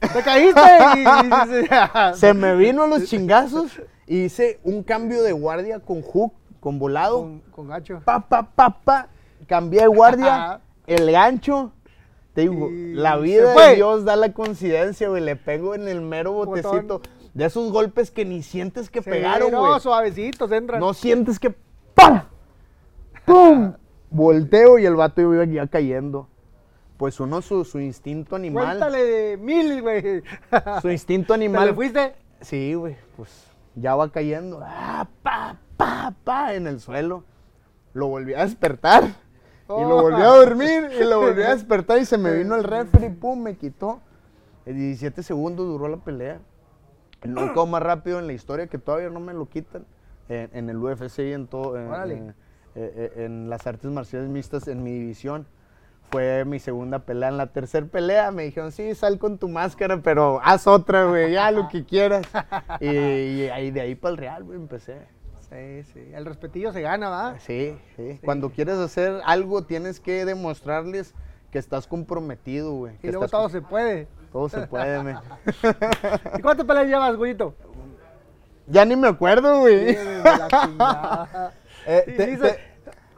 Te 0.00 0.22
caíste 0.22 0.60
y, 0.96 1.24
dices, 1.24 1.70
Se 2.18 2.34
me 2.34 2.56
vino 2.56 2.86
los 2.86 3.04
chingazos 3.04 3.80
y 4.06 4.24
hice 4.24 4.58
un 4.64 4.82
cambio 4.82 5.22
de 5.22 5.32
guardia 5.32 5.80
con 5.80 6.02
hook, 6.02 6.32
con 6.58 6.78
volado. 6.78 7.20
con, 7.20 7.40
con 7.50 7.68
gacho. 7.68 8.00
Pa, 8.04 8.20
pa, 8.20 8.42
pa, 8.42 8.80
pa. 8.82 9.08
Cambié 9.46 9.82
de 9.82 9.86
guardia, 9.88 10.60
el 10.86 11.10
gancho. 11.10 11.72
Te 12.34 12.42
digo, 12.42 12.70
Y 12.70 12.94
la 12.94 13.16
vida 13.16 13.54
de 13.54 13.74
Dios 13.76 14.04
da 14.04 14.16
la 14.16 14.32
coincidencia, 14.32 15.08
güey. 15.08 15.22
Le 15.22 15.36
pego 15.36 15.74
en 15.74 15.88
el 15.88 16.00
mero 16.00 16.32
Botón. 16.32 16.62
botecito. 16.62 17.02
De 17.34 17.44
esos 17.44 17.70
golpes 17.70 18.10
que 18.10 18.24
ni 18.24 18.42
sientes 18.42 18.90
que 18.90 19.02
pegaron, 19.02 19.52
no, 19.52 19.66
güey. 19.66 19.80
suavecitos 19.80 20.50
entran. 20.50 20.80
No 20.80 20.94
sientes 20.94 21.38
que 21.38 21.54
¡pam! 21.94 22.22
¡Pum! 23.24 23.74
Volteo 24.10 24.78
y 24.78 24.86
el 24.86 24.96
vato 24.96 25.20
iba 25.20 25.44
ya 25.44 25.66
cayendo. 25.68 26.28
Pues 27.00 27.18
uno 27.18 27.40
su, 27.40 27.64
su 27.64 27.80
instinto 27.80 28.36
animal. 28.36 28.66
Cuéntale 28.66 29.02
de 29.02 29.36
mil, 29.38 29.80
güey. 29.80 30.22
Su 30.82 30.90
instinto 30.90 31.32
¿Te 31.32 31.38
le 31.38 31.44
animal. 31.46 31.74
fuiste? 31.74 32.14
Sí, 32.42 32.74
güey, 32.74 32.94
pues 33.16 33.46
ya 33.74 33.94
va 33.94 34.10
cayendo. 34.12 34.60
Ah, 34.62 35.08
pa, 35.22 35.56
pa, 35.78 36.14
pa, 36.22 36.52
en 36.52 36.66
el 36.66 36.78
suelo. 36.78 37.24
Lo 37.94 38.08
volví 38.08 38.34
a 38.34 38.42
despertar. 38.42 39.04
Y 39.04 39.80
lo 39.80 39.96
Oh. 39.96 40.02
volví 40.02 40.20
a 40.20 40.26
dormir. 40.26 40.90
Y 41.00 41.04
lo 41.04 41.20
volví 41.22 41.42
a 41.42 41.50
despertar. 41.54 41.96
Y 42.00 42.04
se 42.04 42.18
me 42.18 42.34
vino 42.34 42.54
el 42.54 42.64
refri. 42.64 43.08
Pum, 43.08 43.42
me 43.42 43.56
quitó. 43.56 44.00
En 44.66 44.76
17 44.76 45.22
segundos 45.22 45.66
duró 45.66 45.88
la 45.88 45.96
pelea. 45.96 46.38
El 47.22 47.32
knockout 47.32 47.66
más 47.68 47.82
rápido 47.82 48.18
en 48.18 48.26
la 48.26 48.34
historia 48.34 48.66
que 48.66 48.76
todavía 48.76 49.08
no 49.08 49.20
me 49.20 49.32
lo 49.32 49.48
quitan. 49.48 49.86
en, 50.28 50.50
en 50.52 50.68
el 50.68 50.76
UFC 50.76 51.20
y 51.20 51.32
en 51.32 51.46
todo, 51.46 51.78
en, 51.78 51.88
Órale. 51.88 52.14
en- 52.14 52.28
eh, 52.74 52.92
eh, 53.16 53.24
en 53.24 53.48
las 53.48 53.66
artes 53.66 53.90
marciales 53.90 54.28
mixtas 54.28 54.68
en 54.68 54.82
mi 54.82 54.92
división. 54.92 55.46
Fue 56.10 56.44
mi 56.44 56.58
segunda 56.58 56.98
pelea. 57.00 57.28
En 57.28 57.36
la 57.36 57.46
tercera 57.48 57.86
pelea 57.86 58.30
me 58.32 58.42
dijeron, 58.44 58.72
sí, 58.72 58.94
sal 58.94 59.18
con 59.18 59.38
tu 59.38 59.48
máscara, 59.48 60.00
pero 60.02 60.40
haz 60.42 60.66
otra, 60.66 61.04
güey, 61.04 61.32
ya 61.32 61.50
lo 61.50 61.68
que 61.68 61.84
quieras. 61.84 62.26
Y, 62.80 62.86
y 62.88 63.48
ahí, 63.48 63.70
de 63.70 63.80
ahí 63.80 63.94
para 63.94 64.12
el 64.12 64.16
Real, 64.18 64.44
güey, 64.44 64.58
empecé. 64.58 64.98
Sí, 65.50 65.82
sí. 65.92 66.10
El 66.14 66.26
respetillo 66.26 66.72
se 66.72 66.80
gana, 66.80 67.08
¿va? 67.08 67.38
Sí, 67.40 67.76
sí. 67.96 68.20
Cuando 68.24 68.50
quieres 68.50 68.78
hacer 68.78 69.20
algo, 69.24 69.62
tienes 69.62 69.98
que 70.00 70.24
demostrarles 70.24 71.14
que 71.50 71.58
estás 71.58 71.86
comprometido, 71.86 72.72
güey. 72.74 72.94
Y 73.02 73.08
luego 73.08 73.26
todo 73.28 73.48
se 73.48 73.60
puede. 73.60 74.06
Todo 74.32 74.48
se 74.48 74.60
puede, 74.68 75.02
me. 75.02 75.12
¿Y 76.38 76.42
cuántas 76.42 76.64
peleas 76.66 76.86
llevas, 76.86 77.16
Goyito? 77.16 77.54
ya 78.68 78.84
ni 78.84 78.94
me 78.94 79.08
acuerdo, 79.08 79.60
güey. 79.60 79.96
Chingada. 79.96 81.52
Eh, 81.86 82.04
te- 82.14 82.36
te- 82.36 82.58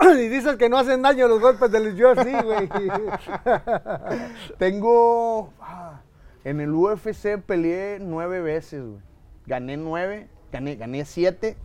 y 0.19 0.29
dices 0.29 0.57
que 0.57 0.69
no 0.69 0.79
hacen 0.79 1.03
daño 1.03 1.29
los 1.29 1.41
golpes 1.41 1.71
del 1.71 1.89
UFC, 1.95 2.43
güey. 2.45 2.69
tengo. 4.59 5.53
ah, 5.61 6.01
en 6.45 6.61
el 6.61 6.73
UFC 6.75 7.39
peleé 7.45 7.99
nueve 8.01 8.41
veces, 8.41 8.85
güey. 8.85 9.01
Gané 9.47 9.77
nueve, 9.77 10.29
gané, 10.53 10.77
gané 10.77 11.05
siete, 11.05 11.57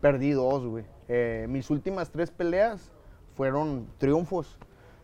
perdí 0.00 0.30
dos, 0.32 0.64
güey. 0.66 0.84
Eh, 1.08 1.46
mis 1.48 1.70
últimas 1.70 2.10
tres 2.10 2.30
peleas 2.30 2.90
fueron 3.36 3.86
triunfos. 3.98 4.58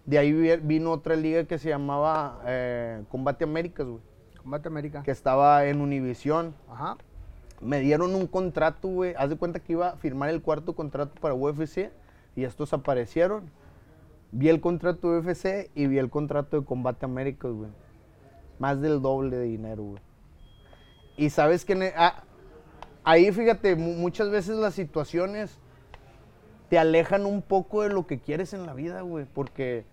De 0.05 0.19
ahí 0.19 0.33
vi- 0.33 0.57
vino 0.57 0.91
otra 0.91 1.15
liga 1.15 1.45
que 1.45 1.59
se 1.59 1.69
llamaba 1.69 2.41
eh, 2.47 3.05
Combate 3.09 3.45
Américas, 3.45 3.87
güey. 3.87 4.01
Combate 4.43 4.69
América. 4.69 5.03
Que 5.05 5.13
estaba 5.13 5.65
en 5.67 5.81
Univisión. 5.81 6.55
Ajá. 6.69 6.97
Me 7.61 7.79
dieron 7.79 8.15
un 8.17 8.27
contrato, 8.27 8.89
güey. 8.89 9.15
Haz 9.17 9.31
de 9.31 9.37
cuenta 9.37 9.61
que 9.61 9.73
iba 9.75 9.91
a 9.91 9.97
firmar 9.97 10.31
el 10.31 10.43
cuarto 10.43 10.75
contrato 10.75 11.13
para 11.21 11.35
UFC 11.35 11.91
y 12.37 12.45
estos 12.45 12.73
aparecieron. 12.73 13.51
Vi 14.31 14.49
el 14.49 14.61
contrato 14.61 15.13
de 15.13 15.19
UFC 15.21 15.71
y 15.75 15.87
vi 15.87 15.99
el 15.99 16.09
contrato 16.11 16.59
de 16.61 16.67
Combate 16.67 17.05
Américas, 17.05 17.53
güey. 17.53 17.71
Más 18.59 18.81
del 18.81 19.03
doble 19.03 19.37
de 19.37 19.45
dinero, 19.45 19.83
güey. 19.83 20.03
Y 21.17 21.31
sabes 21.31 21.65
que 21.65 21.75
e- 21.75 21.93
ah, 21.97 22.25
ahí, 23.05 23.31
fíjate, 23.33 23.77
mu- 23.77 23.95
muchas 23.95 24.31
veces 24.31 24.57
las 24.57 24.75
situaciones 24.75 25.59
te 26.71 26.79
alejan 26.79 27.27
un 27.27 27.43
poco 27.43 27.83
de 27.83 27.91
lo 27.91 28.07
que 28.07 28.19
quieres 28.21 28.55
en 28.55 28.65
la 28.65 28.73
vida, 28.73 29.03
güey. 29.03 29.27
Porque 29.27 29.85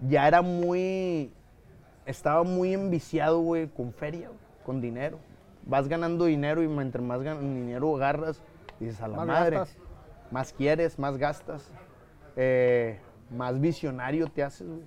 ya 0.00 0.26
era 0.26 0.42
muy. 0.42 1.30
Estaba 2.06 2.42
muy 2.42 2.72
enviciado, 2.74 3.40
güey, 3.40 3.68
con 3.68 3.92
feria, 3.92 4.28
güey, 4.28 4.40
con 4.64 4.80
dinero. 4.80 5.18
Vas 5.64 5.86
ganando 5.88 6.24
dinero 6.24 6.62
y 6.62 6.68
mientras 6.68 7.04
más 7.04 7.20
dinero 7.20 7.94
agarras, 7.96 8.40
dices 8.80 9.00
a 9.00 9.08
la 9.08 9.16
madre. 9.26 9.56
gastas. 9.58 9.85
Más 10.36 10.52
quieres, 10.52 10.98
más 10.98 11.16
gastas. 11.16 11.72
eh, 12.36 13.00
más 13.30 13.58
visionario 13.58 14.28
te 14.28 14.44
haces, 14.44 14.68
güey. 14.68 14.82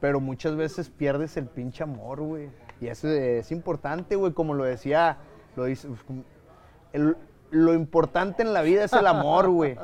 Pero 0.00 0.18
muchas 0.18 0.56
veces 0.56 0.88
pierdes 0.88 1.36
el 1.36 1.44
pinche 1.44 1.82
amor, 1.82 2.22
güey. 2.22 2.48
Y 2.80 2.86
eso 2.86 3.06
es 3.06 3.52
importante, 3.52 4.16
güey, 4.16 4.32
como 4.32 4.54
lo 4.54 4.64
decía, 4.64 5.18
lo 5.56 5.66
dice, 5.66 5.88
el- 6.94 7.18
lo 7.50 7.74
importante 7.74 8.42
en 8.42 8.54
la 8.54 8.62
vida 8.62 8.84
es 8.84 8.94
el 8.94 9.06
amor, 9.06 9.50
güey. 9.50 9.76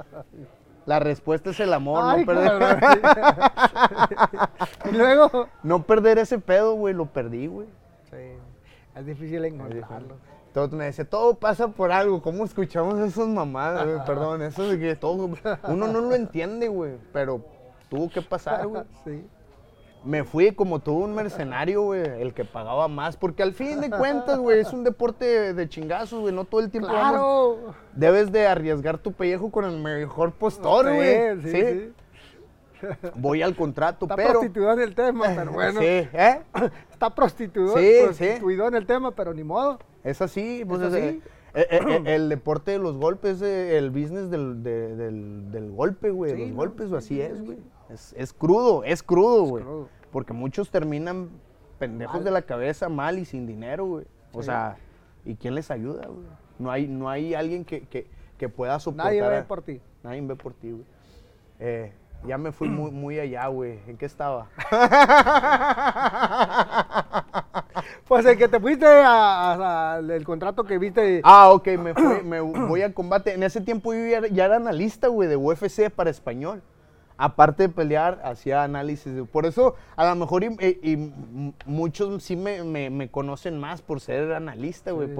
La 0.86 1.00
respuesta 1.00 1.50
es 1.50 1.60
el 1.60 1.74
amor, 1.74 2.00
Ay, 2.02 2.20
no 2.20 2.26
perder. 2.26 2.80
y 4.86 4.92
luego. 4.96 5.48
No 5.62 5.82
perder 5.82 6.16
ese 6.16 6.38
pedo, 6.38 6.76
güey, 6.76 6.94
lo 6.94 7.04
perdí, 7.04 7.46
güey. 7.46 7.66
Sí. 8.10 8.38
Es 8.96 9.04
difícil 9.04 9.44
encontrarlo. 9.44 10.16
Todo 10.54 10.68
me 10.68 10.84
decía, 10.84 11.04
todo 11.04 11.34
pasa 11.34 11.66
por 11.68 11.90
algo. 11.90 12.22
¿Cómo 12.22 12.44
escuchamos 12.44 12.98
esas 13.00 13.26
mamadas, 13.26 13.84
güey? 13.86 13.98
Perdón, 14.06 14.40
eso 14.42 14.66
de 14.68 14.78
que 14.78 14.94
todo. 14.94 15.28
Uno 15.68 15.88
no 15.88 16.00
lo 16.00 16.14
entiende, 16.14 16.68
güey, 16.68 16.92
pero 17.12 17.44
tuvo 17.90 18.08
que 18.08 18.22
pasar, 18.22 18.66
güey. 18.66 18.84
Sí. 19.04 19.26
Me 20.04 20.22
fui 20.22 20.52
como 20.52 20.80
todo 20.80 20.96
un 20.96 21.14
mercenario, 21.14 21.80
güey, 21.80 22.02
el 22.20 22.34
que 22.34 22.44
pagaba 22.44 22.88
más. 22.88 23.16
Porque 23.16 23.42
al 23.42 23.54
fin 23.54 23.80
de 23.80 23.88
cuentas, 23.88 24.38
güey, 24.38 24.60
es 24.60 24.70
un 24.70 24.84
deporte 24.84 25.54
de, 25.54 25.68
chingazos, 25.68 26.20
güey. 26.20 26.32
No 26.34 26.44
todo 26.44 26.60
el 26.60 26.70
tiempo 26.70 26.92
vamos- 26.92 27.10
Claro. 27.10 27.74
Debes 27.94 28.30
de 28.30 28.46
arriesgar 28.46 28.98
tu 28.98 29.12
pellejo 29.12 29.50
con 29.50 29.64
el 29.64 29.78
mejor 29.80 30.32
postor, 30.32 30.92
güey. 30.94 31.40
Sí, 31.42 31.50
Sí. 31.50 31.92
Voy 33.14 33.40
al 33.40 33.56
contrato, 33.56 34.04
Está 34.04 34.14
pero. 34.14 34.32
prostituido 34.32 34.72
en 34.74 34.80
el 34.80 34.94
tema, 34.94 35.24
pero 35.34 35.52
bueno. 35.52 35.80
Sí, 35.80 35.86
¿eh? 35.86 36.42
Está 36.92 37.14
prostituido, 37.14 37.74
Sí, 37.78 37.82
sí. 37.82 38.04
prostituido 38.04 38.68
en 38.68 38.74
el 38.74 38.84
tema, 38.86 39.10
pero 39.12 39.32
ni 39.32 39.42
modo. 39.42 39.78
Es 40.04 40.20
así, 40.22 40.64
pues 40.66 40.80
¿Es 40.82 40.92
es- 40.94 41.02
así? 41.04 41.22
eh, 41.54 41.66
eh, 41.70 41.80
eh, 41.88 42.02
el 42.14 42.28
deporte 42.28 42.70
de 42.72 42.78
los 42.78 42.96
golpes, 42.98 43.40
el 43.42 43.90
business 43.90 44.30
del, 44.30 44.62
de- 44.62 44.94
del, 44.96 45.50
del 45.50 45.70
golpe, 45.72 46.10
güey. 46.10 46.32
Sí, 46.34 46.40
los 46.40 46.48
no, 46.50 46.56
golpes, 46.56 46.92
así 46.92 47.20
es, 47.20 47.42
güey. 47.44 47.58
Es, 47.90 48.14
es 48.16 48.32
crudo, 48.32 48.84
es 48.84 49.02
crudo, 49.02 49.42
güey. 49.44 49.64
Porque 50.12 50.32
muchos 50.32 50.70
terminan 50.70 51.28
pendejos 51.78 52.16
Mal. 52.16 52.24
de 52.24 52.30
la 52.30 52.42
cabeza 52.42 52.88
mal 52.88 53.18
y 53.18 53.24
sin 53.24 53.46
dinero, 53.46 53.86
güey. 53.86 54.04
O 54.32 54.40
Sí. 54.42 54.46
sea, 54.46 54.76
¿y 55.24 55.34
quién 55.34 55.54
les 55.54 55.70
ayuda, 55.70 56.06
güey? 56.06 56.26
No 56.58 56.70
hay, 56.70 56.86
no 56.86 57.08
hay 57.10 57.34
alguien 57.34 57.64
que, 57.64 57.80
que, 57.82 58.06
que 58.38 58.48
pueda 58.48 58.78
soportar. 58.78 59.06
Nadie 59.06 59.22
ve 59.28 59.42
por 59.42 59.62
ti. 59.62 59.80
Nadie 60.02 60.20
ve 60.22 60.36
por 60.36 60.54
ti, 60.54 60.70
güey. 60.70 60.84
Eh, 61.60 61.92
ya 62.26 62.38
me 62.38 62.52
fui 62.52 62.68
muy, 62.68 62.90
muy 62.90 63.18
allá, 63.18 63.46
güey. 63.48 63.78
¿En 63.86 63.96
qué 63.96 64.06
estaba? 64.06 64.46
Pues 68.06 68.24
el 68.26 68.36
que 68.36 68.48
te 68.48 68.60
fuiste 68.60 68.86
al 68.86 70.10
el 70.10 70.24
contrato 70.24 70.64
que 70.64 70.78
viste. 70.78 71.20
Ah, 71.24 71.50
ok, 71.50 71.66
me, 71.78 71.94
fui- 71.94 72.22
me 72.22 72.40
voy 72.40 72.82
a 72.82 72.92
combate. 72.92 73.32
En 73.34 73.42
ese 73.42 73.60
tiempo 73.62 73.94
yo 73.94 74.06
ya, 74.06 74.26
ya 74.28 74.44
era 74.44 74.56
analista, 74.56 75.08
güey, 75.08 75.28
de 75.28 75.36
UFC 75.36 75.90
para 75.90 76.10
español. 76.10 76.62
Aparte 77.16 77.64
de 77.64 77.68
pelear, 77.70 78.20
hacía 78.24 78.62
análisis. 78.62 79.12
Por 79.32 79.46
eso, 79.46 79.74
a 79.96 80.06
lo 80.06 80.14
mejor, 80.16 80.44
y, 80.44 81.12
muchos 81.64 82.22
sí 82.22 82.36
me, 82.36 82.62
me- 82.62 82.90
me 82.90 83.10
conocen 83.10 83.58
más 83.58 83.80
por 83.82 84.00
ser 84.00 84.32
analista, 84.34 84.92
güey, 84.92 85.08
Sí, 85.08 85.14
sí. 85.14 85.18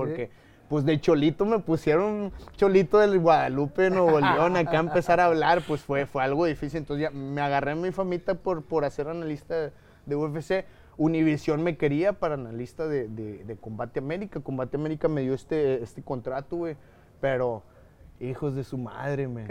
Pues, 0.69 0.85
de 0.85 1.01
cholito 1.01 1.45
me 1.45 1.59
pusieron 1.59 2.33
cholito 2.57 2.99
del 2.99 3.19
Guadalupe, 3.19 3.91
Nuevo 3.91 4.19
León, 4.21 4.57
acá 4.57 4.79
a 4.79 4.81
empezar 4.81 5.21
a 5.21 5.27
hablar, 5.27 5.63
pues, 5.67 5.83
fue, 5.83 6.07
fue 6.07 6.23
algo 6.23 6.45
difícil. 6.47 6.79
Entonces, 6.79 7.03
ya 7.05 7.11
me 7.11 7.41
agarré 7.41 7.73
a 7.73 7.75
mi 7.77 7.91
famita 7.93 8.35
por, 8.35 8.63
por 8.63 8.85
hacer 8.85 9.09
analista 9.09 9.71
de, 10.07 10.17
UFC. 10.17 10.65
Univisión 10.97 11.63
me 11.63 11.77
quería 11.77 12.13
para 12.13 12.35
analista 12.35 12.87
de, 12.87 13.09
de- 13.09 13.45
de 13.45 13.57
Combate 13.57 13.99
América. 13.99 14.41
Combate 14.41 14.77
América 14.77 15.09
me 15.09 15.23
dio 15.23 15.35
este, 15.35 15.83
este 15.83 16.03
contrato, 16.03 16.57
güey. 16.57 16.77
Pero, 17.21 17.63
hijos 18.21 18.55
de 18.55 18.63
su 18.65 18.79
madre, 18.79 19.27
me. 19.29 19.45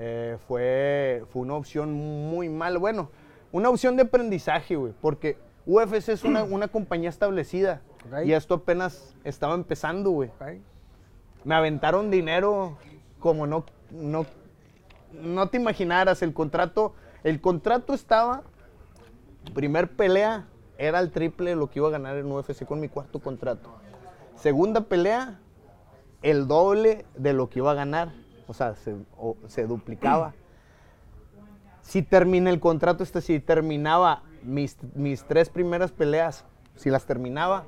Eh, 0.00 0.36
fue, 0.48 1.22
fue 1.30 1.42
una 1.42 1.54
opción 1.54 1.92
muy 1.92 2.48
mala. 2.48 2.78
Bueno, 2.78 3.10
una 3.52 3.68
opción 3.68 3.96
de 3.96 4.02
aprendizaje, 4.02 4.74
güey. 4.74 4.92
Porque 5.00 5.36
UFC 5.66 6.08
es 6.08 6.24
una, 6.24 6.42
una 6.42 6.66
compañía 6.68 7.08
establecida. 7.10 7.80
Y 8.26 8.32
esto 8.32 8.54
apenas 8.54 9.14
estaba 9.24 9.54
empezando, 9.54 10.10
güey. 10.10 10.30
Me 11.44 11.54
aventaron 11.54 12.10
dinero 12.10 12.76
como 13.18 13.46
no, 13.46 13.64
no, 13.90 14.26
no 15.12 15.48
te 15.48 15.56
imaginaras. 15.58 16.22
El 16.22 16.32
contrato, 16.34 16.94
el 17.24 17.40
contrato 17.40 17.94
estaba, 17.94 18.42
primer 19.54 19.90
pelea, 19.90 20.46
era 20.78 20.98
el 21.00 21.10
triple 21.10 21.50
de 21.50 21.56
lo 21.56 21.70
que 21.70 21.78
iba 21.78 21.88
a 21.88 21.92
ganar 21.92 22.16
en 22.16 22.30
UFC 22.30 22.64
con 22.64 22.80
mi 22.80 22.88
cuarto 22.88 23.20
contrato. 23.20 23.70
Segunda 24.36 24.82
pelea, 24.82 25.38
el 26.22 26.46
doble 26.48 27.04
de 27.16 27.32
lo 27.32 27.48
que 27.48 27.60
iba 27.60 27.70
a 27.70 27.74
ganar. 27.74 28.12
O 28.48 28.54
sea, 28.54 28.74
se, 28.74 28.94
o- 29.16 29.36
se 29.46 29.66
duplicaba. 29.66 30.34
Si 31.82 32.00
termina 32.00 32.48
el 32.48 32.60
contrato, 32.60 33.02
este, 33.02 33.20
si 33.20 33.40
terminaba 33.40 34.22
mis, 34.44 34.76
mis 34.94 35.24
tres 35.24 35.48
primeras 35.48 35.90
peleas, 35.90 36.44
si 36.76 36.90
las 36.90 37.06
terminaba, 37.06 37.64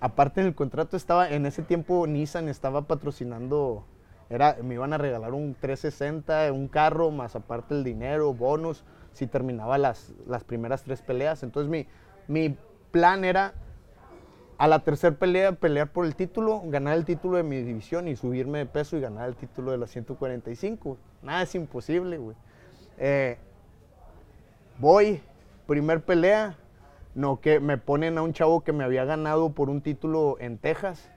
aparte 0.00 0.42
del 0.42 0.54
contrato 0.54 0.96
estaba, 0.96 1.30
en 1.30 1.46
ese 1.46 1.62
tiempo 1.62 2.06
Nissan 2.06 2.48
estaba 2.48 2.82
patrocinando, 2.82 3.84
era, 4.28 4.56
me 4.62 4.74
iban 4.74 4.92
a 4.92 4.98
regalar 4.98 5.32
un 5.32 5.54
360, 5.54 6.52
un 6.52 6.68
carro, 6.68 7.10
más 7.10 7.36
aparte 7.36 7.74
el 7.74 7.84
dinero, 7.84 8.34
bonus, 8.34 8.84
si 9.12 9.26
terminaba 9.26 9.78
las, 9.78 10.12
las 10.26 10.44
primeras 10.44 10.82
tres 10.82 11.00
peleas. 11.00 11.42
Entonces 11.42 11.70
mi, 11.70 11.86
mi 12.28 12.56
plan 12.90 13.24
era 13.24 13.54
a 14.58 14.68
la 14.68 14.80
tercera 14.80 15.16
pelea 15.16 15.52
pelear 15.52 15.92
por 15.92 16.06
el 16.06 16.14
título, 16.14 16.62
ganar 16.66 16.96
el 16.96 17.04
título 17.04 17.36
de 17.36 17.42
mi 17.42 17.62
división 17.62 18.08
y 18.08 18.16
subirme 18.16 18.58
de 18.58 18.66
peso 18.66 18.96
y 18.96 19.00
ganar 19.00 19.28
el 19.28 19.36
título 19.36 19.70
de 19.70 19.78
las 19.78 19.90
145. 19.90 20.96
Nada 21.22 21.42
es 21.42 21.54
imposible, 21.54 22.18
güey. 22.18 22.36
Eh, 22.98 23.36
voy, 24.78 25.20
primer 25.66 26.02
pelea, 26.02 26.56
no 27.16 27.40
que 27.40 27.60
me 27.60 27.78
ponen 27.78 28.18
a 28.18 28.22
un 28.22 28.34
chavo 28.34 28.62
que 28.62 28.74
me 28.74 28.84
había 28.84 29.06
ganado 29.06 29.50
por 29.50 29.70
un 29.70 29.80
título 29.80 30.36
en 30.38 30.58
Texas. 30.58 31.10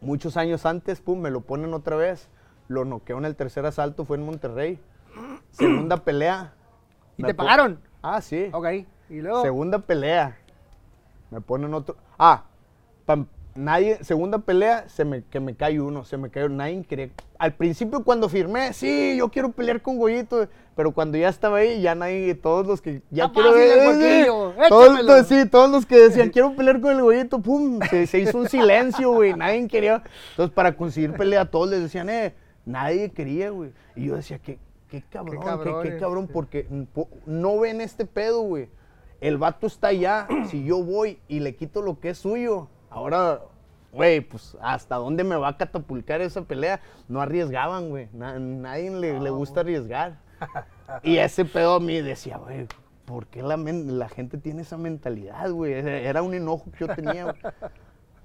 Muchos 0.00 0.36
años 0.36 0.64
antes, 0.64 1.00
pum, 1.00 1.20
me 1.20 1.30
lo 1.30 1.40
ponen 1.40 1.74
otra 1.74 1.96
vez. 1.96 2.28
Lo 2.68 2.84
noqueo 2.84 3.18
en 3.18 3.24
el 3.24 3.34
tercer 3.34 3.66
asalto, 3.66 4.04
fue 4.04 4.16
en 4.16 4.24
Monterrey. 4.24 4.78
Segunda 5.50 5.96
pelea. 5.96 6.54
¿Y 7.16 7.24
te 7.24 7.34
pagaron? 7.34 7.80
Ah, 8.00 8.20
sí. 8.20 8.48
Ok. 8.52 8.66
Y 9.10 9.20
luego. 9.20 9.42
Segunda 9.42 9.80
pelea. 9.80 10.38
Me 11.32 11.40
ponen 11.40 11.74
otro. 11.74 11.96
Ah, 12.16 12.44
para 13.04 13.26
nadie, 13.60 14.02
segunda 14.02 14.38
pelea, 14.38 14.88
se 14.88 15.04
me, 15.04 15.22
que 15.22 15.38
me 15.40 15.54
cae 15.54 15.80
uno, 15.80 16.04
se 16.04 16.16
me 16.16 16.30
cayó, 16.30 16.48
nadie 16.48 16.82
quería. 16.82 17.10
Al 17.38 17.54
principio 17.54 18.02
cuando 18.04 18.28
firmé, 18.28 18.72
sí, 18.72 19.16
yo 19.18 19.28
quiero 19.30 19.52
pelear 19.52 19.80
con 19.82 19.96
Goyito, 19.96 20.48
pero 20.76 20.92
cuando 20.92 21.16
ya 21.18 21.28
estaba 21.28 21.58
ahí, 21.58 21.80
ya 21.80 21.94
nadie, 21.94 22.34
todos 22.34 22.66
los 22.66 22.80
que 22.80 23.02
ya 23.10 23.30
quiero 23.32 23.52
ver, 23.52 23.94
sí, 23.94 24.30
todos, 24.68 25.26
sí, 25.26 25.46
todos 25.48 25.70
los 25.70 25.86
que 25.86 25.98
decían 25.98 26.30
quiero 26.30 26.54
pelear 26.56 26.80
con 26.80 26.92
el 26.96 27.02
Goyito, 27.02 27.40
pum, 27.40 27.78
se, 27.88 28.06
se 28.06 28.18
hizo 28.18 28.38
un 28.38 28.48
silencio, 28.48 29.12
güey, 29.12 29.34
nadie 29.34 29.66
quería. 29.68 30.02
Entonces 30.30 30.54
para 30.54 30.76
conseguir 30.76 31.12
pelea, 31.12 31.44
todos 31.50 31.68
les 31.70 31.80
decían, 31.82 32.08
eh, 32.10 32.34
nadie 32.64 33.10
quería, 33.10 33.50
güey. 33.50 33.70
Y 33.96 34.06
yo 34.06 34.16
decía, 34.16 34.38
qué, 34.38 34.58
qué 34.88 35.02
cabrón, 35.10 35.38
qué, 35.38 35.44
cabrón, 35.44 35.82
qué 35.82 35.96
cabrón, 35.98 36.28
porque 36.32 36.66
po- 36.92 37.08
no 37.26 37.58
ven 37.60 37.80
este 37.80 38.06
pedo, 38.06 38.40
güey. 38.42 38.68
El 39.20 39.36
vato 39.36 39.66
está 39.66 39.88
allá, 39.88 40.26
si 40.50 40.64
yo 40.64 40.82
voy 40.82 41.18
y 41.28 41.40
le 41.40 41.54
quito 41.54 41.82
lo 41.82 42.00
que 42.00 42.10
es 42.10 42.18
suyo, 42.18 42.68
ahora, 42.88 43.40
güey, 43.92 44.20
pues 44.20 44.56
hasta 44.60 44.96
dónde 44.96 45.24
me 45.24 45.36
va 45.36 45.48
a 45.48 45.56
catapultar 45.56 46.20
esa 46.20 46.42
pelea. 46.42 46.80
No 47.08 47.20
arriesgaban, 47.20 47.88
güey. 47.90 48.08
Na- 48.12 48.38
nadie 48.38 48.90
le, 48.90 49.20
le 49.20 49.30
gusta 49.30 49.60
arriesgar. 49.60 50.18
Y 51.04 51.18
ese 51.18 51.44
pedo 51.44 51.74
a 51.74 51.80
mí 51.80 52.00
decía, 52.00 52.36
güey, 52.38 52.66
¿por 53.04 53.26
qué 53.28 53.42
la, 53.42 54.08
gente 54.08 54.38
tiene 54.38 54.62
esa 54.62 54.76
mentalidad, 54.76 55.48
güey? 55.52 55.72
Era 55.74 55.98
era 55.98 56.22
un 56.22 56.34
enojo 56.34 56.64
que 56.72 56.84
yo 56.84 56.94
tenía, 56.94 57.24
güey. 57.24 57.36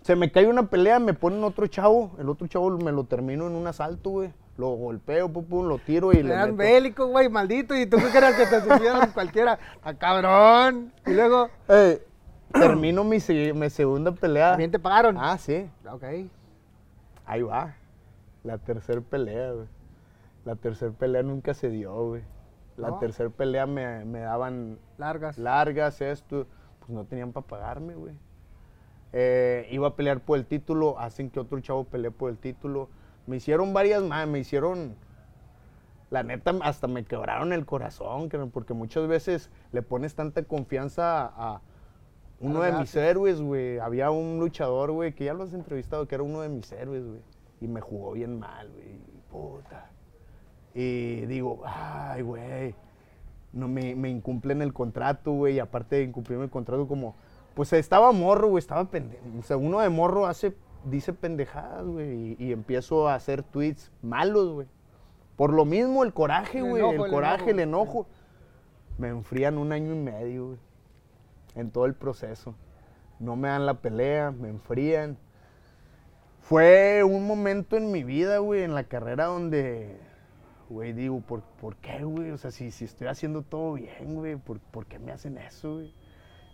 Se 0.01 0.15
me 0.15 0.31
cae 0.31 0.47
una 0.47 0.67
pelea, 0.67 0.97
me 0.99 1.13
ponen 1.13 1.43
otro 1.43 1.67
chavo, 1.67 2.15
el 2.19 2.27
otro 2.29 2.47
chavo 2.47 2.71
me 2.77 2.91
lo 2.91 3.03
termino 3.03 3.45
en 3.45 3.53
un 3.53 3.67
asalto, 3.67 4.09
güey. 4.09 4.33
Lo 4.57 4.69
golpeo, 4.69 5.31
pum, 5.31 5.45
pum, 5.45 5.67
lo 5.67 5.77
tiro 5.79 6.11
y 6.13 6.23
le 6.23 6.35
meto. 6.35 6.55
bélicos, 6.55 7.09
güey, 7.09 7.27
maldito. 7.29 7.75
Y 7.75 7.85
tú 7.85 7.97
crees 7.97 8.35
que 8.35 8.45
te 8.47 8.61
supieran 8.61 9.11
cualquiera. 9.11 9.59
¡A 9.83 9.93
cabrón! 9.93 10.91
Y 11.05 11.11
luego, 11.13 11.49
Eh, 11.67 12.01
termino 12.53 13.03
mi, 13.03 13.19
se- 13.19 13.53
mi 13.53 13.69
segunda 13.69 14.11
pelea. 14.11 14.51
también 14.51 14.71
te 14.71 14.79
pagaron. 14.79 15.17
Ah, 15.19 15.37
sí. 15.37 15.69
Ok. 15.89 16.03
Ahí 17.25 17.41
va. 17.41 17.75
La 18.43 18.57
tercera 18.57 19.01
pelea, 19.01 19.51
güey. 19.51 19.67
La 20.45 20.55
tercera 20.55 20.91
pelea 20.91 21.23
nunca 21.23 21.53
se 21.53 21.69
dio, 21.69 21.93
güey. 22.09 22.23
La 22.77 22.89
¿No? 22.89 22.99
tercera 22.99 23.29
pelea 23.29 23.65
me, 23.65 24.05
me 24.05 24.19
daban 24.19 24.77
Largas. 24.97 25.37
largas, 25.37 26.01
esto. 26.01 26.45
Pues 26.79 26.89
no 26.91 27.05
tenían 27.05 27.31
para 27.31 27.47
pagarme, 27.47 27.95
güey. 27.95 28.13
Eh, 29.13 29.67
iba 29.71 29.87
a 29.87 29.95
pelear 29.95 30.19
por 30.19 30.37
el 30.37 30.45
título, 30.45 30.99
hacen 30.99 31.29
que 31.29 31.39
otro 31.39 31.59
chavo 31.61 31.85
pelee 31.85 32.11
por 32.11 32.29
el 32.29 32.37
título. 32.37 32.89
Me 33.27 33.37
hicieron 33.37 33.73
varias 33.73 34.03
más, 34.03 34.27
me 34.27 34.39
hicieron... 34.39 34.95
La 36.11 36.21
neta, 36.21 36.53
hasta 36.61 36.87
me 36.87 37.03
quebraron 37.03 37.51
el 37.53 37.65
corazón, 37.65 38.29
que- 38.29 38.37
porque 38.37 38.73
muchas 38.75 39.07
veces 39.07 39.49
le 39.71 39.81
pones 39.81 40.13
tanta 40.13 40.43
confianza 40.43 41.25
a 41.35 41.61
uno 42.39 42.61
de 42.61 42.71
mis 42.73 42.95
héroes, 42.95 43.41
güey. 43.41 43.79
Había 43.79 44.11
un 44.11 44.39
luchador, 44.39 44.91
güey, 44.91 45.13
que 45.13 45.25
ya 45.25 45.33
lo 45.33 45.43
has 45.43 45.53
entrevistado, 45.53 46.07
que 46.07 46.15
era 46.15 46.23
uno 46.23 46.41
de 46.41 46.49
mis 46.49 46.71
héroes, 46.71 47.05
güey. 47.05 47.21
Y 47.61 47.67
me 47.67 47.81
jugó 47.81 48.11
bien 48.11 48.39
mal, 48.39 48.69
güey. 48.71 48.99
Puta. 49.31 49.89
Y 50.73 51.21
digo, 51.25 51.61
ay, 51.65 52.21
güey. 52.21 52.75
No 53.53 53.67
me, 53.69 53.95
me 53.95 54.09
incumplen 54.09 54.61
el 54.61 54.73
contrato, 54.73 55.31
güey. 55.31 55.55
Y 55.55 55.59
aparte 55.59 55.97
de 55.97 56.03
incumplirme 56.03 56.43
el 56.43 56.49
contrato, 56.49 56.87
como. 56.87 57.15
Pues 57.53 57.71
estaba 57.71 58.11
morro, 58.11 58.49
güey. 58.49 58.59
Estaba 58.59 58.85
pendejo. 58.85 59.23
O 59.39 59.43
sea, 59.43 59.57
uno 59.57 59.79
de 59.79 59.89
morro 59.89 60.25
hace. 60.25 60.53
Dice 60.83 61.13
pendejadas, 61.13 61.85
güey. 61.85 62.35
Y, 62.37 62.45
y 62.45 62.51
empiezo 62.51 63.07
a 63.07 63.15
hacer 63.15 63.43
tweets 63.43 63.91
malos, 64.01 64.53
güey. 64.53 64.67
Por 65.37 65.53
lo 65.53 65.65
mismo, 65.65 66.03
el 66.03 66.13
coraje, 66.13 66.61
güey. 66.61 66.83
El, 66.83 67.01
el 67.01 67.09
coraje, 67.09 67.51
el 67.51 67.59
enojo. 67.59 68.07
Me 68.97 69.07
enfrían 69.07 69.57
un 69.57 69.71
año 69.71 69.93
y 69.93 69.97
medio, 69.97 70.47
güey. 70.47 70.64
En 71.55 71.71
todo 71.71 71.85
el 71.85 71.93
proceso. 71.93 72.55
No 73.19 73.35
me 73.35 73.47
dan 73.47 73.65
la 73.65 73.75
pelea, 73.75 74.31
me 74.31 74.49
enfrían. 74.49 75.17
Fue 76.41 77.03
un 77.03 77.25
momento 77.25 77.75
en 77.77 77.91
mi 77.91 78.03
vida, 78.03 78.37
güey, 78.37 78.63
en 78.63 78.75
la 78.75 78.83
carrera 78.83 79.25
donde, 79.25 79.97
güey, 80.69 80.93
digo, 80.93 81.21
¿por, 81.21 81.41
por 81.41 81.75
qué, 81.77 82.03
güey? 82.03 82.29
O 82.31 82.37
sea, 82.37 82.51
si, 82.51 82.69
si 82.71 82.85
estoy 82.85 83.07
haciendo 83.07 83.41
todo 83.41 83.73
bien, 83.73 84.13
güey, 84.15 84.35
¿por, 84.35 84.59
por 84.59 84.85
qué 84.85 84.99
me 84.99 85.11
hacen 85.11 85.37
eso, 85.39 85.75
güey? 85.75 85.93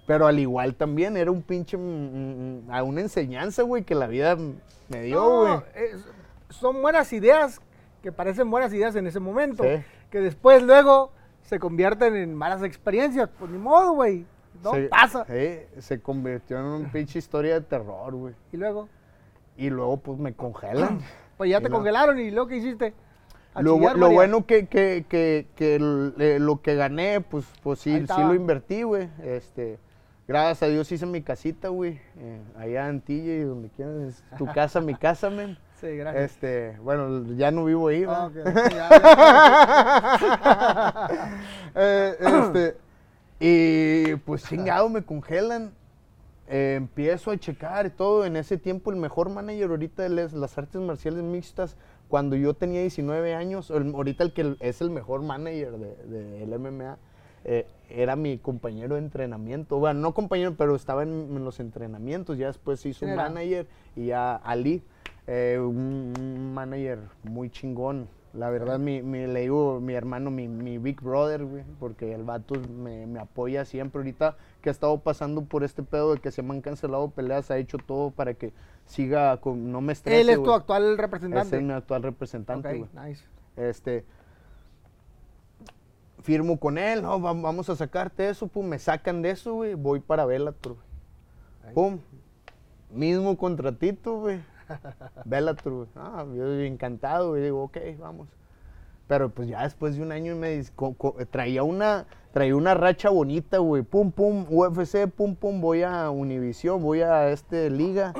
Pero 0.07 0.27
al 0.27 0.39
igual 0.39 0.75
también 0.75 1.17
era 1.17 1.29
un 1.29 1.41
pinche, 1.41 1.77
mm, 1.77 2.65
mm, 2.67 2.71
a 2.71 2.83
una 2.83 3.01
enseñanza, 3.01 3.63
güey, 3.63 3.83
que 3.83 3.95
la 3.95 4.07
vida 4.07 4.37
me 4.87 5.01
dio, 5.01 5.19
No, 5.19 5.39
güey. 5.39 5.61
es- 5.75 6.05
son 6.49 6.81
buenas 6.81 7.11
ideas 7.13 7.59
que 8.01 8.11
parecen 8.11 8.49
buenas 8.49 8.73
ideas 8.73 8.95
en 8.95 9.07
ese 9.07 9.19
momento. 9.19 9.63
Sí. 9.63 9.83
Que 10.09 10.19
después, 10.19 10.63
luego, 10.63 11.11
se 11.43 11.59
convierten 11.59 12.15
en 12.15 12.33
malas 12.33 12.63
experiencias. 12.63 13.29
Pues 13.37 13.51
ni 13.51 13.57
modo, 13.57 13.93
güey. 13.93 14.25
No 14.63 14.71
Se- 14.73 14.83
pasa. 14.89 15.25
sí, 15.25 15.59
se 15.79 16.01
convirtió 16.01 16.57
en 16.59 16.65
una 16.65 16.91
pinche 16.91 17.19
historia 17.19 17.55
de 17.55 17.61
terror, 17.61 18.13
güey. 18.13 18.33
Y 18.51 18.57
luego, 18.57 18.87
Y 19.57 19.69
luego, 19.69 19.97
pues, 19.97 20.17
me 20.19 20.33
congelan. 20.33 20.99
pues 21.37 21.49
ya 21.49 21.59
Y 21.59 21.63
te 21.63 21.69
congelaron. 21.69 22.19
¿Y 22.19 22.31
luego 22.31 22.47
qué 22.47 22.57
hiciste? 22.57 22.93
Lo, 23.59 23.75
chillar, 23.77 23.97
bueno 23.97 24.45
que, 24.45 24.65
que, 24.67 25.05
que, 25.09 25.45
que 25.55 25.75
el- 25.75 26.13
eh, 26.19 26.39
lo 26.39 26.61
que 26.61 26.75
gané, 26.75 27.19
pues, 27.21 27.45
pues 27.63 27.79
sí, 27.79 28.05
sí 28.07 28.21
lo 28.21 28.33
invertí, 28.33 28.83
güey. 28.83 29.09
Este, 29.23 29.77
gracias 30.27 30.63
a 30.63 30.67
Dios 30.67 30.89
hice 30.91 31.05
mi 31.05 31.21
casita, 31.21 31.67
güey. 31.67 31.99
eh, 32.17 32.39
allá 32.57 32.83
en 32.83 32.89
Antilla 32.95 33.33
y 33.33 33.39
donde 33.41 33.67
quieras. 33.69 34.23
tu 34.37 34.45
casa, 34.53 34.79
mi 34.79 34.95
casa, 34.95 35.29
men. 35.29 35.57
Sí, 35.81 35.97
gracias. 35.97 36.31
Este, 36.31 36.77
bueno, 36.79 37.25
ya 37.35 37.49
no 37.51 37.65
vivo 37.65 37.87
ahí, 37.89 38.05
Ah, 38.07 38.29
¿verdad? 38.31 38.55
ok, 38.65 38.71
ya, 38.71 38.89
ya. 40.39 41.09
Eh, 41.75 42.15
este, 42.19 42.77
y 43.41 44.15
pues 44.25 44.43
chingado, 44.47 44.87
me 44.89 45.03
congelan. 45.03 45.71
Eh, 46.47 46.75
empiezo 46.77 47.31
a 47.31 47.37
checar 47.37 47.85
y 47.85 47.89
todo. 47.91 48.25
En 48.25 48.35
ese 48.35 48.57
tiempo, 48.57 48.91
el 48.91 48.97
mejor 48.97 49.29
manager 49.29 49.69
ahorita 49.69 50.03
de 50.03 50.09
las 50.09 50.57
artes 50.57 50.81
marciales 50.81 51.23
mixtas, 51.23 51.77
cuando 52.09 52.35
yo 52.35 52.53
tenía 52.53 52.81
19 52.81 53.33
años, 53.35 53.69
el- 53.71 53.93
ahorita 53.95 54.23
el 54.25 54.33
que 54.33 54.55
es 54.59 54.81
el 54.81 54.89
mejor 54.89 55.21
manager 55.21 55.71
del 55.71 56.09
de, 56.09 56.45
del 56.45 56.53
MMA, 56.59 56.97
eh, 57.45 57.65
era 57.89 58.15
mi 58.15 58.37
compañero 58.37 58.95
de 58.95 59.01
entrenamiento. 59.01 59.77
Bueno, 59.79 60.01
no 60.01 60.13
compañero, 60.13 60.53
pero 60.57 60.75
estaba 60.75 61.03
en, 61.03 61.09
en 61.09 61.43
los 61.45 61.59
entrenamientos. 61.59 62.37
Ya 62.37 62.47
después 62.47 62.79
se 62.81 62.89
hizo 62.89 62.99
¿Quién 62.99 63.11
un 63.11 63.17
manager 63.17 63.67
y 63.95 64.07
ya 64.07 64.35
Ali, 64.35 64.83
eh, 65.27 65.57
un 65.59 66.53
manager 66.53 66.99
muy 67.23 67.49
chingón. 67.49 68.07
La 68.33 68.49
verdad, 68.49 68.79
mi, 68.79 69.01
mi- 69.01 69.27
le 69.27 69.41
digo 69.41 69.81
mi 69.81 69.93
hermano, 69.93 70.31
mi, 70.31 70.47
mi 70.47 70.77
big 70.77 71.01
brother, 71.01 71.43
güey, 71.43 71.63
porque 71.79 72.13
el 72.13 72.23
vato 72.23 72.55
me, 72.69 73.05
me 73.05 73.19
apoya 73.19 73.65
siempre. 73.65 73.99
Ahorita 73.99 74.37
que 74.61 74.69
ha 74.69 74.71
estado 74.71 74.97
pasando 74.99 75.43
por 75.43 75.65
este 75.65 75.83
pedo 75.83 76.13
de 76.13 76.21
que 76.21 76.31
se 76.31 76.41
me 76.41 76.53
han 76.53 76.61
cancelado 76.61 77.09
peleas, 77.09 77.51
ha 77.51 77.57
hecho 77.57 77.77
todo 77.77 78.11
para 78.11 78.33
que 78.33 78.53
siga, 78.85 79.35
con, 79.41 79.71
no 79.71 79.81
me 79.81 79.91
estrese, 79.91 80.21
Él 80.21 80.29
es 80.29 80.41
tu 80.41 80.51
actual 80.53 80.93
Es 80.93 80.97
representante. 80.97 81.59
mi 81.59 81.73
actual 81.73 82.03
representante, 82.03 82.77
güey. 82.77 82.89
nice. 83.05 83.23
Este, 83.57 84.05
firmo 86.23 86.57
con 86.57 86.77
él, 86.77 87.01
no, 87.01 87.21
va- 87.21 87.33
vamos 87.33 87.69
a 87.69 87.75
sacarte 87.75 88.29
eso, 88.29 88.47
pum, 88.47 88.65
me 88.65 88.79
sacan 88.79 89.21
de 89.21 89.31
eso, 89.31 89.55
güey, 89.55 89.73
voy 89.73 89.99
para 89.99 90.25
Bellator, 90.25 90.75
güey. 90.75 91.73
Pum, 91.73 91.99
mismo 92.91 93.37
contratito, 93.37 94.19
güey. 94.19 94.39
Bellator. 95.25 95.87
Ah, 95.95 96.25
yo 96.35 96.59
encantado, 96.61 97.29
güey, 97.29 97.43
digo, 97.43 97.63
ok, 97.63 97.77
vamos. 97.99 98.27
Pero 99.07 99.29
pues 99.29 99.49
ya 99.49 99.63
después 99.63 99.95
de 99.97 100.01
un 100.03 100.11
año 100.11 100.33
y 100.33 100.35
me 100.35 100.63
traía 101.31 101.63
una 101.63 102.05
traía 102.31 102.55
una 102.55 102.73
racha 102.73 103.09
bonita, 103.09 103.57
güey. 103.57 103.83
Pum, 103.83 104.11
pum, 104.11 104.45
UFC, 104.49 105.07
pum, 105.07 105.35
pum, 105.35 105.59
voy 105.59 105.83
a 105.83 106.09
Univision, 106.09 106.81
voy 106.81 107.01
a 107.01 107.29
este 107.29 107.69
liga. 107.69 108.13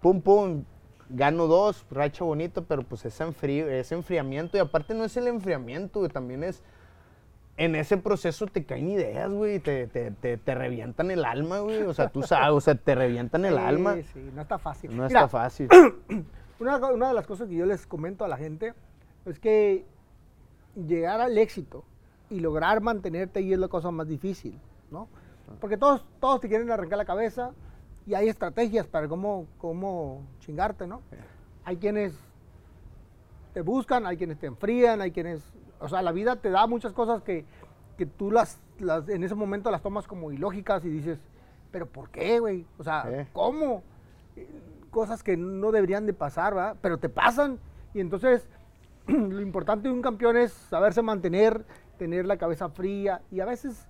Pum, 0.00 0.22
pum, 0.22 0.64
gano 1.10 1.46
dos, 1.48 1.84
racha 1.90 2.24
bonita, 2.24 2.62
pero 2.62 2.82
pues 2.82 3.04
ese, 3.04 3.24
enfri- 3.24 3.66
ese 3.66 3.94
enfriamiento. 3.94 4.56
Y 4.56 4.60
aparte 4.60 4.94
no 4.94 5.04
es 5.04 5.16
el 5.16 5.26
enfriamiento, 5.28 6.08
también 6.08 6.44
es... 6.44 6.62
En 7.58 7.74
ese 7.74 7.96
proceso 7.96 8.46
te 8.46 8.64
caen 8.64 8.88
ideas, 8.88 9.30
güey, 9.30 9.58
te, 9.58 9.88
te, 9.88 10.12
te, 10.12 10.36
te 10.36 10.54
revientan 10.54 11.10
el 11.10 11.24
alma, 11.24 11.58
güey. 11.58 11.82
O 11.82 11.92
sea, 11.92 12.08
tú 12.08 12.22
sabes, 12.22 12.50
o 12.52 12.60
sea, 12.60 12.76
te 12.76 12.94
revientan 12.94 13.44
el 13.44 13.54
Sí, 13.54 13.60
alma. 13.60 13.96
Sí, 14.14 14.30
no 14.32 14.42
está 14.42 14.58
fácil. 14.58 14.90
No 14.96 15.08
Mira, 15.08 15.24
está 15.24 15.28
fácil. 15.28 15.68
Una, 16.60 16.76
una 16.78 17.08
de 17.08 17.14
las 17.14 17.26
cosas 17.26 17.48
que 17.48 17.54
yo 17.54 17.66
les 17.66 17.86
comento 17.86 18.24
a 18.24 18.28
la 18.28 18.36
gente 18.36 18.74
es 19.26 19.38
que 19.38 19.84
llegar 20.74 21.20
al 21.20 21.36
éxito 21.38 21.84
y 22.30 22.40
lograr 22.40 22.80
mantenerte 22.80 23.38
ahí 23.38 23.52
es 23.52 23.58
la 23.58 23.68
cosa 23.68 23.90
más 23.90 24.08
difícil, 24.08 24.58
¿no? 24.90 25.08
Porque 25.60 25.76
todos, 25.76 26.04
todos 26.20 26.40
te 26.40 26.48
quieren 26.48 26.70
arrancar 26.70 26.98
la 26.98 27.04
cabeza 27.04 27.52
y 28.06 28.14
hay 28.14 28.28
estrategias 28.28 28.86
para 28.86 29.06
cómo, 29.08 29.46
cómo 29.58 30.22
chingarte, 30.40 30.86
¿no? 30.86 31.00
Hay 31.64 31.76
quienes 31.76 32.18
te 33.54 33.60
buscan, 33.60 34.06
hay 34.06 34.16
quienes 34.16 34.38
te 34.38 34.46
enfrían, 34.46 35.00
hay 35.00 35.10
quienes... 35.10 35.42
O 35.80 35.88
sea, 35.88 36.02
la 36.02 36.12
vida 36.12 36.36
te 36.36 36.50
da 36.50 36.66
muchas 36.66 36.92
cosas 36.92 37.22
que, 37.22 37.44
que 37.96 38.06
tú 38.06 38.30
las, 38.30 38.58
las 38.78 39.08
en 39.08 39.22
ese 39.24 39.34
momento 39.34 39.70
las 39.70 39.82
tomas 39.82 40.06
como 40.06 40.32
ilógicas 40.32 40.84
y 40.84 40.88
dices, 40.88 41.18
pero 41.70 41.86
¿por 41.86 42.10
qué, 42.10 42.38
güey? 42.40 42.66
O 42.78 42.84
sea. 42.84 43.04
¿cómo? 43.32 43.82
cosas 44.90 45.22
que 45.22 45.36
no 45.36 45.70
deberían 45.70 46.06
de 46.06 46.14
pasar, 46.14 46.54
¿verdad? 46.54 46.76
Pero 46.80 46.98
te 46.98 47.08
pasan. 47.08 47.58
Y 47.92 48.00
entonces, 48.00 48.48
lo 49.06 49.40
importante 49.40 49.88
de 49.88 49.94
un 49.94 50.00
campeón 50.02 50.36
es 50.36 50.52
saberse 50.52 51.02
mantener, 51.02 51.64
tener 51.98 52.24
la 52.26 52.36
cabeza 52.38 52.68
fría. 52.70 53.20
Y 53.30 53.40
a 53.40 53.44
veces, 53.44 53.86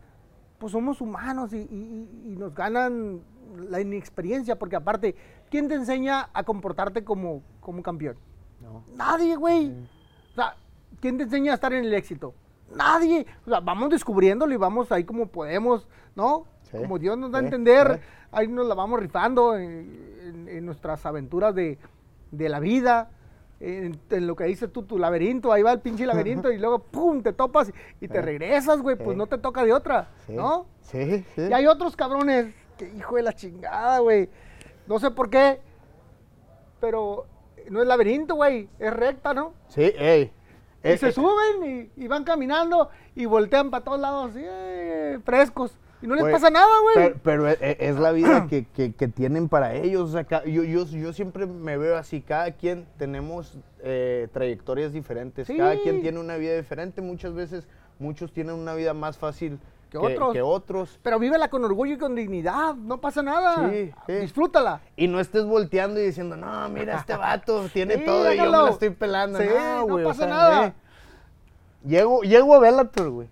pues 0.59 0.73
somos 0.73 1.01
humanos 1.01 1.53
y, 1.53 1.59
y- 1.59 2.33
y 2.33 2.37
nos 2.37 2.53
ganan 2.55 3.21
la 3.69 3.81
inexperiencia, 3.81 4.59
porque 4.59 4.77
aparte, 4.77 5.15
¿quién 5.51 5.69
te 5.69 5.75
enseña 5.75 6.29
a 6.33 6.43
comportarte 6.43 7.05
como, 7.05 7.43
como 7.61 7.83
campeón? 7.83 8.17
No. 8.61 8.83
Nadie, 8.97 9.37
güey. 9.37 9.71
O 10.33 10.35
sea, 10.35 10.57
¿quién 11.01 11.17
te 11.19 11.25
enseña 11.25 11.53
a 11.53 11.55
estar 11.55 11.73
en 11.73 11.85
el 11.85 11.95
éxito? 11.95 12.35
Nadie. 12.75 13.27
O 13.47 13.51
sea, 13.51 13.61
vamos 13.61 13.91
descubriéndolo 13.91 14.53
y 14.53 14.57
vamos 14.57 14.93
ahí 14.93 15.05
como 15.05 15.27
podemos, 15.27 15.89
¿no? 16.15 16.45
Sí, 16.71 16.77
Como 16.77 16.99
Dios 16.99 17.17
nos 17.17 17.31
da 17.31 17.39
a 17.39 17.43
entender, 17.43 17.95
sí. 18.03 18.27
ahí 18.33 18.49
nos 18.49 18.67
la 18.67 18.75
vamos 18.75 19.01
rifando 19.01 19.57
en, 19.57 20.17
en- 20.23 20.49
en 20.49 20.67
nuestras 20.67 21.05
aventuras 21.07 21.55
de, 21.55 21.79
de 22.31 22.49
la 22.49 22.61
vida. 22.61 23.11
En, 23.61 23.99
en 24.11 24.27
lo 24.29 24.37
que 24.37 24.45
dices 24.45 24.71
tú, 24.73 24.83
tu 24.83 24.99
laberinto, 24.99 25.51
ahí 25.53 25.63
va 25.63 25.73
el 25.73 25.81
pinche 25.81 26.05
laberinto 26.07 26.53
y 26.53 26.59
luego, 26.59 26.79
¡pum!, 26.79 27.23
te 27.23 27.33
topas 27.33 27.73
y 28.01 28.07
te 28.07 28.21
regresas, 28.23 28.81
güey, 28.83 28.97
pues 28.97 29.17
no 29.17 29.27
te 29.27 29.39
toca 29.39 29.65
de 29.65 29.73
otra. 29.73 30.09
¿no? 30.29 30.67
Sí, 30.83 31.25
sí. 31.35 31.43
Y 31.49 31.53
hay 31.53 31.67
otros 31.67 31.97
cabrones 31.97 32.55
que, 32.77 32.87
hijo 32.95 33.17
de 33.17 33.23
la 33.23 33.33
chingada, 33.33 33.99
güey. 34.01 34.29
No 34.87 34.99
sé 35.01 35.11
por 35.11 35.29
qué, 35.31 35.59
pero 36.81 37.27
no 37.71 37.81
es 37.83 37.89
laberinto, 37.89 38.35
güey, 38.37 38.69
es 38.79 38.93
recta, 38.93 39.35
¿no? 39.35 39.53
Sí, 39.69 39.91
ey. 39.99 40.31
Y 40.89 40.93
Eh, 40.93 40.99
se 40.99 41.09
eh, 41.09 41.13
suben 41.13 41.91
y, 41.97 42.05
y 42.05 42.09
van 42.09 42.25
caminando 42.25 42.89
y 43.15 43.27
voltean 43.27 43.71
para 43.71 43.85
todos 43.85 44.01
lados, 44.01 44.31
así, 44.31 44.41
eh, 44.43 45.19
frescos. 45.25 45.77
Y 46.01 46.07
no 46.07 46.15
les 46.15 46.25
pasa 46.31 46.49
nada, 46.49 46.69
güey. 46.83 46.95
Pero, 46.95 47.17
pero 47.25 47.49
e- 47.49 47.59
e- 47.61 47.77
es 47.81 47.97
la 47.97 48.13
vida 48.13 48.47
que, 48.51 48.67
que- 48.67 48.93
que 48.93 49.09
tienen 49.09 49.49
para 49.49 49.75
ellos. 49.75 50.09
o 50.09 50.13
sea, 50.13 50.45
yo, 50.45 50.63
yo, 50.63 50.85
yo 50.87 51.13
siempre 51.13 51.45
me 51.47 51.77
veo 51.77 51.97
así, 51.97 52.21
cada 52.21 52.53
quien 52.53 52.87
tenemos 52.99 53.59
eh, 53.81 54.29
trayectorias 54.33 54.93
diferentes, 54.93 55.49
cada 55.49 55.77
quien 55.81 56.01
tiene 56.01 56.21
una 56.21 56.37
vida 56.37 56.57
diferente. 56.57 57.01
Muchas 57.03 57.35
veces, 57.35 57.67
muchos 57.99 58.33
tienen 58.33 58.55
una 58.55 58.75
vida 58.75 58.95
más 58.95 59.19
fácil 59.19 59.59
Que 59.91 59.97
otros. 59.99 60.33
que 60.35 60.43
otros. 60.43 61.01
Pero 61.03 61.19
vívela 61.19 61.49
con 61.49 61.65
orgullo 61.65 61.95
y 61.95 61.99
con 61.99 62.15
dignidad, 62.15 62.75
no 62.75 63.01
pasa 63.01 63.23
nada. 63.23 63.71
Sí, 63.71 63.91
sí. 64.07 64.13
Disfrútala. 64.13 64.81
Y 64.97 65.09
no 65.09 65.19
estés 65.21 65.45
volteando 65.47 65.99
y 66.01 66.05
diciendo, 66.05 66.37
no, 66.37 66.69
mira, 66.69 66.97
este 66.99 67.17
vato 67.17 67.67
tiene 67.73 67.97
Sí, 67.99 68.05
todo 68.05 68.33
y 68.33 68.37
yo 68.37 68.45
me 68.45 68.51
la 68.51 68.69
estoy 68.71 68.91
pelando. 68.91 69.39
No, 69.39 69.77
no 69.79 69.87
güey, 69.89 70.05
o 70.05 70.09
pasa 70.09 70.25
sea, 70.25 70.29
nada. 70.29 70.67
eh. 70.67 70.73
Llego, 71.87 72.23
llego 72.23 72.55
a 72.55 72.59
Bellator, 72.59 73.11
güey. 73.11 73.29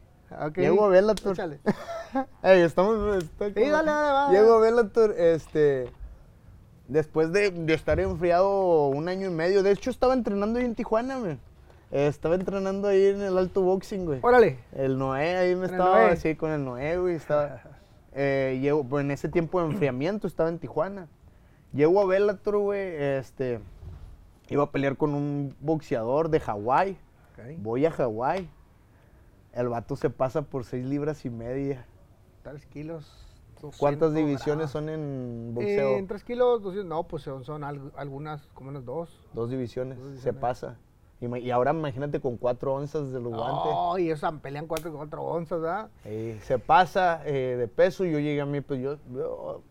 Llego 0.57 0.85
a 0.85 0.89
Bellator. 0.89 1.33
Échale. 1.33 1.61
Ey, 2.43 2.61
estamos. 2.63 3.23
está 3.23 3.53
como- 3.53 3.71
dale, 3.71 3.91
dale. 3.91 4.39
Llego 4.39 4.55
a 4.55 4.61
Bellator, 4.61 5.13
este. 5.19 5.93
Después 6.89 7.33
de, 7.33 7.51
de 7.51 7.75
estar 7.75 7.99
enfriado 8.01 8.87
un 8.89 9.09
año 9.09 9.27
y 9.29 9.33
medio. 9.33 9.63
De 9.63 9.73
hecho, 9.73 9.91
estaba 9.91 10.15
entrenando 10.15 10.59
ahí 10.59 10.65
en 10.65 10.75
Tijuana, 10.75 11.19
güey. 11.19 11.39
Eh, 11.93 12.09
estaba 12.09 12.35
entrenando 12.35 12.89
ahí 12.89 13.07
en 13.07 13.23
el 13.23 13.39
alto 13.39 13.63
boxing, 13.63 14.05
güey. 14.05 14.21
Órale. 14.23 14.59
El 14.73 14.99
Noé, 14.99 15.37
ahí 15.37 15.55
me 15.55 15.67
¿Con 15.67 15.75
el 15.75 15.81
estaba 15.81 16.07
así 16.09 16.35
con 16.35 16.51
el 16.51 16.65
Noé, 16.65 16.99
güey. 16.99 17.15
Estaba. 17.15 17.61
eh, 18.13 18.59
llego, 18.61 18.85
pues, 18.85 19.05
en 19.05 19.11
ese 19.13 19.29
tiempo 19.29 19.61
de 19.61 19.67
enfriamiento 19.71 20.27
estaba 20.27 20.49
en 20.49 20.59
Tijuana. 20.59 21.09
Llego 21.73 22.01
a 22.01 22.07
Bellator, 22.07 22.59
güey. 22.59 22.97
Este. 22.97 23.61
Iba 24.49 24.65
a 24.65 24.71
pelear 24.71 24.97
con 24.97 25.15
un 25.15 25.55
boxeador 25.61 26.29
de 26.29 26.41
Hawái. 26.41 26.99
Voy 27.59 27.85
a 27.87 27.91
Hawái. 27.91 28.49
El 29.53 29.69
vato 29.69 29.97
se 29.97 30.11
pasa 30.11 30.43
por 30.43 30.65
seis 30.65 30.85
libras 30.85 31.25
y 31.25 31.31
media. 31.31 31.87
Tres 32.43 32.67
kilos. 32.67 33.23
¿Cuántas 33.79 34.11
200 34.13 34.15
divisiones 34.15 34.71
son 34.71 34.89
en 34.89 35.53
boxeo? 35.55 35.89
Eh, 35.91 35.99
en 35.99 36.07
tres 36.07 36.23
kilos, 36.25 36.63
200, 36.63 36.87
no, 36.87 37.05
pues 37.09 37.23
son, 37.23 37.43
son 37.45 37.63
alg- 37.63 37.91
algunas, 37.97 38.47
como 38.55 38.69
unas 38.69 38.85
dos. 38.85 39.27
Dos 39.33 39.51
divisiones, 39.51 39.99
Dos 39.99 40.21
se 40.21 40.33
pasa. 40.35 40.77
Y 41.21 41.51
ahora 41.51 41.71
imagínate 41.73 42.21
con 42.21 42.37
cuatro 42.37 42.75
onzas 42.75 43.11
de 43.11 43.21
los 43.21 43.33
guantes. 43.33 43.73
Oh, 43.75 43.99
y 43.99 44.11
esas 44.11 44.35
pelean 44.41 44.67
cuatro, 44.67 44.93
cuatro 44.93 45.23
onzas, 45.23 45.61
¿verdad? 45.61 45.89
Se 46.43 46.59
pasa 46.59 47.23
eh, 47.25 47.57
de 47.59 47.69
peso 47.69 48.05
y 48.05 48.13
yo 48.13 48.19
llegué 48.19 48.41
a 48.41 48.47
mí, 48.47 48.61
pues 48.61 48.81
yo, 48.83 48.97
yo- 49.15 49.63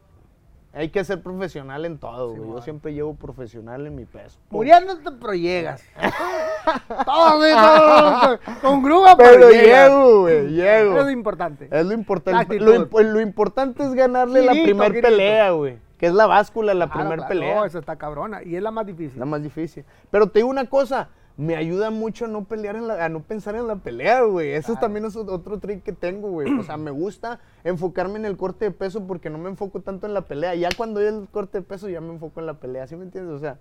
hay 0.73 0.89
que 0.89 1.05
ser 1.05 1.22
profesional 1.22 1.85
en 1.85 1.99
todo, 1.99 2.31
güey. 2.35 2.49
Yo 2.49 2.61
siempre 2.61 2.93
llevo 2.93 3.13
profesional 3.15 3.85
en 3.88 3.95
mi 3.95 4.03
peso. 4.05 4.38
Muriéndote, 4.49 5.09
pero 5.22 5.34
llegas. 5.34 5.81
todo, 7.05 8.39
con 8.61 8.81
grúa, 8.84 9.15
pero, 9.15 9.47
Pero 9.47 9.49
llego, 9.51 10.22
güey, 10.22 10.47
llego. 10.49 10.97
Eso 10.97 11.07
es 11.07 11.13
importante. 11.13 11.67
Es 11.72 11.85
lo 11.85 11.93
importante. 11.93 12.41
actitud. 12.41 12.65
Lo, 12.65 12.89
imp- 12.89 13.03
lo 13.03 13.22
importante 13.22 13.84
es 13.84 13.93
ganarle 13.93 14.41
la 14.41 14.51
Girito, 14.53 14.65
primer 14.65 14.88
girito. 14.89 15.07
pelea, 15.07 15.51
güey. 15.51 15.77
Que 15.97 16.07
es 16.07 16.13
la 16.13 16.26
báscula, 16.26 16.73
la 16.73 16.88
Claro, 16.88 16.99
primer 17.01 17.17
claro, 17.19 17.30
pelea. 17.30 17.55
No, 17.55 17.65
esa 17.65 17.80
está 17.80 17.95
cabrona. 17.95 18.43
Y 18.43 18.55
es 18.55 18.61
la 18.63 18.72
más 18.72 18.85
difícil. 18.85 19.17
La 19.19 19.26
más 19.26 19.41
difícil. 19.41 19.85
Pero 20.11 20.27
te 20.27 20.39
digo 20.39 20.49
una 20.49 20.65
cosa, 20.65 21.07
me 21.37 21.55
ayuda 21.55 21.89
mucho 21.91 22.25
a 22.25 22.27
no 22.29 22.45
pelear 22.45 22.77
en 22.77 22.87
la, 22.87 23.03
a 23.03 23.09
no 23.09 23.21
pensar 23.21 23.55
en 23.55 23.67
la 23.67 23.75
pelea, 23.75 24.21
güey. 24.21 24.51
Eso 24.51 24.67
Claro. 24.67 24.79
también 24.81 25.05
es 25.05 25.15
otro 25.17 25.59
trick 25.59 25.83
que 25.83 25.91
tengo, 25.91 26.29
güey. 26.29 26.47
O 26.57 26.63
sea, 26.63 26.77
me 26.77 26.91
gusta 26.91 27.39
enfocarme 27.63 28.17
en 28.19 28.25
el 28.25 28.37
corte 28.37 28.65
de 28.65 28.71
peso 28.71 29.05
porque 29.05 29.29
no 29.29 29.37
me 29.37 29.49
enfoco 29.49 29.81
tanto 29.81 30.07
en 30.07 30.13
la 30.13 30.21
pelea. 30.21 30.55
Ya 30.55 30.69
cuando 30.77 31.01
hay 31.01 31.07
el 31.07 31.27
corte 31.29 31.57
de 31.59 31.61
peso 31.63 31.89
ya 31.89 31.99
me 31.99 32.13
enfoco 32.13 32.39
en 32.39 32.45
la 32.45 32.53
pelea, 32.53 32.87
¿sí 32.87 32.95
me 32.95 33.03
entiendes? 33.03 33.33
O 33.35 33.39
sea, 33.39 33.57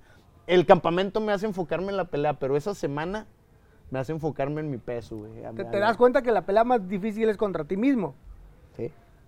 el 0.46 0.66
campamento 0.66 1.20
me 1.20 1.32
hace 1.32 1.46
enfocarme 1.46 1.88
en 1.90 1.96
la 1.96 2.04
pelea, 2.04 2.34
pero 2.38 2.56
esa 2.56 2.74
semana 2.74 3.26
me 3.90 3.98
hace 3.98 4.12
enfocarme 4.12 4.60
en 4.60 4.70
mi 4.70 4.78
peso, 4.78 5.16
güey. 5.16 5.32
Te, 5.56 5.64
te 5.64 5.78
das 5.78 5.96
cuenta 5.96 6.22
que 6.22 6.30
la 6.30 6.46
pelea 6.46 6.64
más 6.64 6.88
difícil 6.88 7.28
es 7.28 7.36
contra 7.36 7.64
ti 7.64 7.76
mismo. 7.76 8.14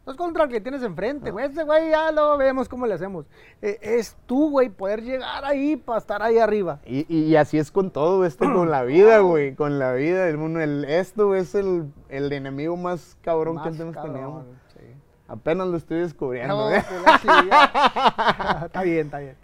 No 0.06 0.12
es 0.12 0.16
contra 0.18 0.44
el 0.44 0.50
que 0.50 0.60
tienes 0.60 0.82
enfrente, 0.84 1.32
güey. 1.32 1.46
Ese 1.46 1.64
güey 1.64 1.90
ya 1.90 2.12
lo 2.12 2.38
vemos 2.38 2.68
cómo 2.68 2.86
le 2.86 2.94
hacemos. 2.94 3.26
Eh, 3.60 3.76
es 3.82 4.16
tú, 4.26 4.50
güey, 4.50 4.68
poder 4.68 5.02
llegar 5.02 5.44
ahí 5.44 5.74
para 5.76 5.98
estar 5.98 6.22
ahí 6.22 6.38
arriba. 6.38 6.78
Y, 6.86 7.12
y- 7.12 7.34
así 7.34 7.58
es 7.58 7.72
con 7.72 7.90
todo 7.90 8.24
esto, 8.24 8.44
con 8.52 8.70
la 8.70 8.82
vida, 8.84 9.18
güey, 9.18 9.56
con 9.56 9.80
la 9.80 9.92
vida. 9.94 10.28
El, 10.28 10.38
mundo, 10.38 10.60
el- 10.60 10.84
esto 10.84 11.34
es 11.34 11.56
el, 11.56 11.92
el 12.08 12.32
enemigo 12.32 12.76
más 12.76 13.16
cabrón 13.20 13.60
que 13.62 13.70
Más 13.70 13.80
hemos 13.80 13.96
tenido. 14.00 14.44
sí. 14.68 14.80
Apenas 15.26 15.66
lo 15.66 15.76
estoy 15.76 15.98
descubriendo. 15.98 16.54
No, 16.54 16.70
¿eh? 16.72 16.84
chingada. 17.20 18.62
está 18.66 18.82
bien, 18.82 19.06
está 19.06 19.18
bien. 19.18 19.36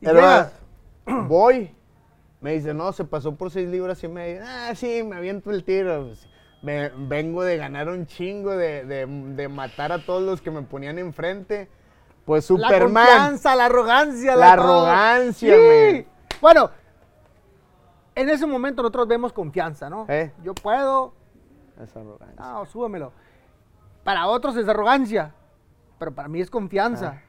Pero, 0.00 0.14
llegas, 0.16 0.52
voy, 1.28 1.74
me 2.42 2.52
dice, 2.52 2.74
no, 2.74 2.92
se 2.92 3.04
pasó 3.04 3.34
por 3.36 3.50
seis 3.50 3.68
libras 3.70 4.04
y 4.04 4.08
media. 4.08 4.42
Ah, 4.68 4.74
sí, 4.74 5.02
me 5.02 5.16
aviento 5.16 5.50
el 5.50 5.64
tiro. 5.64 6.08
Pues, 6.08 6.28
Me, 6.62 6.90
vengo 6.94 7.42
de 7.42 7.56
ganar 7.56 7.88
un 7.88 8.06
chingo, 8.06 8.50
de, 8.50 8.84
de- 8.84 9.06
de 9.06 9.48
matar 9.48 9.92
a 9.92 10.04
todos 10.04 10.22
los 10.22 10.40
que 10.42 10.50
me 10.50 10.62
ponían 10.62 10.98
enfrente. 10.98 11.68
Pues 12.26 12.50
la 12.50 12.68
Superman. 12.68 13.06
confianza, 13.06 13.56
la 13.56 13.64
arrogancia. 13.66 14.36
La 14.36 14.56
todo. 14.56 14.84
arrogancia, 14.86 15.54
Sí. 15.56 16.06
Bueno, 16.40 16.70
en 18.14 18.28
ese 18.28 18.46
momento 18.46 18.82
nosotros 18.82 19.08
vemos 19.08 19.32
confianza, 19.32 19.88
¿no? 19.88 20.04
Eh. 20.08 20.32
Yo 20.42 20.54
puedo, 20.54 21.14
Esa 21.82 22.00
arrogancia. 22.00 22.36
no, 22.44 22.66
súbemelo. 22.66 23.12
Para 24.04 24.26
otros 24.26 24.56
es 24.56 24.68
arrogancia, 24.68 25.32
pero 25.98 26.12
para 26.14 26.28
mí 26.28 26.40
es 26.40 26.50
confianza. 26.50 27.22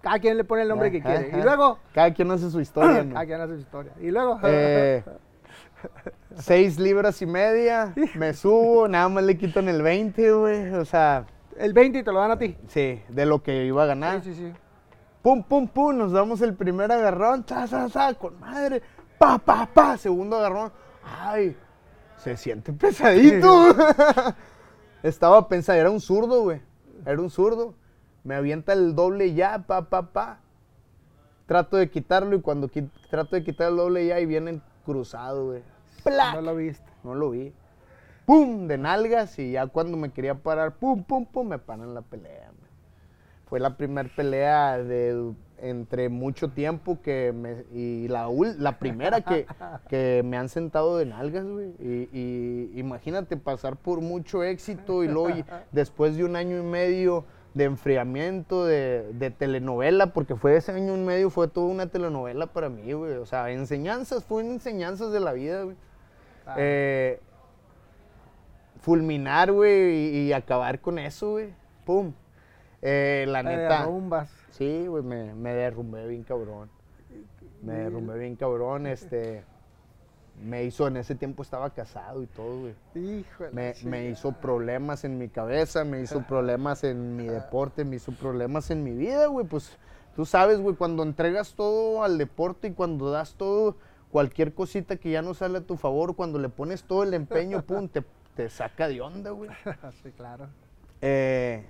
Cada 0.00 0.18
quien 0.18 0.38
le 0.38 0.44
pone 0.44 0.62
el 0.62 0.68
nombre 0.68 0.90
que 0.90 0.98
Ah, 0.98 1.02
quiere. 1.04 1.30
ah, 1.34 1.36
Y 1.36 1.40
ah. 1.40 1.44
luego, 1.44 1.78
Cada 1.92 2.12
quien 2.14 2.30
hace 2.30 2.50
su 2.50 2.60
historia, 2.60 3.04
¿no? 3.04 3.12
cada 3.12 3.26
quien 3.26 3.40
hace 3.42 3.54
su 3.56 3.60
historia. 3.60 3.92
Y 4.00 4.10
luego, 4.10 4.40
Eh, 4.44 5.04
seis 6.38 6.78
libras 6.78 7.20
y 7.22 7.26
media, 7.26 7.94
me 8.14 8.32
subo, 8.34 8.88
nada 8.88 9.08
más 9.08 9.24
le 9.24 9.36
quitan 9.36 9.68
el 9.68 9.82
20, 9.82 10.32
güey. 10.32 10.74
O 10.74 10.84
sea, 10.84 11.26
el 11.56 11.72
20 11.72 11.98
y 11.98 12.02
te 12.02 12.12
lo 12.12 12.20
dan 12.20 12.30
a 12.32 12.38
ti. 12.38 12.56
sí, 12.68 13.02
de 13.08 13.26
lo 13.26 13.42
que 13.42 13.64
iba 13.66 13.82
a 13.82 13.86
ganar. 13.86 14.22
Sí, 14.22 14.34
sí, 14.34 14.50
sí. 14.50 14.52
Pum, 15.22 15.42
pum, 15.42 15.68
pum, 15.68 15.98
nos 15.98 16.12
damos 16.12 16.40
el 16.40 16.54
primer 16.54 16.90
agarrón, 16.90 17.44
ta, 17.44 17.66
ta, 17.66 17.88
ta, 17.88 18.14
con 18.14 18.40
madre. 18.40 18.82
Pa, 19.18 19.38
pa, 19.38 19.66
pa, 19.66 19.98
segundo 19.98 20.36
agarrón. 20.36 20.72
Ay, 21.04 21.56
se 22.16 22.36
siente 22.36 22.72
pesadito. 22.72 23.74
Estaba 25.02 25.46
pensando, 25.48 25.80
era 25.80 25.90
un 25.90 26.00
zurdo, 26.00 26.42
güey. 26.42 26.62
Era 27.04 27.20
un 27.20 27.30
zurdo. 27.30 27.74
Me 28.24 28.34
avienta 28.34 28.72
el 28.72 28.94
doble 28.94 29.34
ya, 29.34 29.64
pa, 29.66 29.90
pa, 29.90 30.12
pa. 30.12 30.40
Trato 31.46 31.76
de 31.76 31.90
quitarlo 31.90 32.36
y 32.36 32.40
cuando 32.40 32.70
trato 33.10 33.36
de 33.36 33.42
quitar 33.42 33.70
el 33.70 33.76
doble 33.76 34.06
ya 34.06 34.20
y 34.20 34.26
vienen 34.26 34.62
cruzado, 34.84 35.46
güey. 35.46 35.62
¡Plac! 36.04 36.34
No 36.34 36.40
lo 36.42 36.56
viste. 36.56 36.90
No 37.04 37.14
lo 37.14 37.30
vi. 37.30 37.52
¡Pum! 38.26 38.66
De 38.68 38.78
nalgas 38.78 39.38
y 39.38 39.52
ya 39.52 39.66
cuando 39.66 39.96
me 39.96 40.10
quería 40.10 40.34
parar, 40.34 40.76
¡pum, 40.76 41.02
pum, 41.02 41.26
pum! 41.26 41.48
Me 41.48 41.58
paran 41.58 41.94
la 41.94 42.02
pelea. 42.02 42.46
man. 42.46 42.70
Fue 43.46 43.58
la 43.58 43.76
primera 43.76 44.08
pelea 44.14 44.78
de 44.78 45.32
entre 45.58 46.08
mucho 46.08 46.48
tiempo 46.50 46.98
que 47.02 47.32
me, 47.34 47.64
y 47.76 48.08
la, 48.08 48.28
la 48.58 48.78
primera 48.78 49.20
que, 49.22 49.46
que 49.88 50.22
me 50.24 50.36
han 50.38 50.48
sentado 50.48 50.96
de 50.96 51.06
nalgas, 51.06 51.44
güey. 51.44 51.74
Y, 51.80 52.08
y 52.12 52.72
imagínate 52.78 53.36
pasar 53.36 53.76
por 53.76 54.00
mucho 54.00 54.42
éxito 54.44 55.02
y 55.04 55.08
luego 55.08 55.30
y- 55.30 55.44
después 55.72 56.16
de 56.16 56.24
un 56.24 56.36
año 56.36 56.58
y 56.58 56.62
medio 56.62 57.24
de 57.54 57.64
enfriamiento, 57.64 58.64
de, 58.64 59.12
de 59.14 59.30
telenovela, 59.32 60.12
porque 60.12 60.36
fue 60.36 60.56
ese 60.56 60.70
año 60.70 60.96
y 60.96 61.00
medio, 61.00 61.30
fue 61.30 61.48
toda 61.48 61.66
una 61.66 61.88
telenovela 61.88 62.46
para 62.46 62.68
mí, 62.68 62.92
güey. 62.92 63.14
O 63.14 63.26
sea, 63.26 63.50
enseñanzas, 63.50 64.24
fue 64.24 64.46
enseñanzas 64.46 65.10
de 65.10 65.18
la 65.18 65.32
vida, 65.32 65.64
güey. 65.64 65.76
Eh, 66.56 67.20
fulminar, 68.80 69.52
güey, 69.52 69.94
y, 69.94 70.18
y 70.28 70.32
acabar 70.32 70.80
con 70.80 70.98
eso, 70.98 71.32
güey. 71.32 71.52
Pum. 71.84 72.12
Eh, 72.82 73.24
la 73.28 73.42
Te 73.42 73.48
neta. 73.56 73.78
derrumbas. 73.80 74.30
Sí, 74.50 74.86
güey, 74.86 75.02
me, 75.02 75.34
me 75.34 75.52
derrumbé 75.54 76.06
bien 76.08 76.22
cabrón. 76.24 76.70
Me 77.62 77.74
derrumbé 77.74 78.18
bien 78.18 78.36
cabrón, 78.36 78.86
este. 78.86 79.44
me 80.42 80.64
hizo, 80.64 80.86
en 80.86 80.96
ese 80.96 81.14
tiempo 81.14 81.42
estaba 81.42 81.70
casado 81.70 82.22
y 82.22 82.26
todo, 82.26 82.60
güey. 82.60 82.74
Híjole. 82.94 83.50
Me, 83.52 83.74
me 83.84 84.08
hizo 84.08 84.32
problemas 84.32 85.04
en 85.04 85.18
mi 85.18 85.28
cabeza, 85.28 85.84
me 85.84 86.00
hizo 86.00 86.22
problemas 86.28 86.84
en 86.84 87.16
mi 87.16 87.26
deporte, 87.26 87.84
me 87.84 87.96
hizo 87.96 88.12
problemas 88.12 88.70
en 88.70 88.82
mi 88.82 88.92
vida, 88.92 89.26
güey. 89.26 89.46
Pues 89.46 89.76
tú 90.16 90.24
sabes, 90.24 90.58
güey, 90.60 90.74
cuando 90.76 91.02
entregas 91.02 91.52
todo 91.54 92.02
al 92.02 92.16
deporte 92.16 92.68
y 92.68 92.72
cuando 92.72 93.10
das 93.10 93.34
todo, 93.34 93.76
cualquier 94.10 94.54
cosita 94.54 94.96
que 94.96 95.10
ya 95.10 95.22
no 95.22 95.34
sale 95.34 95.58
a 95.58 95.62
tu 95.62 95.76
favor, 95.76 96.16
cuando 96.16 96.38
le 96.38 96.48
pones 96.48 96.84
todo 96.84 97.02
el 97.02 97.14
empeño, 97.14 97.62
pum, 97.66 97.88
te, 97.88 98.02
te 98.34 98.48
saca 98.50 98.88
de 98.88 99.00
onda, 99.00 99.30
güey. 99.30 99.50
sí, 100.02 100.10
claro. 100.16 100.48
Eh, 101.00 101.64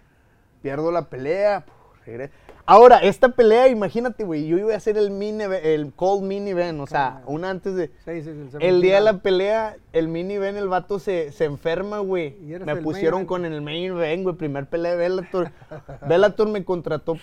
pierdo 0.62 0.90
la 0.90 1.08
pelea. 1.08 1.64
puf, 1.64 2.30
Ahora, 2.66 2.98
esta 2.98 3.30
pelea, 3.30 3.68
imagínate, 3.68 4.22
güey, 4.22 4.46
yo 4.46 4.56
iba 4.56 4.72
a 4.72 4.76
hacer 4.76 4.96
el 4.96 5.10
mini, 5.10 5.42
el 5.42 5.92
cold 5.92 6.22
mini 6.22 6.50
event, 6.50 6.80
o 6.80 6.86
sea, 6.86 7.22
una 7.26 7.50
antes 7.50 7.74
de... 7.74 7.88
Sí, 8.04 8.22
sí, 8.22 8.48
sí, 8.50 8.56
El 8.60 8.80
día 8.80 8.96
de 8.96 9.00
la 9.00 9.18
pelea, 9.18 9.76
el 9.92 10.06
mini 10.06 10.34
event, 10.34 10.56
el 10.56 10.68
vato 10.68 11.00
se, 11.00 11.32
se 11.32 11.46
enferma, 11.46 11.98
güey. 11.98 12.36
Me 12.64 12.76
pusieron 12.76 13.26
con 13.26 13.44
el 13.44 13.60
main 13.60 13.92
event, 13.92 14.22
güey, 14.22 14.36
primer 14.36 14.66
pelea 14.66 14.92
de 14.92 14.98
Bellator. 14.98 15.50
Bellator 16.08 16.48
me 16.48 16.64
contrató 16.64 17.16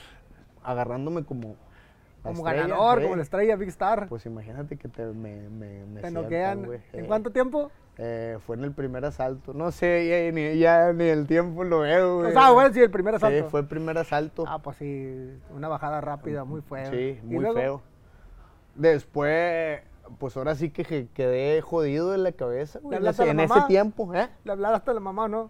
agarrándome 0.64 1.24
como... 1.24 1.56
Como 2.28 2.48
estrella, 2.48 2.68
ganador, 2.68 3.02
como 3.04 3.16
la 3.16 3.22
estrella 3.24 3.56
Big 3.56 3.70
Star. 3.70 4.08
Pues 4.08 4.26
imagínate 4.26 4.78
que 4.78 4.88
te, 4.88 5.06
me, 5.06 5.50
me, 5.50 5.86
me 5.86 6.02
te 6.02 6.12
noquean. 6.12 6.64
güey. 6.66 6.80
¿En 6.94 7.06
Eh, 7.06 7.08
cuánto 7.08 7.32
tiempo? 7.32 7.72
eh, 7.98 8.38
fue 8.46 8.56
en 8.58 8.64
el 8.64 8.72
primer 8.74 9.04
asalto. 9.06 9.54
No 9.54 9.72
sé, 9.72 10.08
ya 10.08 10.32
ni, 10.32 10.60
ya 10.60 10.94
ni 10.94 11.06
el 11.06 11.26
tiempo 11.26 11.64
lo 11.64 11.80
veo, 11.80 12.18
güey. 12.20 12.30
O 12.30 12.32
sea, 12.34 12.52
bueno, 12.52 12.74
sí, 12.74 12.80
el 12.82 12.92
primer 12.92 13.14
Sí, 13.20 13.26
asalto. 13.26 13.50
fue 13.50 13.60
el 13.62 13.68
primer 13.68 13.98
asalto. 13.98 14.44
Ah, 14.48 14.60
pues 14.60 14.78
sí, 14.78 15.40
una 15.56 15.68
bajada 15.68 16.00
rápida, 16.02 16.44
muy 16.44 16.62
feo. 16.62 16.92
Sí, 16.92 17.20
¿Y 17.24 17.26
muy 17.26 17.40
luego? 17.40 17.54
feo. 17.56 17.82
Después, 18.76 19.82
pues 20.20 20.38
ahora 20.38 20.56
sí 20.56 20.70
que 20.70 21.08
quedé 21.14 21.62
jodido 21.62 22.12
de 22.12 22.20
la 22.20 22.32
cabeza, 22.32 22.80
güey. 22.80 23.00
¿Le 23.00 23.06
En 23.06 23.10
ese, 23.12 23.30
en 23.30 23.68
tiempo, 23.68 24.14
¿eh? 24.14 24.30
Le 24.44 24.52
hablaste 24.52 24.92
a 24.92 24.94
la 24.94 25.00
mamá, 25.00 25.28
¿no? 25.28 25.50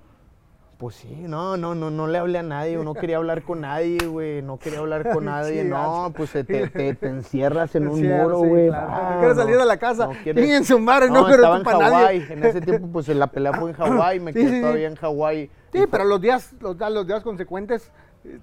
Pues 0.77 0.93
sí, 0.95 1.07
no, 1.11 1.57
no, 1.57 1.73
no, 1.73 1.89
no 1.89 2.05
le 2.05 2.19
hablé 2.19 2.37
a 2.37 2.43
nadie, 2.43 2.77
no 2.77 2.93
quería 2.93 3.17
hablar 3.17 3.41
con 3.41 3.61
nadie, 3.61 3.97
güey, 4.05 4.43
no 4.43 4.59
quería 4.59 4.77
hablar 4.77 5.11
con 5.11 5.25
nadie, 5.25 5.63
Sí, 5.63 5.67
no, 5.67 6.13
pues 6.15 6.31
te, 6.33 6.43
te, 6.43 6.67
te- 6.93 7.07
encierras 7.07 7.73
en 7.73 7.87
un 7.87 7.97
Sí, 7.97 8.03
muro, 8.03 8.41
sí, 8.41 8.47
güey. 8.47 8.67
claro. 8.67 8.87
ah, 8.91 9.09
No 9.13 9.19
quieres 9.19 9.37
salir 9.37 9.57
de 9.57 9.65
la 9.65 9.77
casa. 9.77 10.07
quieres- 10.21 10.43
Chinguen 10.43 10.65
su 10.65 10.77
madre, 10.77 11.07
no, 11.09 11.21
no, 11.21 11.27
pero 11.27 11.55
estaba 11.55 11.57
en. 11.57 11.91
Hawái, 11.93 12.25
en 12.29 12.43
ese 12.45 12.61
tiempo, 12.61 12.87
pues 12.93 13.07
la 13.07 13.25
pelea 13.25 13.53
fue 13.53 13.71
en 13.71 13.75
Hawái, 13.77 14.19
me 14.19 14.33
Sí, 14.33 14.39
quedé 14.39 14.49
sí, 14.49 14.55
sí. 14.57 14.61
todavía 14.61 14.87
en 14.87 14.95
Hawái. 14.97 15.49
Sí, 15.73 15.79
pero 15.89 16.05
los 16.05 16.21
días, 16.21 16.53
los, 16.59 16.77
días 17.07 17.23
consecuentes, 17.23 17.91
eh, 18.23 18.37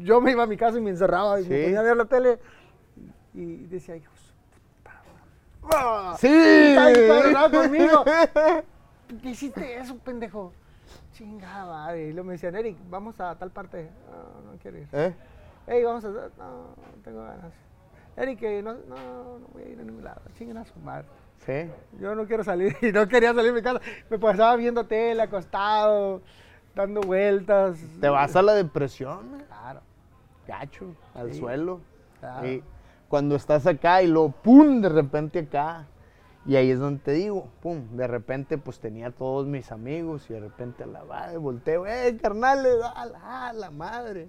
yo 0.00 0.20
me 0.20 0.32
iba 0.32 0.42
a 0.42 0.46
mi 0.48 0.56
casa 0.56 0.78
y 0.78 0.80
me 0.80 0.90
encerraba 0.90 1.40
y 1.40 1.44
me 1.44 1.56
Sí. 1.58 1.62
ponía 1.62 1.78
a 1.78 1.82
ver 1.84 1.96
la 1.96 2.04
tele 2.06 2.38
y 3.34 3.54
decía, 3.66 3.94
hijo, 3.94 4.10
de 4.12 4.18
su 4.18 4.32
puta 5.62 5.76
madre". 5.78 6.18
¡Sí! 6.18 7.28
Está 7.28 7.50
conmigo. 7.52 8.04
¿Por 8.04 9.16
qué 9.22 9.30
hiciste 9.30 9.78
eso, 9.78 9.96
pendejo? 9.98 10.52
Chingada 11.18 11.66
madre. 11.66 12.06
Y 12.08 12.12
luego 12.12 12.26
me 12.28 12.32
decían, 12.34 12.54
Eric, 12.54 12.76
vamos 12.88 13.20
a 13.20 13.34
tal 13.34 13.50
parte. 13.50 13.90
No, 14.08 14.52
no 14.52 14.58
quiero 14.58 14.78
ir. 14.78 14.88
¿Eh? 14.92 15.14
Ey, 15.66 15.82
vamos 15.82 16.04
a... 16.04 16.08
No, 16.08 16.20
no 16.38 17.02
tengo 17.02 17.24
ganas. 17.24 17.52
Eric, 18.16 18.42
eh, 18.42 18.62
no, 18.62 18.74
no, 18.74 19.38
no 19.40 19.46
voy 19.52 19.62
a 19.64 19.68
ir 19.68 19.80
a 19.80 19.82
ningún 19.82 20.04
lado. 20.04 20.20
Chingan 20.38 20.58
a 20.58 20.64
su 20.64 20.78
madre. 20.78 21.06
Sí. 21.44 21.70
Yo 22.00 22.14
no 22.14 22.24
quiero 22.26 22.44
salir 22.44 22.76
y 22.82 22.92
no 22.92 23.08
quería 23.08 23.34
salir 23.34 23.52
de 23.52 23.60
mi 23.60 23.62
casa. 23.62 23.80
Me 24.08 24.18
pasaba 24.18 24.54
viendo 24.56 24.84
tele, 24.84 25.22
acostado, 25.22 26.22
dando 26.74 27.00
vueltas. 27.00 27.78
Te 28.00 28.08
vas 28.08 28.36
a 28.36 28.42
la 28.42 28.54
depresión. 28.54 29.42
Claro, 29.48 29.80
gacho, 30.46 30.94
al 31.14 31.32
Sí. 31.32 31.40
suelo. 31.40 31.80
claro. 32.20 32.46
Y 32.46 32.62
cuando 33.08 33.34
estás 33.36 33.66
acá 33.66 34.02
y 34.02 34.06
lo 34.06 34.28
pum, 34.30 34.80
de 34.80 34.88
repente 34.88 35.40
acá. 35.40 35.84
Y 36.48 36.56
ahí 36.56 36.70
es 36.70 36.80
donde 36.80 37.00
te 37.00 37.12
digo, 37.12 37.46
pum, 37.60 37.88
de 37.94 38.06
repente 38.06 38.56
pues 38.56 38.80
tenía 38.80 39.10
todos 39.10 39.46
mis 39.46 39.70
amigos 39.70 40.28
y 40.30 40.32
de 40.32 40.40
repente 40.40 40.82
a 40.82 40.86
la 40.86 41.04
madre 41.04 41.36
volteo, 41.36 41.86
eh, 41.86 42.16
carnales, 42.20 42.76
a 42.96 43.04
la, 43.04 43.48
a 43.48 43.52
la 43.52 43.70
madre. 43.70 44.28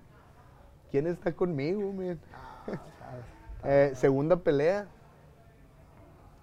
¿Quién 0.92 1.08
está 1.08 1.32
conmigo, 1.34 1.92
man? 1.94 2.20
Eh, 3.64 3.92
segunda 3.94 4.38
pelea. 4.38 4.88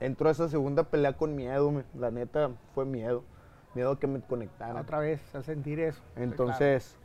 Entró 0.00 0.28
a 0.28 0.32
esa 0.32 0.48
segunda 0.50 0.82
pelea 0.82 1.14
con 1.14 1.34
miedo, 1.34 1.70
man. 1.70 1.84
la 1.94 2.10
neta 2.10 2.50
fue 2.74 2.84
miedo. 2.84 3.24
Miedo 3.74 3.92
a 3.92 3.98
que 3.98 4.06
me 4.06 4.20
conectaran. 4.20 4.76
Otra 4.76 4.98
vez 4.98 5.34
a 5.34 5.42
sentir 5.42 5.80
eso. 5.80 6.02
Entonces, 6.16 6.98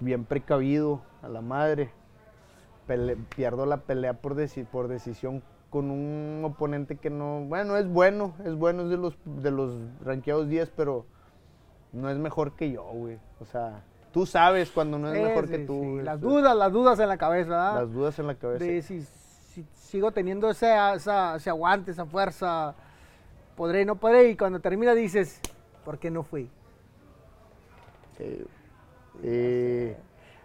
bien 0.00 0.24
precavido 0.26 1.00
a 1.22 1.28
la 1.28 1.40
madre. 1.40 1.90
Pele- 2.86 3.16
pierdo 3.34 3.64
la 3.64 3.78
pelea 3.78 4.14
por, 4.14 4.34
deci- 4.34 4.66
por 4.66 4.88
decisión 4.88 5.42
con 5.70 5.90
un 5.90 6.42
oponente 6.44 6.96
que 6.96 7.10
no, 7.10 7.40
bueno, 7.46 7.76
es 7.76 7.86
bueno, 7.88 8.34
es 8.44 8.54
bueno, 8.54 8.84
es 8.84 8.88
de 8.90 8.96
los, 8.96 9.16
de 9.24 9.50
los 9.50 9.74
rankeados 10.02 10.48
10, 10.48 10.70
pero 10.76 11.04
no 11.92 12.08
es 12.10 12.18
mejor 12.18 12.52
que 12.52 12.70
yo, 12.70 12.84
güey. 12.84 13.18
O 13.40 13.44
sea, 13.44 13.82
tú 14.12 14.24
sabes 14.24 14.70
cuando 14.70 14.98
no 14.98 15.12
es 15.12 15.18
Sí, 15.18 15.24
mejor 15.24 15.46
sí, 15.46 15.52
que 15.52 15.58
tú. 15.60 15.80
sí. 15.82 15.88
güey. 15.90 16.04
Las 16.04 16.20
dudas, 16.20 16.56
las 16.56 16.72
dudas 16.72 16.98
en 17.00 17.08
la 17.08 17.18
cabeza, 17.18 17.50
¿verdad? 17.50 17.74
Las 17.82 17.92
dudas 17.92 18.18
en 18.18 18.26
la 18.26 18.34
cabeza. 18.34 18.64
de 18.64 18.82
si, 18.82 19.02
si 19.02 19.66
sigo 19.74 20.10
teniendo 20.12 20.48
ese, 20.50 20.72
esa, 20.94 21.36
ese 21.36 21.50
aguante, 21.50 21.90
esa 21.90 22.06
fuerza, 22.06 22.74
podré, 23.56 23.84
no 23.84 23.96
podré, 23.96 24.30
y 24.30 24.36
cuando 24.36 24.60
termina 24.60 24.94
dices, 24.94 25.40
¿por 25.84 25.98
qué 25.98 26.10
no 26.10 26.22
fui? 26.22 26.50
Sí. 28.16 28.44
Eh, 29.22 29.96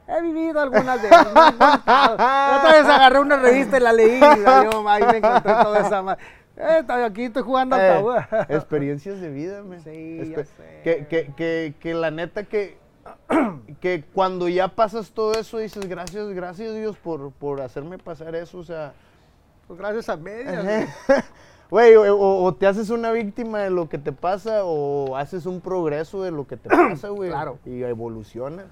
He 0.08 0.22
vivido 0.22 0.60
algunas 0.60 1.02
de 1.02 1.08
ellas. 1.08 1.28
me 1.34 1.42
Otra 1.42 2.72
vez 2.74 2.86
agarré 2.86 3.20
una 3.20 3.38
revista 3.38 3.78
y 3.78 3.80
la 3.80 3.94
leí, 3.94 4.18
y 4.18 4.20
yo, 4.20 4.84
ahí 4.90 5.04
me 5.04 5.18
encontré 5.18 5.54
toda 5.62 5.80
esa 5.80 6.02
ma- 6.02 6.18
Eh, 6.58 6.84
aquí, 7.06 7.24
estoy 7.26 7.42
jugando 7.44 7.78
Eh, 7.80 8.04
experiencias 8.50 9.20
de 9.22 9.30
vida, 9.30 9.64
man. 9.64 9.80
Sí, 9.84 10.34
sé. 10.36 10.82
Que, 10.84 11.08
que, 11.08 11.34
que, 11.36 11.74
que 11.80 11.94
la 11.94 12.12
neta 12.12 12.44
que, 12.44 12.78
que 13.82 14.04
cuando 14.14 14.48
ya 14.50 14.68
pasas 14.68 15.12
todo 15.12 15.34
eso 15.34 15.58
dices, 15.58 15.88
gracias, 15.88 16.28
gracias 16.30 16.76
Dios 16.76 16.98
por, 16.98 17.32
por 17.32 17.62
hacerme 17.62 17.98
pasar 17.98 18.36
eso, 18.36 18.60
o 18.60 18.64
sea... 18.64 18.94
Pues 19.68 19.80
gracias 19.80 20.10
a 20.10 20.18
medias. 20.18 20.90
Güey, 21.72 21.96
o, 21.96 22.16
o- 22.16 22.44
o 22.44 22.54
te 22.54 22.68
haces 22.68 22.90
una 22.92 23.12
víctima 23.12 23.60
de 23.60 23.70
lo 23.72 23.90
que 23.90 23.98
te 23.98 24.12
pasa 24.12 24.60
o 24.66 25.16
haces 25.16 25.46
un 25.48 25.60
progreso 25.62 26.22
de 26.22 26.30
lo 26.32 26.46
que 26.46 26.58
te 26.58 26.70
pasa, 26.70 27.08
güey. 27.08 27.30
Claro. 27.32 27.58
Y 27.66 27.82
evolucionas. 27.82 28.66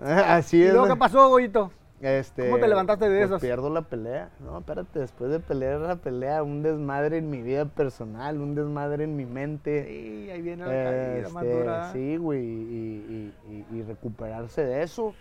Así 0.26 0.58
¿Y 0.58 0.62
es. 0.62 0.72
luego 0.72 0.88
qué 0.88 0.96
pasó, 0.96 1.28
Goyito? 1.28 1.70
Este, 2.00 2.46
¿Cómo 2.46 2.58
te 2.58 2.66
levantaste 2.66 3.10
de 3.10 3.18
pues 3.18 3.28
esas? 3.28 3.40
Pierdo 3.42 3.68
la 3.68 3.82
pelea. 3.82 4.30
No, 4.40 4.58
espérate, 4.58 5.00
después 5.00 5.30
de 5.30 5.38
pelear 5.38 5.80
la 5.80 5.96
pelea, 5.96 6.42
un 6.42 6.62
desmadre 6.62 7.18
en 7.18 7.28
mi 7.28 7.42
vida 7.42 7.66
personal, 7.66 8.40
un 8.40 8.54
desmadre 8.54 9.04
en 9.04 9.16
mi 9.16 9.26
mente. 9.26 9.84
Sí, 9.86 10.30
ahí 10.30 10.40
viene 10.40 10.64
la 10.64 10.70
caída 10.70 11.18
Este, 11.28 11.52
dura. 11.60 11.92
Sí, 11.92 12.16
güey, 12.16 12.40
y, 12.42 13.34
y- 13.50 13.64
y- 13.70 13.76
y 13.78 13.82
recuperarse 13.82 14.64
de 14.64 14.82
eso. 14.82 15.12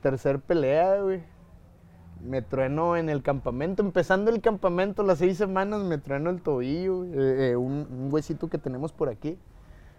Tercer 0.00 0.38
pelea, 0.38 1.00
güey. 1.02 1.22
Me 2.24 2.40
trueno 2.42 2.96
en 2.96 3.08
el 3.08 3.22
campamento, 3.22 3.82
empezando 3.82 4.30
el 4.30 4.40
campamento, 4.40 5.02
las 5.02 5.18
seis 5.18 5.36
semanas 5.38 5.82
me 5.82 5.98
trueno 5.98 6.30
el 6.30 6.40
tobillo, 6.40 7.04
eh, 7.04 7.50
eh, 7.50 7.56
un, 7.56 7.86
un 7.90 8.12
huesito 8.12 8.48
que 8.48 8.58
tenemos 8.58 8.92
por 8.92 9.08
aquí. 9.08 9.38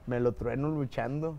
Me 0.08 0.22
lo 0.22 0.32
trueno 0.32 0.70
luchando. 0.70 1.38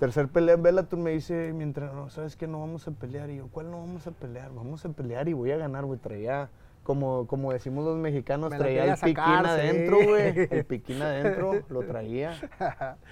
Tercer 0.00 0.28
pelea 0.28 0.56
Bellator 0.56 0.98
me 0.98 1.10
dice 1.10 1.52
mi 1.52 1.62
entrenador, 1.62 2.10
¿sabes 2.10 2.34
qué? 2.34 2.46
No 2.46 2.60
vamos 2.60 2.88
a 2.88 2.90
pelear. 2.90 3.28
Y 3.28 3.36
yo, 3.36 3.48
¿cuál 3.52 3.70
no 3.70 3.80
vamos 3.80 4.06
a 4.06 4.10
pelear? 4.12 4.50
Vamos 4.54 4.82
a 4.86 4.88
pelear 4.88 5.28
y 5.28 5.34
voy 5.34 5.50
a 5.50 5.58
ganar, 5.58 5.84
güey. 5.84 5.98
Traía, 6.00 6.48
como, 6.84 7.26
como 7.26 7.52
decimos 7.52 7.84
los 7.84 7.98
mexicanos, 7.98 8.50
Me 8.50 8.56
traía 8.56 8.84
el 8.84 8.94
piquín 8.98 9.14
sí. 9.14 9.46
adentro, 9.46 9.98
güey. 10.02 10.48
El 10.50 10.64
piquín 10.64 11.02
adentro, 11.02 11.62
lo 11.68 11.82
traía. 11.82 12.32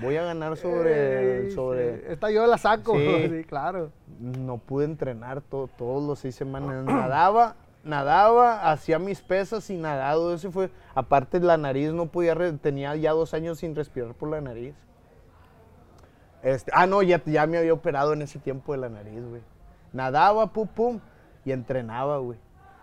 Voy 0.01 0.17
a 0.17 0.23
ganar 0.25 0.57
sobre... 0.57 1.45
Ey, 1.49 1.51
sobre 1.51 1.99
sí. 1.99 2.03
Esta 2.09 2.31
yo 2.31 2.47
la 2.47 2.57
saco. 2.57 2.95
Sí. 2.97 3.29
Sí, 3.29 3.45
claro. 3.45 3.91
no 4.19 4.57
pude 4.57 4.87
entrenar 4.87 5.43
to- 5.43 5.69
todos 5.77 6.03
los 6.03 6.21
seis 6.21 6.37
semanas. 6.37 6.85
Nadaba, 6.87 7.57
nadaba, 7.85 8.71
hacía 8.73 8.99
mis 8.99 9.21
pesas 9.21 9.69
y 9.69 9.77
nadado. 9.77 10.33
Ese 10.33 10.51
fue, 10.51 10.71
aparte 10.95 11.39
la 11.39 11.59
nariz 11.59 11.93
no 11.93 12.07
podía, 12.07 12.35
tenía 12.57 12.97
ya 12.97 13.13
dos 13.13 13.35
años 13.35 13.59
sin 13.59 13.75
respirar 13.75 14.15
por 14.15 14.31
la 14.31 14.41
nariz. 14.41 14.75
Este, 16.43 16.71
ah, 16.75 16.87
no, 16.87 17.03
ya, 17.03 17.23
ya 17.25 17.47
me 17.47 17.59
había 17.59 17.73
operado 17.73 18.13
en 18.13 18.23
ese 18.23 18.39
tiempo 18.39 18.73
de 18.73 18.79
la 18.79 18.89
nariz, 18.89 19.25
güey. 19.29 19.43
Nadaba, 19.93 20.53
pum, 20.53 20.69
pum, 20.69 21.01
y 21.45 21.53
entrenaba, 21.53 22.19
güey. 22.19 22.39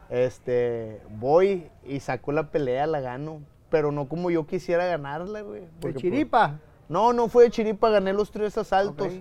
Este, 0.10 1.02
voy 1.18 1.69
y 1.84 1.99
saco 1.99 2.32
la 2.32 2.52
pelea, 2.52 2.86
la 2.86 2.99
gano, 2.99 3.41
pero 3.69 3.91
no 3.91 4.07
como 4.07 4.30
yo 4.30 4.45
quisiera 4.45 4.86
ganarla, 4.86 5.41
güey. 5.41 5.61
De 5.61 5.68
pues, 5.80 5.95
chiripa. 5.95 6.60
no, 6.90 7.14
no 7.14 7.27
fue 7.27 7.45
de 7.45 7.49
chiripa, 7.52 7.90
gané 7.90 8.14
los 8.14 8.32
tres 8.32 8.57
asaltos, 8.57 9.14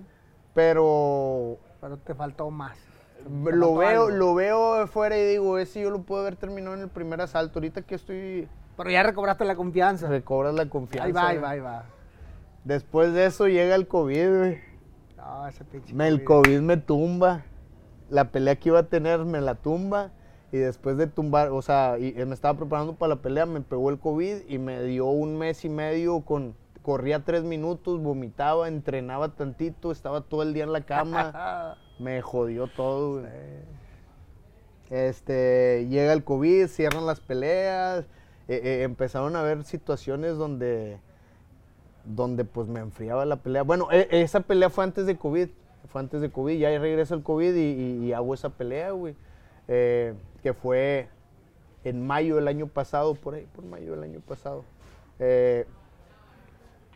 pero 0.52 1.58
Pero 1.80 1.96
te 1.98 2.14
faltó 2.14 2.50
más. 2.50 2.76
Te 3.22 3.30
lo 3.52 3.74
faltó 3.74 3.76
veo, 3.76 4.04
algo. 4.04 4.16
lo 4.16 4.34
veo 4.34 4.74
de 4.80 4.86
fuera 4.86 5.16
y 5.16 5.24
digo, 5.24 5.58
ese 5.58 5.80
yo 5.80 5.90
lo 5.90 6.02
puedo 6.02 6.22
haber 6.22 6.36
terminado 6.36 6.74
en 6.74 6.82
el 6.82 6.88
primer 6.88 7.20
asalto. 7.20 7.58
Ahorita 7.58 7.82
que 7.82 7.94
estoy, 7.94 8.48
Pero 8.76 8.90
ya 8.90 9.02
recobraste 9.02 9.44
la 9.44 9.56
confianza. 9.56 10.08
recobras 10.08 10.54
la 10.54 10.68
confianza. 10.68 11.06
Ahí 11.06 11.12
va, 11.12 11.28
ahí 11.28 11.38
va, 11.38 11.50
ahí 11.50 11.60
va. 11.60 11.84
Después 12.64 13.12
de 13.12 13.26
eso 13.26 13.46
llega 13.48 13.74
el 13.74 13.86
COVID, 13.86 14.38
güey. 14.38 14.58
No, 15.16 15.46
ese 15.46 15.64
pinche. 15.64 15.94
Me- 15.94 16.08
El 16.08 16.24
COVID 16.24 16.60
me 16.60 16.76
tumba. 16.76 17.44
La 18.10 18.30
pelea 18.30 18.56
que 18.56 18.68
iba 18.70 18.78
a 18.80 18.88
tener 18.88 19.24
me 19.24 19.40
la 19.40 19.54
tumba. 19.56 20.10
Y 20.52 20.58
después 20.58 20.96
de 20.96 21.06
tumbar, 21.08 21.48
o 21.50 21.62
sea, 21.62 21.98
y, 21.98 22.14
eh, 22.16 22.24
me 22.26 22.34
estaba 22.34 22.56
preparando 22.56 22.94
para 22.94 23.16
la 23.16 23.22
pelea, 23.22 23.44
me 23.44 23.60
pegó 23.60 23.90
el 23.90 23.98
COVID 23.98 24.42
y 24.48 24.58
me 24.58 24.82
dio 24.84 25.06
un 25.06 25.36
mes 25.36 25.64
y 25.64 25.68
medio 25.68 26.20
con... 26.20 26.54
Corría 26.82 27.24
tres 27.24 27.42
minutos, 27.44 28.00
vomitaba, 28.00 28.68
entrenaba 28.68 29.30
tantito, 29.34 29.90
estaba 29.90 30.20
todo 30.20 30.42
el 30.42 30.52
día 30.54 30.64
en 30.64 30.72
la 30.72 30.82
cama. 30.82 31.76
me 31.98 32.20
jodió 32.22 32.66
todo, 32.68 33.20
güey. 33.20 33.32
Este, 34.90 35.86
llega 35.88 36.12
el 36.12 36.24
COVID, 36.24 36.66
cierran 36.68 37.06
las 37.06 37.20
peleas, 37.20 38.04
eh, 38.48 38.60
eh, 38.62 38.82
empezaron 38.82 39.34
a 39.34 39.40
haber 39.40 39.64
situaciones 39.64 40.36
donde, 40.36 40.98
donde 42.04 42.44
pues 42.44 42.68
me 42.68 42.80
enfriaba 42.80 43.24
la 43.24 43.36
pelea. 43.36 43.62
Bueno, 43.62 43.88
e- 43.90 44.08
esa 44.10 44.40
pelea 44.40 44.70
fue 44.70 44.84
antes 44.84 45.06
de 45.06 45.16
COVID, 45.16 45.48
fue 45.88 46.00
antes 46.00 46.20
de 46.20 46.30
COVID, 46.30 46.58
ya 46.58 46.78
regresa 46.78 47.14
el 47.14 47.22
COVID 47.22 47.54
y, 47.54 48.06
y- 48.06 48.12
hago 48.12 48.34
esa 48.34 48.50
pelea, 48.50 48.90
güey, 48.90 49.14
eh, 49.68 50.14
que 50.42 50.52
fue 50.52 51.08
en 51.84 52.06
mayo 52.06 52.36
del 52.36 52.48
año 52.48 52.66
pasado, 52.66 53.14
por 53.14 53.34
ahí, 53.34 53.46
por 53.54 53.64
mayo 53.64 53.92
del 53.92 54.02
año 54.02 54.20
pasado. 54.20 54.64
Eh, 55.18 55.66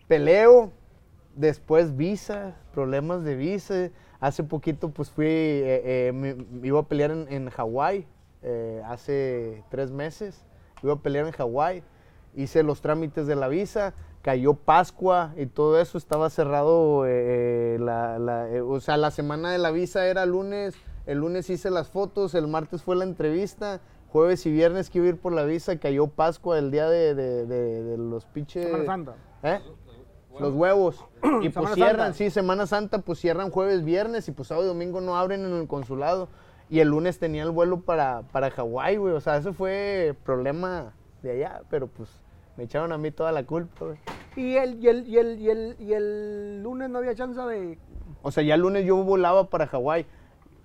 peleo, 0.07 0.73
después 1.37 1.97
visa, 1.97 2.57
problemas 2.73 3.25
de 3.25 3.35
visa. 3.35 3.91
Hace 4.21 4.43
poquito 4.43 4.91
pues 4.91 5.11
fui, 5.11 5.27
eh, 5.29 6.11
me, 6.13 6.37
iba 6.67 6.81
a 6.81 6.83
pelear 6.83 7.13
en, 7.13 7.27
en 7.33 7.51
Hawái, 7.51 8.07
hace 8.85 9.63
tres 9.71 9.91
meses, 9.91 10.45
iba 10.83 10.95
a 10.95 10.97
pelear 10.97 11.27
en 11.27 11.33
Hawái, 11.33 11.83
hice 12.35 12.63
los 12.63 12.81
trámites 12.81 13.27
de 13.27 13.37
la 13.37 13.49
visa, 13.49 13.95
cayó 14.23 14.55
Pascua 14.55 15.33
y 15.37 15.47
todo 15.47 15.81
eso, 15.81 15.97
estaba 15.99 16.29
cerrado, 16.31 17.07
eh, 17.07 17.75
eh, 17.75 17.79
la, 17.81 18.19
la- 18.19 18.49
eh, 18.51 18.61
o 18.61 18.81
sea, 18.81 18.97
la 18.97 19.11
semana 19.11 19.51
de 19.51 19.59
la 19.59 19.71
visa 19.71 20.07
era 20.07 20.27
lunes, 20.27 20.75
el 21.07 21.19
lunes 21.19 21.49
hice 21.51 21.71
las 21.71 21.89
fotos, 21.89 22.35
el 22.35 22.47
martes 22.49 22.83
fue 22.83 22.97
la 22.97 23.05
entrevista, 23.05 23.81
jueves 24.09 24.45
y 24.47 24.51
viernes 24.53 24.91
que 24.91 24.99
iba 24.99 25.07
a 25.07 25.11
ir 25.11 25.19
por 25.19 25.33
la 25.33 25.45
visa, 25.45 25.79
cayó 25.79 26.07
Pascua 26.09 26.59
el 26.59 26.71
día 26.71 26.89
de, 26.89 27.15
de- 27.15 27.47
de- 27.47 27.83
de 27.85 27.99
los 27.99 28.25
pinches... 28.27 28.67
Semana 28.67 28.85
Santa. 28.85 29.15
¿Eh? 29.43 29.61
Los 30.39 30.55
huevos. 30.55 31.05
Y 31.43 31.49
pues 31.49 31.75
cierran, 31.75 31.97
Santa. 31.99 32.13
sí, 32.15 32.31
Semana 32.31 32.67
Santa, 32.67 32.99
pues 33.01 33.19
cierran 33.19 33.51
jueves, 33.51 33.85
viernes 33.85 34.29
y 34.29 34.33
pues 34.33 34.49
sábado 34.49 34.67
y 34.67 34.69
domingo 34.69 35.01
no 35.01 35.17
abren 35.17 35.45
en 35.45 35.53
el 35.53 35.67
consulado. 35.67 36.29
Y 36.71 36.79
el 36.81 36.89
lunes 36.89 37.19
tenía 37.19 37.43
el 37.43 37.51
vuelo 37.51 37.81
para, 37.81 38.23
para 38.31 38.51
Hawái, 38.51 38.99
güey. 38.99 39.15
O 39.15 39.21
sea, 39.21 39.37
eso 39.39 39.53
fue 39.53 40.15
problema 40.25 40.93
de 41.23 41.33
allá, 41.33 41.63
pero 41.71 41.89
pues 41.89 42.09
me 42.59 42.65
echaron 42.65 42.91
a 42.91 42.99
mí 42.99 43.13
toda 43.13 43.31
la 43.31 43.45
culpa, 43.45 43.85
güey. 43.85 43.99
Y 44.35 44.57
el, 44.57 44.83
y, 44.83 44.89
el, 44.89 45.07
y, 45.07 45.17
el, 45.17 45.39
y, 45.41 45.49
el, 45.49 45.77
y 45.79 45.93
el 45.93 46.61
lunes 46.61 46.91
no 46.91 46.99
había 46.99 47.15
chance 47.15 47.41
de... 47.41 47.79
O 48.23 48.33
sea, 48.33 48.43
ya 48.43 48.57
el 48.57 48.63
lunes 48.63 48.85
yo 48.85 48.97
volaba 48.97 49.49
para 49.49 49.69
Hawái. 49.69 50.07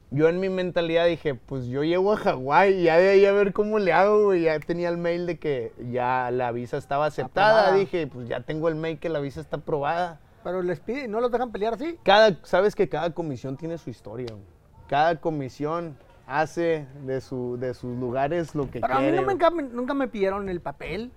Yo 0.10 0.28
en 0.28 0.40
mi 0.40 0.49
mentalidad 0.49 1.06
dije, 1.06 1.36
pues 1.36 1.68
yo 1.68 1.84
llego 1.84 2.14
a 2.14 2.18
Hawái, 2.18 2.82
ya 2.82 2.98
de 2.98 3.10
ahí 3.10 3.26
a 3.28 3.32
ver 3.32 3.53
cómo 3.53 3.78
le 3.78 3.94
hago, 3.94 4.24
güey. 4.24 4.41
Ya 4.41 4.60
tenía 4.60 4.90
el 4.90 4.98
mail 4.98 5.28
de 5.28 5.38
que 5.38 5.72
ya 5.91 6.32
la 6.32 6.52
visa 6.52 6.78
estaba 6.78 7.06
aceptada. 7.06 7.60
Aprobada. 7.60 7.78
Dije, 7.78 8.07
pues 8.07 8.28
ya 8.28 8.40
tengo 8.41 8.70
el 8.70 8.76
mail 8.76 8.98
que 8.98 9.10
la 9.10 9.20
visa 9.20 9.40
está 9.40 9.57
aprobada. 9.57 10.20
Pero 10.44 10.64
les 10.64 10.80
piden, 10.80 11.11
¿no 11.11 11.22
los 11.22 11.32
dejan 11.32 11.52
pelear 11.52 11.76
así? 11.76 11.99
Cada, 12.02 12.40
sabes 12.41 12.74
que 12.74 12.90
cada 12.90 13.11
comisión 13.14 13.56
tiene 13.56 13.78
su 13.78 13.91
historia. 13.91 14.30
güey. 14.32 14.44
Cada 14.88 15.22
comisión 15.22 15.95
hace 16.26 16.88
de, 17.06 17.22
su, 17.22 17.57
de 17.60 17.76
sus 17.76 17.95
lugares 17.99 18.56
lo 18.56 18.72
que 18.72 18.80
Pero 18.80 18.95
a 18.95 18.99
mí 18.99 19.11
no 19.11 19.22
me, 19.22 19.34
nunca, 19.34 19.52
nunca 19.52 19.94
me 19.94 20.07
pidieron 20.07 20.49
el 20.49 20.60
papel. 20.60 21.11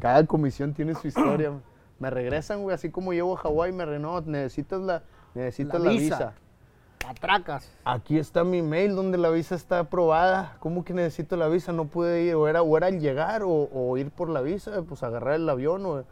Cada 0.00 0.26
comisión 0.26 0.74
tiene 0.74 0.94
su 0.94 1.06
historia. 1.08 1.52
Me 1.98 2.10
regresan, 2.10 2.62
güey, 2.62 2.74
así 2.74 2.90
como 2.90 3.12
llevo 3.12 3.34
a 3.34 3.38
Hawái, 3.38 3.72
me 3.72 3.84
renovat, 3.84 4.24
necesitas 4.26 4.80
la, 4.80 5.02
necesitas 5.34 5.80
La 5.80 5.86
la, 5.86 5.90
visa. 5.92 6.16
visa. 6.16 6.32
Atracas. 7.08 7.68
Aquí 7.84 8.18
está 8.18 8.44
mi 8.44 8.62
mail 8.62 8.94
donde 8.94 9.18
la 9.18 9.28
visa 9.30 9.54
está 9.54 9.80
aprobada. 9.80 10.56
¿Cómo 10.60 10.84
que 10.84 10.94
necesito 10.94 11.36
la 11.36 11.48
visa? 11.48 11.72
No 11.72 11.86
pude 11.86 12.22
ir, 12.24 12.34
o 12.34 12.46
era, 12.48 12.62
o 12.62 12.76
era 12.76 12.88
el 12.88 13.00
llegar 13.00 13.42
o, 13.42 13.68
o 13.72 13.96
ir 13.96 14.10
por 14.10 14.28
la 14.28 14.40
visa, 14.40 14.82
pues 14.88 15.02
agarrar 15.02 15.34
el 15.34 15.48
avión 15.48 15.84
o 15.86 16.04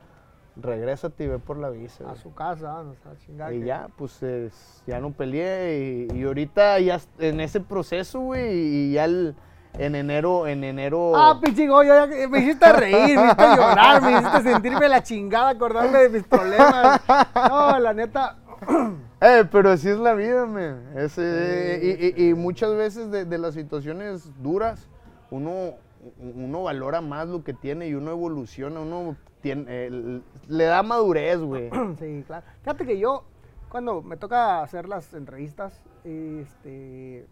regrésate 0.57 1.25
y 1.25 1.27
ve 1.29 1.39
por 1.39 1.59
la 1.59 1.71
visa. 1.71 2.05
A 2.05 2.09
güey. 2.09 2.21
su 2.21 2.35
casa, 2.35 2.83
no 2.83 2.95
sé, 2.95 3.09
a 3.09 3.17
chingar 3.25 3.53
Y 3.55 3.65
ya, 3.65 3.89
pues 3.97 4.21
es- 4.23 4.83
ya 4.87 4.99
no 5.01 5.13
peleé 5.13 6.09
y, 6.13 6.19
y 6.19 6.25
ahorita 6.25 6.79
ya 6.81 7.01
en 7.21 7.41
ese 7.41 7.61
proceso, 7.61 8.21
güey, 8.21 8.53
y 8.59 8.93
ya 8.95 9.05
el- 9.05 9.35
en 9.79 9.95
enero, 9.95 10.47
en 10.47 10.65
enero... 10.65 11.13
Ah, 11.17 11.39
pinche 11.43 11.67
Goyo, 11.67 11.93
me 12.29 12.39
hiciste 12.41 12.73
reír, 12.73 13.17
me 13.19 13.25
hiciste 13.27 13.45
llorar, 13.57 14.03
me 14.03 14.13
hiciste 14.13 14.43
sentirme 14.43 14.89
la 14.89 15.03
chingada, 15.03 15.51
acordarme 15.51 15.99
de 15.99 16.09
mis 16.09 16.23
problemas. 16.25 17.01
No, 17.49 17.79
la 17.79 17.93
neta, 17.95 18.37
Eh, 19.23 19.45
pero 19.53 19.71
así 19.71 19.87
es 19.91 19.99
la 19.99 20.15
vida, 20.15 20.47
man. 20.47 20.93
Es, 20.97 21.19
eh, 21.19 21.79
y, 22.17 22.23
y- 22.25 22.29
y 22.31 22.35
muchas 22.35 22.75
veces 22.75 23.11
de, 23.11 23.27
de 23.27 23.37
las 23.37 23.53
situaciones 23.53 24.31
duras, 24.43 24.89
uno, 25.31 25.75
uno 26.19 26.63
valora 26.63 27.03
más 27.03 27.29
lo 27.29 27.45
que 27.45 27.53
tiene 27.53 27.87
y 27.89 27.95
uno 27.95 28.11
evoluciona, 28.13 28.81
uno 28.81 29.17
tiene, 29.43 29.87
el- 29.87 30.23
le 30.49 30.65
da 30.65 30.83
madurez, 30.83 31.39
güey. 31.39 31.69
sí, 31.99 32.25
claro. 32.27 32.47
Fíjate 32.63 32.87
que 32.87 32.99
yo, 32.99 33.25
cuando 33.69 34.01
me 34.01 34.17
toca 34.17 34.63
hacer 34.63 34.89
las 34.89 35.13
entrevistas, 35.13 35.83
este, 36.05 37.27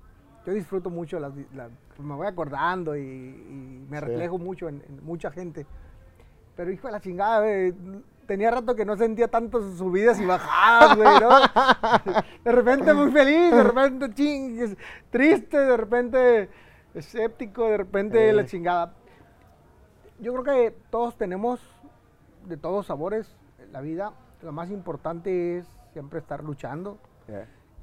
yo 0.49 0.55
disfruto 0.55 0.89
mucho, 0.89 1.19
las, 1.21 1.33
me 1.99 2.15
voy 2.15 2.27
acordando 2.27 2.97
y, 2.97 3.01
y 3.03 3.87
me 3.91 3.99
Sí. 4.01 4.05
reflejo 4.07 4.39
mucho 4.39 4.69
en, 4.69 4.83
en 4.89 5.05
mucha 5.05 5.31
gente. 5.31 5.67
Pero 6.57 6.71
hijo 6.73 6.87
de 6.89 6.93
la 6.93 7.01
chingada, 7.01 7.41
güey, 7.41 7.75
tenía 8.27 8.51
rato 8.51 8.75
que 8.75 8.85
no 8.85 8.97
sentía 8.97 9.29
tantas 9.29 9.63
subidas 9.77 10.19
y 10.21 10.25
bajadas, 10.27 10.97
güey, 10.97 11.21
¿no? 11.21 11.29
De 12.45 12.53
repente 12.53 12.95
muy 12.95 13.11
feliz, 13.13 13.51
de 13.53 13.63
repente 13.63 14.15
ching, 14.15 14.77
triste, 15.11 15.59
de 15.59 15.77
repente 15.77 16.49
escéptico, 16.95 17.65
de 17.67 17.77
repente 17.77 18.31
Eh. 18.31 18.33
la 18.33 18.45
chingada. 18.47 18.95
Yo 20.21 20.33
creo 20.33 20.45
que 20.45 20.75
todos 20.91 21.17
tenemos 21.17 21.61
de 22.47 22.57
todos 22.57 22.87
sabores 22.87 23.37
en 23.59 23.73
la 23.73 23.81
vida. 23.83 24.13
Lo 24.43 24.53
más 24.53 24.71
importante 24.71 25.59
es 25.59 25.67
siempre 25.93 26.19
estar 26.21 26.43
luchando. 26.43 26.99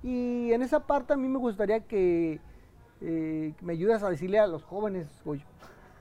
Y 0.03 0.51
en 0.51 0.61
esa 0.61 0.81
parte 0.81 1.13
a 1.13 1.17
mí 1.17 1.27
me 1.27 1.37
gustaría 1.39 1.79
que 1.81 2.39
eh, 3.07 3.53
me 3.61 3.73
ayudes 3.73 4.01
a 4.01 4.09
decirle 4.09 4.39
a 4.39 4.47
los 4.47 4.63
jóvenes, 4.63 5.07
Goyo, 5.23 5.45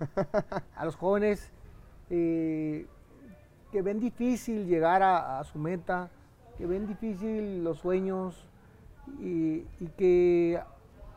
a 0.74 0.84
los 0.86 0.96
jóvenes 0.96 1.50
eh, 2.08 2.86
que 3.70 3.82
ven 3.82 4.00
difícil 4.00 4.66
llegar 4.66 5.02
a, 5.02 5.38
a 5.38 5.44
su 5.44 5.58
meta, 5.58 6.08
que 6.56 6.64
ven 6.64 6.86
difícil 6.86 7.62
los 7.62 7.80
sueños 7.80 8.48
y, 9.20 9.66
y 9.80 9.88
que, 9.98 10.62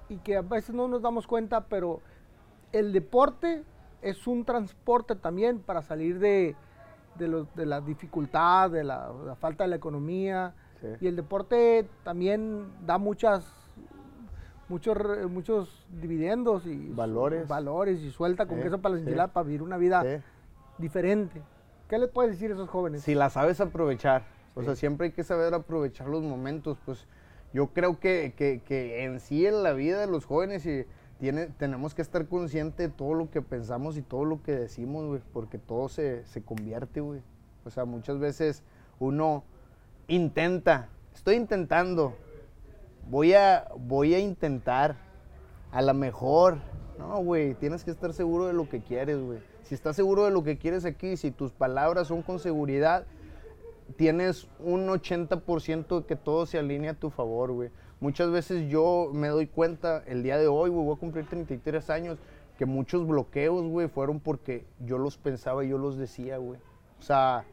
y 0.10 0.18
que 0.18 0.36
a 0.36 0.42
veces 0.42 0.76
no 0.76 0.90
nos 0.90 1.02
damos 1.02 1.26
cuenta, 1.26 1.68
pero 1.68 2.02
el 2.74 2.92
deporte 2.92 3.64
es 4.02 4.28
un 4.28 4.44
transporte 4.44 5.16
también 5.16 5.60
para 5.60 5.82
salir 5.82 6.20
de, 6.20 6.58
de, 7.16 7.66
la 7.66 7.80
dificultad, 7.80 8.72
de 8.72 8.84
la, 8.84 9.10
la 9.26 9.36
falta 9.36 9.64
de 9.64 9.70
la 9.70 9.78
economía. 9.78 10.54
Sí. 10.82 10.88
Y 11.00 11.08
el 11.08 11.16
deporte 11.16 11.88
también 12.04 12.68
da 12.86 12.98
muchas 12.98 13.67
muchos 14.70 14.98
muchos 15.30 15.86
dividendos 16.02 16.66
y 16.66 16.90
Valores. 16.94 17.48
valores 17.48 18.00
y 18.02 18.12
suelta 18.12 18.46
con 18.46 18.58
Sí, 18.58 18.64
queso 18.64 18.80
para 18.82 18.96
la 18.96 19.00
sí. 19.00 19.04
enchilada 19.06 19.34
para 19.34 19.44
vivir 19.46 19.62
una 19.62 19.78
vida 19.78 20.22
diferente. 20.78 21.42
¿Qué 21.90 21.98
les 21.98 22.10
puedes 22.10 22.32
decir 22.32 22.52
a 22.52 22.54
esos 22.56 22.70
jóvenes? 22.70 23.02
Si 23.04 23.16
la 23.16 23.30
sabes 23.30 23.62
aprovechar. 23.62 24.24
O 24.56 24.60
Sí. 24.62 24.66
sea, 24.66 24.76
siempre 24.76 25.08
hay 25.08 25.14
que 25.14 25.24
saber 25.24 25.54
aprovechar 25.54 26.08
los 26.08 26.22
momentos. 26.24 26.78
Pues 26.86 27.06
yo 27.54 27.68
creo 27.68 28.00
que, 28.00 28.34
que- 28.36 28.62
que 28.66 29.04
en 29.06 29.20
sí 29.20 29.46
en 29.46 29.64
la 29.64 29.72
vida 29.74 30.00
de 30.00 30.08
los 30.08 30.26
jóvenes 30.26 30.66
y 30.66 30.86
tiene, 31.20 31.48
tenemos 31.48 31.96
que 31.96 32.02
estar 32.02 32.28
conscientes 32.28 32.90
de 32.90 32.94
todo 32.94 33.14
lo 33.14 33.30
que 33.32 33.42
pensamos 33.42 33.98
y 33.98 34.02
todo 34.02 34.26
lo 34.26 34.44
que 34.44 34.52
decimos, 34.52 35.06
güey. 35.06 35.22
Porque 35.34 35.58
todo 35.58 35.88
se, 35.90 36.26
se 36.26 36.42
convierte, 36.44 37.00
güey. 37.02 37.22
O 37.66 37.70
sea, 37.70 37.86
muchas 37.86 38.20
veces 38.20 38.64
uno 39.00 39.44
intenta, 40.08 40.90
estoy 41.14 41.36
intentando, 41.36 42.16
voy 43.10 43.34
a, 43.34 43.68
voy 43.78 44.14
a 44.14 44.20
intentar, 44.20 44.98
a 45.72 45.82
lo 45.82 45.94
mejor. 45.94 46.60
No, 46.98 47.20
güey, 47.20 47.54
tienes 47.54 47.84
que 47.84 47.92
estar 47.92 48.14
seguro 48.14 48.48
de 48.48 48.54
lo 48.54 48.68
que 48.70 48.82
quieres, 48.82 49.20
güey. 49.20 49.40
Si 49.64 49.76
estás 49.76 49.96
seguro 49.96 50.26
de 50.26 50.32
lo 50.32 50.44
que 50.44 50.58
quieres 50.58 50.86
aquí, 50.86 51.18
si 51.18 51.32
tus 51.32 51.52
palabras 51.52 52.08
son 52.08 52.22
con 52.22 52.40
seguridad, 52.40 53.06
tienes 53.96 54.48
un 54.60 54.88
80% 54.88 56.00
de 56.00 56.06
que 56.06 56.16
todo 56.16 56.46
se 56.46 56.58
alinea 56.58 56.92
a 56.92 56.94
tu 56.96 57.10
favor, 57.10 57.52
güey. 57.52 57.70
Muchas 58.00 58.32
veces 58.32 58.70
yo 58.70 59.10
me 59.14 59.28
doy 59.28 59.48
cuenta, 59.48 60.04
el 60.06 60.24
día 60.24 60.38
de 60.38 60.48
hoy, 60.48 60.70
güey, 60.70 60.86
voy 60.86 60.96
a 60.96 61.00
cumplir 61.00 61.28
33 61.28 61.90
años, 61.90 62.18
que 62.58 62.66
muchos 62.66 63.08
bloqueos, 63.08 63.64
güey, 63.68 63.88
fueron 63.88 64.20
porque 64.20 64.66
yo 64.80 64.98
los 64.98 65.18
pensaba 65.18 65.64
y 65.64 65.70
yo 65.70 65.78
los 65.78 65.98
decía, 65.98 66.38
güey. 66.38 66.60
O 67.00 67.04
sea, 67.04 67.46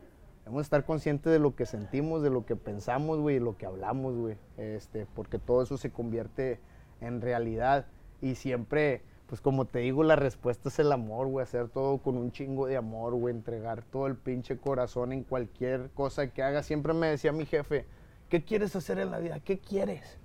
debemos 0.44 0.66
estar 0.66 0.84
conscientes 0.84 1.32
de 1.32 1.38
lo 1.38 1.56
que 1.56 1.64
sentimos, 1.64 2.22
de 2.22 2.30
lo 2.30 2.44
que 2.44 2.54
pensamos, 2.54 3.18
güey, 3.18 3.36
y 3.36 3.40
lo 3.40 3.56
que 3.56 3.64
hablamos, 3.64 4.14
güey. 4.14 4.36
Este, 4.58 5.06
porque 5.14 5.38
todo 5.38 5.62
eso 5.62 5.78
se 5.78 5.90
convierte 5.90 6.60
en 7.00 7.22
realidad. 7.22 7.86
Y 8.20 8.34
siempre, 8.34 9.02
pues 9.26 9.40
como 9.40 9.64
te 9.64 9.78
digo, 9.78 10.04
la 10.04 10.16
respuesta 10.16 10.68
es 10.68 10.78
el 10.78 10.92
amor, 10.92 11.28
güey. 11.28 11.42
Hacer 11.42 11.68
todo 11.68 11.98
con 11.98 12.18
un 12.18 12.30
chingo 12.30 12.66
de 12.66 12.76
amor, 12.76 13.14
güey. 13.14 13.34
Entregar 13.34 13.82
todo 13.84 14.06
el 14.06 14.16
pinche 14.16 14.58
corazón 14.58 15.12
en 15.12 15.24
cualquier 15.24 15.90
cosa 15.90 16.26
que 16.28 16.42
hagas. 16.42 16.66
Siempre 16.66 16.92
me 16.92 17.06
decía 17.06 17.32
mi 17.32 17.46
jefe, 17.46 17.86
¿qué 18.28 18.44
quieres 18.44 18.76
hacer 18.76 18.98
en 18.98 19.10
la 19.10 19.18
vida? 19.18 19.40
¿Qué 19.40 19.58
quieres? 19.58 20.18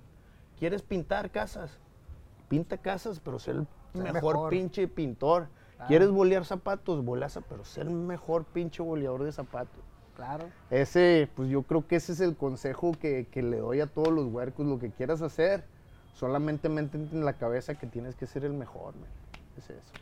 ¿Quieres 0.58 0.82
pintar 0.82 1.30
casas? 1.30 1.78
Pinta 2.48 2.76
casas, 2.76 3.20
pero 3.20 3.38
sé 3.38 3.52
el 3.52 3.66
mejor, 3.94 4.12
mejor. 4.12 4.50
pinche 4.50 4.86
pintor. 4.86 5.48
¿Quieres 5.88 6.10
bolear 6.10 6.44
zapatos? 6.44 7.02
Boleaza, 7.02 7.40
pero 7.40 7.64
ser 7.64 7.86
el 7.86 7.94
mejor 7.94 8.44
pinche 8.44 8.82
boleador 8.82 9.24
de 9.24 9.32
zapatos. 9.32 9.82
Claro. 10.20 10.44
Ese, 10.68 11.30
pues 11.34 11.48
yo 11.48 11.62
creo 11.62 11.86
que 11.86 11.96
ese 11.96 12.12
es 12.12 12.20
el 12.20 12.36
consejo 12.36 12.92
que, 12.92 13.26
que 13.30 13.42
le 13.42 13.56
doy 13.56 13.80
a 13.80 13.86
todos 13.86 14.12
los 14.12 14.26
huercos. 14.26 14.66
Lo 14.66 14.78
que 14.78 14.90
quieras 14.90 15.22
hacer, 15.22 15.64
solamente 16.12 16.68
mantente 16.68 17.16
en 17.16 17.24
la 17.24 17.32
cabeza 17.38 17.76
que 17.76 17.86
tienes 17.86 18.16
que 18.16 18.26
ser 18.26 18.44
el 18.44 18.52
mejor, 18.52 18.94
man. 18.96 19.08
Es 19.56 19.70
eso. 19.70 19.92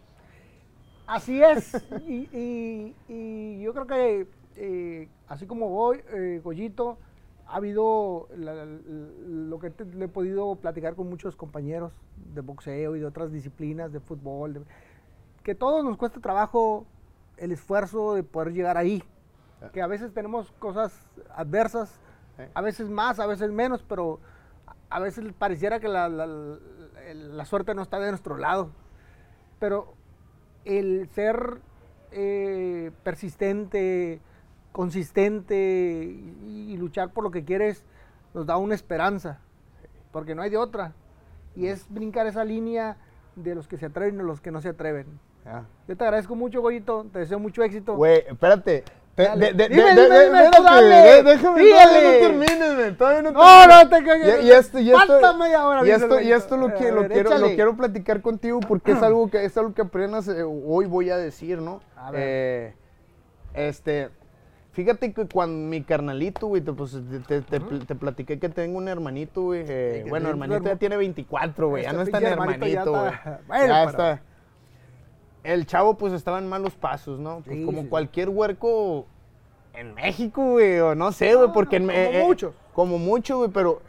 Así 1.07 1.40
es. 1.40 1.73
y, 2.09 2.28
y- 2.36 2.97
y 3.09 3.62
yo 3.62 3.73
creo 3.73 3.86
que, 3.86 4.27
eh, 4.57 5.09
así 5.28 5.47
como 5.47 5.69
voy, 5.69 6.01
eh, 6.12 6.40
Goyito, 6.43 6.99
ha 7.47 7.55
habido 7.59 8.27
la- 8.36 8.55
la- 8.65 8.65
lo 8.66 9.59
que 9.61 9.70
te- 9.70 9.85
le 9.85 10.07
he 10.07 10.09
podido 10.09 10.57
platicar 10.57 10.97
con 10.97 11.09
muchos 11.09 11.36
compañeros 11.36 11.93
de 12.35 12.40
boxeo 12.40 12.97
y 12.97 12.99
de 12.99 13.07
otras 13.07 13.31
disciplinas, 13.31 13.93
de 13.93 14.01
fútbol, 14.01 14.55
de- 14.55 14.61
que 15.45 15.55
todos 15.55 15.85
nos 15.85 15.97
cuesta 15.97 16.19
trabajo 16.20 16.86
el 17.36 17.53
esfuerzo 17.53 18.15
de 18.15 18.24
poder 18.24 18.53
llegar 18.53 18.77
ahí. 18.77 19.01
Que 19.72 19.82
a 19.82 19.86
veces 19.86 20.12
tenemos 20.12 20.52
cosas 20.59 21.06
adversas, 21.35 21.98
a 22.55 22.60
veces 22.60 22.89
más, 22.89 23.18
a 23.18 23.26
veces 23.26 23.51
menos, 23.51 23.82
pero 23.89 24.20
a- 24.66 25.01
veces 25.01 25.24
pareciera 25.36 25.80
que 25.80 25.89
la, 25.89 26.09
la- 26.09 26.26
la- 26.26 26.59
suerte 27.44 27.74
no 27.74 27.82
está 27.82 27.98
de 27.98 28.10
nuestro 28.10 28.36
lado. 28.36 28.70
Pero 29.59 29.94
el 30.64 31.09
ser 31.09 31.59
eh, 32.12 32.93
persistente, 33.02 34.20
consistente 34.72 36.05
y, 36.44 36.72
y 36.72 36.76
luchar 36.76 37.10
por 37.12 37.24
lo 37.24 37.30
que 37.30 37.44
quieres 37.44 37.85
nos 38.35 38.47
da 38.47 38.56
una 38.56 38.74
esperanza, 38.74 39.39
porque 40.12 40.35
no 40.35 40.43
hay 40.43 40.51
de 40.51 40.56
otra. 40.56 40.93
Y 41.56 41.66
es 41.66 41.86
brincar 41.93 42.26
esa 42.26 42.44
línea 42.44 42.97
de 43.35 43.55
los 43.55 43.66
que 43.66 43.76
se 43.78 43.86
atreven 43.86 44.20
y 44.20 44.22
los 44.22 44.40
que 44.40 44.51
no 44.52 44.60
se 44.60 44.68
atreven. 44.68 45.06
Ya. 45.44 45.64
Yo 45.89 45.97
te 45.97 46.05
agradezco 46.05 46.35
mucho, 46.36 46.60
Goyito, 46.60 47.06
te 47.12 47.20
deseo 47.20 47.39
mucho 47.39 47.62
éxito. 47.62 47.97
Güey, 47.97 48.24
espérate. 48.28 48.85
Dale. 49.24 49.47
de- 49.47 49.53
de- 49.55 49.69
Dime, 49.69 49.95
de- 49.95 50.24
dime, 50.24 50.51
tú 50.57 50.62
dale. 50.62 51.23
déjame, 51.23 51.62
todavía 51.69 52.03
no 52.03 52.11
termines, 52.28 52.99
todavía 52.99 53.23
no 53.23 53.32
No, 53.32 53.40
termines. 53.40 53.85
no 53.85 53.89
te 53.90 54.05
cagues. 54.05 54.45
Y, 54.45 54.47
y 54.47 54.51
esto, 54.53 54.78
y 54.78 54.90
esto, 54.90 55.07
Falta 55.07 55.32
media 55.35 55.66
hora, 55.66 55.86
y 55.86 55.90
esto, 55.90 56.19
el 56.19 56.27
y 56.27 56.32
esto 56.32 56.57
lo, 56.57 56.62
Goyito. 56.69 56.78
que- 56.81 56.89
A 56.89 56.93
lo 56.93 57.01
ver, 57.03 57.12
quiero, 57.12 57.39
lo 57.39 57.47
quiero 57.49 57.77
platicar 57.77 58.20
contigo 58.23 58.61
porque 58.61 58.93
es 58.93 59.03
algo 59.03 59.31
que 59.31 59.45
es 59.45 59.57
algo 59.57 59.74
que 59.74 59.82
apenas 59.82 60.28
eh, 60.28 60.43
hoy 60.45 60.86
voy 60.86 61.11
a 61.11 61.16
decir, 61.16 61.61
¿no? 61.61 61.81
A 61.97 62.11
ver. 62.11 62.23
Eh, 62.24 62.74
este, 63.55 64.11
fíjate 64.73 65.12
que 65.12 65.27
cuando 65.27 65.69
mi 65.69 65.82
carnalito, 65.82 66.47
güey, 66.47 66.62
te, 66.62 66.73
pues, 66.73 66.93
te, 67.27 67.40
te- 67.40 67.59
te- 67.61 67.78
te 67.86 67.95
platiqué 67.97 68.39
que 68.39 68.49
tengo 68.49 68.78
un 68.78 68.86
hermanito, 68.89 69.43
güey. 69.43 69.65
eh, 69.66 70.05
bueno, 70.09 70.28
hermanito 70.28 70.62
ya 70.65 70.77
tiene 70.77 70.97
24, 70.97 71.69
güey, 71.70 71.82
ya 71.82 71.89
Este 71.90 71.97
no 71.97 72.03
es 72.05 72.11
tan 72.11 72.24
hermanito 72.24 72.66
ya 72.66 72.81
está- 72.81 73.40
bueno, 73.49 73.66
ya 73.66 73.85
está. 73.85 74.23
El 75.44 75.66
chavo, 75.66 75.97
pues, 75.97 76.12
estaba 76.12 76.39
en 76.39 76.48
malos 76.48 76.74
pasos, 76.74 77.19
¿no? 77.19 77.40
Pues, 77.44 77.59
Sí, 77.59 77.65
como 77.65 77.82
sí. 77.82 77.89
cualquier 77.89 78.28
huerco 78.28 79.06
en 79.74 79.94
México, 79.94 80.43
güey, 80.52 80.78
o 80.81 80.94
no 80.94 81.12
sé, 81.12 81.35
güey, 81.35 81.48
No, 81.48 81.52
porque... 81.52 81.78
no, 81.81 81.86
como 81.89 81.98
eh, 81.98 82.20
eh, 82.20 82.24
muchos. 82.24 82.55
Como 82.74 82.98
mucho, 82.98 83.39
güey, 83.39 83.51
pero 83.51 83.81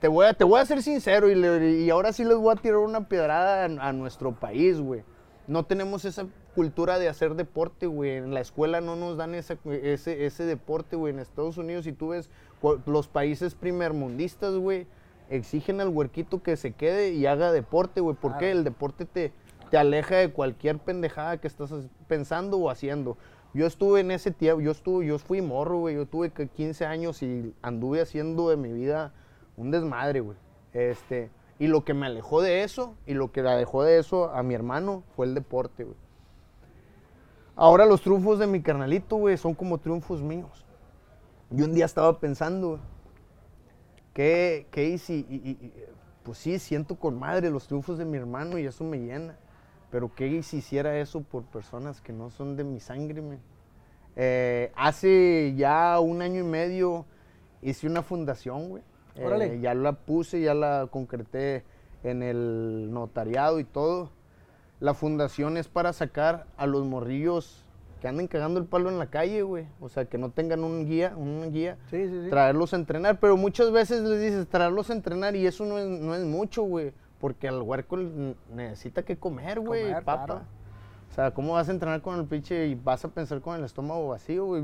te 0.00 0.08
voy, 0.08 0.26
a, 0.26 0.34
te 0.34 0.44
voy 0.44 0.60
a 0.60 0.66
ser 0.66 0.82
sincero 0.82 1.28
y, 1.30 1.34
le- 1.34 1.80
y 1.80 1.90
ahora 1.90 2.12
sí 2.12 2.24
les 2.24 2.36
voy 2.36 2.52
a 2.56 2.60
tirar 2.60 2.78
una 2.78 3.08
pedrada 3.08 3.62
a, 3.64 3.88
a 3.88 3.92
nuestro 3.92 4.32
país, 4.32 4.80
güey. 4.80 5.02
No 5.46 5.64
tenemos 5.64 6.04
esa 6.04 6.26
cultura 6.54 6.98
de 6.98 7.08
hacer 7.08 7.34
deporte, 7.34 7.86
güey. 7.86 8.12
En 8.16 8.32
la 8.32 8.40
escuela 8.40 8.80
no 8.80 8.96
nos 8.96 9.16
dan 9.16 9.34
esa- 9.34 9.58
ese, 9.64 10.24
ese 10.26 10.44
deporte, 10.44 10.94
güey. 10.96 11.12
En 11.12 11.18
Estados 11.20 11.58
Unidos, 11.58 11.84
si 11.84 11.92
tú 11.92 12.08
ves 12.10 12.30
los 12.86 13.08
países 13.08 13.54
primermundistas, 13.54 14.54
güey, 14.54 14.86
exigen 15.30 15.80
al 15.80 15.88
huerquito 15.88 16.42
que 16.42 16.56
se 16.56 16.72
quede 16.72 17.10
y 17.12 17.26
haga 17.26 17.50
deporte, 17.52 18.00
güey. 18.00 18.16
Porque 18.20 18.38
Claro. 18.46 18.58
el 18.58 18.64
deporte 18.64 19.04
te, 19.04 19.32
te 19.74 19.78
aleja 19.78 20.14
de 20.14 20.30
cualquier 20.30 20.78
pendejada 20.78 21.38
que 21.38 21.48
estás 21.48 21.74
pensando 22.06 22.58
o 22.58 22.70
haciendo. 22.70 23.18
Yo 23.54 23.66
estuve 23.66 24.02
en 24.02 24.12
ese 24.12 24.30
tiempo, 24.30 24.60
yo 24.60 24.70
estuve, 24.70 25.04
yo 25.04 25.18
fui 25.18 25.42
morro, 25.42 25.80
güey. 25.80 25.96
Yo 25.96 26.06
tuve 26.06 26.30
que 26.30 26.46
15 26.46 26.86
años 26.86 27.24
y 27.24 27.52
anduve 27.60 28.00
haciendo 28.00 28.50
de 28.50 28.56
mi 28.56 28.70
vida 28.70 29.12
un 29.56 29.72
desmadre, 29.72 30.20
güey. 30.20 30.38
Este, 30.74 31.28
y 31.58 31.66
lo 31.66 31.84
que 31.84 31.92
me 31.92 32.06
alejó 32.06 32.40
de 32.40 32.62
eso 32.62 32.94
y 33.04 33.14
lo 33.14 33.32
que 33.32 33.42
la 33.42 33.56
dejó 33.56 33.82
de 33.82 33.98
eso 33.98 34.30
a 34.30 34.44
mi 34.44 34.54
hermano 34.54 35.02
fue 35.16 35.26
el 35.26 35.34
deporte, 35.34 35.82
güey. 35.82 35.96
Ahora 37.56 37.84
los 37.84 38.00
triunfos 38.00 38.38
de 38.38 38.46
mi 38.46 38.62
carnalito, 38.62 39.16
güey, 39.16 39.36
son 39.36 39.54
como 39.54 39.78
triunfos 39.78 40.22
míos. 40.22 40.64
Yo 41.50 41.64
un 41.64 41.74
día 41.74 41.86
estaba 41.86 42.20
pensando, 42.20 42.68
güey, 42.68 42.80
¿qué, 44.12 44.88
hice? 44.88 45.14
Y, 45.14 45.72
pues 46.22 46.38
sí, 46.38 46.60
siento 46.60 46.94
con 46.94 47.18
madre 47.18 47.50
los 47.50 47.66
triunfos 47.66 47.98
de 47.98 48.04
mi 48.04 48.18
hermano 48.18 48.56
y 48.56 48.66
eso 48.66 48.84
me 48.84 48.98
llena. 48.98 49.36
Pero 49.94 50.10
¿qué 50.12 50.42
si 50.42 50.56
hiciera 50.56 50.98
eso 50.98 51.20
por 51.20 51.44
personas 51.44 52.00
que 52.00 52.12
no 52.12 52.28
son 52.28 52.56
de 52.56 52.64
mi 52.64 52.80
sangre? 52.80 53.22
Eh, 54.16 54.72
hace 54.74 55.54
ya 55.56 56.00
un 56.00 56.20
año 56.20 56.40
y 56.40 56.42
medio 56.42 57.04
hice 57.62 57.86
una 57.86 58.02
fundación, 58.02 58.70
güey. 58.70 58.82
Eh, 59.14 59.24
Órale. 59.24 59.60
ya 59.60 59.72
la 59.72 59.92
puse, 59.92 60.40
ya 60.40 60.52
la 60.52 60.88
concreté 60.90 61.62
en 62.02 62.24
el 62.24 62.92
notariado 62.92 63.60
y 63.60 63.64
todo. 63.64 64.10
La 64.80 64.94
fundación 64.94 65.56
es 65.58 65.68
para 65.68 65.92
sacar 65.92 66.46
a 66.56 66.66
los 66.66 66.84
morrillos 66.84 67.62
que 68.00 68.08
anden 68.08 68.26
cagando 68.26 68.58
el 68.58 68.66
palo 68.66 68.90
en 68.90 68.98
la 68.98 69.06
calle, 69.06 69.42
güey. 69.42 69.68
O 69.80 69.88
sea, 69.88 70.06
que 70.06 70.18
no 70.18 70.30
tengan 70.32 70.64
un 70.64 70.86
guía, 70.86 71.14
un 71.16 71.52
guía 71.52 71.78
Sí, 71.88 72.08
sí, 72.08 72.22
sí. 72.24 72.30
traerlos 72.30 72.72
a 72.72 72.78
entrenar, 72.78 73.20
pero 73.20 73.36
muchas 73.36 73.70
veces 73.70 74.02
les 74.02 74.20
dices 74.20 74.48
traerlos 74.48 74.90
a 74.90 74.94
entrenar 74.94 75.36
y 75.36 75.46
eso 75.46 75.64
no 75.64 75.78
es, 75.78 75.86
no 75.86 76.16
es 76.16 76.24
mucho, 76.24 76.64
güey, 76.64 76.92
porque 77.24 77.48
al 77.48 77.62
huerco 77.62 77.96
necesita 78.52 79.02
que 79.02 79.16
comer, 79.16 79.58
güey, 79.58 79.94
papa. 79.94 80.26
claro. 80.26 80.42
O 81.10 81.14
sea, 81.14 81.30
¿cómo 81.30 81.54
vas 81.54 81.70
a 81.70 81.72
entrenar 81.72 82.02
con 82.02 82.20
el 82.20 82.26
pinche 82.26 82.66
y 82.66 82.74
vas 82.74 83.02
a 83.02 83.08
pensar 83.08 83.40
con 83.40 83.56
el 83.56 83.64
estómago 83.64 84.08
vacío, 84.08 84.44
güey? 84.44 84.62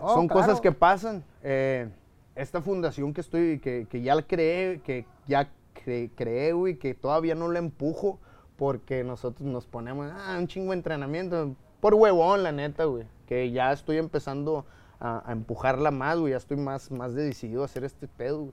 Oh, 0.00 0.14
Son 0.14 0.26
claro. 0.26 0.42
cosas 0.46 0.60
que 0.60 0.72
pasan. 0.72 1.22
Eh, 1.44 1.88
esta 2.34 2.60
fundación 2.60 3.14
que 3.14 3.20
estoy, 3.20 3.60
que, 3.60 3.86
que 3.88 4.02
ya 4.02 4.16
la 4.16 4.22
creé, 4.22 4.80
que 4.80 5.06
ya 5.28 5.48
cre- 5.76 6.10
creé, 6.16 6.52
güey, 6.54 6.74
que 6.76 6.92
todavía 6.94 7.36
no 7.36 7.52
la 7.52 7.60
empujo 7.60 8.18
porque 8.56 9.04
nosotros 9.04 9.46
nos 9.48 9.64
ponemos, 9.64 10.10
ah, 10.12 10.34
un 10.40 10.48
chingo 10.48 10.72
de 10.72 10.78
entrenamiento. 10.78 11.54
Por 11.78 11.94
huevón, 11.94 12.42
la 12.42 12.50
neta, 12.50 12.82
güey. 12.86 13.04
Que 13.28 13.52
ya 13.52 13.70
estoy 13.70 13.98
empezando 13.98 14.66
a, 14.98 15.22
a 15.24 15.30
empujarla 15.30 15.92
más, 15.92 16.18
güey. 16.18 16.32
Ya 16.32 16.38
estoy 16.38 16.56
más, 16.56 16.90
más 16.90 17.14
decidido 17.14 17.62
a 17.62 17.66
hacer 17.66 17.84
este 17.84 18.08
pedo, 18.08 18.40
güey. 18.40 18.52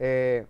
Eh, 0.00 0.46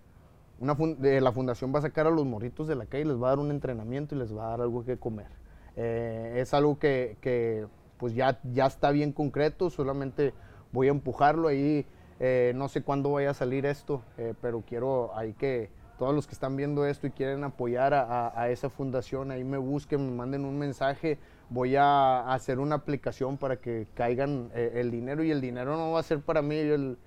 una 0.59 0.75
fun- 0.75 0.97
eh, 1.03 1.19
la 1.21 1.31
fundación 1.31 1.73
va 1.73 1.79
a 1.79 1.81
sacar 1.83 2.07
a 2.07 2.09
los 2.09 2.25
morritos 2.25 2.67
de 2.67 2.75
la 2.75 2.85
calle, 2.85 3.05
les 3.05 3.21
va 3.21 3.27
a 3.27 3.29
dar 3.31 3.39
un 3.39 3.51
entrenamiento 3.51 4.15
y 4.15 4.17
les 4.19 4.35
va 4.35 4.47
a 4.47 4.49
dar 4.51 4.61
algo 4.61 4.85
que 4.85 4.97
comer. 4.97 5.27
Eh, 5.75 6.35
es 6.37 6.53
algo 6.53 6.79
que, 6.79 7.17
que, 7.21 7.67
pues 7.97 8.13
ya, 8.15 8.39
ya 8.53 8.65
está 8.65 8.91
bien 8.91 9.11
concreto, 9.11 9.69
solamente 9.69 10.33
voy 10.71 10.87
a 10.87 10.91
empujarlo 10.91 11.47
ahí. 11.47 11.85
eh, 12.21 12.53
no 12.55 12.69
sé 12.69 12.81
cuándo 12.81 13.11
vaya 13.11 13.31
a 13.31 13.33
salir 13.33 13.65
esto, 13.65 14.01
eh, 14.17 14.33
pero 14.41 14.63
quiero 14.65 15.13
ahí 15.17 15.33
que 15.33 15.69
todos 15.99 16.15
los 16.15 16.27
que 16.27 16.33
están 16.33 16.55
viendo 16.55 16.85
esto 16.85 17.07
y 17.07 17.11
quieren 17.11 17.43
apoyar 17.43 17.93
a, 17.93 18.03
a- 18.27 18.41
a 18.41 18.49
esa 18.49 18.69
fundación, 18.69 19.31
ahí 19.31 19.43
me 19.43 19.57
busquen, 19.57 20.05
me 20.05 20.15
manden 20.15 20.45
un 20.45 20.57
mensaje. 20.57 21.17
Voy 21.49 21.75
a 21.75 22.31
hacer 22.33 22.59
una 22.59 22.75
aplicación 22.75 23.37
para 23.37 23.57
que 23.57 23.87
caigan 23.95 24.49
eh, 24.55 24.71
el 24.75 24.91
dinero 24.91 25.23
y 25.23 25.31
el 25.31 25.41
dinero 25.41 25.75
no 25.75 25.91
va 25.91 25.99
a 25.99 26.03
ser 26.03 26.21
para 26.21 26.41
mí. 26.41 26.55
el- 26.55 26.97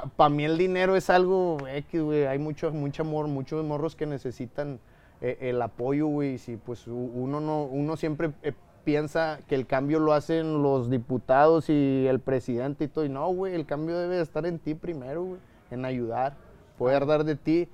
para 0.00 0.30
mí 0.30 0.44
el 0.44 0.56
dinero 0.56 0.96
es 0.96 1.10
algo 1.10 1.58
X, 1.68 2.02
güey. 2.02 2.26
Hay 2.26 2.38
mucho, 2.38 2.70
mucho 2.70 3.02
amor, 3.02 3.28
muchos 3.28 3.64
morros 3.64 3.94
que 3.96 4.06
necesitan 4.06 4.80
eh, 5.20 5.38
el 5.40 5.60
apoyo, 5.60 6.06
güey. 6.06 6.38
Si 6.38 6.56
pues 6.56 6.86
uno 6.86 7.40
no, 7.40 7.64
uno 7.64 7.96
siempre 7.96 8.32
eh, 8.42 8.52
piensa 8.84 9.40
que 9.48 9.54
el 9.54 9.66
cambio 9.66 9.98
lo 9.98 10.12
hacen 10.12 10.62
los 10.62 10.90
diputados 10.90 11.68
y 11.68 12.06
el 12.06 12.20
presidente 12.20 12.84
y 12.84 12.88
todo. 12.88 13.04
Y 13.04 13.08
no, 13.08 13.28
güey, 13.28 13.54
el 13.54 13.66
cambio 13.66 13.98
debe 13.98 14.16
de 14.16 14.22
estar 14.22 14.46
en 14.46 14.58
ti 14.58 14.74
primero, 14.74 15.24
güey. 15.24 15.40
En 15.70 15.84
ayudar, 15.84 16.34
poder 16.78 17.06
dar 17.06 17.24
de 17.24 17.36
ti, 17.36 17.68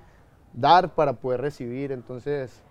dar 0.53 0.93
para 0.95 1.13
poder 1.13 1.41
recibir. 1.41 1.91
Entonces, 1.91 2.63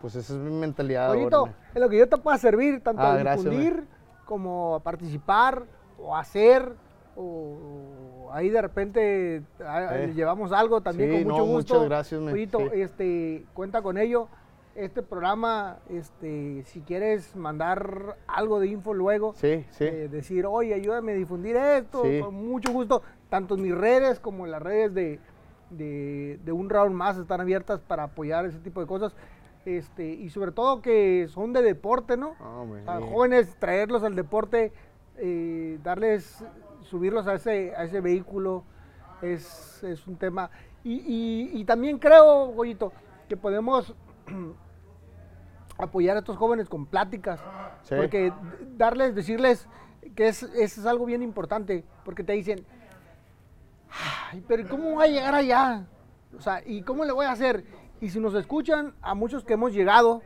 pues 0.00 0.14
esa 0.14 0.34
es 0.34 0.38
mi 0.38 0.50
mentalidad. 0.50 1.06
Ahora, 1.06 1.54
en 1.74 1.80
lo 1.80 1.88
que 1.88 1.98
yo 1.98 2.08
te 2.08 2.16
pueda 2.18 2.38
servir, 2.38 2.82
tanto 2.82 3.02
Ah, 3.02 3.14
a 3.14 3.18
gracias, 3.18 3.44
difundir 3.44 3.84
como 4.24 4.74
a 4.74 4.80
participar 4.80 5.64
o 5.98 6.14
hacer, 6.14 6.72
o 7.16 8.28
ahí 8.32 8.48
de 8.50 8.60
repente 8.62 9.36
Eh. 9.60 10.12
llevamos 10.14 10.52
algo 10.52 10.80
también 10.80 11.10
Sí, 11.10 11.16
con 11.24 11.32
mucho 11.32 11.46
no, 11.46 11.52
gusto. 11.52 11.74
muchas 11.74 11.88
gracias, 11.88 12.20
Ollito, 12.20 12.58
sí. 12.58 12.68
este, 12.74 13.44
cuenta 13.54 13.82
con 13.82 13.98
ello. 13.98 14.28
Este 14.74 15.02
programa, 15.02 15.78
este, 15.88 16.62
si 16.66 16.82
quieres 16.82 17.34
mandar 17.34 18.18
algo 18.26 18.60
de 18.60 18.66
info 18.66 18.92
luego, 18.92 19.32
Sí, 19.34 19.64
sí. 19.70 19.84
eh, 19.84 20.08
decir, 20.10 20.44
oye, 20.44 20.74
ayúdame 20.74 21.12
a 21.12 21.14
difundir 21.14 21.56
esto, 21.56 22.02
con 22.20 22.34
mucho 22.34 22.72
gusto, 22.72 23.00
tanto 23.30 23.54
en 23.54 23.62
mis 23.62 23.74
redes 23.74 24.20
como 24.20 24.44
en 24.44 24.50
las 24.52 24.60
redes 24.60 24.92
de, 24.92 25.18
de, 25.70 26.38
de 26.44 26.52
un 26.52 26.68
round 26.68 26.94
más 26.94 27.16
están 27.16 27.40
abiertas 27.40 27.80
para 27.80 28.02
apoyar 28.02 28.44
ese 28.44 28.58
tipo 28.58 28.82
de 28.82 28.86
cosas. 28.86 29.16
Este, 29.64 30.06
y 30.08 30.28
sobre 30.28 30.52
todo 30.52 30.82
que 30.82 31.26
son 31.30 31.54
de 31.54 31.62
deporte, 31.62 32.18
¿no? 32.18 32.34
Ah, 32.38 32.98
A 32.98 33.00
jóvenes, 33.00 33.56
traerlos 33.58 34.02
al 34.04 34.14
deporte, 34.14 34.72
eh, 35.16 35.78
darles, 35.82 36.44
subirlos 36.86 37.26
a 37.26 37.34
ese, 37.34 37.74
a 37.76 37.84
ese 37.84 38.00
vehículo, 38.00 38.64
es, 39.22 39.82
es 39.84 40.06
un 40.06 40.16
tema. 40.16 40.50
Y, 40.84 40.94
y- 40.94 41.60
y 41.60 41.64
también 41.64 41.98
creo, 41.98 42.46
Goyito, 42.48 42.92
que 43.28 43.36
podemos 43.36 43.94
apoyar 45.78 46.16
a 46.16 46.20
estos 46.20 46.36
jóvenes 46.36 46.68
con 46.68 46.86
pláticas. 46.86 47.40
Sí. 47.82 47.94
Porque 47.96 48.32
darles, 48.76 49.14
decirles 49.14 49.68
que 50.14 50.28
es, 50.28 50.42
es 50.42 50.84
algo 50.86 51.04
bien 51.06 51.22
importante. 51.22 51.84
Porque 52.04 52.24
te 52.24 52.32
dicen, 52.32 52.64
ay, 54.30 54.42
pero 54.46 54.66
¿cómo 54.68 54.92
voy 54.94 55.04
a 55.04 55.08
llegar 55.10 55.34
allá? 55.34 55.86
O 56.36 56.40
sea, 56.40 56.62
¿y 56.64 56.82
cómo 56.82 57.04
le 57.04 57.12
voy 57.12 57.26
a 57.26 57.32
hacer? 57.32 57.64
Y 58.00 58.10
si 58.10 58.20
nos 58.20 58.34
escuchan 58.34 58.94
a 59.02 59.14
muchos 59.14 59.44
que 59.44 59.54
hemos 59.54 59.72
llegado, 59.72 60.22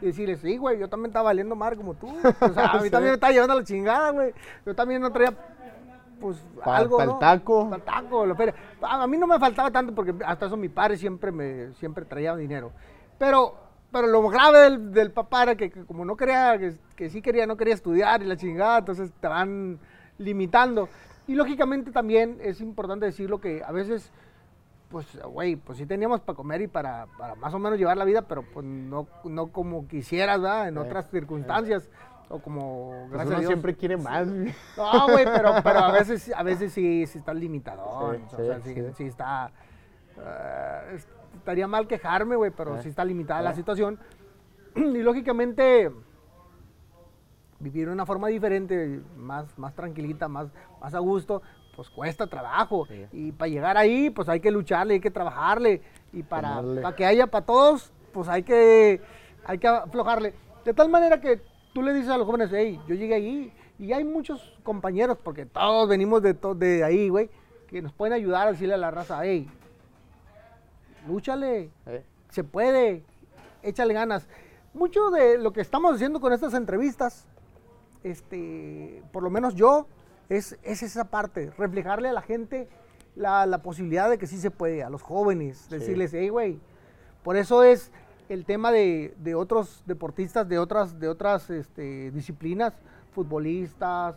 y 0.00 0.06
decirles, 0.06 0.40
sí, 0.40 0.56
güey, 0.56 0.78
yo 0.78 0.88
también 0.88 1.10
estaba 1.10 1.24
valiendo 1.24 1.54
mar 1.54 1.76
como 1.76 1.92
tú. 1.94 2.08
O 2.40 2.48
sea, 2.54 2.70
a 2.70 2.78
mí 2.78 2.84
Sí. 2.84 2.90
también 2.90 3.10
me 3.12 3.14
estaba 3.14 3.32
llevando 3.32 3.52
a 3.52 3.56
la 3.56 3.64
chingada, 3.64 4.10
güey. 4.12 4.32
Yo 4.64 4.74
también 4.74 5.02
no 5.02 5.12
traía, 5.12 5.34
pues, 6.20 6.44
Pa- 6.64 6.76
algo, 6.76 6.96
pa'l 6.98 7.08
¿no? 7.08 7.18
taco. 7.18 7.70
Pa'l 7.70 7.82
taco, 7.82 8.26
lo 8.26 8.34
feria. 8.36 8.54
A 8.82 9.02
a 9.02 9.06
mí 9.06 9.16
no 9.18 9.26
me 9.26 9.38
faltaba 9.38 9.70
tanto 9.70 9.94
porque 9.94 10.14
hasta 10.24 10.46
eso 10.46 10.56
mi 10.56 10.68
padre 10.68 10.96
siempre 10.96 11.32
me 11.32 11.72
siempre 11.74 12.04
traía 12.04 12.36
dinero. 12.36 12.72
Pero, 13.18 13.54
pero 13.90 14.06
lo 14.06 14.28
grave 14.28 14.58
del, 14.60 14.92
del 14.92 15.10
papá 15.12 15.42
era 15.44 15.54
que, 15.56 15.70
que 15.70 15.84
como 15.84 16.04
no 16.04 16.16
quería, 16.16 16.58
que, 16.58 16.76
que 16.96 17.10
sí 17.10 17.20
quería, 17.22 17.46
no 17.46 17.56
quería 17.56 17.74
estudiar 17.74 18.22
y 18.22 18.26
la 18.26 18.36
chingada, 18.36 18.78
entonces 18.78 19.12
te 19.20 19.28
van 19.28 19.78
limitando. 20.18 20.88
Y 21.26 21.34
lógicamente 21.34 21.90
también 21.92 22.38
es 22.40 22.60
importante 22.60 23.06
decirlo 23.06 23.40
que 23.40 23.62
a 23.64 23.70
veces, 23.72 24.10
pues, 24.90 25.06
güey, 25.22 25.54
pues 25.56 25.78
sí 25.78 25.86
teníamos 25.86 26.20
para 26.20 26.34
comer 26.36 26.62
y 26.62 26.66
para, 26.66 27.06
para 27.18 27.34
más 27.36 27.54
o 27.54 27.58
menos 27.58 27.78
llevar 27.78 27.96
la 27.96 28.04
vida, 28.04 28.22
pero 28.22 28.42
pues 28.42 28.66
no, 28.66 29.06
no 29.24 29.48
como 29.48 29.86
quisieras, 29.86 30.40
¿verdad? 30.40 30.68
En 30.68 30.74
Sí, 30.74 30.80
otras 30.80 31.08
circunstancias. 31.10 31.88
O 32.32 32.38
como, 32.38 32.90
Pues 33.08 33.10
gracias 33.10 33.26
uno 33.28 33.36
a 33.36 33.40
Dios. 33.40 33.48
siempre 33.48 33.74
quiere 33.76 33.96
más. 33.96 34.26
No, 34.26 35.08
güey, 35.10 35.24
pero, 35.24 35.52
pero 35.64 35.78
a 35.80 35.90
veces, 35.92 36.32
a 36.34 36.42
veces 36.44 36.72
sí, 36.72 37.04
sí 37.06 37.18
está 37.18 37.34
limitador. 37.34 38.16
Sí, 38.16 38.36
o 38.38 38.44
sea, 38.44 38.60
sí, 38.94 39.04
está. 39.04 39.50
eh, 40.16 40.92
es- 40.94 41.08
estaría 41.36 41.66
mal 41.66 41.86
quejarme, 41.88 42.36
güey, 42.36 42.50
pero 42.52 42.76
Sí. 42.76 42.84
sí 42.84 42.88
está 42.90 43.04
limitada 43.04 43.42
la 43.42 43.50
Sí. 43.52 43.56
situación. 43.56 43.98
Y 44.76 45.02
lógicamente, 45.02 45.90
vivir 47.58 47.86
de 47.88 47.92
una 47.92 48.06
forma 48.06 48.28
diferente, 48.28 49.00
más, 49.16 49.58
más 49.58 49.74
tranquilita, 49.74 50.28
más, 50.28 50.48
más 50.80 50.94
a 50.94 50.98
gusto, 51.00 51.42
pues 51.76 51.90
cuesta 51.90 52.26
trabajo. 52.26 52.86
Sí. 52.86 53.06
Y 53.12 53.32
para 53.32 53.48
llegar 53.48 53.76
ahí, 53.76 54.10
pues 54.10 54.28
hay 54.28 54.40
que 54.40 54.50
lucharle, 54.50 54.94
hay 54.94 55.00
que 55.00 55.10
trabajarle. 55.10 55.82
Y 56.12 56.22
para, 56.22 56.62
para 56.82 56.94
que 56.96 57.04
haya 57.06 57.26
para 57.26 57.44
todos, 57.44 57.92
pues 58.12 58.28
hay 58.28 58.42
que, 58.42 59.00
hay 59.44 59.58
que 59.58 59.68
aflojarle. 59.68 60.34
De 60.64 60.74
tal 60.74 60.88
manera 60.88 61.20
que 61.20 61.40
tú 61.72 61.82
le 61.82 61.92
dices 61.94 62.10
a 62.10 62.18
los 62.18 62.26
jóvenes, 62.26 62.50
hey, 62.52 62.80
yo 62.86 62.94
llegué 62.94 63.14
ahí. 63.14 63.52
Y 63.78 63.92
hay 63.92 64.04
muchos 64.04 64.58
compañeros, 64.62 65.16
porque 65.22 65.46
todos 65.46 65.88
venimos 65.88 66.20
de, 66.22 66.34
to- 66.34 66.54
de 66.54 66.84
ahí, 66.84 67.08
güey, 67.08 67.30
que 67.68 67.80
nos 67.80 67.92
pueden 67.92 68.12
ayudar 68.12 68.48
a 68.48 68.52
decirle 68.52 68.74
a 68.74 68.78
la 68.78 68.90
raza, 68.90 69.20
hey, 69.24 69.48
lúchale, 71.08 71.70
Eh, 71.86 72.04
se 72.30 72.44
puede, 72.44 73.02
échale 73.62 73.94
ganas. 73.94 74.26
Mucho 74.74 75.10
de 75.10 75.38
lo 75.38 75.52
que 75.52 75.60
estamos 75.60 75.94
haciendo 75.94 76.20
con 76.20 76.32
estas 76.32 76.54
entrevistas, 76.54 77.26
este, 78.04 79.02
por 79.12 79.22
lo 79.22 79.30
menos 79.30 79.54
yo, 79.54 79.86
es, 80.28 80.56
es 80.62 80.82
esa 80.82 81.04
parte, 81.10 81.50
reflejarle 81.58 82.08
a 82.08 82.12
la 82.12 82.22
gente 82.22 82.68
la, 83.16 83.46
la 83.46 83.62
posibilidad 83.62 84.08
de 84.08 84.16
que 84.18 84.26
sí 84.28 84.38
se 84.38 84.50
puede, 84.50 84.82
a 84.84 84.90
los 84.90 85.02
jóvenes, 85.02 85.68
decirles, 85.70 86.12
hey, 86.14 86.28
güey, 86.28 86.60
por 87.24 87.36
eso 87.36 87.64
es 87.64 87.90
el 88.30 88.44
tema 88.44 88.70
de, 88.70 89.12
de 89.18 89.34
otros 89.34 89.82
deportistas, 89.86 90.48
de 90.48 90.58
otras, 90.58 91.00
de 91.00 91.08
otras 91.08 91.50
este, 91.50 92.12
disciplinas, 92.12 92.72
futbolistas, 93.12 94.16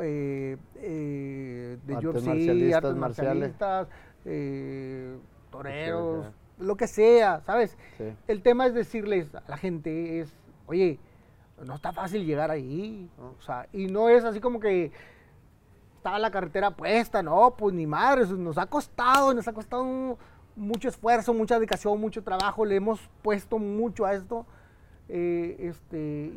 eh, 0.00 0.56
eh, 0.76 1.78
de 1.84 1.94
Artes 1.94 2.08
UFC, 2.14 2.26
marcialistas, 2.26 2.84
artes 2.84 2.96
marcialistas, 2.96 3.88
eh, 4.24 5.16
toreros, 5.50 6.26
lo 6.58 6.76
que 6.76 6.86
sea, 6.86 7.42
¿sabes? 7.44 7.76
Sí. 7.98 8.04
El 8.26 8.40
tema 8.42 8.66
es 8.66 8.72
decirles 8.74 9.34
a 9.34 9.42
la 9.48 9.58
gente 9.58 10.20
es, 10.20 10.32
oye, 10.66 10.98
no 11.62 11.74
está 11.74 11.92
fácil 11.92 12.24
llegar 12.24 12.50
ahí, 12.50 13.06
o 13.18 13.42
sea, 13.42 13.66
y 13.72 13.86
no 13.88 14.08
es 14.08 14.24
así 14.24 14.40
como 14.40 14.60
que 14.60 14.90
estaba 15.96 16.18
la 16.18 16.30
carretera 16.30 16.70
puesta, 16.70 17.22
no, 17.22 17.54
pues 17.56 17.74
ni 17.74 17.86
madre, 17.86 18.26
nos 18.26 18.56
ha 18.56 18.64
costado, 18.66 19.34
nos 19.34 19.46
ha 19.46 19.52
costado 19.52 19.82
un- 19.82 20.16
mucho 20.56 20.88
esfuerzo, 20.88 21.32
mucha 21.34 21.54
dedicación, 21.56 22.00
mucho 22.00 22.22
trabajo, 22.22 22.64
le 22.64 22.76
hemos 22.76 23.00
puesto 23.22 23.58
mucho 23.58 24.04
a 24.04 24.14
esto, 24.14 24.46
eh, 25.08 25.56
este, 25.60 26.32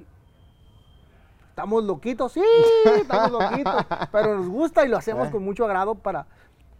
estamos 1.49 1.83
loquitos, 1.83 2.31
sí, 2.33 2.41
estamos 2.97 3.31
loquitos, 3.31 3.85
pero 4.11 4.35
nos 4.37 4.49
gusta 4.49 4.85
y 4.85 4.89
lo 4.89 4.97
hacemos 4.97 5.27
Eh. 5.27 5.31
con 5.31 5.43
mucho 5.43 5.65
agrado 5.65 5.95
para, 5.95 6.27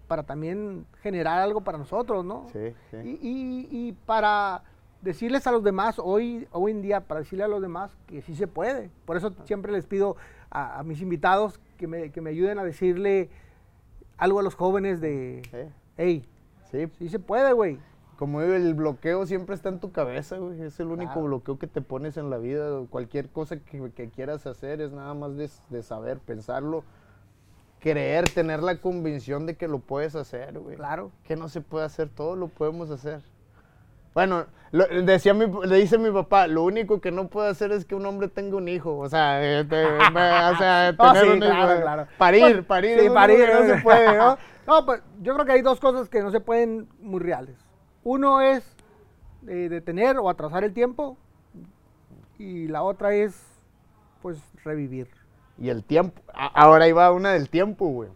para 0.07 0.23
también 0.23 0.85
generar 1.01 1.39
algo 1.41 1.61
para 1.61 1.77
nosotros, 1.77 2.23
¿no? 2.25 2.47
Sí, 2.51 2.73
sí. 2.91 2.97
Y, 3.21 3.27
y- 3.27 3.67
y 3.89 3.91
para 4.05 4.63
decirles 5.01 5.45
a 5.47 5.51
los 5.51 5.63
demás, 5.63 5.99
hoy, 5.99 6.47
hoy 6.51 6.71
en 6.71 6.81
día, 6.81 7.01
para 7.01 7.19
decirle 7.21 7.43
a 7.43 7.47
los 7.47 7.61
demás 7.61 7.95
que 8.07 8.21
sí 8.21 8.35
se 8.35 8.47
puede. 8.47 8.89
Por 9.05 9.17
eso 9.17 9.31
siempre 9.45 9.71
les 9.71 9.85
pido 9.85 10.15
a, 10.49 10.79
a 10.79 10.83
mis 10.83 10.99
invitados 11.01 11.59
que 11.77 11.85
me, 11.87 12.11
que 12.11 12.21
me 12.21 12.31
ayuden 12.31 12.57
a 12.59 12.63
decirle 12.63 13.29
algo 14.17 14.39
a 14.39 14.43
los 14.43 14.55
jóvenes 14.55 15.01
de, 15.01 15.41
Sí. 15.51 15.73
hey, 15.97 16.25
Sí, 16.75 16.91
sí 16.99 17.09
se 17.09 17.19
puede, 17.19 17.53
güey. 17.53 17.79
Como 18.17 18.41
digo, 18.41 18.53
el 18.53 18.73
bloqueo 18.73 19.25
siempre 19.25 19.55
está 19.55 19.69
en 19.69 19.79
tu 19.79 19.91
cabeza, 19.91 20.37
güey. 20.37 20.61
Es 20.61 20.79
el 20.79 20.87
único 20.87 21.13
Claro. 21.13 21.27
bloqueo 21.27 21.59
que 21.59 21.67
te 21.67 21.81
pones 21.81 22.17
en 22.17 22.29
la 22.29 22.37
vida. 22.37 22.69
Cualquier 22.89 23.29
cosa 23.29 23.57
que, 23.57 23.91
que 23.91 24.09
quieras 24.09 24.45
hacer 24.47 24.81
es 24.81 24.91
nada 24.91 25.13
más 25.13 25.35
de, 25.35 25.49
de 25.69 25.83
saber, 25.83 26.19
pensarlo, 26.19 26.83
creer, 27.79 28.29
tener 28.29 28.63
la 28.63 28.77
convicción 28.77 29.45
de 29.45 29.55
que 29.55 29.67
lo 29.67 29.79
puedes 29.79 30.15
hacer, 30.15 30.57
güey. 30.59 30.75
Claro. 30.77 31.11
Que 31.23 31.35
no 31.35 31.49
se 31.49 31.61
puede 31.61 31.85
hacer, 31.85 32.09
todo 32.09 32.35
lo 32.35 32.47
podemos 32.47 32.89
hacer. 32.89 33.21
Bueno, 34.13 34.45
lo- 34.71 34.87
decía 35.03 35.33
mi, 35.33 35.45
le 35.67 35.75
dice 35.75 35.97
mi 35.97 36.09
papá, 36.09 36.47
lo 36.47 36.63
único 36.63 37.01
que 37.01 37.11
no 37.11 37.27
puede 37.27 37.49
hacer 37.49 37.73
es 37.73 37.83
que 37.83 37.95
un 37.95 38.05
hombre 38.05 38.29
tenga 38.29 38.55
un 38.55 38.69
hijo. 38.69 38.97
O 38.97 39.09
sea, 39.09 39.43
eh, 39.43 39.65
te- 39.65 39.85
me- 40.13 40.45
o 40.51 40.55
sea 40.57 40.93
No, 40.97 41.11
tener 41.11 41.25
sí, 41.25 41.31
un 41.31 41.37
hijo. 41.43 41.51
claro, 41.51 41.81
claro. 41.81 42.07
Parir, 42.17 42.41
Pues, 42.53 42.65
parir. 42.65 42.99
Sí, 43.01 43.09
parir. 43.09 43.49
no 43.53 43.75
se 43.75 43.81
puede, 43.81 44.17
¿no? 44.17 44.37
No, 44.67 44.85
pues 44.85 45.01
yo 45.21 45.33
creo 45.33 45.45
que 45.45 45.51
hay 45.53 45.61
dos 45.61 45.79
cosas 45.79 46.09
que 46.09 46.21
no 46.21 46.31
se 46.31 46.39
pueden 46.39 46.87
muy 46.99 47.19
reales. 47.19 47.55
Uno 48.03 48.41
es 48.41 48.63
eh, 49.47 49.69
detener 49.69 50.17
o 50.17 50.29
atrasar 50.29 50.63
el 50.63 50.73
tiempo 50.73 51.17
y 52.37 52.67
la 52.67 52.83
otra 52.83 53.13
es, 53.13 53.39
pues, 54.21 54.37
revivir. 54.63 55.07
Y 55.57 55.69
el 55.69 55.83
tiempo. 55.83 56.21
A- 56.33 56.47
Ahora 56.63 56.87
iba 56.87 57.11
una 57.11 57.31
del 57.31 57.49
tiempo, 57.49 57.87
güey. 57.87 58.09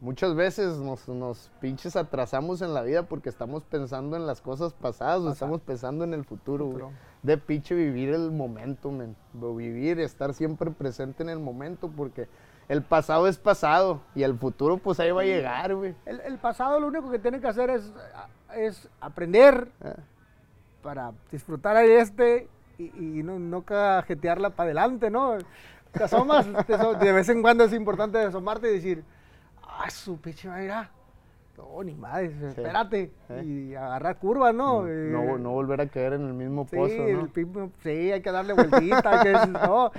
Muchas 0.00 0.34
veces 0.34 0.78
nos, 0.78 1.06
nos 1.08 1.50
pinches 1.60 1.94
atrasamos 1.94 2.62
en 2.62 2.72
la 2.72 2.80
vida 2.82 3.02
porque 3.02 3.28
estamos 3.28 3.62
pensando 3.64 4.16
en 4.16 4.26
las 4.26 4.40
cosas 4.40 4.72
pasadas 4.72 5.20
o 5.20 5.30
estamos 5.30 5.60
pensando 5.60 6.04
en 6.04 6.14
el 6.14 6.24
futuro, 6.24 6.66
güey. 6.66 6.84
De 7.22 7.36
pinche 7.36 7.74
vivir 7.74 8.08
el 8.08 8.30
momento, 8.32 8.90
men. 8.90 9.14
Vivir, 9.34 10.00
estar 10.00 10.32
siempre 10.32 10.70
presente 10.70 11.22
en 11.22 11.28
el 11.28 11.38
momento 11.38 11.90
porque 11.94 12.28
el 12.70 12.82
pasado 12.82 13.26
es 13.26 13.36
pasado 13.36 14.00
y 14.14 14.22
el 14.22 14.38
futuro 14.38 14.78
pues 14.78 15.00
ahí 15.00 15.10
va 15.10 15.22
a 15.22 15.24
llegar, 15.24 15.74
güey. 15.74 15.92
El, 16.06 16.20
el 16.20 16.38
pasado 16.38 16.78
lo 16.78 16.86
único 16.86 17.10
que 17.10 17.18
tiene 17.18 17.40
que 17.40 17.48
hacer 17.48 17.68
es, 17.68 17.92
es 18.54 18.88
aprender 19.00 19.66
Ah, 19.84 19.96
para 20.80 21.12
disfrutar 21.32 21.76
el 21.78 21.90
este 21.90 22.48
y, 22.78 22.84
y 22.84 23.22
no, 23.24 23.40
no 23.40 23.62
cajetearla 23.62 24.50
para 24.50 24.68
adelante, 24.68 25.10
¿no? 25.10 25.36
Te 25.90 26.04
asomas, 26.04 26.46
te 26.66 26.76
de 26.76 27.12
vez 27.12 27.28
en 27.28 27.42
cuando 27.42 27.64
es 27.64 27.72
importante 27.72 28.18
asomarte 28.18 28.70
y 28.70 28.74
decir, 28.74 29.04
ah, 29.64 29.90
su 29.90 30.20
pinche 30.20 30.46
madre, 30.46 30.62
mira, 30.62 30.90
no, 31.58 31.82
ni 31.82 31.94
madre, 31.96 32.32
espérate, 32.48 33.10
¿Eh? 33.30 33.42
y 33.44 33.74
agarrar 33.74 34.16
curvas, 34.18 34.54
¿no? 34.54 34.86
No, 34.86 35.38
no 35.38 35.50
volver 35.50 35.80
a 35.80 35.88
caer 35.88 36.12
en 36.12 36.24
el 36.28 36.34
mismo 36.34 36.68
sí, 36.70 36.76
pozo, 36.76 36.94
¿no? 36.94 37.70
sí, 37.82 38.12
hay 38.12 38.22
que 38.22 38.30
darle 38.30 38.52
vueltita, 38.52 39.10
hay 39.10 39.24
que, 39.24 39.46
no, 39.48 39.90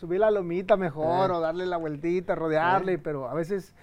subir 0.00 0.20
la 0.20 0.30
lomita 0.30 0.76
mejor 0.76 1.30
Eh. 1.30 1.34
o 1.34 1.40
darle 1.40 1.66
la 1.66 1.76
vueltita, 1.76 2.34
rodearle, 2.34 2.98
pero 2.98 3.28
a 3.28 3.34
veces 3.34 3.74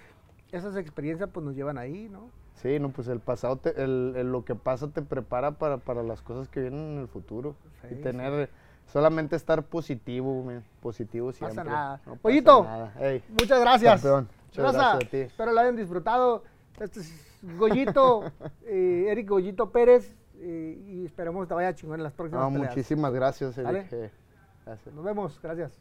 esas 0.51 0.75
experiencias 0.75 1.29
pues 1.31 1.45
nos 1.45 1.55
llevan 1.55 1.77
ahí, 1.77 2.09
¿no? 2.09 2.29
Sí, 2.55 2.79
no, 2.79 2.89
pues 2.89 3.07
el 3.07 3.19
pasado, 3.19 3.57
te- 3.57 3.81
el, 3.83 4.13
el- 4.17 4.31
lo 4.31 4.43
que 4.43 4.55
pasa 4.55 4.87
te 4.87 5.01
prepara 5.03 5.51
para, 5.51 5.77
para 5.77 6.01
las 6.01 6.21
cosas 6.23 6.49
que 6.49 6.61
vienen 6.61 6.93
en 6.93 6.97
el 6.99 7.07
futuro. 7.07 7.55
Sí, 7.83 7.89
y 7.91 7.95
tener, 8.01 8.49
solamente 8.87 9.35
estar 9.35 9.61
positivo, 9.63 10.43
men, 10.43 10.63
positivo 10.81 11.27
pasa 11.27 11.37
siempre. 11.51 11.65
nada. 11.71 11.97
No 12.05 12.11
pasa 12.13 12.21
Pollito. 12.23 12.63
nada. 12.63 12.93
Ey, 12.99 13.23
Muchas 13.29 13.59
gracias. 13.59 13.93
Campeón, 14.01 14.27
muchas 14.47 14.63
gracias 14.73 14.95
a 14.95 14.99
ti. 15.09 15.17
Espero 15.17 15.51
lo 15.51 15.59
hayan 15.61 15.75
disfrutado. 15.75 16.43
Este 16.79 17.01
es 17.01 17.37
Goyito, 17.59 18.23
eh, 18.65 19.05
Eric 19.09 19.29
Goyito 19.29 19.69
Pérez. 19.71 20.15
eh, 20.39 20.79
y 20.87 21.05
esperemos 21.05 21.47
te 21.47 21.53
vaya 21.53 21.75
chingón 21.75 21.99
en 21.99 22.03
las 22.03 22.13
próximas 22.13 22.43
no, 22.45 22.53
peleas. 22.53 22.71
muchísimas 22.71 23.13
gracias. 23.13 23.55
Eric. 23.57 23.87
eh, 23.91 24.11
gracias. 24.65 24.95
Nos 24.95 25.03
vemos. 25.03 25.39
Gracias. 25.43 25.77